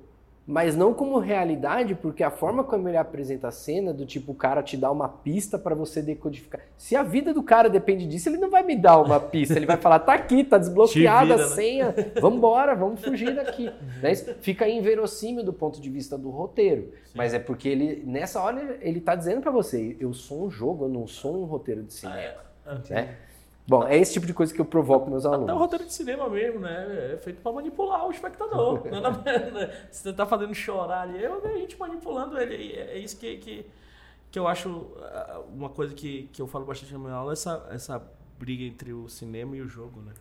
Mas 0.48 0.76
não 0.76 0.94
como 0.94 1.18
realidade, 1.18 1.96
porque 1.96 2.24
a 2.24 2.30
forma 2.30 2.64
como 2.64 2.88
ele 2.88 2.98
apresenta 2.98 3.48
a 3.48 3.52
cena, 3.52 3.92
do 3.92 4.06
tipo, 4.06 4.32
o 4.32 4.36
cara 4.36 4.62
te 4.62 4.78
dá 4.78 4.92
uma 4.92 5.10
pista 5.10 5.58
para 5.58 5.74
você 5.74 6.04
decodificar. 6.04 6.62
Se 6.78 6.96
a 6.96 7.02
vida 7.02 7.34
do 7.34 7.42
cara 7.42 7.68
depende 7.68 8.06
disso, 8.06 8.30
ele 8.30 8.38
não 8.38 8.52
vai 8.52 8.62
me 8.62 8.76
dar 8.76 9.02
uma 9.02 9.20
pista. 9.20 9.56
Ele 9.56 9.66
vai 9.66 9.78
falar, 9.78 9.98
tá 10.00 10.14
aqui, 10.14 10.44
tá 10.44 10.60
desbloqueada 10.60 11.34
vira, 11.36 11.46
a 11.46 11.50
né? 11.50 11.56
senha, 11.56 11.96
vambora, 12.22 12.76
vamos 12.76 13.02
fugir 13.02 13.34
daqui. 13.36 13.72
Né? 14.04 14.14
Fica 14.40 14.70
inverossímil 14.70 15.44
do 15.44 15.52
ponto 15.52 15.82
de 15.82 15.90
vista 15.90 16.16
do 16.16 16.30
roteiro. 16.30 16.94
Mas 17.16 17.34
é 17.34 17.40
porque 17.40 17.68
ele, 17.68 18.04
nessa 18.06 18.40
hora, 18.40 18.78
ele- 18.82 19.02
tá 19.02 19.16
dizendo 19.16 19.42
para 19.42 19.50
você, 19.52 19.98
eu 20.00 20.14
sou 20.14 20.46
um 20.46 20.52
jogo, 20.52 20.86
eu 20.86 20.90
não 20.90 21.08
sou 21.08 21.42
um 21.42 21.46
roteiro 21.46 21.82
de 21.82 21.94
cinema. 21.94 22.46
né? 22.94 23.16
Bom, 23.68 23.88
é 23.88 23.98
esse 23.98 24.14
tipo 24.14 24.28
de 24.28 24.34
coisa 24.34 24.54
que 24.54 24.62
eu 24.62 24.66
provoco 24.66 25.10
meus 25.10 25.26
Até 25.26 25.36
o 25.36 25.40
alunos. 25.40 25.58
roteiro 25.58 25.86
de 25.86 25.94
cinema 25.94 26.30
mesmo, 26.30 26.60
né? 26.60 27.14
É 27.14 27.18
feito 27.18 27.42
pra 27.42 27.52
manipular 27.52 28.06
o 28.06 28.12
espectador. 28.12 28.84
É 29.26 29.52
né? 29.52 29.88
Se 29.92 30.04
você 30.04 30.14
tá 30.14 30.26
fazendo 30.26 30.54
chorar 30.54 31.02
ali, 31.02 31.24
eu 31.24 31.42
vejo 31.42 31.56
a 31.56 31.60
gente 31.60 31.80
manipulando 31.80 32.38
ele. 32.38 32.74
É 32.74 32.98
isso 32.98 33.18
que, 33.18 33.38
que, 33.38 33.66
que 34.30 34.38
eu 34.38 34.48
acho 34.48 34.92
ah, 35.02 35.42
uma 35.52 35.70
coisa 35.70 35.96
que, 35.96 36.30
que 36.32 36.42
eu 36.42 36.48
falo 36.48 36.66
bastante 36.66 36.94
na 36.94 37.00
minha 37.00 37.14
aula, 37.14 37.34
essa, 37.34 37.68
essa 37.72 38.02
briga 38.38 38.64
entre 38.64 38.94
o 38.94 39.10
cinema 39.10 39.56
e 39.58 39.62
o 39.62 39.68
jogo, 39.68 40.02
né? 40.02 40.14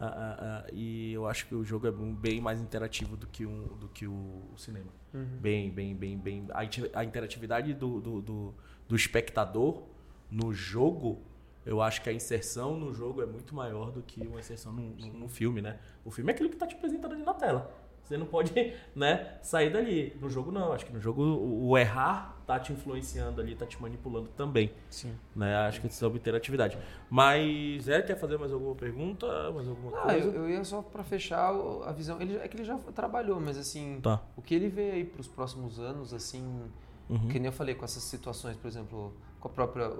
Ah, 0.00 0.06
ah, 0.06 0.36
ah, 0.40 0.70
e 0.72 1.12
eu 1.12 1.26
acho 1.26 1.46
que 1.46 1.54
o 1.54 1.64
jogo 1.64 1.88
é 1.88 1.90
bem 1.90 2.40
mais 2.40 2.60
interativo 2.60 3.16
do 3.16 3.26
que, 3.26 3.44
um, 3.44 3.64
do 3.80 3.88
que 3.88 4.06
o, 4.06 4.44
cinema. 4.56 4.86
Bem, 5.12 5.70
bem, 5.70 5.94
bem, 5.94 6.16
bem. 6.16 6.46
A, 6.50 6.60
a 7.00 7.04
interatividade 7.04 7.74
do, 7.74 8.00
do, 8.00 8.22
do, 8.22 8.54
do 8.88 8.96
espectador 8.96 9.82
no 10.30 10.52
jogo, 10.52 11.20
eu 11.66 11.80
acho 11.82 12.02
que 12.02 12.08
a 12.08 12.12
inserção 12.12 12.76
no 12.78 12.92
jogo 12.94 13.22
é 13.22 13.26
muito 13.26 13.54
maior 13.54 13.90
do 13.90 14.02
que 14.02 14.26
uma 14.26 14.40
inserção 14.40 14.72
no, 14.72 14.82
no- 14.82 15.12
no 15.20 15.28
filme, 15.28 15.60
né? 15.60 15.78
O 16.04 16.10
filme 16.10 16.30
é 16.30 16.34
aquilo 16.34 16.48
que 16.48 16.56
tá 16.56 16.66
te 16.66 16.74
apresentando 16.74 17.12
ali 17.14 17.22
na 17.22 17.34
tela. 17.34 17.70
Você 18.02 18.16
não 18.16 18.24
pode, 18.24 18.52
né, 18.96 19.36
sair 19.42 19.70
dali. 19.70 20.16
No 20.18 20.30
jogo 20.30 20.50
não, 20.50 20.72
acho 20.72 20.86
que 20.86 20.92
no 20.94 20.98
jogo 21.00 21.22
o, 21.22 21.68
o 21.68 21.76
errar 21.76 22.38
tá 22.46 22.58
te 22.58 22.72
influenciando 22.72 23.38
ali, 23.38 23.54
tá 23.54 23.66
te 23.66 23.80
manipulando 23.82 24.28
também. 24.30 24.72
Sim. 24.88 25.12
Né? 25.36 25.54
Acho 25.56 25.82
que 25.82 25.88
é 25.88 25.90
sobre 25.90 26.18
interatividade. 26.18 26.78
Mas, 27.10 27.86
é, 27.86 28.00
quer 28.00 28.16
fazer 28.18 28.38
mais 28.38 28.50
alguma 28.50 28.74
pergunta? 28.74 29.26
Mais 29.50 29.68
alguma 29.68 29.94
Ah, 29.98 30.02
coisa? 30.04 30.26
eu, 30.26 30.32
eu 30.44 30.48
ia 30.50 30.64
só 30.64 30.80
pra 30.80 31.04
fechar 31.04 31.50
a 31.84 31.92
visão. 31.92 32.18
Ele, 32.18 32.36
é 32.36 32.48
que 32.48 32.56
ele 32.56 32.64
já 32.64 32.78
trabalhou, 32.94 33.38
mas 33.40 33.58
assim, 33.58 34.00
Tá. 34.00 34.22
o 34.36 34.40
que 34.40 34.54
ele 34.54 34.68
vê 34.70 34.92
aí 34.92 35.04
pros 35.04 35.28
próximos 35.28 35.78
anos, 35.78 36.14
assim, 36.14 36.62
Uhum. 37.10 37.28
que 37.28 37.38
nem 37.38 37.46
eu 37.46 37.52
falei 37.52 37.74
com 37.74 37.84
essas 37.84 38.02
situações, 38.02 38.56
por 38.56 38.68
exemplo, 38.68 39.12
com 39.40 39.48
a 39.48 39.50
própria 39.50 39.90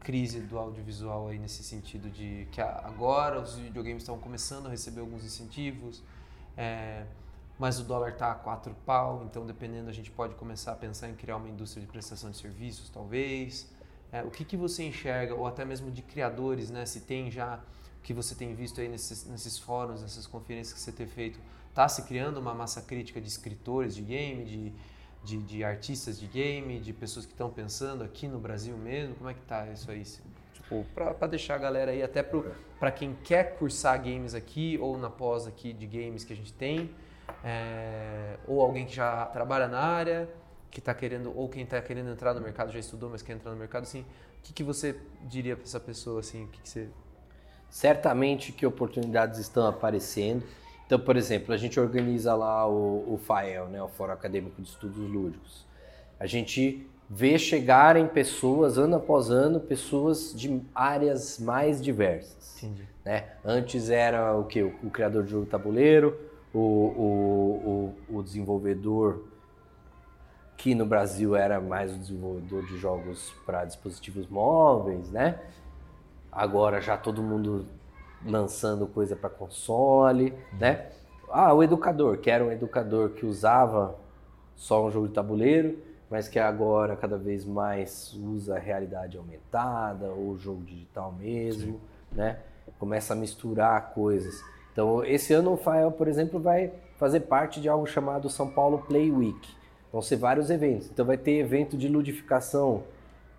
crise 0.00 0.40
do 0.40 0.58
audiovisual 0.58 1.28
aí 1.28 1.38
nesse 1.38 1.62
sentido 1.62 2.10
de 2.10 2.48
que 2.50 2.60
agora 2.60 3.40
os 3.40 3.56
videogames 3.56 4.02
estão 4.02 4.18
começando 4.18 4.66
a 4.66 4.70
receber 4.70 5.00
alguns 5.00 5.24
incentivos, 5.24 6.02
é, 6.56 7.04
mas 7.58 7.78
o 7.78 7.84
dólar 7.84 8.16
tá 8.16 8.32
a 8.32 8.34
quatro 8.34 8.74
pau, 8.86 9.22
então 9.26 9.46
dependendo 9.46 9.88
a 9.90 9.92
gente 9.92 10.10
pode 10.10 10.34
começar 10.34 10.72
a 10.72 10.76
pensar 10.76 11.08
em 11.08 11.14
criar 11.14 11.36
uma 11.36 11.48
indústria 11.48 11.80
de 11.80 11.86
prestação 11.86 12.30
de 12.30 12.38
serviços, 12.38 12.88
talvez. 12.88 13.68
É, 14.10 14.22
o 14.22 14.30
que, 14.30 14.44
que 14.44 14.56
você 14.56 14.82
enxerga, 14.82 15.34
ou 15.34 15.46
até 15.46 15.64
mesmo 15.64 15.90
de 15.90 16.02
criadores, 16.02 16.70
né? 16.70 16.84
Se 16.84 17.00
tem 17.00 17.30
já 17.30 17.60
que 18.02 18.12
você 18.12 18.34
tem 18.34 18.54
visto 18.54 18.80
aí 18.80 18.88
nesses, 18.88 19.26
nesses 19.26 19.58
fóruns, 19.58 20.02
nessas 20.02 20.26
conferências 20.26 20.72
que 20.72 20.80
você 20.80 20.90
tem 20.90 21.06
feito, 21.06 21.38
tá 21.74 21.88
se 21.88 22.02
criando 22.02 22.38
uma 22.38 22.54
massa 22.54 22.80
crítica 22.80 23.20
de 23.20 23.28
escritores 23.28 23.94
de 23.94 24.02
game, 24.02 24.44
de, 24.44 24.72
de, 25.24 25.38
de 25.38 25.64
artistas 25.64 26.18
de 26.18 26.26
game, 26.26 26.78
de 26.78 26.92
pessoas 26.92 27.26
que 27.26 27.32
estão 27.32 27.50
pensando 27.50 28.02
aqui 28.02 28.26
no 28.26 28.38
Brasil 28.38 28.76
mesmo? 28.76 29.14
Como 29.14 29.28
é 29.28 29.34
que 29.34 29.42
tá 29.42 29.66
isso 29.68 29.90
aí? 29.90 30.02
Tipo, 30.54 30.84
pra 30.94 31.26
deixar 31.26 31.56
a 31.56 31.58
galera 31.58 31.90
aí, 31.90 32.02
até 32.02 32.22
pro, 32.22 32.52
pra 32.78 32.90
quem 32.90 33.14
quer 33.24 33.56
cursar 33.58 34.02
games 34.02 34.34
aqui, 34.34 34.78
ou 34.80 34.96
na 34.96 35.10
pós 35.10 35.46
aqui 35.46 35.72
de 35.72 35.86
games 35.86 36.24
que 36.24 36.32
a 36.32 36.36
gente 36.36 36.52
tem, 36.52 36.90
é, 37.44 38.36
ou 38.46 38.60
alguém 38.60 38.86
que 38.86 38.94
já 38.94 39.26
trabalha 39.26 39.68
na 39.68 39.80
área, 39.80 40.28
que 40.70 40.78
está 40.78 40.94
querendo, 40.94 41.36
ou 41.36 41.48
quem 41.48 41.64
está 41.64 41.80
querendo 41.82 42.10
entrar 42.10 42.32
no 42.32 42.40
mercado, 42.40 42.72
já 42.72 42.78
estudou, 42.78 43.10
mas 43.10 43.22
quer 43.22 43.32
entrar 43.32 43.50
no 43.50 43.56
mercado, 43.56 43.82
assim, 43.82 44.02
o 44.02 44.42
que, 44.42 44.52
que 44.52 44.62
você 44.62 44.96
diria 45.22 45.56
para 45.56 45.64
essa 45.64 45.80
pessoa, 45.80 46.20
assim, 46.20 46.44
o 46.44 46.48
que, 46.48 46.62
que 46.62 46.68
você... 46.68 46.88
Certamente 47.68 48.50
que 48.50 48.66
oportunidades 48.66 49.38
estão 49.38 49.66
aparecendo. 49.66 50.44
Então, 50.90 50.98
por 50.98 51.16
exemplo, 51.16 51.54
a 51.54 51.56
gente 51.56 51.78
organiza 51.78 52.34
lá 52.34 52.66
o, 52.66 53.14
o 53.14 53.16
FAEL, 53.16 53.68
né, 53.68 53.80
o 53.80 53.86
Fórum 53.86 54.12
Acadêmico 54.12 54.60
de 54.60 54.66
Estudos 54.66 54.98
Lúdicos. 54.98 55.64
A 56.18 56.26
gente 56.26 56.84
vê 57.08 57.38
chegarem 57.38 58.08
pessoas, 58.08 58.76
ano 58.76 58.96
após 58.96 59.30
ano, 59.30 59.60
pessoas 59.60 60.34
de 60.34 60.60
áreas 60.74 61.38
mais 61.38 61.80
diversas. 61.80 62.60
Entendi. 62.60 62.88
né? 63.04 63.28
Antes 63.44 63.88
era 63.88 64.36
o 64.36 64.46
que? 64.46 64.64
O, 64.64 64.74
o 64.82 64.90
criador 64.90 65.22
de 65.22 65.30
jogo 65.30 65.46
tabuleiro, 65.46 66.18
o, 66.52 66.58
o, 66.58 67.94
o, 68.10 68.16
o 68.18 68.22
desenvolvedor, 68.24 69.22
que 70.56 70.74
no 70.74 70.84
Brasil 70.84 71.36
era 71.36 71.60
mais 71.60 71.94
o 71.94 71.98
desenvolvedor 71.98 72.66
de 72.66 72.76
jogos 72.78 73.32
para 73.46 73.64
dispositivos 73.64 74.26
móveis, 74.26 75.08
né? 75.12 75.38
Agora 76.32 76.80
já 76.80 76.96
todo 76.96 77.22
mundo 77.22 77.64
lançando 78.24 78.86
coisa 78.86 79.16
para 79.16 79.30
console, 79.30 80.34
né? 80.58 80.86
Ah, 81.30 81.52
o 81.54 81.62
educador, 81.62 82.18
que 82.18 82.30
era 82.30 82.44
um 82.44 82.50
educador 82.50 83.10
que 83.10 83.24
usava 83.24 83.96
só 84.56 84.84
um 84.84 84.90
jogo 84.90 85.08
de 85.08 85.14
tabuleiro, 85.14 85.78
mas 86.10 86.28
que 86.28 86.38
agora 86.38 86.96
cada 86.96 87.16
vez 87.16 87.44
mais 87.44 88.12
usa 88.14 88.56
a 88.56 88.58
realidade 88.58 89.16
aumentada 89.16 90.08
ou 90.08 90.36
jogo 90.36 90.62
digital 90.64 91.12
mesmo, 91.12 91.80
né? 92.10 92.38
Começa 92.78 93.12
a 93.12 93.16
misturar 93.16 93.94
coisas. 93.94 94.42
Então, 94.72 95.04
esse 95.04 95.32
ano 95.32 95.52
o 95.52 95.56
Fael, 95.56 95.92
por 95.92 96.08
exemplo, 96.08 96.40
vai 96.40 96.72
fazer 96.96 97.20
parte 97.20 97.60
de 97.60 97.68
algo 97.68 97.86
chamado 97.86 98.28
São 98.28 98.50
Paulo 98.50 98.78
Play 98.78 99.10
Week. 99.10 99.48
Vão 99.92 100.02
ser 100.02 100.16
vários 100.16 100.50
eventos. 100.50 100.90
Então, 100.90 101.04
vai 101.04 101.16
ter 101.16 101.38
evento 101.38 101.76
de 101.76 101.88
ludificação 101.88 102.82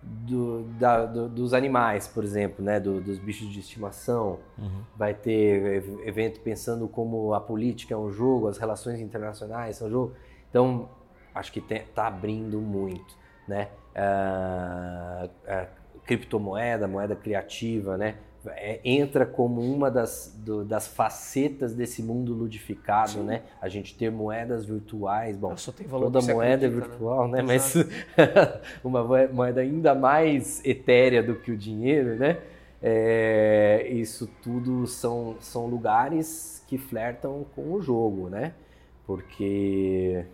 do, 0.02 0.64
da, 0.78 1.06
do, 1.06 1.28
dos 1.28 1.54
animais, 1.54 2.08
por 2.08 2.24
exemplo, 2.24 2.64
né? 2.64 2.80
Do, 2.80 3.00
dos 3.00 3.18
bichos 3.18 3.48
de 3.48 3.60
estimação. 3.60 4.40
Uhum. 4.58 4.82
Vai 4.96 5.14
ter 5.14 5.84
evento 6.04 6.40
pensando 6.40 6.88
como 6.88 7.32
a 7.34 7.40
política 7.40 7.94
é 7.94 7.96
um 7.96 8.10
jogo, 8.10 8.48
as 8.48 8.58
relações 8.58 9.00
internacionais 9.00 9.76
são 9.76 9.88
um 9.88 9.90
jogo. 9.90 10.12
Então, 10.50 10.88
acho 11.34 11.52
que 11.52 11.60
está 11.72 12.06
abrindo 12.06 12.60
muito, 12.60 13.16
né? 13.46 13.68
Ah, 13.94 15.28
criptomoeda, 16.04 16.88
moeda 16.88 17.14
criativa, 17.14 17.96
né? 17.96 18.16
É, 18.46 18.80
entra 18.84 19.24
como 19.24 19.60
uma 19.60 19.88
das, 19.88 20.36
do, 20.36 20.64
das 20.64 20.88
facetas 20.88 21.74
desse 21.74 22.02
mundo 22.02 22.32
ludificado, 22.34 23.12
Sim. 23.12 23.22
né? 23.22 23.42
A 23.60 23.68
gente 23.68 23.94
ter 23.96 24.10
moedas 24.10 24.64
virtuais, 24.64 25.36
bom, 25.36 25.54
toda 25.88 26.20
moeda 26.20 26.66
é 26.66 26.66
acredita, 26.66 26.66
é 26.66 26.68
virtual, 26.68 27.28
né? 27.28 27.38
né? 27.38 27.44
Mas 27.44 27.74
uma 28.82 29.04
moeda 29.28 29.60
ainda 29.60 29.94
mais 29.94 30.60
etérea 30.64 31.22
do 31.22 31.36
que 31.36 31.52
o 31.52 31.56
dinheiro, 31.56 32.16
né? 32.16 32.38
É, 32.82 33.86
isso 33.88 34.28
tudo 34.42 34.88
são, 34.88 35.36
são 35.38 35.66
lugares 35.66 36.64
que 36.66 36.76
flertam 36.76 37.46
com 37.54 37.72
o 37.74 37.80
jogo, 37.80 38.28
né? 38.28 38.54
Porque 39.06 40.24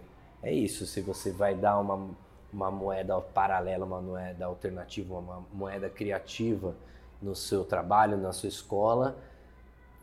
é 0.43 0.51
isso, 0.51 0.87
se 0.87 1.03
você 1.03 1.31
vai 1.31 1.55
dar 1.55 1.79
uma, 1.79 2.09
uma 2.51 2.71
moeda 2.71 3.21
paralela, 3.21 3.85
uma 3.85 4.01
moeda 4.01 4.47
alternativa, 4.47 5.19
uma 5.19 5.45
moeda 5.53 5.91
criativa 5.91 6.75
no 7.21 7.35
seu 7.35 7.65
trabalho, 7.65 8.17
na 8.17 8.33
sua 8.33 8.49
escola, 8.49 9.17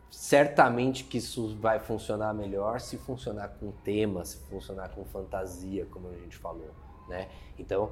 certamente 0.09 1.03
que 1.03 1.17
isso 1.17 1.55
vai 1.57 1.79
funcionar 1.79 2.33
melhor 2.33 2.79
se 2.79 2.97
funcionar 2.97 3.49
com 3.59 3.71
tema, 3.71 4.23
se 4.23 4.37
funcionar 4.49 4.89
com 4.89 5.03
fantasia, 5.05 5.85
como 5.91 6.09
a 6.09 6.13
gente 6.13 6.37
falou, 6.37 6.71
né? 7.07 7.27
Então, 7.57 7.91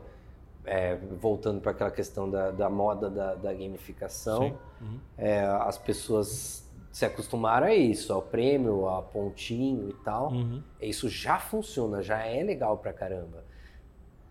é, 0.66 0.96
voltando 0.96 1.60
para 1.60 1.72
aquela 1.72 1.92
questão 1.92 2.30
da, 2.30 2.52
da 2.52 2.70
moda 2.70 3.10
da, 3.10 3.36
da 3.36 3.54
gamificação, 3.54 4.58
uhum. 4.82 5.00
é, 5.18 5.42
as 5.42 5.78
pessoas 5.78 6.64
se 6.94 7.06
acostumaram 7.06 7.68
a 7.68 7.74
isso, 7.74 8.14
ao 8.14 8.22
prêmio, 8.22 8.88
a 8.88 9.02
pontinho 9.02 9.90
e 9.90 9.94
tal. 10.06 10.32
Uhum. 10.32 10.62
Isso 10.80 11.10
já 11.10 11.40
funciona, 11.40 12.04
já 12.04 12.24
é 12.24 12.44
legal 12.44 12.78
pra 12.78 12.94
caramba. 12.94 13.44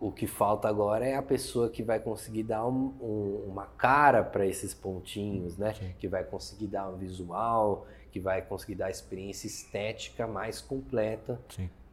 O 0.02 0.10
que 0.10 0.26
falta 0.26 0.68
agora 0.68 1.06
é 1.06 1.14
a 1.14 1.22
pessoa 1.22 1.70
que 1.70 1.80
vai 1.80 2.00
conseguir 2.00 2.42
dar 2.42 2.66
um, 2.66 2.92
um, 3.00 3.44
uma 3.46 3.66
cara 3.66 4.24
para 4.24 4.44
esses 4.44 4.74
pontinhos, 4.74 5.56
né? 5.56 5.74
Sim. 5.74 5.94
Que 5.96 6.08
vai 6.08 6.24
conseguir 6.24 6.66
dar 6.66 6.88
um 6.88 6.96
visual, 6.96 7.86
que 8.10 8.18
vai 8.18 8.42
conseguir 8.42 8.74
dar 8.74 8.86
a 8.86 8.90
experiência 8.90 9.46
estética 9.46 10.26
mais 10.26 10.60
completa 10.60 11.40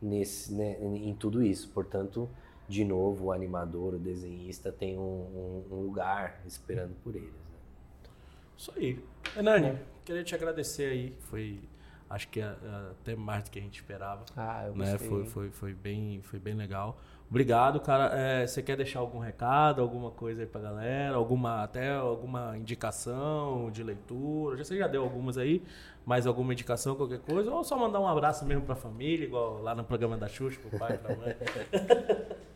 nesse, 0.01 0.51
né, 0.53 0.75
em 0.81 1.13
tudo 1.13 1.43
isso. 1.43 1.69
Portanto, 1.69 2.27
de 2.67 2.83
novo, 2.83 3.25
o 3.25 3.31
animador, 3.31 3.93
o 3.93 3.99
desenhista 3.99 4.71
tem 4.71 4.97
um, 4.97 5.63
um 5.71 5.75
lugar 5.75 6.41
esperando 6.47 6.95
por 7.03 7.15
eles. 7.15 7.29
Né? 7.29 8.09
Isso 8.57 8.73
aí. 8.75 8.99
Enani, 9.37 9.79
queria 10.03 10.23
te 10.23 10.33
agradecer 10.33 10.91
aí. 10.91 11.15
Foi, 11.19 11.61
acho 12.09 12.27
que 12.27 12.41
é, 12.41 12.45
é 12.45 12.91
até 12.91 13.15
mais 13.15 13.43
do 13.43 13.51
que 13.51 13.59
a 13.59 13.61
gente 13.61 13.79
esperava. 13.79 14.25
Ah, 14.35 14.65
eu 14.67 14.75
né? 14.75 14.97
Foi, 14.97 15.25
foi, 15.25 15.51
foi, 15.51 15.73
bem, 15.73 16.21
foi 16.21 16.39
bem 16.39 16.55
legal. 16.55 16.99
Obrigado, 17.29 17.79
cara. 17.79 18.11
É, 18.13 18.47
você 18.47 18.61
quer 18.61 18.75
deixar 18.75 18.99
algum 18.99 19.19
recado, 19.19 19.81
alguma 19.81 20.09
coisa 20.09 20.41
aí 20.41 20.47
pra 20.47 20.59
galera? 20.59 21.15
Alguma, 21.15 21.63
até 21.63 21.93
alguma 21.93 22.57
indicação 22.57 23.69
de 23.71 23.83
leitura? 23.83 24.57
Já, 24.57 24.63
você 24.63 24.77
já 24.77 24.87
deu 24.87 25.03
algumas 25.03 25.37
aí, 25.37 25.61
mais 26.03 26.25
alguma 26.25 26.53
indicação, 26.53 26.95
qualquer 26.95 27.19
coisa? 27.19 27.51
Ou 27.51 27.63
só 27.63 27.77
mandar 27.77 27.99
um 27.99 28.07
abraço 28.07 28.43
mesmo 28.45 28.63
pra 28.63 28.75
família, 28.75 29.25
igual 29.25 29.61
lá 29.61 29.75
no 29.75 29.83
programa 29.83 30.17
da 30.17 30.27
Xuxa, 30.27 30.59
pro 30.59 30.79
pai, 30.79 30.97
pra 30.97 31.15
mãe? 31.15 31.35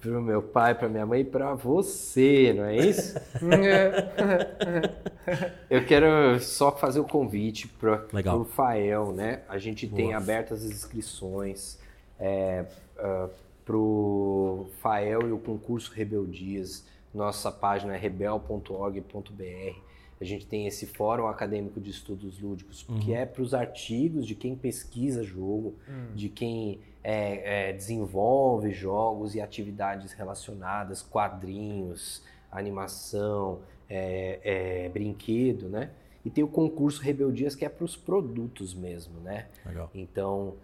pro 0.00 0.22
meu 0.22 0.42
pai, 0.42 0.74
pra 0.74 0.88
minha 0.88 1.04
mãe 1.04 1.20
e 1.20 1.24
pra 1.24 1.54
você, 1.54 2.54
não 2.56 2.64
é 2.64 2.76
isso? 2.76 3.20
Eu 5.68 5.84
quero 5.84 6.40
só 6.40 6.72
fazer 6.72 7.00
o 7.00 7.04
convite 7.04 7.68
para 7.68 8.34
o 8.34 8.44
Fael, 8.44 9.12
né? 9.12 9.42
A 9.46 9.58
gente 9.58 9.86
Boa. 9.86 9.96
tem 9.98 10.14
abertas 10.14 10.64
as 10.64 10.70
inscrições 10.70 11.78
é, 12.18 12.64
uh, 12.98 13.28
pro 13.70 14.66
Fael 14.80 15.28
e 15.28 15.32
o 15.32 15.38
concurso 15.38 15.92
Rebeldias. 15.92 16.84
Nossa 17.14 17.52
página 17.52 17.94
é 17.94 17.96
rebel.org.br. 17.96 19.78
A 20.20 20.24
gente 20.24 20.44
tem 20.44 20.66
esse 20.66 20.86
fórum 20.86 21.28
acadêmico 21.28 21.80
de 21.80 21.88
estudos 21.88 22.40
lúdicos, 22.40 22.84
uhum. 22.88 22.98
que 22.98 23.14
é 23.14 23.24
para 23.24 23.40
os 23.40 23.54
artigos 23.54 24.26
de 24.26 24.34
quem 24.34 24.56
pesquisa 24.56 25.22
jogo, 25.22 25.76
uhum. 25.88 26.14
de 26.16 26.28
quem 26.28 26.80
é, 27.02 27.68
é, 27.68 27.72
desenvolve 27.72 28.72
jogos 28.72 29.36
e 29.36 29.40
atividades 29.40 30.12
relacionadas, 30.14 31.00
quadrinhos, 31.00 32.24
animação, 32.50 33.60
é, 33.88 34.40
é, 34.42 34.88
brinquedo, 34.88 35.68
né? 35.68 35.90
E 36.24 36.28
tem 36.28 36.42
o 36.42 36.48
concurso 36.48 37.00
Rebeldias 37.00 37.54
que 37.54 37.64
é 37.64 37.68
para 37.68 37.84
os 37.84 37.96
produtos 37.96 38.74
mesmo, 38.74 39.20
né? 39.20 39.46
Legal. 39.64 39.88
Então, 39.94 40.54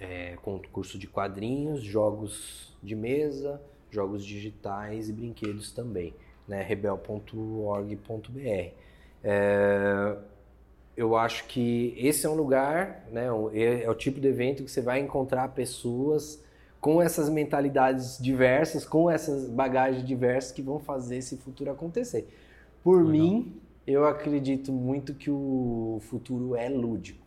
é, 0.00 0.36
concurso 0.42 0.98
de 0.98 1.06
quadrinhos, 1.06 1.82
jogos 1.82 2.76
de 2.82 2.94
mesa, 2.94 3.60
jogos 3.90 4.24
digitais 4.24 5.08
e 5.08 5.12
brinquedos 5.12 5.72
também, 5.72 6.14
né? 6.46 6.62
rebel.org.br. 6.62 7.98
É, 9.24 10.16
eu 10.96 11.16
acho 11.16 11.46
que 11.46 11.94
esse 11.96 12.26
é 12.26 12.28
um 12.28 12.34
lugar, 12.34 13.06
né, 13.12 13.26
é, 13.52 13.84
é 13.84 13.90
o 13.90 13.94
tipo 13.94 14.20
de 14.20 14.26
evento 14.26 14.64
que 14.64 14.70
você 14.70 14.80
vai 14.80 14.98
encontrar 14.98 15.48
pessoas 15.48 16.42
com 16.80 17.02
essas 17.02 17.28
mentalidades 17.28 18.18
diversas, 18.18 18.84
com 18.84 19.10
essas 19.10 19.48
bagagens 19.48 20.04
diversas 20.04 20.52
que 20.52 20.62
vão 20.62 20.78
fazer 20.78 21.16
esse 21.16 21.36
futuro 21.36 21.70
acontecer. 21.70 22.28
Por 22.82 23.04
Legal. 23.04 23.12
mim, 23.12 23.60
eu 23.86 24.06
acredito 24.06 24.72
muito 24.72 25.14
que 25.14 25.30
o 25.30 26.00
futuro 26.02 26.54
é 26.54 26.68
lúdico. 26.68 27.24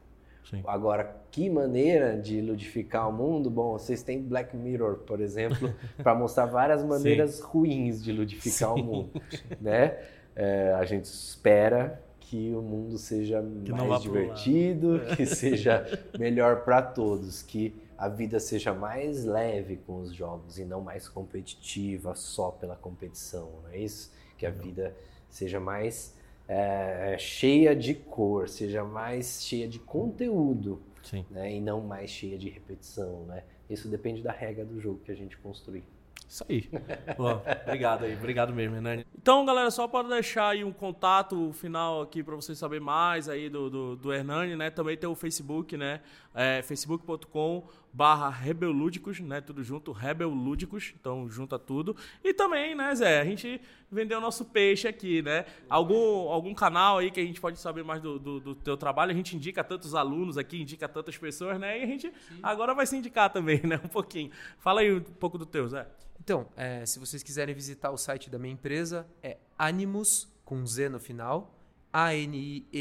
Sim. 0.49 0.61
Agora, 0.65 1.20
que 1.31 1.49
maneira 1.49 2.17
de 2.17 2.41
ludificar 2.41 3.09
o 3.09 3.13
mundo? 3.13 3.49
Bom, 3.49 3.71
vocês 3.71 4.03
têm 4.03 4.21
Black 4.21 4.55
Mirror, 4.55 4.97
por 4.97 5.21
exemplo, 5.21 5.73
para 6.03 6.13
mostrar 6.13 6.45
várias 6.45 6.83
maneiras 6.83 7.35
Sim. 7.35 7.43
ruins 7.43 8.03
de 8.03 8.11
ludificar 8.11 8.73
Sim. 8.73 8.81
o 8.81 8.83
mundo, 8.83 9.21
né? 9.59 9.97
É, 10.35 10.73
a 10.77 10.83
gente 10.83 11.05
espera 11.05 12.03
que 12.19 12.53
o 12.53 12.61
mundo 12.61 12.97
seja 12.97 13.43
que 13.63 13.71
mais 13.71 14.01
divertido, 14.01 15.01
é. 15.01 15.15
que 15.15 15.25
seja 15.25 15.85
melhor 16.19 16.63
para 16.63 16.81
todos, 16.81 17.41
que 17.41 17.75
a 17.97 18.09
vida 18.09 18.39
seja 18.39 18.73
mais 18.73 19.25
leve 19.25 19.77
com 19.77 19.99
os 19.99 20.13
jogos 20.13 20.57
e 20.57 20.65
não 20.65 20.81
mais 20.81 21.07
competitiva 21.07 22.15
só 22.15 22.49
pela 22.51 22.75
competição, 22.75 23.49
não 23.63 23.69
é 23.69 23.77
isso? 23.77 24.11
Que 24.37 24.45
a 24.45 24.49
vida 24.49 24.95
seja 25.29 25.59
mais 25.59 26.15
é, 26.47 27.15
cheia 27.17 27.75
de 27.75 27.93
cor, 27.93 28.49
seja 28.49 28.83
mais 28.83 29.43
cheia 29.43 29.67
de 29.67 29.79
conteúdo, 29.79 30.81
né? 31.29 31.55
E 31.55 31.59
não 31.59 31.81
mais 31.81 32.09
cheia 32.09 32.37
de 32.37 32.49
repetição, 32.49 33.25
né? 33.25 33.43
Isso 33.69 33.87
depende 33.87 34.21
da 34.21 34.31
regra 34.31 34.65
do 34.65 34.79
jogo 34.79 34.99
que 35.03 35.11
a 35.11 35.15
gente 35.15 35.37
construir. 35.37 35.83
Isso 36.31 36.45
aí. 36.47 36.69
obrigado 37.67 38.05
aí, 38.05 38.15
obrigado 38.15 38.53
mesmo, 38.53 38.75
Hernani. 38.77 39.05
Então, 39.13 39.45
galera, 39.45 39.69
só 39.69 39.85
para 39.85 40.07
deixar 40.07 40.49
aí 40.49 40.63
um 40.63 40.71
contato 40.71 41.51
final 41.51 42.01
aqui 42.01 42.23
para 42.23 42.35
vocês 42.35 42.57
saberem 42.57 42.85
mais 42.85 43.27
aí 43.27 43.49
do, 43.49 43.69
do, 43.69 43.95
do, 43.97 44.13
Hernani, 44.13 44.55
né? 44.55 44.69
Também 44.69 44.95
tem 44.95 45.09
o 45.09 45.15
Facebook, 45.15 45.75
né? 45.75 45.99
É, 46.33 46.61
facebook.com 46.61 47.67
barra 47.93 48.29
Rebelúdicos, 48.29 49.19
né? 49.19 49.41
Tudo 49.41 49.63
junto, 49.63 49.91
Rebelúdicos, 49.91 50.93
então 50.99 51.29
junta 51.29 51.59
tudo. 51.59 51.95
E 52.23 52.33
também, 52.33 52.73
né, 52.75 52.93
Zé, 52.95 53.19
a 53.21 53.25
gente 53.25 53.59
vendeu 53.91 54.17
o 54.19 54.21
nosso 54.21 54.45
peixe 54.45 54.87
aqui, 54.87 55.21
né? 55.21 55.45
Algum, 55.69 56.29
algum 56.29 56.53
canal 56.53 56.99
aí 56.99 57.11
que 57.11 57.19
a 57.19 57.25
gente 57.25 57.41
pode 57.41 57.59
saber 57.59 57.83
mais 57.83 58.01
do, 58.01 58.17
do, 58.17 58.39
do 58.39 58.55
teu 58.55 58.77
trabalho, 58.77 59.11
a 59.11 59.15
gente 59.15 59.35
indica 59.35 59.63
tantos 59.63 59.93
alunos 59.93 60.37
aqui, 60.37 60.61
indica 60.61 60.87
tantas 60.87 61.17
pessoas, 61.17 61.59
né? 61.59 61.79
E 61.79 61.83
a 61.83 61.87
gente 61.87 62.07
Sim. 62.27 62.39
agora 62.41 62.73
vai 62.73 62.85
se 62.85 62.95
indicar 62.95 63.29
também, 63.29 63.61
né? 63.67 63.79
Um 63.83 63.89
pouquinho. 63.89 64.31
Fala 64.57 64.81
aí 64.81 64.93
um 64.93 65.01
pouco 65.01 65.37
do 65.37 65.45
teu, 65.45 65.67
Zé. 65.67 65.87
Então, 66.19 66.47
é, 66.55 66.85
se 66.85 66.99
vocês 66.99 67.23
quiserem 67.23 67.53
visitar 67.55 67.89
o 67.91 67.97
site 67.97 68.29
da 68.29 68.37
minha 68.37 68.53
empresa, 68.53 69.07
é 69.23 69.37
animus, 69.57 70.31
com 70.45 70.65
Z 70.65 70.89
no 70.89 70.99
final, 70.99 71.57
A-N-I-M-U-Z.co, 71.91 72.71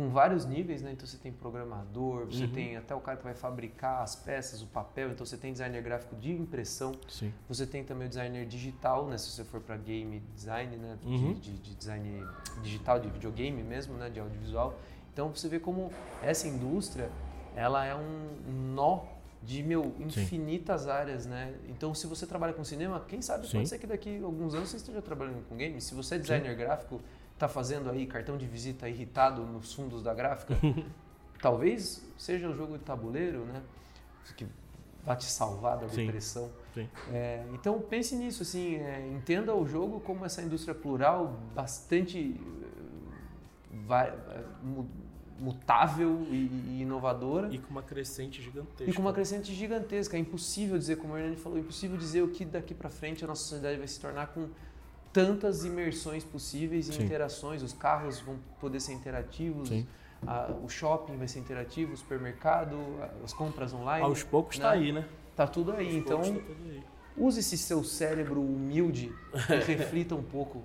com 0.00 0.08
vários 0.08 0.46
níveis, 0.46 0.80
né? 0.80 0.92
Então 0.92 1.06
você 1.06 1.18
tem 1.18 1.30
programador, 1.30 2.24
você 2.24 2.44
Uhum. 2.44 2.50
tem 2.52 2.74
até 2.78 2.94
o 2.94 3.00
cara 3.00 3.18
que 3.18 3.24
vai 3.24 3.34
fabricar 3.34 4.02
as 4.02 4.16
peças, 4.16 4.62
o 4.62 4.66
papel, 4.66 5.10
então 5.10 5.26
você 5.26 5.36
tem 5.36 5.52
designer 5.52 5.82
gráfico 5.82 6.16
de 6.16 6.32
impressão, 6.32 6.92
Sim. 7.06 7.30
você 7.46 7.66
tem 7.66 7.84
também 7.84 8.06
o 8.06 8.08
designer 8.08 8.46
digital, 8.46 9.06
né? 9.06 9.18
Se 9.18 9.30
você 9.30 9.44
for 9.44 9.60
para 9.60 9.76
game 9.76 10.20
design, 10.34 10.74
né? 10.78 10.96
De- 11.02 11.06
Uhum. 11.06 11.34
De, 11.34 11.52
de 11.52 11.74
design 11.74 12.26
digital, 12.62 12.98
de 12.98 13.10
videogame 13.10 13.62
mesmo, 13.62 13.92
né? 13.98 14.08
De 14.08 14.18
audiovisual. 14.18 14.74
Então 15.12 15.28
você 15.34 15.48
vê 15.50 15.58
como 15.60 15.92
essa 16.22 16.48
indústria, 16.48 17.10
ela 17.54 17.84
é 17.84 17.94
um 17.94 18.28
nó 18.74 19.02
de 19.42 19.62
meu 19.62 19.94
infinitas 20.00 20.88
áreas, 20.88 21.26
né? 21.26 21.52
Então 21.68 21.94
se 21.94 22.06
você 22.06 22.26
trabalha 22.26 22.54
com 22.54 22.64
cinema, 22.64 23.04
quem 23.06 23.20
sabe 23.20 23.46
Sim. 23.46 23.58
pode 23.58 23.68
ser 23.68 23.78
que 23.78 23.86
daqui 23.86 24.18
a 24.18 24.24
alguns 24.24 24.54
anos 24.54 24.70
você 24.70 24.78
esteja 24.78 25.02
trabalhando 25.02 25.46
com 25.46 25.58
games. 25.58 25.84
Se 25.84 25.94
você 25.94 26.14
é 26.14 26.18
designer 26.18 26.56
gráfico, 26.56 27.02
tá 27.40 27.48
fazendo 27.48 27.90
aí 27.90 28.06
cartão 28.06 28.36
de 28.36 28.46
visita 28.46 28.86
irritado 28.88 29.42
nos 29.46 29.72
fundos 29.72 30.02
da 30.02 30.12
gráfica, 30.12 30.54
talvez 31.40 32.04
seja 32.18 32.48
o 32.50 32.54
jogo 32.54 32.76
de 32.78 32.84
tabuleiro, 32.84 33.46
né? 33.46 33.62
Que 34.36 34.46
vai 35.02 35.16
te 35.16 35.24
salvar 35.24 35.78
da 35.78 35.88
Sim. 35.88 36.04
depressão. 36.04 36.50
Sim. 36.74 36.86
É, 37.10 37.42
então 37.54 37.80
pense 37.80 38.14
nisso, 38.14 38.42
assim, 38.42 38.76
é, 38.76 39.08
entenda 39.08 39.54
o 39.54 39.66
jogo 39.66 40.00
como 40.00 40.24
essa 40.26 40.42
indústria 40.42 40.74
plural, 40.74 41.40
bastante 41.54 42.38
eh, 43.90 44.12
eh, 44.34 44.44
mu- 44.62 44.88
mutável 45.38 46.26
e, 46.30 46.34
e 46.68 46.82
inovadora. 46.82 47.48
E 47.50 47.58
com 47.58 47.70
uma 47.70 47.82
crescente 47.82 48.42
gigantesca. 48.42 48.90
E 48.90 48.92
com 48.94 49.00
uma 49.00 49.12
crescente 49.14 49.54
gigantesca. 49.54 50.16
É 50.16 50.20
impossível 50.20 50.76
dizer, 50.76 50.96
como 50.96 51.14
o 51.14 51.16
Hernani 51.18 51.36
falou, 51.36 51.56
é 51.56 51.62
impossível 51.62 51.96
dizer 51.96 52.22
o 52.22 52.28
que 52.28 52.44
daqui 52.44 52.74
para 52.74 52.90
frente 52.90 53.24
a 53.24 53.26
nossa 53.26 53.42
sociedade 53.42 53.78
vai 53.78 53.88
se 53.88 53.98
tornar 53.98 54.26
com 54.28 54.48
tantas 55.12 55.64
imersões 55.64 56.22
possíveis 56.24 56.88
e 56.88 56.92
Sim. 56.92 57.04
interações. 57.04 57.62
Os 57.62 57.72
carros 57.72 58.20
vão 58.20 58.36
poder 58.60 58.80
ser 58.80 58.92
interativos, 58.92 59.70
a- 60.26 60.52
o 60.62 60.68
shopping 60.68 61.16
vai 61.16 61.26
ser 61.28 61.40
interativo, 61.40 61.92
o 61.92 61.96
supermercado, 61.96 62.76
as 63.24 63.32
compras 63.32 63.72
online. 63.72 64.04
Aos 64.04 64.22
poucos 64.22 64.58
tá 64.58 64.70
né? 64.70 64.76
aí, 64.76 64.92
né? 64.92 65.04
Tá 65.34 65.46
tudo 65.46 65.72
aí. 65.72 65.86
Aos 65.86 65.94
então, 65.94 66.18
tá 66.20 66.24
tudo 66.26 66.70
aí. 66.70 66.82
use 67.16 67.40
esse 67.40 67.56
seu 67.58 67.82
cérebro 67.82 68.40
humilde 68.40 69.12
e 69.34 69.54
reflita 69.64 70.14
um 70.14 70.22
pouco, 70.22 70.62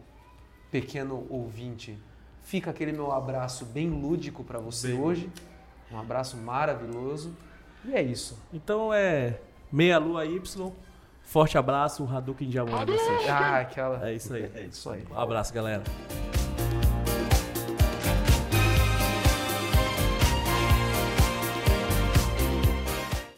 pequeno 0.71 1.25
ouvinte. 1.29 1.97
Fica 2.43 2.69
aquele 2.71 2.91
meu 2.91 3.11
abraço 3.11 3.65
bem 3.65 3.89
lúdico 3.89 4.43
para 4.43 4.59
você 4.59 4.89
Bem. 4.89 4.99
hoje. 5.01 5.29
Um 5.91 5.97
abraço 5.99 6.37
maravilhoso. 6.37 7.35
E 7.85 7.93
é 7.93 8.01
isso. 8.01 8.37
Então 8.53 8.93
é 8.93 9.39
meia 9.71 9.97
lua 9.97 10.25
Y. 10.25 10.71
Forte 11.25 11.57
abraço, 11.57 12.03
um 12.03 12.15
Hadouken 12.15 12.47
de 12.47 12.57
amor 12.59 12.83
em 12.83 12.85
vocês. 12.85 13.29
Ah, 13.29 13.59
aquela. 13.59 14.07
É 14.07 14.13
isso 14.13 14.33
aí. 14.33 14.49
É 14.55 14.61
isso 14.61 14.89
aí. 14.89 15.03
Um 15.11 15.19
abraço, 15.19 15.53
galera. 15.53 15.83